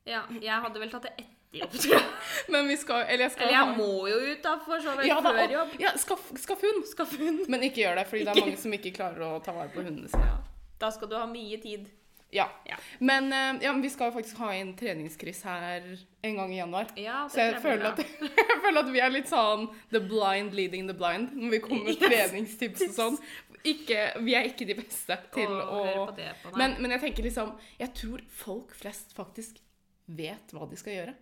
Ja, 0.06 0.24
jeg 0.42 0.62
hadde 0.66 0.80
vel 0.80 0.90
tatt 0.92 1.06
det 1.08 1.12
etter 1.18 1.60
jobb, 1.60 1.76
tror 1.76 1.94
jeg. 1.98 2.08
Men 2.54 2.68
vi 2.68 2.78
skal 2.80 3.04
Eller 3.08 3.28
jeg 3.28 3.32
skal 3.36 3.48
Eller 3.48 3.60
jeg 3.60 3.78
må 3.78 4.08
jo 4.10 4.16
ut, 4.32 4.42
da, 4.44 4.56
for 4.66 4.84
så 4.84 4.96
vidt 4.98 5.08
ja, 5.12 5.20
før 5.24 5.52
jobb. 5.52 5.76
Ja, 5.80 5.94
skaff, 6.00 6.32
skaff 6.42 6.64
hund. 6.64 6.88
Skaff 6.90 7.14
hund. 7.20 7.46
Men 7.52 7.68
ikke 7.68 7.84
gjør 7.84 8.00
det, 8.02 8.08
fordi 8.10 8.26
det 8.26 8.34
er 8.34 8.42
mange 8.48 8.58
som 8.64 8.74
ikke 8.80 8.96
klarer 8.96 9.28
å 9.28 9.38
ta 9.44 9.56
vare 9.56 9.72
på 9.76 9.84
hundene 9.86 10.10
sine. 10.12 10.32
Ja. 10.32 10.53
Da 10.84 10.92
skal 10.92 11.10
du 11.12 11.16
ha 11.16 11.26
mye 11.32 11.60
tid. 11.64 11.88
Ja. 12.34 12.48
Ja. 12.66 12.76
Men 13.00 13.28
eh, 13.32 13.60
ja, 13.62 13.72
men 13.76 13.82
vi 13.86 13.92
skal 13.94 14.10
jo 14.10 14.16
faktisk 14.16 14.40
ha 14.42 14.48
inn 14.58 14.72
treningskryss 14.78 15.44
her 15.46 15.84
en 16.26 16.38
gang 16.40 16.54
i 16.54 16.58
januar. 16.58 16.88
Ja, 16.98 17.28
Så 17.30 17.44
jeg 17.44 17.60
føler, 17.62 17.92
at, 17.92 18.00
jeg 18.40 18.58
føler 18.64 18.80
at 18.82 18.90
vi 18.96 19.02
er 19.06 19.14
litt 19.14 19.30
sånn 19.30 19.68
the 19.94 20.02
blind 20.02 20.56
leading 20.58 20.90
the 20.90 20.96
blind 20.98 21.36
når 21.38 21.54
vi 21.54 21.60
kommer 21.68 21.86
med 21.92 21.94
Yes. 22.02 22.08
treningstips 22.10 22.88
og 22.90 22.96
sånn. 22.98 23.20
Ikke, 23.64 24.00
vi 24.26 24.34
er 24.36 24.50
ikke 24.50 24.66
de 24.68 24.76
beste 24.76 25.16
til 25.32 25.48
Å 25.48 25.60
å 25.64 25.84
på 26.10 26.16
det 26.18 26.32
på, 26.42 26.50
men, 26.60 26.74
men 26.84 26.92
jeg 26.98 27.04
tenker 27.06 27.24
liksom 27.30 27.54
Jeg 27.80 27.94
tror 27.96 28.26
folk 28.42 28.74
flest 28.76 29.14
faktisk 29.16 29.62
vet 30.12 30.52
hva 30.52 30.66
de 30.68 30.76
skal 30.82 30.98
gjøre. 30.98 31.14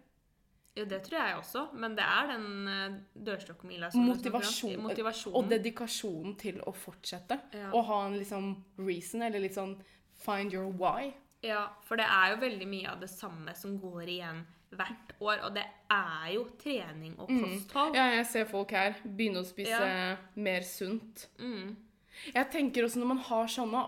Jo, 0.75 0.85
det 0.87 1.01
tror 1.03 1.17
jeg 1.19 1.35
også, 1.37 1.65
men 1.73 1.95
det 1.97 2.03
er 2.05 2.29
den 2.31 2.67
uh, 2.67 2.93
dørstokkmila. 3.27 3.89
Motivasjon, 3.93 4.77
Motivasjonen. 4.85 5.35
og 5.35 5.49
dedikasjonen 5.51 6.37
til 6.39 6.61
å 6.63 6.71
fortsette. 6.73 7.39
Ja. 7.53 7.71
Og 7.75 7.83
ha 7.89 8.05
en 8.07 8.15
liksom 8.17 8.53
reason, 8.77 9.21
eller 9.27 9.43
litt 9.43 9.57
sånn 9.57 9.75
find 10.23 10.53
your 10.55 10.71
why. 10.71 11.11
Ja, 11.43 11.65
for 11.83 11.97
det 11.99 12.05
er 12.07 12.35
jo 12.35 12.41
veldig 12.45 12.67
mye 12.69 12.87
av 12.93 12.99
det 13.01 13.09
samme 13.09 13.55
som 13.57 13.79
går 13.81 14.07
igjen 14.15 14.43
hvert 14.71 15.11
år, 15.19 15.41
og 15.49 15.55
det 15.57 15.65
er 15.91 16.27
jo 16.37 16.45
trening 16.61 17.17
og 17.19 17.27
kosthold. 17.27 17.91
Mm. 17.91 17.95
Ja, 17.99 18.05
jeg 18.15 18.25
ser 18.31 18.45
folk 18.47 18.71
her 18.71 18.95
begynne 19.03 19.41
å 19.43 19.47
spise 19.49 19.75
Ja. 19.75 20.15
mer 20.35 20.61
sunt. 20.63 21.27
Mm, 21.39 21.75
Jeg 22.35 22.51
tenker 22.51 22.83
også 22.85 22.99
når 22.99 23.07
man 23.07 23.17
har 23.17 23.47
sånne, 23.47 23.81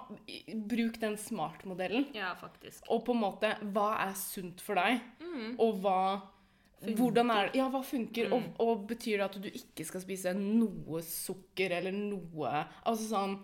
bruk 0.68 1.00
den 1.00 1.16
smart-modellen. 1.18 2.08
ja 2.16 2.34
faktisk. 2.36 2.84
Og 2.90 3.06
på 3.06 3.12
en 3.14 3.20
måte, 3.22 3.54
hva 3.72 4.10
er 4.10 4.14
sunt 4.18 4.60
for 4.60 4.76
deg? 4.76 5.00
Mm. 5.22 5.56
Og 5.60 5.80
hva 5.84 6.22
Hvordan 6.98 7.32
er 7.32 7.48
det? 7.48 7.58
Ja, 7.60 7.70
hva 7.72 7.82
funker? 7.86 8.34
Og, 8.36 8.44
og 8.64 8.86
betyr 8.90 9.22
det 9.22 9.26
at 9.26 9.40
du 9.42 9.50
ikke 9.50 9.86
skal 9.88 10.04
spise 10.04 10.34
noe 10.38 11.02
sukker 11.06 11.78
eller 11.80 11.96
noe 11.96 12.52
Altså 12.84 13.08
sånn 13.08 13.38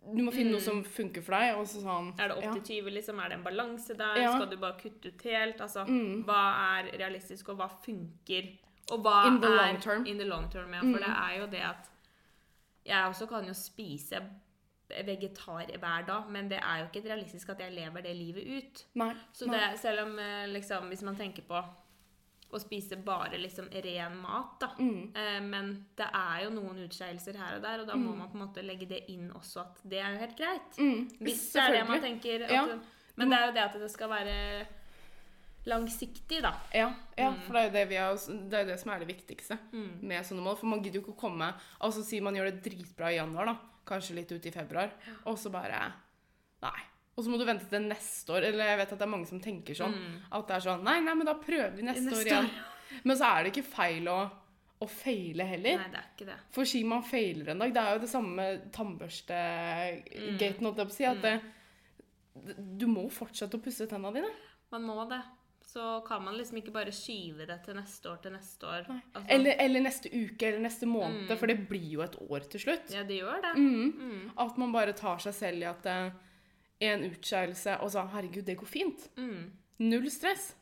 Du 0.00 0.22
må 0.24 0.32
finne 0.32 0.54
noe 0.54 0.64
som 0.64 0.80
funker 0.86 1.24
for 1.24 1.36
deg, 1.36 1.60
sånn 1.68 2.10
Mm. 2.10 2.12
Er 2.16 2.32
det 2.32 2.40
ja. 2.46 2.54
80-20, 2.56 2.90
liksom? 2.96 3.20
Er 3.20 3.28
det 3.28 3.38
en 3.38 3.44
balanse 3.44 3.94
der? 3.98 4.16
Ja. 4.16 4.32
Mm. 4.32 4.40
Skal 4.40 4.50
du 4.50 4.56
bare 4.62 4.78
kutte 4.80 5.12
ut 5.12 5.24
helt? 5.28 5.60
Altså, 5.60 5.84
hva 6.26 6.42
er 6.78 6.92
realistisk, 6.98 7.52
og 7.52 7.60
hva 7.60 7.68
funker? 7.84 8.52
Og 8.90 9.02
hva 9.04 9.16
In 9.28 9.40
the 9.42 9.50
er 9.50 9.56
long 9.58 9.80
term. 9.80 10.00
Mm. 10.02 10.06
In 10.06 10.18
the 10.18 10.28
long 10.28 10.48
term, 10.50 10.72
ja. 10.74 10.80
For 10.80 11.04
det 11.04 11.10
er 11.16 11.34
jo 11.40 11.50
det 11.52 11.64
at 11.68 11.90
Jeg 12.86 13.10
også 13.10 13.26
kan 13.28 13.44
jo 13.44 13.52
spise 13.54 14.22
vegetar 15.06 15.68
hver 15.78 16.06
dag, 16.06 16.30
men 16.30 16.48
det 16.50 16.58
er 16.58 16.80
jo 16.80 16.88
ikke 16.88 17.08
realistisk 17.08 17.52
at 17.52 17.60
jeg 17.60 17.72
lever 17.72 18.02
det 18.02 18.16
livet 18.16 18.48
ut. 18.56 18.82
Nei. 18.98 19.12
Så 19.32 19.46
det, 19.46 19.60
selv 19.78 20.06
om 20.06 20.18
eh, 20.18 20.48
liksom, 20.50 20.88
hvis 20.90 21.02
man 21.06 21.16
tenker 21.16 21.42
på 21.46 21.60
å 22.52 22.58
spise 22.60 22.96
bare 23.04 23.38
liksom 23.38 23.68
ren 23.84 24.16
mat, 24.22 24.56
da. 24.60 24.68
Mm. 24.78 25.12
Eh, 25.14 25.40
men 25.46 25.86
det 25.96 26.08
er 26.14 26.44
jo 26.44 26.50
noen 26.56 26.80
utskeielser 26.86 27.36
her 27.38 27.56
og 27.56 27.62
der, 27.62 27.80
og 27.80 27.86
da 27.86 27.94
må 27.96 28.14
man 28.16 28.28
på 28.32 28.38
en 28.38 28.46
måte 28.48 28.64
legge 28.66 28.88
det 28.90 29.04
inn 29.12 29.30
også 29.30 29.60
at 29.62 29.78
det 29.84 30.00
er 30.02 30.14
jo 30.16 30.18
helt 30.24 30.36
greit. 30.38 30.78
Mm, 30.78 31.08
Hvis 31.20 31.52
det 31.52 31.62
er 31.62 31.72
det 31.78 31.84
man 31.88 32.00
tenker. 32.00 32.44
At, 32.48 32.50
Ja. 32.50 32.66
Men 33.16 33.30
det 33.30 33.38
er 33.38 33.46
jo 33.46 33.52
det 33.52 33.62
at 33.68 33.78
det 33.80 33.90
skal 33.92 34.08
være 34.08 34.66
langsiktig, 35.68 36.40
da. 36.42 36.54
Ja, 36.72 36.92
ja 37.16 37.30
Mm. 37.30 37.40
for 37.46 37.52
det 37.52 37.60
er 37.60 37.66
jo 37.68 37.72
det, 37.72 37.88
vi 37.88 37.96
har, 37.96 38.14
det 38.50 38.58
er 38.60 38.64
det 38.66 38.80
som 38.80 38.90
er 38.92 38.98
det 39.04 39.08
viktigste 39.08 39.58
med 40.02 40.24
sånne 40.24 40.42
mål. 40.42 40.56
For 40.56 40.66
man 40.66 40.82
gidder 40.82 41.00
jo 41.00 41.04
ikke 41.04 41.16
å 41.16 41.20
komme 41.28 41.54
Altså 41.80 42.02
si 42.04 42.20
man 42.20 42.34
gjør 42.34 42.50
det 42.50 42.62
dritbra 42.64 43.10
i 43.12 43.16
januar, 43.18 43.44
da. 43.46 43.56
Kanskje 43.86 44.14
litt 44.16 44.32
ut 44.32 44.46
i 44.46 44.50
februar. 44.50 44.90
Og 45.26 45.36
så 45.38 45.50
bare 45.52 45.92
Nei. 46.62 46.80
Og 47.16 47.24
så 47.24 47.30
må 47.32 47.38
du 47.40 47.44
vente 47.44 47.66
til 47.68 47.82
neste 47.84 48.32
år. 48.32 48.46
Eller 48.48 48.70
jeg 48.70 48.78
vet 48.80 48.92
at 48.94 48.98
det 49.00 49.06
er 49.06 49.10
mange 49.12 49.26
som 49.28 49.40
tenker 49.42 49.74
sånn. 49.76 49.96
At 50.32 50.46
det 50.48 50.54
er 50.56 50.66
sånn 50.68 50.84
Nei, 50.86 50.98
nei, 51.04 51.14
men 51.18 51.26
da 51.28 51.34
prøver 51.40 51.74
vi 51.76 51.82
neste, 51.86 52.06
Mm. 52.06 52.12
Neste 52.12 52.20
år 52.20 52.30
igjen. 52.30 52.50
Men 53.04 53.16
så 53.16 53.24
er 53.30 53.42
det 53.44 53.52
ikke 53.52 53.66
feil 53.70 54.08
å, 54.08 54.18
å 54.80 54.86
feile 54.88 55.44
heller. 55.46 55.76
Nei, 55.82 55.88
det 55.92 55.98
er 56.00 56.06
ikke 56.14 56.26
det. 56.30 56.38
For 56.54 56.64
si 56.64 56.80
man 56.84 57.02
feiler 57.06 57.50
en 57.52 57.58
dag, 57.62 57.74
det 57.74 57.82
er 57.82 57.92
jo 57.98 58.04
det 58.06 58.10
samme 58.10 58.32
med 58.38 58.70
tannbørste-gaten, 58.74 60.64
holdt 60.66 60.80
jeg 60.80 60.88
på 60.88 60.94
å 60.94 60.96
si. 60.96 61.04
At 61.10 61.20
det, 61.26 61.34
du 62.80 62.86
må 62.90 63.04
fortsette 63.12 63.58
å 63.58 63.62
pusse 63.62 63.86
tennene 63.90 64.20
dine. 64.20 64.32
Man 64.72 64.86
må 64.88 65.04
det. 65.10 65.20
Så 65.70 66.00
kan 66.06 66.24
man 66.24 66.34
liksom 66.34 66.56
ikke 66.58 66.72
bare 66.74 66.90
skyve 66.94 67.44
det 67.46 67.60
til 67.62 67.76
neste 67.78 68.08
år 68.10 68.16
til 68.24 68.32
neste 68.34 68.66
år. 68.66 68.88
Altså, 68.90 69.22
Eller, 69.30 69.54
eller 69.62 69.84
neste 69.84 70.10
uke 70.10 70.48
eller 70.48 70.64
neste 70.64 70.88
måned, 70.90 71.30
for 71.38 71.46
det 71.46 71.60
blir 71.70 71.84
jo 71.92 72.02
et 72.02 72.16
år 72.26 72.48
til 72.50 72.64
slutt. 72.64 72.90
Ja, 72.90 73.04
det 73.06 73.20
gjør 73.20 73.38
det. 73.44 73.52
Mm. 73.54 74.32
At 74.34 74.58
man 74.58 74.72
bare 74.74 74.96
tar 74.98 75.22
seg 75.22 75.36
selv 75.36 75.62
i 75.62 75.68
at 75.70 75.86
eh, 75.86 76.10
en 76.80 77.04
utskeielse 77.10 77.76
og 77.84 77.90
så 77.92 78.06
herregud, 78.14 78.44
det 78.46 78.56
går 78.60 78.68
fint. 78.70 79.08
Mm. 79.20 79.50
Null 79.84 80.08
stress. 80.12 80.54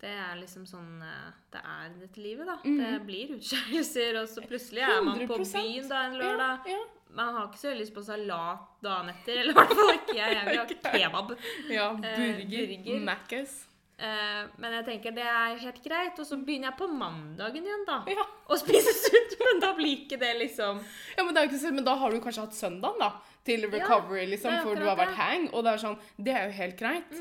Det 0.00 0.10
er 0.12 0.34
liksom 0.36 0.66
sånn 0.68 1.00
eh, 1.00 1.28
det 1.54 1.62
er 1.64 1.92
dette 2.02 2.20
livet, 2.20 2.44
da. 2.48 2.58
Mm. 2.66 2.80
Det 2.82 2.90
blir 3.08 3.30
utskeielser, 3.38 4.18
og 4.20 4.28
så 4.28 4.42
plutselig 4.44 4.82
er 4.84 5.00
man 5.06 5.22
på 5.24 5.38
100%. 5.38 5.56
byen 5.56 5.88
da 5.88 6.02
en 6.10 6.18
lørdag. 6.20 6.68
Ja, 6.68 6.82
Man 7.16 7.30
har 7.34 7.46
ikke 7.48 7.60
så 7.62 7.70
lyst 7.72 7.94
på 7.96 8.02
salat 8.04 8.66
dagen 8.84 9.08
etter. 9.08 9.38
Eller 9.40 9.54
i 9.54 9.56
hvert 9.56 9.72
fall 9.78 9.92
ikke 9.94 10.16
jeg. 10.18 10.34
Jeg 10.36 10.50
vil 10.50 10.58
ha 10.58 10.66
kebab. 10.98 11.32
ja. 11.72 11.86
Eh, 11.96 12.18
Burger. 12.20 12.74
burger. 12.76 13.00
Macca's. 13.08 13.54
Uh, 13.96 14.42
men 14.60 14.74
jeg 14.76 14.84
tenker 14.84 15.14
det 15.16 15.24
er 15.24 15.54
helt 15.62 15.78
greit. 15.80 16.18
Og 16.20 16.26
så 16.28 16.36
begynner 16.36 16.68
jeg 16.68 16.76
på 16.82 16.88
mandagen 16.92 17.64
igjen, 17.64 17.86
da. 17.88 18.02
Ja. 18.12 18.26
Og 18.52 18.60
spise 18.60 18.92
sunt. 18.98 19.38
Men 19.46 19.62
da 19.62 19.70
blir 19.78 20.02
ikke 20.02 20.18
det 20.20 20.34
liksom 20.40 20.82
ja, 21.16 21.22
men 21.24 21.32
det 21.32 21.38
er 21.40 21.44
jo 21.46 21.50
ikke 21.52 21.60
så, 21.62 21.70
men 21.72 21.84
da 21.86 21.92
har 21.96 22.10
du 22.12 22.16
kanskje 22.20 22.42
hatt 22.44 22.56
søndagen, 22.56 22.98
da. 23.00 23.08
Til 23.46 23.68
recovery, 23.70 24.26
liksom, 24.32 24.56
er 24.58 24.66
for 24.66 24.74
du 24.78 24.88
har 24.88 24.98
vært 24.98 25.16
hang. 25.18 25.48
Og 25.52 25.64
det 25.64 25.76
er 25.76 25.82
sånn 25.86 25.98
Det 26.18 26.34
er 26.34 26.50
jo 26.50 26.58
helt 26.58 26.76
greit. 26.80 27.16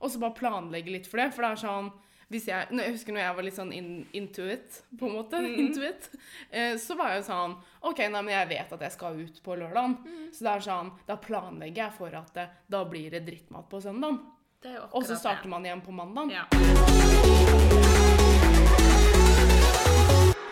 Og 0.00 0.12
så 0.12 0.20
bare 0.22 0.36
planlegge 0.36 0.92
litt 0.92 1.08
for 1.08 1.22
det. 1.22 1.30
For 1.34 1.46
det 1.46 1.50
er 1.56 1.64
sånn 1.64 1.90
hvis 2.30 2.46
jeg, 2.46 2.68
jeg 2.70 2.92
husker 2.94 3.14
når 3.16 3.24
jeg 3.24 3.34
var 3.36 3.42
litt 3.42 3.56
sånn 3.56 3.72
in, 3.74 3.86
into 4.14 4.44
it, 4.46 4.76
på 5.00 5.08
en 5.08 5.16
måte, 5.16 5.40
into 5.64 5.82
it, 5.82 6.06
eh, 6.54 6.76
så 6.78 6.94
var 6.94 7.10
jeg 7.10 7.24
jo 7.24 7.26
sånn 7.26 7.56
OK, 7.90 8.04
nei, 8.06 8.20
men 8.22 8.30
jeg 8.30 8.50
vet 8.52 8.74
at 8.76 8.84
jeg 8.86 8.94
skal 8.94 9.18
ut 9.18 9.40
på 9.42 9.56
lørdagen. 9.58 9.96
Så 10.30 10.46
det 10.46 10.52
er 10.52 10.66
sånn, 10.68 10.92
da 11.10 11.18
planlegger 11.18 11.88
jeg 11.88 11.96
for 11.98 12.14
at 12.20 12.30
det, 12.38 12.46
da 12.70 12.84
blir 12.86 13.10
det 13.16 13.24
drittmat 13.26 13.66
på 13.72 13.82
søndagen. 13.82 14.22
Og 14.92 15.02
så 15.08 15.18
starter 15.18 15.50
man 15.50 15.66
igjen 15.66 15.82
på 15.82 15.90
mandagen. 15.90 16.36
Ja. 16.38 17.98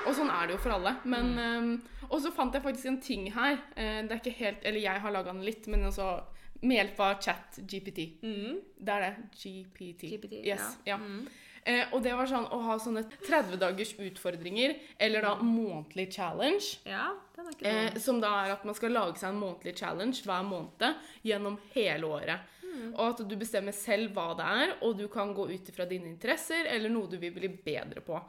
Og 0.06 0.14
sånn 0.16 0.30
er 0.32 0.48
det 0.48 0.56
jo 0.56 0.62
for 0.62 0.76
alle. 0.78 0.94
Men 1.08 1.30
ehm, 1.42 1.70
Og 2.08 2.22
så 2.24 2.32
fant 2.32 2.54
jeg 2.54 2.64
faktisk 2.64 2.88
en 2.88 3.00
ting 3.04 3.26
her. 3.34 3.58
Uh, 3.76 4.00
det 4.06 4.14
er 4.14 4.20
ikke 4.22 4.38
helt 4.38 4.64
Eller 4.64 4.80
jeg 4.80 5.02
har 5.04 5.12
laga 5.14 5.34
den 5.34 5.44
litt, 5.44 5.66
men 5.68 5.84
altså 5.90 6.18
med 6.60 6.74
hjelp 6.74 7.00
av 7.04 7.20
chat 7.22 7.58
GPT. 7.70 8.06
Mm. 8.22 8.56
Det 8.78 8.94
er 8.94 9.04
det. 9.04 9.26
GPT. 9.38 10.08
GPT, 10.16 10.40
yes, 10.42 10.80
ja. 10.82 10.96
ja. 10.96 10.98
Mm. 10.98 11.28
Eh, 11.68 11.92
og 11.92 12.02
det 12.02 12.14
var 12.16 12.26
sånn 12.26 12.46
å 12.54 12.58
ha 12.64 12.74
sånne 12.80 13.02
30 13.26 13.58
dagers 13.60 13.92
utfordringer, 14.00 14.74
eller 14.98 15.22
da 15.22 15.34
månedlig 15.38 16.08
challenge. 16.16 16.80
Ja, 16.88 17.10
den 17.36 17.50
er 17.50 17.54
ikke 17.54 17.74
Eh, 17.74 17.98
som 18.00 18.18
da 18.22 18.30
er 18.44 18.54
at 18.56 18.64
man 18.66 18.74
skal 18.78 18.94
lage 18.96 19.20
seg 19.20 19.34
en 19.34 19.42
månedlig 19.42 19.76
challenge 19.78 20.24
hver 20.24 20.46
måned 20.48 21.02
gjennom 21.28 21.58
hele 21.74 22.08
året. 22.08 22.54
Og 22.94 23.04
at 23.08 23.22
du 23.26 23.34
bestemmer 23.38 23.74
selv 23.74 24.14
hva 24.14 24.32
det 24.38 24.48
er, 24.62 24.74
og 24.86 24.98
du 24.98 25.08
kan 25.10 25.32
gå 25.34 25.48
ut 25.50 25.70
ifra 25.70 25.86
dine 25.88 26.06
interesser 26.10 26.68
eller 26.70 26.92
noe 26.92 27.10
du 27.10 27.16
vil 27.18 27.34
bli 27.34 27.50
bedre 27.50 28.04
på. 28.06 28.20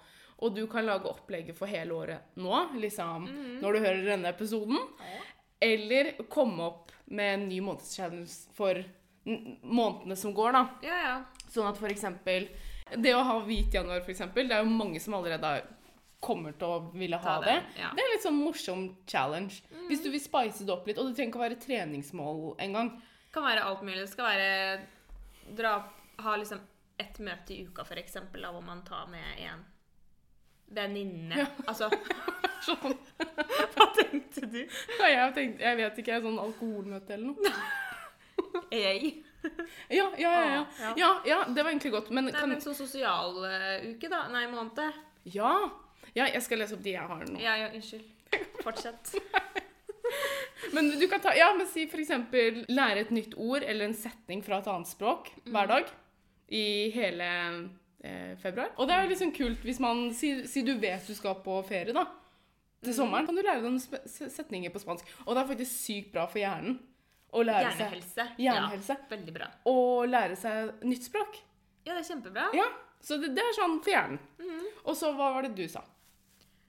Og 0.41 0.55
du 0.55 0.67
kan 0.71 0.85
lage 0.87 1.09
opplegget 1.09 1.57
for 1.57 1.67
hele 1.67 1.91
året 1.91 2.35
nå, 2.39 2.53
liksom 2.79 3.25
når 3.61 3.73
du 3.75 3.79
hører 3.83 4.05
denne 4.05 4.29
episoden. 4.31 4.77
Eller 5.61 6.13
komme 6.31 6.63
opp 6.63 6.91
med 7.11 7.33
en 7.33 7.47
ny 7.49 7.59
månedschallenge 7.65 8.29
for 8.55 8.79
månedene 9.63 10.15
som 10.15 10.33
går, 10.33 10.53
da. 10.55 10.61
Ja, 10.85 10.99
ja. 11.03 11.17
Sånn 11.51 11.67
at 11.69 11.77
eksempel 11.91 12.47
Det 12.97 13.11
å 13.13 13.21
ha 13.23 13.35
hvit 13.45 13.73
januar, 13.75 13.99
eksempel, 14.15 14.47
det 14.49 14.55
er 14.55 14.63
jo 14.63 14.69
mange 14.71 14.99
som 14.99 15.13
allerede 15.13 15.43
har- 15.45 15.67
kommer 16.21 16.51
til 16.57 16.67
å 16.67 16.91
ville 16.93 17.17
ha 17.17 17.39
det. 17.39 17.45
det, 17.45 17.81
ja. 17.81 17.91
Det 17.95 18.01
er 18.03 18.09
litt 18.15 18.23
sånn 18.23 18.39
morsom 18.43 18.95
challenge. 19.07 19.61
Hvis 19.87 20.01
du 20.03 20.09
vil 20.11 20.19
spice 20.19 20.65
det 20.65 20.69
opp 20.73 20.87
litt. 20.87 20.97
Og 20.97 21.07
det 21.07 21.15
trenger 21.15 21.31
ikke 21.31 21.39
å 21.39 21.47
være 21.47 21.61
treningsmål 21.61 22.55
engang. 22.59 23.01
Kan 23.31 23.43
være 23.43 23.63
alt 23.63 23.81
mulig. 23.83 24.01
Det 24.01 24.09
skal 24.09 24.25
være 24.25 24.81
dra, 25.55 25.83
Ha 26.19 26.35
liksom 26.35 26.59
ett 26.99 27.17
møte 27.19 27.51
i 27.51 27.63
uka, 27.65 27.83
da, 28.41 28.51
hvor 28.51 28.61
man 28.65 28.81
tar 28.83 29.07
med 29.07 29.39
en 29.39 29.63
venninne. 30.76 31.43
Ja. 31.43 31.47
Altså, 31.67 31.89
Sånn. 32.65 32.95
hva 33.76 33.86
tenkte 33.95 34.45
du? 34.51 34.59
Ja, 34.59 35.07
jeg, 35.07 35.34
tenkte, 35.34 35.34
tenkt, 35.38 35.61
jeg 35.63 35.80
vet 35.80 36.01
ikke, 36.03 36.20
sånn 36.26 36.39
alkoholmøte 36.43 37.15
eller 37.15 37.32
noe. 37.32 37.53
Jeg. 38.74 39.09
Ja, 39.89 40.05
ja, 40.20 40.30
ja. 40.32 40.32
Ja, 40.43 40.63
Ja. 40.80 40.89
ja, 40.99 41.09
ja 41.28 41.38
det 41.47 41.63
var 41.63 41.72
egentlig 41.72 41.91
godt. 41.95 42.09
Men 42.13 42.28
Nei, 42.28 42.36
kan 42.36 42.51
men 42.51 42.61
sosial 42.61 43.38
uke 43.88 44.09
da. 44.11 44.26
Nei, 44.32 44.45
måned. 44.51 44.80
Ja. 45.32 45.53
Ja, 46.15 46.28
jeg 46.28 46.41
skal 46.45 46.61
lese 46.61 46.76
opp 46.78 46.84
de 46.86 46.93
jeg 46.95 47.09
har 47.09 47.26
nå. 47.28 47.39
Ja, 47.41 47.55
ja, 47.59 47.70
unnskyld. 47.76 48.05
Fortsett. 48.63 49.13
Men 50.74 50.89
du 50.99 51.05
kan 51.07 51.22
ta, 51.24 51.34
ja, 51.38 51.49
men 51.57 51.67
si 51.70 51.86
for 51.89 52.01
eksempel 52.01 52.63
lære 52.70 53.05
et 53.05 53.11
nytt 53.15 53.36
ord 53.39 53.63
eller 53.63 53.89
en 53.89 53.97
setning 53.97 54.41
fra 54.45 54.59
et 54.61 54.70
annet 54.70 54.89
språk 54.89 55.30
hver 55.49 55.70
dag 55.70 55.91
i 56.53 56.89
hele 56.93 57.28
eh, 57.30 57.59
februar. 58.39 58.69
Og 58.77 58.87
det 58.87 58.95
er 58.95 59.03
jo 59.03 59.09
liksom 59.13 59.31
kult 59.35 59.63
hvis 59.67 59.79
man, 59.83 60.05
sier 60.15 60.45
si 60.47 60.61
du 60.63 60.73
vet 60.79 61.05
du 61.07 61.15
skal 61.17 61.35
på 61.43 61.57
ferie 61.67 61.93
da, 61.95 62.05
til 62.83 62.93
sommeren, 62.95 63.25
kan 63.27 63.35
du 63.35 63.41
lære 63.43 63.59
deg 63.59 63.73
noen 63.73 64.05
setninger 64.31 64.71
på 64.71 64.79
spansk. 64.79 65.05
Og 65.25 65.35
det 65.35 65.41
er 65.43 65.49
faktisk 65.49 65.73
sykt 65.83 66.13
bra 66.13 66.23
for 66.31 66.39
hjernen 66.39 66.77
å 67.35 67.43
lære 67.45 67.73
seg, 67.75 67.81
Hjernehelse. 67.91 68.27
Hjernehelse. 68.39 68.95
Ja, 68.95 69.09
veldig 69.11 69.33
bra. 69.35 69.49
Og 69.69 70.07
lære 70.09 70.37
seg 70.39 70.71
nytt 70.87 71.03
språk. 71.09 71.41
Ja, 71.85 71.93
det 71.93 71.99
er 72.05 72.07
kjempebra. 72.13 72.47
Ja, 72.57 72.69
så 73.03 73.17
det, 73.21 73.33
det 73.35 73.43
er 73.43 73.53
sånn 73.57 73.77
for 73.83 73.91
hjernen. 73.93 74.19
Og 74.85 74.95
så 74.97 75.11
hva 75.17 75.33
var 75.35 75.45
det 75.45 75.51
du 75.59 75.67
sa? 75.69 75.83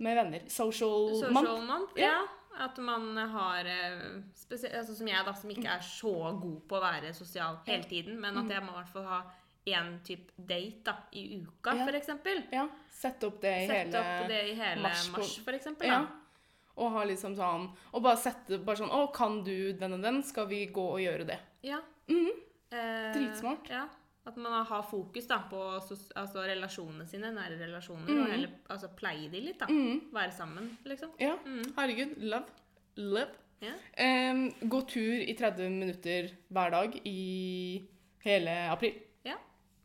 Med 0.03 0.17
venner. 0.19 0.45
Social, 0.51 1.09
Social 1.15 1.33
month. 1.37 1.67
month, 1.71 1.97
Ja. 2.01 2.13
ja. 2.19 2.21
At 2.61 2.77
man 2.83 3.15
har 3.17 3.65
eh, 3.65 4.01
spesielt, 4.37 4.75
altså 4.75 4.93
Som 4.99 5.07
jeg, 5.09 5.23
da, 5.25 5.33
som 5.39 5.51
ikke 5.55 5.71
er 5.71 5.85
så 5.87 6.11
god 6.43 6.57
på 6.69 6.77
å 6.77 6.81
være 6.83 7.13
sosial 7.17 7.61
hele 7.65 7.87
tiden, 7.89 8.19
men 8.21 8.35
Mm. 8.35 8.43
at 8.43 8.51
jeg 8.57 8.65
må 8.67 8.73
i 8.75 8.79
hvert 8.83 8.91
fall 8.93 9.07
ha 9.07 9.21
én 9.67 10.01
type 10.05 10.33
date 10.37 10.83
da, 10.85 10.95
i 11.13 11.37
uka, 11.43 11.75
Ja. 11.77 11.87
eksempel. 11.93 12.43
Ja, 12.53 12.69
sette 12.91 13.27
opp 13.27 13.41
det 13.41 13.65
i 13.65 13.67
Sette 13.67 13.93
hele 13.93 14.23
opp 14.23 14.29
det 14.29 14.41
i 14.51 14.55
hele 14.55 14.81
mars 14.83 15.11
mars, 15.11 15.39
på- 15.39 15.45
for 15.45 15.53
eksempel. 15.53 15.87
Ja. 15.87 16.07
Og 16.77 16.93
ha 16.93 17.05
liksom 17.05 17.35
sånn 17.37 17.69
Og 17.93 18.03
bare 18.03 18.17
sette 18.17 18.59
bare 18.65 18.77
sånn 18.77 18.89
Å, 18.91 19.13
kan 19.13 19.43
du 19.45 19.73
den 19.73 19.93
og 19.93 20.01
den? 20.03 20.23
Skal 20.23 20.47
vi 20.47 20.67
gå 20.67 20.81
og 20.95 20.99
gjøre 21.01 21.27
det? 21.27 21.39
Ja. 21.63 21.81
Eh, 22.09 23.13
Dritsmart. 23.15 23.69
Ja. 23.69 23.89
At 24.27 24.37
man 24.37 24.65
har 24.67 24.83
fokus 24.83 25.27
da, 25.27 25.39
på 25.51 25.57
altså, 26.17 26.45
relasjonene 26.47 27.07
sine, 27.09 27.33
nære 27.35 27.59
relasjoner, 27.59 28.07
Mm. 28.07 28.21
og 28.23 28.29
heller 28.31 28.51
altså, 28.69 28.89
pleie 28.97 29.29
de 29.31 29.41
litt. 29.41 29.59
da. 29.59 29.67
Være 29.67 30.31
sammen, 30.33 30.77
liksom. 30.85 31.11
Ja. 31.19 31.37
Herregud. 31.77 32.17
Love. 32.23 32.45
Love. 32.97 33.31
Ja. 33.61 33.73
Em, 33.97 34.51
gå 34.69 34.87
tur 34.87 35.21
i 35.21 35.35
30 35.35 35.69
minutter 35.71 36.31
hver 36.53 36.71
dag 36.71 37.01
i 37.05 37.89
hele 38.25 38.71
april. 38.71 38.95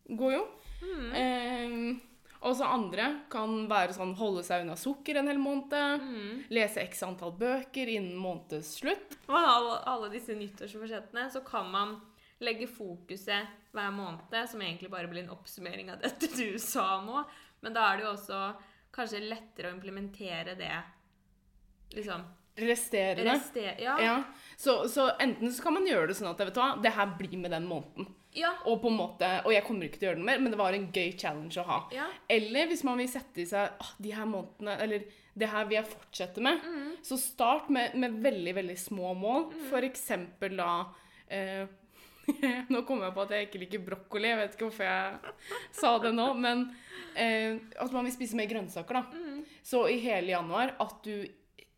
Går 0.09 0.35
jo. 0.35 0.43
Em, 1.17 1.95
og 2.45 2.53
så 2.57 2.67
andre 2.69 3.07
kan 3.31 3.63
være 3.69 3.95
sånn 3.95 4.13
holde 4.19 4.43
seg 4.45 4.65
unna 4.65 4.75
sukker 4.77 5.17
en 5.17 5.31
hel 5.31 5.39
måned. 5.41 6.03
Lese 6.53 6.83
x 6.85 7.01
antall 7.07 7.33
bøker 7.39 7.89
innen 7.89 8.19
månedens 8.21 8.75
slutt. 8.79 9.17
Og 9.25 9.37
alle, 9.39 9.79
alle 9.89 10.11
disse 10.13 10.35
nyttårsforsettene, 10.37 11.25
så 11.33 11.41
kan 11.47 11.71
man 11.73 11.95
legge 12.43 12.67
fokuset 12.67 13.49
hver 13.73 13.91
måned, 13.95 14.35
som 14.51 14.61
egentlig 14.61 14.91
bare 14.91 15.09
blir 15.09 15.23
en 15.23 15.33
oppsummering 15.33 15.89
av 15.93 16.03
dette 16.03 16.29
du 16.35 16.59
sa 16.61 16.99
nå. 17.01 17.23
Men 17.65 17.73
da 17.73 17.87
er 17.89 17.97
det 17.97 18.05
jo 18.05 18.13
også 18.13 18.41
kanskje 18.95 19.25
lettere 19.25 19.71
å 19.71 19.75
implementere 19.75 20.53
det 20.59 20.75
liksom 21.95 22.21
Resterende. 22.55 23.33
rester, 23.33 23.73
ja. 23.83 23.95
Ja, 23.99 24.23
så, 24.57 24.87
så 24.87 25.09
enten 25.19 25.51
så 25.51 25.63
kan 25.63 25.73
man 25.75 25.87
gjøre 25.87 26.07
det 26.07 26.15
sånn 26.15 26.29
at 26.31 26.39
vet 26.39 26.53
du 26.55 26.61
hva, 26.61 26.69
det 26.81 26.93
her 26.95 27.09
blir 27.19 27.35
med 27.41 27.51
den 27.51 27.65
måneden. 27.67 28.07
ja. 28.35 28.53
Og 28.65 28.81
på 28.83 28.87
en 28.91 28.97
måte, 28.99 29.27
og 29.45 29.51
jeg 29.51 29.63
kommer 29.67 29.87
ikke 29.89 29.99
til 29.99 30.07
å 30.07 30.11
gjøre 30.11 30.21
noe 30.21 30.29
mer, 30.29 30.39
men 30.43 30.51
det 30.55 30.59
var 30.59 30.75
en 30.75 30.87
gøy 30.91 31.11
challenge 31.19 31.59
å 31.59 31.67
ha. 31.67 31.77
Ja. 31.95 32.07
Eller 32.31 32.67
hvis 32.71 32.83
man 32.87 32.99
vil 32.99 33.11
sette 33.11 33.43
i 33.43 33.47
seg 33.49 33.75
ah, 33.79 33.93
de 33.99 34.11
her 34.15 34.27
månedene, 34.27 34.75
eller 34.83 35.05
det 35.35 35.49
her 35.51 35.67
vil 35.67 35.81
jeg 35.81 35.89
fortsette 35.91 36.43
med, 36.43 36.63
så 37.03 37.17
start 37.19 37.67
med, 37.75 37.95
med 37.99 38.19
veldig, 38.23 38.53
veldig 38.55 38.77
små 38.79 39.11
mål. 39.19 39.49
For 39.67 39.83
eksempel 39.83 40.55
da 40.59 40.69
eh, 41.27 41.65
Nå 42.73 42.79
kommer 42.87 43.05
jeg 43.09 43.13
på 43.13 43.23
at 43.27 43.33
jeg 43.35 43.45
ikke 43.45 43.59
liker 43.61 43.81
brokkoli. 43.85 44.29
Jeg 44.31 44.37
vet 44.39 44.55
ikke 44.55 44.69
hvorfor 44.69 44.87
jeg 44.87 45.33
sa 45.75 45.91
det 46.01 46.13
nå. 46.15 46.29
Men 46.39 46.63
eh, 47.13 47.59
at 47.83 47.91
man 47.93 48.07
vil 48.07 48.15
spise 48.15 48.39
mer 48.39 48.47
grønnsaker, 48.49 48.97
da. 48.97 49.25
Så 49.61 49.83
i 49.91 49.99
hele 50.01 50.31
januar 50.33 50.71
at 50.81 50.95
du 51.05 51.27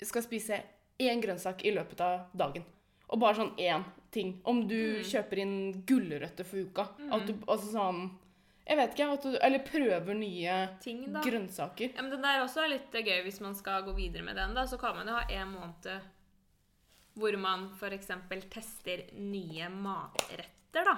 skal 0.06 0.22
spise 0.22 0.62
én 1.00 1.22
grønnsak 1.22 1.64
i 1.66 1.72
løpet 1.72 2.02
av 2.02 2.28
dagen. 2.38 2.64
Og 3.10 3.20
bare 3.20 3.36
sånn 3.36 3.56
én 3.58 3.84
ting. 4.12 4.42
Om 4.46 4.68
du 4.68 5.02
kjøper 5.04 5.38
inn 5.40 5.84
gulrøtter 5.88 6.44
for 6.46 6.58
uka. 6.60 6.90
At 7.12 7.26
du, 7.28 7.34
altså 7.48 7.72
sånn 7.72 8.18
Jeg 8.68 8.76
vet 8.78 8.94
ikke. 8.94 9.22
Du, 9.24 9.38
eller 9.42 9.60
prøver 9.64 10.14
nye 10.14 10.56
Ting, 10.84 11.06
grønnsaker. 11.24 11.94
Ja, 11.96 12.02
men 12.02 12.12
Den 12.12 12.22
der 12.22 12.42
også 12.44 12.66
er 12.66 12.74
litt 12.74 12.94
eh, 12.96 13.02
gøy 13.08 13.24
hvis 13.24 13.40
man 13.40 13.56
skal 13.56 13.84
gå 13.84 13.94
videre 13.96 14.24
med 14.24 14.36
den. 14.36 14.54
da, 14.54 14.66
Så 14.66 14.78
kan 14.78 14.94
man 14.96 15.08
jo 15.08 15.14
ha 15.14 15.24
en 15.30 15.54
måned 15.56 16.02
hvor 17.18 17.34
man 17.40 17.70
f.eks. 17.80 18.08
tester 18.52 19.06
nye 19.18 19.70
matretter, 19.74 20.84
da. 20.86 20.98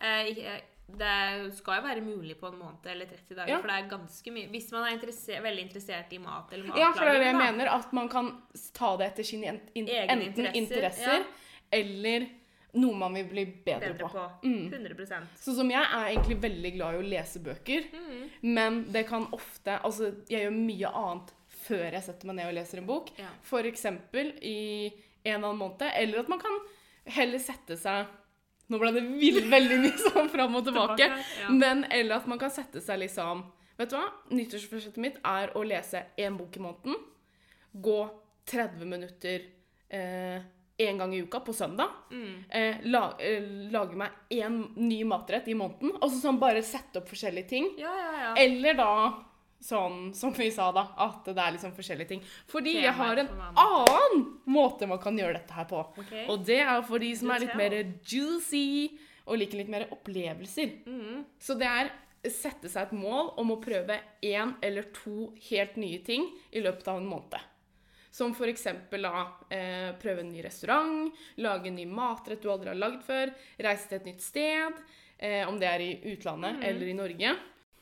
Eh, 0.00 0.24
ikke- 0.32 0.62
det 0.88 1.52
skal 1.54 1.76
jo 1.78 1.82
være 1.84 2.00
mulig 2.00 2.38
på 2.40 2.48
en 2.48 2.58
måned 2.58 2.86
eller 2.88 3.06
30 3.06 3.34
dager, 3.36 3.48
Ja. 3.48 3.58
for 3.60 3.68
det 3.68 3.76
er 3.76 3.88
ganske 3.90 4.32
mye 4.32 4.48
Hvis 4.48 4.70
man 4.72 4.84
er 4.88 4.94
interesser, 4.96 5.40
veldig 5.42 5.62
interessert 5.66 6.12
i 6.12 6.18
mat 6.18 6.52
eller 6.52 6.66
Ja, 6.78 6.92
for 6.92 7.04
det 7.04 7.14
er 7.14 7.18
det 7.18 7.26
jeg 7.26 7.34
da. 7.34 7.52
mener. 7.52 7.66
At 7.74 7.92
man 7.92 8.08
kan 8.08 8.42
ta 8.72 8.96
det 8.96 9.06
etter 9.12 9.22
sine 9.24 9.60
in, 9.74 9.86
enten 9.86 10.22
interesser, 10.22 10.54
interesser, 10.56 11.18
ja. 11.18 11.24
eller 11.72 12.28
noe 12.74 12.94
man 12.96 13.14
vil 13.14 13.24
bli 13.28 13.44
bedre, 13.64 13.92
Bedre 13.94 13.98
på. 13.98 14.08
på. 14.08 14.30
Mm. 14.44 14.70
100 14.72 15.26
Sånn 15.36 15.54
som 15.56 15.70
jeg 15.70 15.82
er 15.82 16.08
egentlig 16.14 16.40
veldig 16.40 16.72
glad 16.76 16.94
i 16.94 16.98
å 16.98 17.08
lese 17.10 17.38
bøker, 17.42 17.84
Mm. 17.92 18.30
men 18.42 18.84
det 18.92 19.06
kan 19.08 19.26
ofte 19.32 19.80
Altså, 19.82 20.14
jeg 20.28 20.42
gjør 20.44 20.52
mye 20.52 20.92
annet 20.94 21.32
før 21.48 21.92
jeg 21.92 22.02
setter 22.02 22.26
meg 22.26 22.36
ned 22.36 22.46
og 22.48 22.54
leser 22.54 22.78
en 22.78 22.86
bok. 22.86 23.10
Ja. 23.18 23.26
For 23.42 23.62
eksempel 23.62 24.32
i 24.42 24.86
en 25.24 25.34
eller 25.44 25.48
annen 25.48 25.58
måned. 25.58 25.82
Eller 25.94 26.20
at 26.20 26.28
man 26.28 26.38
kan 26.38 26.60
heller 27.06 27.38
sette 27.38 27.76
seg 27.76 28.06
Nå 28.68 28.80
ble 28.80 28.92
det 28.96 29.04
vill, 29.06 29.38
veldig 29.48 29.78
mye 29.84 30.00
sånn 30.02 30.28
fram 30.32 30.58
og 30.58 30.66
tilbake. 30.66 30.98
Tilbake, 31.00 31.38
ja. 31.42 31.52
Men 31.52 31.86
eller 31.90 32.20
at 32.20 32.28
man 32.30 32.40
kan 32.40 32.52
sette 32.52 32.82
seg 32.84 33.00
liksom 33.04 33.46
Vet 33.78 33.92
du 33.92 33.94
hva? 33.94 34.08
Nyttårsforsettet 34.34 34.98
mitt 34.98 35.20
er 35.22 35.52
å 35.54 35.60
lese 35.62 36.00
én 36.18 36.34
bok 36.34 36.56
i 36.58 36.62
måneden. 36.64 36.96
Gå 37.78 37.98
30 38.50 38.88
minutter 38.90 39.44
én 40.78 40.98
gang 40.98 41.14
i 41.14 41.22
uka 41.22 41.40
på 41.40 41.52
søndag. 41.52 41.88
Mm. 42.10 42.44
Eh, 42.50 42.76
la, 42.82 43.14
eh, 43.18 43.42
lage 43.70 43.96
meg 43.96 44.10
én 44.30 44.60
ny 44.76 45.04
matrett 45.04 45.48
i 45.48 45.54
måneden. 45.54 45.96
Og 46.00 46.10
så 46.10 46.20
sånn 46.20 46.38
bare 46.38 46.62
sette 46.62 47.00
opp 47.00 47.08
forskjellige 47.10 47.48
ting. 47.48 47.70
Ja, 47.78 47.94
ja, 47.98 48.12
ja. 48.22 48.34
Eller 48.38 48.74
da 48.78 48.90
sånn 49.60 50.12
som 50.14 50.32
vi 50.36 50.50
sa, 50.54 50.68
da, 50.74 50.84
at 51.02 51.26
det 51.26 51.42
er 51.42 51.54
liksom 51.56 51.74
forskjellige 51.76 52.12
ting. 52.12 52.24
Fordi 52.50 52.76
jeg 52.78 52.94
har 52.94 53.22
en 53.24 53.30
annen 53.58 54.24
måte 54.48 54.88
man 54.90 55.00
kan 55.02 55.18
gjøre 55.18 55.40
dette 55.40 55.56
her 55.56 55.68
på. 55.70 55.82
Okay. 56.04 56.26
Og 56.30 56.44
det 56.46 56.60
er 56.62 56.82
for 56.86 57.02
de 57.02 57.12
som 57.18 57.32
er 57.34 57.46
litt 57.46 57.56
mer 57.58 57.76
juicy 58.06 58.98
og 59.28 59.40
liker 59.40 59.60
litt 59.60 59.72
mer 59.72 59.88
opplevelser. 59.92 60.78
Mm. 60.88 61.24
Så 61.42 61.58
det 61.58 61.68
er 61.68 61.90
sette 62.26 62.70
seg 62.70 62.88
et 62.88 62.96
mål 62.98 63.32
om 63.38 63.52
å 63.54 63.60
prøve 63.62 63.98
én 64.24 64.56
eller 64.64 64.88
to 64.94 65.32
helt 65.50 65.76
nye 65.78 66.00
ting 66.04 66.26
i 66.50 66.62
løpet 66.64 66.88
av 66.90 67.00
en 67.00 67.08
måned. 67.08 67.38
Som 68.10 68.32
eksempel 68.34 69.04
da 69.04 69.26
eh, 69.52 69.90
prøve 70.00 70.24
en 70.24 70.32
ny 70.32 70.42
restaurant, 70.42 71.12
lage 71.36 71.68
en 71.68 71.76
ny 71.76 71.84
matrett 71.86 72.42
du 72.42 72.48
aldri 72.50 72.72
har 72.72 72.80
lagd 72.80 73.04
før, 73.06 73.30
reise 73.62 73.86
til 73.90 74.00
et 74.00 74.08
nytt 74.08 74.24
sted, 74.24 74.80
eh, 75.18 75.44
om 75.46 75.58
det 75.60 75.68
er 75.68 75.84
i 75.84 75.92
utlandet 76.14 76.64
eller 76.66 76.88
i 76.88 76.96
Norge. 76.98 77.36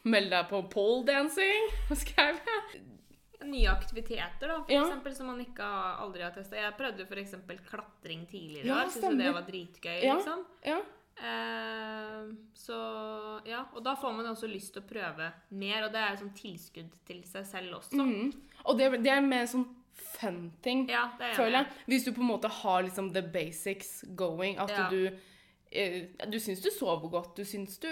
Meld 0.07 0.31
deg 0.31 0.49
på 0.51 0.61
poledancing, 0.71 1.71
skrev 2.03 2.39
jeg. 2.47 2.83
Nye 3.47 3.69
aktiviteter, 3.71 4.49
da, 4.49 4.61
for 4.65 4.73
Ja. 4.73 4.83
eksempel, 4.87 5.15
som 5.15 5.27
man 5.31 5.41
ikke 5.43 5.67
aldri 6.03 6.23
har 6.25 6.33
testa. 6.35 6.57
Jeg 6.59 6.75
prøvde 6.79 7.07
eksempel 7.23 7.59
klatring 7.69 8.25
tidligere 8.31 8.65
i 8.65 8.71
Ja, 8.71 8.79
år. 8.85 8.91
Syntes 8.95 9.19
det 9.21 9.33
var 9.35 9.43
dritgøy, 9.47 9.99
Ja. 10.03 10.15
liksom. 10.17 10.45
Ja. 10.67 10.79
Eh, 11.17 12.33
så 12.55 12.77
ja, 13.49 13.63
og 13.75 13.83
da 13.85 13.95
får 13.97 14.13
man 14.19 14.27
også 14.33 14.49
lyst 14.51 14.75
til 14.75 14.83
å 14.83 14.89
prøve 14.89 15.31
mer, 15.51 15.87
og 15.87 15.93
det 15.95 16.03
er 16.03 16.19
sånn 16.21 16.35
tilskudd 16.37 16.91
til 17.09 17.23
seg 17.29 17.47
selv 17.49 17.79
også. 17.79 17.97
Mm. 18.01 18.33
Og 18.67 18.77
det, 18.79 18.91
det 19.05 19.13
er 19.15 19.25
mer 19.25 19.47
sånn 19.49 19.67
fun 19.97 20.51
ting, 20.65 20.85
Ja, 20.93 21.07
er 21.21 21.33
føler 21.39 21.63
jeg. 21.63 21.67
Hvis 21.89 22.05
du 22.05 22.13
på 22.13 22.21
en 22.25 22.29
måte 22.33 22.51
har 22.53 22.83
liksom 22.85 23.13
the 23.15 23.23
basics 23.23 24.03
going, 24.15 24.59
at 24.59 24.73
du 24.91 25.09
du 26.31 26.37
syns 26.41 26.61
du 26.63 26.69
sover 26.71 27.11
godt, 27.11 27.37
du 27.37 27.45
syns 27.45 27.75
du 27.83 27.89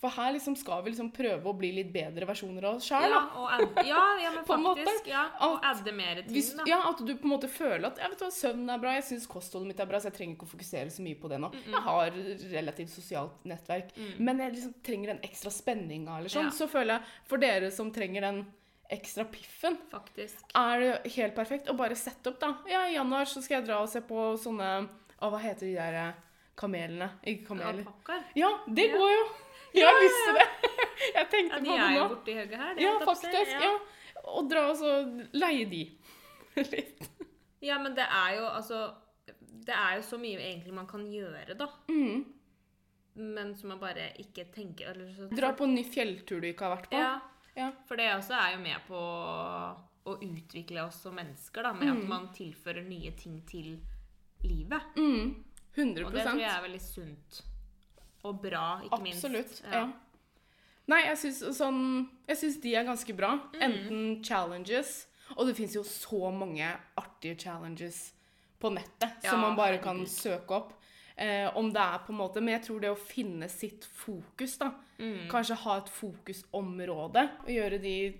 For 0.00 0.10
her 0.16 0.32
liksom 0.32 0.56
skal 0.58 0.80
vi 0.82 0.90
liksom 0.94 1.10
prøve 1.14 1.50
å 1.50 1.52
bli 1.56 1.70
litt 1.76 1.90
bedre 1.92 2.26
versjoner 2.26 2.64
av 2.64 2.78
oss 2.78 2.88
sjøl, 2.88 3.04
Ja, 3.04 3.20
og 3.36 3.84
ja, 3.86 4.02
ja, 4.22 4.32
men 4.34 4.46
faktisk. 4.48 5.10
Ja, 5.12 5.26
og 5.46 5.60
adde 5.68 5.92
mer 5.94 6.22
ting, 6.22 6.32
Hvis, 6.34 6.54
ja, 6.66 6.80
At 6.88 7.02
du 7.04 7.12
på 7.14 7.28
en 7.28 7.34
måte 7.34 7.50
føler 7.52 7.90
at 7.90 8.00
jeg 8.00 8.14
vet 8.14 8.24
hva, 8.24 8.30
søvn 8.34 8.68
er 8.72 8.82
bra, 8.82 8.94
jeg 8.96 9.06
syns 9.10 9.28
kostholdet 9.30 9.70
mitt 9.72 9.82
er 9.84 9.90
bra, 9.90 10.00
så 10.00 10.08
jeg 10.10 10.16
trenger 10.18 10.38
ikke 10.38 10.48
å 10.48 10.52
fokusere 10.56 10.90
så 10.94 11.04
mye 11.04 11.18
på 11.20 11.30
det 11.30 11.40
nå. 11.44 11.50
Jeg 11.68 11.82
har 11.88 12.20
relativt 12.54 12.92
sosialt 12.96 13.44
nettverk, 13.48 13.92
men 14.18 14.40
jeg 14.42 14.56
liksom 14.56 14.76
trenger 14.88 15.12
den 15.14 15.20
ekstra 15.28 15.52
spenninga 15.52 16.18
eller 16.18 16.32
sånn. 16.32 16.48
Ja. 16.48 16.54
Så 16.58 16.68
føler 16.70 16.96
jeg 16.96 17.18
for 17.28 17.42
dere 17.44 17.70
som 17.74 17.92
trenger 17.94 18.24
den 18.28 18.40
ekstra 18.88 19.26
piffen, 19.28 19.76
Faktisk. 19.92 20.46
er 20.56 20.80
det 20.80 21.12
helt 21.18 21.34
perfekt 21.36 21.68
å 21.68 21.74
bare 21.76 21.96
sette 21.98 22.30
opp, 22.32 22.38
da. 22.40 22.54
Ja, 22.70 22.86
i 22.88 22.94
januar 22.96 23.28
så 23.28 23.42
skal 23.44 23.58
jeg 23.60 23.66
dra 23.68 23.82
og 23.84 23.90
se 23.92 24.00
på 24.00 24.30
sånne 24.40 24.70
Å, 25.18 25.28
hva 25.28 25.40
heter 25.42 25.66
de 25.66 25.74
der 25.76 25.96
eh, 25.98 26.24
kamelene? 26.58 27.08
Ikke 27.24 27.46
kameler. 27.52 27.80
Alpakkaer. 27.84 28.24
Ja, 28.38 28.50
det 28.66 28.88
Ja. 28.90 28.96
går 28.98 29.12
jo! 29.14 29.24
Jeg 29.78 29.94
visste 30.02 30.32
det! 30.38 30.46
Jeg 30.98 31.14
Ja, 31.14 31.24
tenkte 31.30 31.58
på 31.62 31.74
er 31.74 31.88
det 31.88 31.98
nå. 32.00 32.08
borti 32.10 32.32
her. 32.34 32.46
de, 32.50 32.54
Ja, 32.58 32.74
jo 32.82 32.88
jeg 32.98 33.06
på 33.06 33.12
å 33.12 33.16
si. 33.16 33.26
faktisk. 33.26 33.62
Ja. 33.62 33.74
Og 34.34 34.48
dra 34.50 34.62
og 34.70 34.76
så 34.76 34.94
leie 35.38 35.64
de. 35.70 35.82
Litt. 36.72 37.08
Ja, 37.62 37.78
men 37.78 37.94
det 37.94 38.04
er 38.06 38.34
jo 38.38 38.46
altså 38.48 38.94
Det 39.68 39.74
er 39.74 39.96
jo 39.98 40.02
så 40.02 40.18
mye 40.18 40.38
egentlig 40.40 40.72
man 40.74 40.86
kan 40.90 41.04
gjøre, 41.12 41.54
da. 41.58 41.66
Mm. 41.90 42.24
Men 43.18 43.54
som 43.58 43.68
man 43.72 43.80
bare 43.80 44.12
ikke 44.18 44.44
tenker 44.54 44.90
eller 44.92 45.10
så, 45.16 45.28
Dra 45.34 45.52
på 45.58 45.64
en 45.66 45.74
ny 45.74 45.82
fjelltur 45.84 46.40
du 46.40 46.46
ikke 46.48 46.64
har 46.68 46.76
vært 46.76 46.90
på. 46.90 46.98
Ja, 46.98 47.20
Ja. 47.58 47.70
for 47.88 47.96
det 47.96 48.06
også 48.14 48.34
er 48.38 48.52
jo 48.54 48.60
med 48.62 48.80
på 48.88 48.98
å 50.06 50.14
utvikle 50.22 50.84
oss 50.86 51.00
som 51.02 51.14
mennesker, 51.18 51.62
da, 51.62 51.72
med 51.74 51.88
Mm. 51.88 51.98
at 52.02 52.08
man 52.08 52.28
tilfører 52.32 52.82
nye 52.86 53.10
ting 53.18 53.42
til 53.46 53.78
livet. 54.44 54.80
Mm. 54.96 55.44
100 55.78 56.04
Og 56.06 56.12
det 56.12 56.24
tror 56.26 56.40
jeg 56.42 56.50
er 56.50 56.62
veldig 56.66 56.80
sunt. 56.82 57.40
Og 58.28 58.42
bra, 58.42 58.80
ikke 58.84 59.02
minst. 59.02 59.24
Absolutt. 59.24 59.62
Ja. 59.70 59.84
Nei, 60.88 61.02
jeg 61.04 61.18
syns 61.20 61.42
sånn 61.58 61.82
de 62.62 62.74
er 62.74 62.84
ganske 62.88 63.14
bra. 63.16 63.34
Mm. 63.54 63.60
Enten 63.62 64.24
challenges 64.24 65.06
Og 65.36 65.46
det 65.46 65.56
fins 65.56 65.74
jo 65.76 65.82
så 65.84 66.30
mange 66.32 66.66
artige 66.96 67.36
challenges 67.38 68.12
på 68.58 68.70
nettet 68.72 69.22
Ja, 69.22 69.30
som 69.30 69.40
man 69.40 69.56
bare 69.56 69.78
kan 69.78 70.00
søke 70.06 70.50
opp. 70.56 70.72
Eh, 71.16 71.50
om 71.56 71.68
det 71.72 71.80
er 71.82 71.98
på 72.06 72.12
en 72.12 72.18
måte 72.18 72.40
Men 72.40 72.54
jeg 72.56 72.62
tror 72.68 72.80
det 72.80 72.90
å 72.90 72.96
finne 72.98 73.48
sitt 73.48 73.84
fokus, 73.84 74.58
da 74.58 74.72
Mm. 74.98 75.28
Kanskje 75.30 75.54
ha 75.54 75.76
et 75.78 75.88
fokusområde 75.94 77.22
og 77.44 77.46
gjøre 77.46 77.78
de 77.80 78.14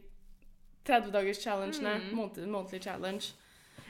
30-dagers-challengene, 0.86 1.94
Mm. 1.98 2.14
måned, 2.14 2.46
månedlig 2.46 2.82
challenge. 2.82 3.32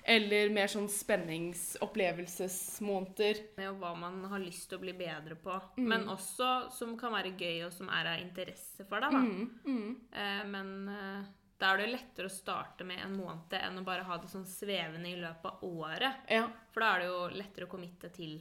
Eller 0.09 0.49
mer 0.55 0.69
sånn 0.73 0.89
spenningsopplevelsesmåneder. 0.89 3.37
Med 3.59 3.71
hva 3.81 3.91
man 3.99 4.25
har 4.31 4.41
lyst 4.41 4.69
til 4.71 4.79
å 4.79 4.85
bli 4.87 4.95
bedre 4.97 5.35
på. 5.37 5.53
Mm. 5.77 5.89
Men 5.91 6.09
også 6.09 6.71
som 6.73 6.99
kan 7.01 7.13
være 7.13 7.37
gøy, 7.37 7.65
og 7.67 7.73
som 7.77 7.89
er 7.93 8.05
av 8.15 8.19
interesse 8.23 8.85
for 8.89 8.99
deg. 9.05 9.13
Da. 9.13 9.21
Mm, 9.21 9.47
mm. 9.67 9.91
Eh, 10.23 10.45
men 10.49 10.69
eh, 10.95 11.23
da 11.59 11.73
er 11.73 11.83
det 11.83 11.89
lettere 11.91 12.31
å 12.31 12.33
starte 12.33 12.87
med 12.87 13.03
en 13.03 13.17
måned 13.19 13.55
enn 13.59 13.81
å 13.81 13.87
bare 13.87 14.07
ha 14.07 14.19
det 14.23 14.31
sånn 14.31 14.47
svevende 14.49 15.11
i 15.11 15.19
løpet 15.19 15.49
av 15.51 15.65
året. 15.67 16.23
Ja, 16.31 16.47
For 16.73 16.85
da 16.85 16.93
er 16.95 17.03
det 17.03 17.09
jo 17.11 17.19
lettere 17.35 17.67
å 17.67 17.73
committe 17.73 18.09
til, 18.15 18.39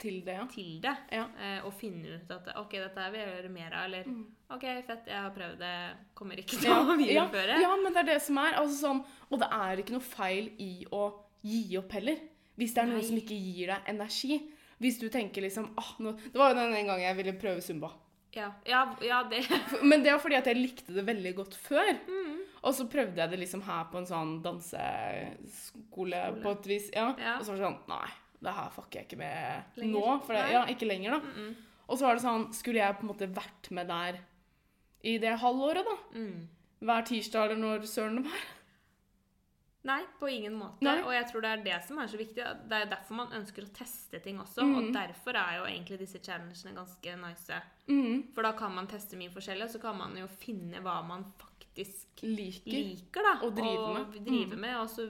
til 0.00 0.18
det, 0.26 0.34
ja. 0.38 0.44
til 0.50 0.70
det. 0.84 0.94
Ja. 1.12 1.24
Eh, 1.38 1.64
og 1.68 1.72
finne 1.76 2.16
ut 2.16 2.30
at 2.34 2.50
OK, 2.60 2.72
dette 2.80 3.06
vil 3.12 3.20
jeg 3.20 3.32
gjøre 3.34 3.50
mer 3.54 3.76
av. 3.76 3.84
Eller 3.90 4.06
Mm. 4.10 4.22
OK, 4.50 4.64
fett, 4.88 5.06
jeg 5.06 5.20
har 5.22 5.30
prøvd 5.36 5.58
det. 5.62 5.72
Kommer 6.18 6.40
ikke 6.42 6.56
til 6.58 6.70
Ja, 6.70 6.80
å 6.82 6.88
ja, 6.90 6.96
videreføre. 6.98 7.60
ja, 7.62 7.74
men 7.84 7.92
det 7.94 8.00
er 8.02 8.08
det 8.14 8.20
som 8.24 8.38
er. 8.42 8.56
Altså 8.58 8.78
sånn, 8.80 9.04
og 9.30 9.38
det 9.44 9.48
er 9.60 9.82
ikke 9.84 9.94
noe 9.94 10.06
feil 10.08 10.50
i 10.58 10.70
å 10.90 11.04
gi 11.46 11.76
opp 11.78 11.92
heller. 11.92 12.18
Hvis 12.58 12.74
det 12.74 12.82
er 12.82 12.90
noe 12.90 12.98
Nei. 13.00 13.06
som 13.06 13.16
ikke 13.20 13.38
gir 13.38 13.70
deg 13.74 13.86
energi. 13.94 14.40
Hvis 14.80 14.98
du 14.98 15.08
tenker 15.12 15.44
liksom 15.44 15.74
ah, 15.76 15.90
nå, 16.00 16.14
Det 16.32 16.38
var 16.40 16.50
jo 16.54 16.56
den 16.58 16.72
ene 16.72 16.86
gangen 16.88 17.04
jeg 17.04 17.16
ville 17.20 17.36
prøve 17.40 17.60
zumba. 17.64 17.90
Ja, 18.32 18.50
ja, 18.64 18.82
ja 19.02 19.22
det 19.28 19.42
Men 19.82 20.02
det 20.04 20.12
var 20.12 20.20
fordi 20.22 20.36
at 20.38 20.46
jeg 20.46 20.56
likte 20.56 20.94
det 20.94 21.04
veldig 21.06 21.34
godt 21.36 21.54
før. 21.60 21.90
Mm. 22.08 22.38
Og 22.62 22.74
så 22.76 22.84
prøvde 22.92 23.16
jeg 23.20 23.30
det 23.32 23.38
liksom 23.40 23.62
her 23.66 23.86
på 23.92 23.98
en 24.00 24.06
sånn 24.08 24.32
danseskole 24.44 25.50
Skole. 25.50 26.42
på 26.42 26.52
et 26.56 26.66
vis. 26.68 26.90
Ja. 26.94 27.10
Ja. 27.18 27.36
Og 27.38 27.44
så 27.46 27.52
var 27.54 27.58
det 27.60 27.66
sånn 27.68 27.78
Nei, 27.90 28.10
det 28.40 28.52
her 28.56 28.70
fucker 28.70 29.00
jeg 29.00 29.06
ikke 29.08 29.18
med 29.20 29.62
Lenger. 29.76 30.00
nå. 30.00 30.20
Det, 30.28 30.52
ja, 30.52 30.62
ikke 30.66 30.86
lenger, 30.88 31.10
da. 31.10 31.18
Mm 31.18 31.34
-mm. 31.50 31.54
Og 31.88 31.98
så 31.98 32.06
var 32.06 32.14
det 32.14 32.22
sånn 32.22 32.52
Skulle 32.54 32.78
jeg 32.80 32.96
på 32.96 33.00
en 33.02 33.08
måte 33.08 33.26
vært 33.34 33.70
med 33.70 33.86
der 33.88 34.20
i 35.02 35.18
det 35.18 35.38
halvåret, 35.40 35.84
da? 35.84 36.18
Mm. 36.18 36.48
Hver 36.80 37.02
tirsdag 37.04 37.44
eller 37.44 37.56
når 37.56 37.86
søren 37.86 38.16
det 38.16 38.24
var? 38.24 38.40
Nei, 39.82 40.02
på 40.20 40.28
ingen 40.28 40.54
måte. 40.54 40.84
Nei. 40.84 40.98
Og 41.02 41.12
jeg 41.14 41.24
tror 41.30 41.40
det 41.40 41.50
er 41.50 41.62
det 41.64 41.78
som 41.86 41.98
er 41.98 42.06
så 42.06 42.18
viktig. 42.20 42.34
Det 42.68 42.76
er 42.76 42.84
derfor 42.90 43.14
man 43.16 43.32
ønsker 43.32 43.64
å 43.64 43.70
teste 43.72 44.18
ting 44.20 44.38
også. 44.42 44.60
Og 44.60 44.90
derfor 44.92 45.30
er 45.40 45.56
jo 45.56 45.64
egentlig 45.64 45.98
disse 46.02 46.18
challengene 46.18 46.74
ganske 46.76 47.14
nice. 47.16 47.60
Mm. 47.88 48.26
For 48.34 48.42
da 48.42 48.52
kan 48.52 48.74
man 48.74 48.86
teste 48.86 49.16
mye 49.16 49.30
forskjellig, 49.32 49.64
og 49.64 49.70
så 49.70 49.80
kan 49.80 49.96
man 49.96 50.16
jo 50.20 50.26
finne 50.26 50.82
hva 50.84 50.98
man 51.06 51.24
faktisk 51.40 52.20
Liker. 52.22 52.70
liker, 52.70 53.22
da. 53.24 53.46
Og 53.46 53.56
drive 53.56 53.94
med. 53.94 54.04
Og 54.20 54.26
drive 54.26 54.56
med, 54.56 54.76
og 54.76 54.88
så 54.90 55.08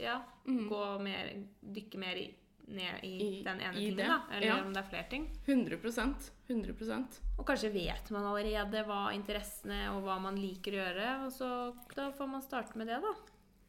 ja, 0.00 0.20
Mm. 0.46 0.68
gå 0.68 0.98
mer, 1.00 1.30
dykke 1.62 1.98
mer 1.98 2.16
i, 2.16 2.34
ned 2.66 3.04
i, 3.04 3.12
I- 3.38 3.42
den 3.44 3.60
ene 3.60 3.76
i 3.76 3.82
tingen, 3.90 3.98
det, 3.98 4.08
da. 4.08 4.20
Eller 4.32 4.46
ja. 4.46 4.56
om 4.64 4.72
det 4.72 4.80
er 4.80 4.88
flere 4.88 5.08
ting. 5.10 5.28
100% 5.46 6.30
100% 6.48 7.20
Og 7.38 7.46
kanskje 7.48 7.70
vet 7.74 8.10
man 8.14 8.26
allerede 8.30 8.84
hva 8.88 9.02
interessene 9.16 9.86
og 9.92 10.02
hva 10.06 10.18
man 10.22 10.38
liker 10.40 10.76
å 10.76 10.82
gjøre, 10.82 11.12
og 11.26 11.32
så 11.34 11.48
da 11.94 12.10
får 12.16 12.30
man 12.30 12.44
starte 12.44 12.80
med 12.80 12.92
det, 12.92 13.00
da. 13.04 13.14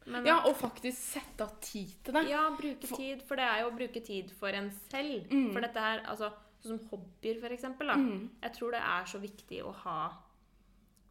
Men, 0.06 0.26
Ja, 0.28 0.36
og 0.46 0.54
faktisk 0.54 0.98
sette 1.00 1.42
av 1.42 1.56
tid 1.60 1.90
til 2.06 2.14
det. 2.14 2.28
Ja, 2.30 2.44
bruke 2.54 2.86
tid. 2.86 3.24
For 3.26 3.38
det 3.38 3.46
er 3.46 3.64
jo 3.64 3.72
å 3.72 3.74
bruke 3.74 4.02
tid 4.06 4.30
for 4.38 4.54
en 4.54 4.68
selv. 4.86 5.26
Mm. 5.32 5.48
For 5.50 5.66
dette 5.66 5.82
her, 5.82 6.04
altså 6.06 6.30
sånn 6.62 6.78
som 6.78 6.92
hobbyer, 6.92 7.40
for 7.42 7.54
eksempel. 7.54 7.90
Da. 7.90 7.96
Mm. 7.98 8.28
Jeg 8.44 8.54
tror 8.54 8.76
det 8.76 8.84
er 8.86 9.10
så 9.10 9.22
viktig 9.22 9.64
å 9.66 9.74
ha 9.84 9.98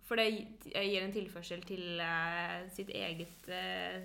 For 0.05 0.21
det 0.21 0.27
gir 0.29 1.01
en 1.01 1.13
tilførsel 1.15 1.63
til 1.65 1.97
uh, 1.97 2.67
sitt 2.69 2.91
eget 2.93 3.47
uh, 3.49 4.03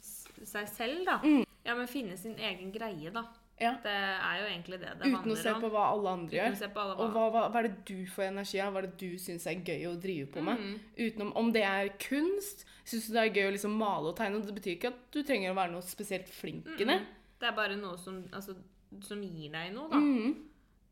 seg 0.00 0.70
selv, 0.72 1.02
da. 1.04 1.18
Mm. 1.20 1.44
Ja, 1.64 1.76
men 1.78 1.86
finne 1.90 2.16
sin 2.18 2.34
egen 2.38 2.72
greie, 2.74 3.12
da. 3.14 3.26
Ja. 3.62 3.76
Det 3.82 3.92
er 3.92 4.38
jo 4.40 4.46
egentlig 4.48 4.78
det 4.80 4.92
det 4.98 5.10
Uten 5.12 5.34
å 5.34 5.36
se 5.38 5.52
på 5.62 5.68
hva 5.70 5.84
alle 5.92 6.12
andre 6.16 6.34
gjør. 6.34 6.56
alle 6.82 6.94
Og 6.96 7.12
hva, 7.14 7.26
hva, 7.30 7.42
hva 7.52 7.60
er 7.60 7.68
det 7.68 7.84
du 7.86 8.06
får 8.10 8.24
energi 8.30 8.60
av? 8.64 8.72
Hva 8.72 8.82
er 8.82 8.88
det 8.88 8.96
du 8.98 9.18
syns 9.22 9.46
er 9.46 9.60
gøy 9.62 9.86
å 9.90 9.94
drive 10.02 10.30
på 10.34 10.42
med? 10.42 10.58
Mm. 10.58 10.80
Utenom 10.98 11.32
om 11.38 11.52
det 11.54 11.62
er 11.68 11.92
kunst. 12.02 12.64
Syns 12.82 13.06
du 13.06 13.14
det 13.14 13.22
er 13.22 13.36
gøy 13.36 13.50
å 13.50 13.54
liksom 13.54 13.76
male 13.78 14.10
og 14.10 14.16
tegne? 14.18 14.42
Det 14.42 14.56
betyr 14.56 14.74
ikke 14.78 14.90
at 14.94 15.04
du 15.14 15.20
trenger 15.22 15.52
å 15.52 15.58
være 15.60 15.74
noe 15.76 15.86
spesielt 15.86 16.32
flink 16.32 16.72
i 16.74 16.88
det. 16.88 16.98
Mm. 17.04 17.06
Det 17.42 17.50
er 17.50 17.54
bare 17.58 17.78
noe 17.78 18.00
som, 18.00 18.18
altså, 18.34 18.56
som 19.04 19.22
gir 19.22 19.54
deg 19.54 19.70
noe, 19.76 19.86
da. 19.92 20.00
Mm. 20.00 20.34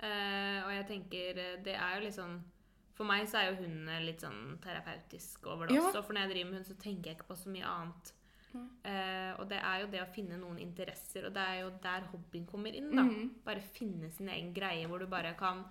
Uh, 0.01 0.59
og 0.65 0.70
jeg 0.73 0.85
tenker 0.89 1.36
eh, 1.36 1.57
Det 1.61 1.74
er 1.77 1.99
jo 1.99 2.05
litt 2.07 2.15
sånn 2.16 2.39
For 2.97 3.05
meg 3.05 3.27
så 3.28 3.36
er 3.36 3.51
jo 3.51 3.66
hun 3.66 3.90
litt 4.07 4.23
sånn 4.24 4.55
terapeutisk 4.65 5.45
over 5.45 5.69
det 5.69 5.77
Ja. 5.77 5.82
også. 5.89 6.01
For 6.07 6.16
når 6.16 6.24
jeg 6.24 6.32
driver 6.32 6.49
med 6.51 6.59
hund, 6.61 6.69
så 6.70 6.77
tenker 6.81 7.11
jeg 7.11 7.19
ikke 7.19 7.28
på 7.35 7.36
så 7.36 7.53
mye 7.53 7.69
annet. 7.69 8.12
Nei. 8.55 8.66
Eh, 8.85 9.35
og 9.40 9.48
det 9.48 9.59
er 9.62 9.81
jo 9.81 9.86
det 9.93 10.01
å 10.02 10.09
finne 10.14 10.39
noen 10.40 10.59
interesser, 10.59 11.27
og 11.27 11.32
det 11.35 11.43
er 11.43 11.60
jo 11.62 11.70
der 11.82 12.01
hobbyen 12.12 12.47
kommer 12.47 12.74
inn. 12.74 12.90
da. 12.94 13.02
Mhm. 13.02 13.31
Bare 13.44 13.60
finne 13.60 14.10
sin 14.10 14.28
egen 14.28 14.52
greie 14.55 14.86
hvor 14.89 14.98
du 14.98 15.06
bare 15.06 15.35
kan 15.39 15.64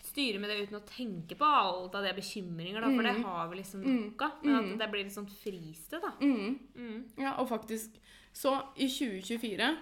styre 0.00 0.38
med 0.38 0.50
det 0.50 0.68
uten 0.68 0.78
å 0.80 0.86
tenke 0.86 1.34
på 1.36 1.44
alt 1.44 1.94
av 1.94 2.04
det 2.04 2.14
bekymringer, 2.16 2.80
da, 2.80 2.86
for 2.94 3.02
det 3.02 3.14
Mhm. 3.16 3.24
har 3.24 3.48
vi 3.48 3.56
liksom 3.56 3.80
Mhm. 3.82 4.04
nok 4.12 4.22
av. 4.22 4.44
Men 4.44 4.72
at 4.72 4.78
det 4.78 4.90
blir 4.92 5.04
litt 5.04 5.12
sånn 5.12 5.28
fristed, 5.30 6.00
da. 6.00 6.12
Mm. 6.20 6.58
Mm. 6.76 7.04
Ja, 7.18 7.34
og 7.38 7.48
faktisk 7.48 7.90
Så 8.32 8.52
i 8.76 8.86
2024 8.86 9.76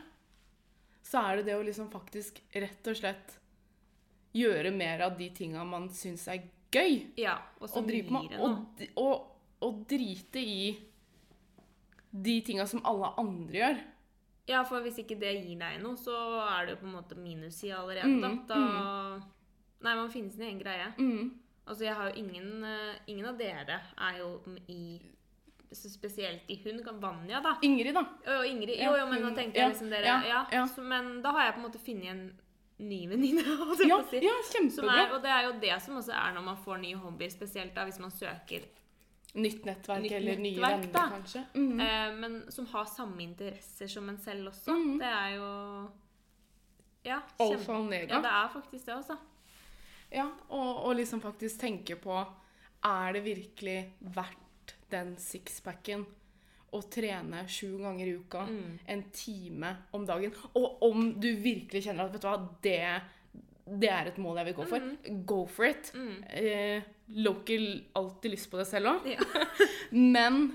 så 1.05 1.18
er 1.31 1.36
det 1.36 1.44
det 1.47 1.55
å 1.55 1.64
liksom 1.64 1.90
faktisk 1.90 2.40
rett 2.55 2.86
og 2.86 2.97
slett 2.97 3.39
gjøre 4.35 4.73
mer 4.74 5.02
av 5.02 5.16
de 5.18 5.28
tinga 5.31 5.64
man 5.64 5.89
syns 5.90 6.27
er 6.28 6.43
gøy. 6.73 7.12
Ja, 7.16 7.39
og 7.60 7.68
så 7.68 7.77
Og, 7.82 7.86
drive 7.89 8.09
gir 8.09 8.28
det 8.31 8.40
og, 8.40 8.48
noe. 8.51 8.89
og, 8.97 9.27
og 9.62 9.86
drite 9.89 10.36
i 10.36 10.78
de 12.23 12.41
tinga 12.47 12.67
som 12.67 12.81
alle 12.87 13.11
andre 13.21 13.59
gjør. 13.61 13.81
Ja, 14.49 14.61
for 14.65 14.81
hvis 14.85 14.99
ikke 15.03 15.17
det 15.19 15.33
gir 15.43 15.59
deg 15.59 15.81
noe, 15.83 15.97
så 15.99 16.15
er 16.47 16.67
det 16.69 16.77
jo 16.77 16.83
på 16.85 16.87
en 16.87 16.95
måte 16.95 17.17
minussida 17.19 17.81
allerede, 17.81 18.07
Mm, 18.07 18.23
da. 18.47 18.55
da 18.55 19.21
Nei, 19.83 19.95
man 19.99 20.09
finner 20.11 20.31
sin 20.31 20.43
egen 20.47 20.61
greie. 20.63 20.87
Mm. 20.99 21.33
Altså, 21.67 21.85
jeg 21.85 21.95
har 21.99 22.09
jo 22.09 22.15
ingen 22.23 22.63
eh, 22.65 22.95
Ingen 23.11 23.27
av 23.27 23.37
dere 23.39 23.81
er 23.99 24.19
jo 24.21 24.41
i 24.69 25.01
Spesielt 25.75 26.47
i 26.49 26.57
hun. 26.65 26.79
Vanja, 27.03 27.41
da. 27.43 27.57
Ingrid, 27.67 27.93
da. 27.95 28.05
Jo, 28.25 28.43
Ingrid 28.47 28.79
Jo, 28.81 28.93
jo, 28.97 29.07
men 29.11 29.21
nå 29.27 29.33
tenkte 29.35 29.59
jeg 29.59 29.73
liksom 29.75 29.91
dere 29.91 30.07
ja, 30.07 30.21
Ja. 30.25 30.45
ja. 30.53 30.63
Så, 30.71 30.81
men 30.83 31.21
da 31.25 31.33
har 31.35 31.49
jeg 31.49 31.57
på 31.57 31.61
en 31.61 31.67
måte 31.67 31.81
funnet 31.83 32.11
en 32.15 32.23
ny 32.79 33.01
venninne, 33.11 33.43
Ja, 33.91 33.99
si. 34.07 34.21
ja 34.23 34.37
kjempebra. 34.53 34.95
er, 35.03 35.13
og 35.17 35.23
det 35.25 35.31
er 35.33 35.43
jo 35.49 35.53
det 35.61 35.77
som 35.83 35.97
også 35.99 36.13
er 36.15 36.35
når 36.37 36.45
man 36.47 36.57
får 36.65 36.79
nye 36.85 36.97
hobbyer, 37.03 37.31
spesielt 37.35 37.75
da 37.75 37.85
hvis 37.89 37.99
man 37.99 38.11
søker 38.15 38.67
Nytt 39.37 39.65
nettverk 39.69 40.03
Nytt 40.03 40.13
eller 40.17 40.39
nye 40.41 40.57
nettverk, 40.57 40.81
venner, 40.81 40.93
da. 40.93 41.07
kanskje. 41.13 41.43
Mm. 41.55 41.81
Eh, 41.81 42.15
men 42.23 42.37
som 42.55 42.67
har 42.73 42.85
samme 42.89 43.21
interesser 43.23 43.87
som 43.93 44.09
en 44.09 44.19
selv 44.19 44.49
også. 44.49 44.73
Mhm. 44.73 44.99
Det 45.03 45.13
er 45.13 45.35
jo 45.37 45.51
Ja, 47.07 47.21
Alfa 47.39 47.73
og 47.77 47.85
omega. 47.85 48.15
Ja, 48.17 48.21
det 48.25 48.31
er 48.33 48.49
faktisk 48.55 48.87
det, 48.87 48.95
altså. 48.97 49.17
Ja, 50.13 50.25
og, 50.49 50.85
og 50.87 50.97
liksom 50.97 51.21
faktisk 51.21 51.61
tenke 51.61 51.97
på 51.97 52.17
Er 52.85 53.13
det 53.13 53.25
virkelig 53.25 53.93
verdt 54.15 54.75
den 54.91 55.17
sixpacken 55.19 56.05
å 56.73 56.81
trene 56.91 57.45
sju 57.49 57.79
ganger 57.81 58.07
i 58.07 58.17
uka, 58.19 58.45
Mm. 58.47 58.79
en 58.87 59.03
time 59.13 59.77
om 59.93 60.05
dagen? 60.07 60.33
Og 60.55 60.83
om 60.83 61.13
du 61.21 61.29
virkelig 61.37 61.85
kjenner 61.87 62.05
at 62.07 62.13
vet 62.13 62.23
du 62.23 62.29
hva, 62.29 62.49
det, 62.63 63.03
det 63.81 63.91
er 63.91 64.07
et 64.11 64.19
mål 64.19 64.37
jeg 64.37 64.47
vil 64.47 64.55
gå 64.55 64.67
for, 64.69 64.81
go 65.27 65.47
for 65.47 65.65
it. 65.67 65.91
Mm. 65.95 66.25
Eh, 66.29 66.83
Local 67.07 67.66
alltid 67.93 68.31
lyst 68.31 68.51
på 68.51 68.59
det 68.61 68.66
selv 68.69 68.95
òg. 68.95 69.11
Ja. 69.11 69.23
Men 69.91 70.49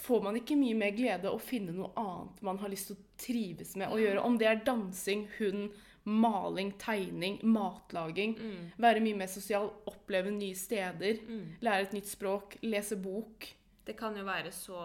får 0.00 0.22
man 0.22 0.38
ikke 0.38 0.58
mye 0.58 0.78
mer 0.78 0.96
glede 0.96 1.30
å 1.30 1.38
finne 1.42 1.74
noe 1.74 1.90
annet 1.98 2.42
man 2.46 2.58
har 2.62 2.70
lyst 2.72 2.90
til 2.90 2.98
å 2.98 3.06
trives 3.20 3.76
med 3.78 3.92
å 3.92 4.00
gjøre? 4.00 4.24
Om 4.26 4.38
det 4.40 4.48
er 4.50 4.64
dansing, 4.66 5.26
hund, 5.38 5.70
maling, 6.10 6.72
tegning, 6.80 7.38
matlaging. 7.46 8.34
Mm. 8.38 8.66
Være 8.80 9.04
mye 9.04 9.20
mer 9.22 9.30
sosial, 9.30 9.68
oppleve 9.90 10.32
nye 10.34 10.56
steder, 10.58 11.22
lære 11.62 11.88
et 11.88 11.96
nytt 11.98 12.10
språk, 12.10 12.56
lese 12.66 12.98
bok. 13.00 13.50
Det 13.86 13.96
kan 13.98 14.16
jo 14.16 14.24
være 14.26 14.52
så 14.54 14.80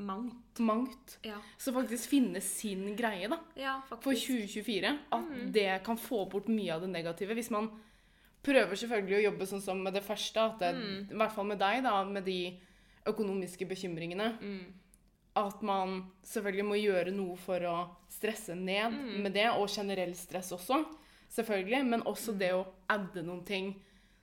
mangt. 0.00 0.58
Mangt. 0.58 1.18
Ja, 1.22 1.38
Så 1.58 1.72
faktisk 1.72 2.10
finne 2.10 2.40
sin 2.40 2.96
greie 2.96 3.28
da, 3.28 3.38
ja 3.56 3.78
for 3.88 4.16
2024. 4.16 4.96
At 5.12 5.30
det 5.54 5.68
kan 5.84 6.00
få 6.00 6.24
bort 6.30 6.48
mye 6.48 6.74
av 6.74 6.84
det 6.84 6.90
negative. 6.92 7.36
Hvis 7.38 7.52
man 7.52 7.70
prøver 8.42 8.76
selvfølgelig 8.76 9.18
å 9.18 9.24
jobbe 9.32 9.46
sånn 9.46 9.62
som 9.64 9.82
med 9.84 9.94
det 9.94 10.02
første, 10.06 10.40
at 10.40 10.58
det, 10.62 10.70
i 11.10 11.16
hvert 11.16 11.32
fall 11.34 11.46
med 11.50 11.58
deg, 11.60 11.82
da, 11.84 12.04
med 12.04 12.24
de 12.24 12.58
økonomiske 13.06 13.66
bekymringene, 13.68 14.38
Mm. 14.40 14.72
at 15.36 15.62
man 15.62 16.10
selvfølgelig 16.26 16.64
må 16.66 16.74
gjøre 16.80 17.12
noe 17.14 17.36
for 17.36 17.60
å 17.60 17.76
stresse 18.08 18.54
ned 18.56 18.92
med 19.22 19.32
det, 19.34 19.46
og 19.50 19.68
generell 19.68 20.14
stress 20.14 20.50
også, 20.52 20.84
selvfølgelig, 21.30 21.84
men 21.86 22.02
også 22.02 22.36
det 22.38 22.50
å 22.52 22.66
adde 22.88 23.22
noen 23.22 23.44
ting 23.46 23.74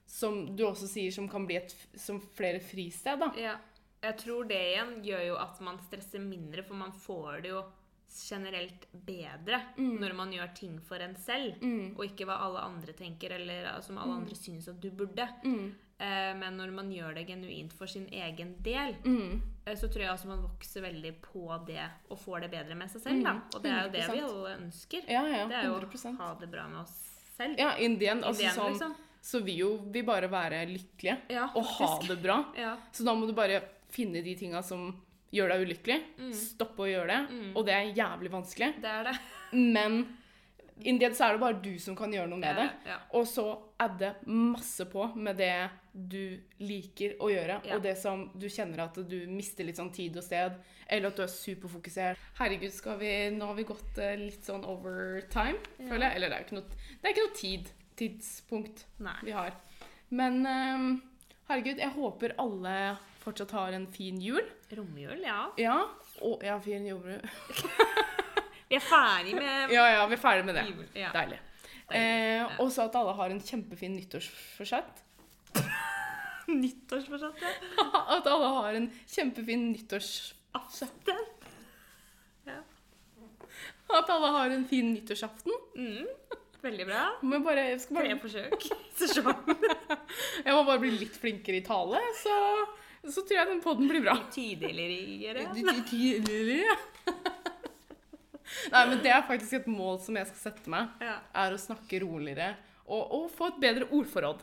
som 0.05 0.55
du 0.55 0.63
også 0.65 0.87
sier 0.87 1.11
som 1.11 1.27
kan 1.29 1.45
bli 1.47 1.55
et 1.57 1.73
som 1.95 2.19
flere 2.19 2.59
fristed, 2.59 3.19
da. 3.19 3.31
Ja. 3.37 3.57
Jeg 4.03 4.17
tror 4.17 4.45
det 4.47 4.59
igjen 4.61 5.03
gjør 5.03 5.23
jo 5.27 5.35
at 5.41 5.59
man 5.61 5.79
stresser 5.79 6.19
mindre, 6.21 6.63
for 6.63 6.75
man 6.75 6.91
får 6.91 7.41
det 7.41 7.49
jo 7.49 7.63
generelt 8.09 8.85
bedre 9.05 9.59
når 9.77 10.13
man 10.15 10.31
gjør 10.33 10.53
ting 10.55 10.79
for 10.81 10.97
en 11.03 11.15
selv, 11.15 11.57
og 11.97 12.05
ikke 12.05 12.25
hva 12.25 12.39
alle 12.45 12.59
andre 12.65 12.93
tenker, 12.93 13.31
eller 13.35 13.65
eh, 13.75 13.81
som 13.81 13.97
alle 13.97 14.13
andre 14.21 14.35
synes 14.35 14.67
at 14.71 14.79
du 14.81 14.89
burde. 14.91 15.27
Eh, 15.99 16.33
men 16.37 16.57
når 16.59 16.71
man 16.77 16.91
gjør 16.93 17.15
det 17.17 17.23
genuint 17.27 17.73
for 17.73 17.87
sin 17.89 18.05
egen 18.13 18.55
del, 18.61 18.93
Mm. 19.03 19.41
eh, 19.65 19.73
så 19.75 19.87
tror 19.89 20.01
jeg 20.03 20.11
også 20.13 20.27
man 20.27 20.43
vokser 20.43 20.81
veldig 20.85 21.13
på 21.21 21.65
det 21.65 21.89
og 22.11 22.19
får 22.19 22.41
det 22.41 22.51
bedre 22.51 22.75
med 22.75 22.89
seg 22.91 23.01
selv. 23.01 23.23
Da. 23.23 23.33
Og 23.55 23.63
det 23.63 23.71
er 23.71 23.83
jo 23.83 23.91
det 23.91 24.05
vi 24.13 24.21
alle 24.21 24.55
ønsker. 24.59 25.09
Ja, 25.09 25.23
ja, 25.27 25.47
Det 25.47 25.55
er 25.57 25.65
jo 25.65 25.79
100 25.79 26.13
å 26.13 26.17
ha 26.17 26.35
det 26.39 26.51
bra 26.51 26.67
med 26.67 26.81
oss 26.81 26.95
selv. 27.37 27.57
Ja, 27.57 27.75
indien 27.77 28.21
altså 28.23 28.49
sånn, 28.53 28.71
liksom. 28.73 28.95
så 29.21 29.41
vil 29.43 29.57
jo 29.57 29.71
vi 29.91 30.01
bare 30.03 30.29
være 30.29 30.65
lykkelige, 30.69 31.17
Ja, 31.29 31.49
og 31.55 31.65
ha 31.65 31.99
det 32.07 32.21
bra. 32.21 32.45
Ja. 32.55 32.77
Så 32.93 33.03
da 33.03 33.13
må 33.15 33.25
du 33.27 33.33
bare 33.33 33.61
finne 33.89 34.21
de 34.23 34.35
tinga 34.35 34.61
som 34.63 34.93
gjør 35.33 35.49
deg 35.53 35.65
ulykkelig, 35.67 35.97
Stopp 36.33 36.77
å 36.79 36.87
gjøre 36.87 37.07
det, 37.11 37.41
og 37.55 37.65
det 37.67 37.73
er 37.75 37.91
jævlig 37.97 38.31
vanskelig. 38.31 38.69
Det 38.81 38.89
er 38.93 39.03
det. 39.09 39.15
Men 39.53 39.97
in 40.85 40.99
the 40.99 41.07
end 41.07 41.15
så 41.17 41.25
er 41.27 41.33
det 41.33 41.41
bare 41.41 41.57
du 41.63 41.73
som 41.81 41.95
kan 41.97 42.11
gjøre 42.13 42.29
noe 42.29 42.37
med 42.39 42.55
det. 42.61 42.67
Ja. 42.85 42.99
Og 43.17 43.25
så 43.27 43.43
adde 43.81 44.11
masse 44.29 44.85
på 44.91 45.07
med 45.17 45.37
det 45.41 45.69
du 45.97 46.37
liker 46.61 47.15
å 47.19 47.31
gjøre, 47.33 47.59
Ja. 47.65 47.75
og 47.75 47.81
det 47.81 47.95
som 47.97 48.27
du 48.37 48.45
kjenner 48.47 48.83
at 48.85 48.99
du 49.09 49.17
mister 49.27 49.65
litt 49.65 49.77
sånn 49.79 49.91
tid 49.91 50.15
og 50.17 50.23
sted, 50.23 50.53
eller 50.87 51.09
at 51.09 51.15
du 51.17 51.23
er 51.23 51.31
superfokusert. 51.33 52.17
Herregud, 52.37 52.71
skal 52.71 52.99
vi, 53.01 53.09
nå 53.33 53.45
har 53.49 53.55
vi 53.57 53.65
gått 53.67 53.97
eh, 53.97 54.13
litt 54.21 54.45
sånn 54.45 54.63
over 54.69 55.21
time, 55.33 55.57
føler 55.79 56.05
jeg. 56.11 56.15
Eller 56.15 56.29
det 56.29 56.35
er 56.37 56.43
jo 56.43 56.45
ikke 56.45 56.59
noe, 56.59 56.79
det 57.01 57.09
er 57.09 57.15
ikke 57.15 57.25
noe 57.27 57.39
tid, 57.41 57.71
tidspunkt 57.97 58.85
Nei. 59.03 59.17
vi 59.25 59.31
har. 59.35 59.57
Men 60.09 60.37
um, 60.45 61.01
herregud, 61.49 61.81
jeg 61.81 61.89
håper 61.97 62.35
alle 62.39 62.75
fortsatt 63.27 63.53
har 63.57 63.75
en 63.75 63.87
fin 63.91 64.19
jul. 64.23 64.43
Romjul, 64.77 65.19
ja. 65.25 65.41
Ja, 65.59 65.77
og 66.25 66.43
ja, 66.45 66.57
fin 66.63 66.87
jul. 66.87 67.17
Vi 68.69 68.75
er 68.75 68.83
ferdig 68.83 69.35
med 69.37 69.71
Ja, 69.77 69.85
ja, 69.93 70.07
vi 70.09 70.17
er 70.17 70.19
ferdig 70.19 70.47
med 70.47 70.57
det. 70.59 70.65
jul. 70.67 70.87
Ja. 70.97 71.11
Deilig. 71.15 71.39
Eh, 71.95 72.57
og 72.59 72.71
så 72.75 72.83
at 72.89 72.97
alle 72.99 73.13
har 73.15 73.31
en 73.31 73.39
kjempefin 73.39 73.93
nyttårsforsett. 73.95 75.03
Nyttårsforsett, 76.63 77.45
ja. 77.45 77.85
At 78.17 78.27
alle 78.27 78.49
har 78.57 78.79
en 78.79 78.89
kjempefin 79.07 79.69
nyttårs... 79.71 80.33
Ja. 82.47 82.57
At 83.95 84.11
alle 84.11 84.33
har 84.35 84.51
en 84.51 84.67
fin 84.67 84.91
nyttårsaften. 84.91 85.55
Mm. 85.77 86.07
Veldig 86.61 86.87
bra. 86.89 87.03
Men 87.21 87.43
bare, 87.45 87.69
jeg, 87.71 87.81
skal 87.83 88.01
Tre 88.01 88.09
bare, 88.09 88.19
forsøk. 88.25 88.67
Jeg 90.43 90.55
må 90.55 90.63
bare 90.67 90.81
bli 90.81 90.91
litt 90.97 91.15
flinkere 91.21 91.61
i 91.61 91.65
tale, 91.65 92.01
så, 92.19 92.35
så 93.13 93.21
tror 93.23 93.37
jeg 93.39 93.47
den 93.51 93.61
podden 93.63 93.87
blir 93.91 94.03
bra. 94.05 94.15
Tydeligere. 94.35 95.45
Nei, 98.71 98.83
men 98.89 98.99
det 99.03 99.11
er 99.11 99.25
faktisk 99.27 99.53
et 99.61 99.67
mål 99.69 99.97
som 100.03 100.15
jeg 100.17 100.27
skal 100.29 100.39
sette 100.49 100.71
meg. 100.71 100.93
Ja. 101.03 101.17
Er 101.43 101.55
å 101.55 101.59
snakke 101.61 101.99
roligere 102.03 102.53
og, 102.87 103.01
og 103.17 103.25
få 103.35 103.49
et 103.51 103.57
bedre 103.63 103.87
ordforråd. 103.91 104.39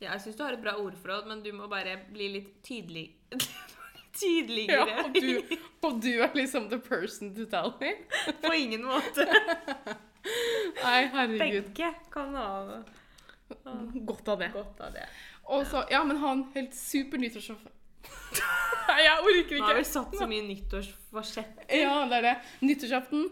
ja, 0.00 0.12
jeg 0.12 0.20
syns 0.26 0.36
du 0.38 0.42
har 0.44 0.54
et 0.54 0.62
bra 0.62 0.76
ordforråd, 0.78 1.26
men 1.30 1.40
du 1.42 1.50
må 1.56 1.66
bare 1.70 1.96
bli 2.12 2.28
litt 2.38 2.52
tydelig 2.66 3.08
Ja, 4.16 4.20
Tydeligere. 4.22 4.94
og, 5.04 5.12
du, 5.12 5.56
og 5.84 5.98
du 6.00 6.12
er 6.24 6.30
liksom 6.38 6.70
the 6.70 6.78
person 6.80 7.34
to 7.36 7.44
tell 7.52 7.74
me. 7.82 7.90
På 8.40 8.54
ingen 8.56 8.86
måte. 8.88 9.26
Nei, 10.80 11.02
herregud. 11.12 11.66
Begge 11.74 11.90
kan 12.14 12.32
ha 12.38 12.46
Godt 14.08 14.30
av 14.32 14.40
det. 14.40 14.48
godt 14.54 14.80
av 14.86 14.94
det. 14.96 15.04
Og 15.52 15.66
så, 15.68 15.82
ja, 15.92 16.00
men 16.08 16.16
ha 16.22 16.32
en 16.32 16.46
helt 16.56 16.72
super 16.74 17.20
nyttårsaften. 17.20 17.75
Nei, 18.86 19.00
jeg 19.02 19.16
orker 19.22 19.40
ikke. 19.40 19.58
Nå 19.62 19.66
har 19.70 19.78
vi 19.80 19.84
satt 19.88 20.12
så 20.18 20.26
mye 20.30 20.44
nyttårsforsett. 20.46 21.54
Ja, 21.74 21.94
det 22.10 22.16
er 22.20 22.24
det. 22.28 22.34
Nyttårsaften. 22.62 23.22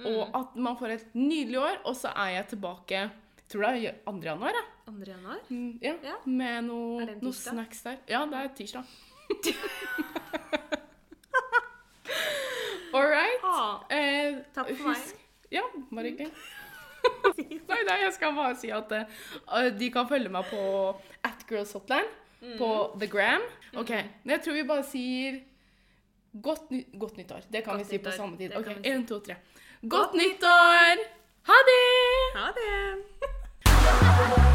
Mm. 0.00 0.06
Og 0.12 0.22
at 0.38 0.50
man 0.56 0.78
får 0.80 0.88
et 0.96 1.08
nydelig 1.18 1.58
år, 1.60 1.76
og 1.84 1.94
så 1.98 2.08
er 2.14 2.28
jeg 2.38 2.44
tilbake 2.54 2.98
tror 3.50 3.62
det 3.66 3.88
er 3.88 3.94
2. 4.06 4.12
januar, 4.22 4.52
ja. 4.54 4.62
2. 4.86 4.92
januar. 5.06 5.38
Mm, 5.48 5.78
ja. 5.82 5.94
Ja. 6.04 6.14
Med 6.24 6.64
noe, 6.68 7.02
Er 7.02 7.06
det 7.10 7.16
en 7.18 7.24
noe 7.26 7.34
snacks 7.34 7.82
der. 7.86 7.96
Ja, 8.08 8.24
det 8.30 8.36
er 8.38 8.48
tirsdag. 8.54 8.84
All 12.94 13.06
right. 13.06 13.40
Ah, 13.46 13.80
Eh, 13.90 14.34
Takk 14.54 14.68
for 14.76 14.88
meg. 14.90 14.98
Ja, 15.50 15.62
bare 15.90 16.04
hyggelig. 16.10 16.30
nei, 17.70 17.80
nei, 17.88 17.98
jeg 18.04 18.12
skal 18.14 18.34
bare 18.36 18.56
si 18.60 18.68
at 18.74 18.92
uh, 18.92 18.98
de 19.74 19.90
kan 19.94 20.08
følge 20.10 20.28
meg 20.30 20.44
på 20.50 20.60
at 21.26 21.46
Girls 21.48 21.72
Hotline 21.74 22.08
på. 22.58 22.70
The 23.00 23.06
Gram. 23.06 23.46
Ok, 23.76 23.90
men 24.24 24.34
jeg 24.36 24.42
tror 24.44 24.58
vi 24.58 24.66
bare 24.68 24.84
sier 24.90 25.40
godt, 26.42 26.70
ny 26.70 26.84
godt 26.98 27.16
nyttår. 27.16 27.48
Det 27.52 27.64
kan 27.64 27.76
Godt 27.76 27.86
vi 27.86 27.96
si 27.96 28.02
på 28.02 28.10
samme 28.16 28.38
tid. 28.38 28.54
Ok, 28.56 28.70
en, 28.84 29.06
to, 29.06 29.20
tre. 29.20 29.34
Godt 29.88 30.14
nyttår! 30.14 31.04
Ha 31.50 31.58
det! 31.70 31.82
Ha 32.36 32.46
det! 32.60 34.46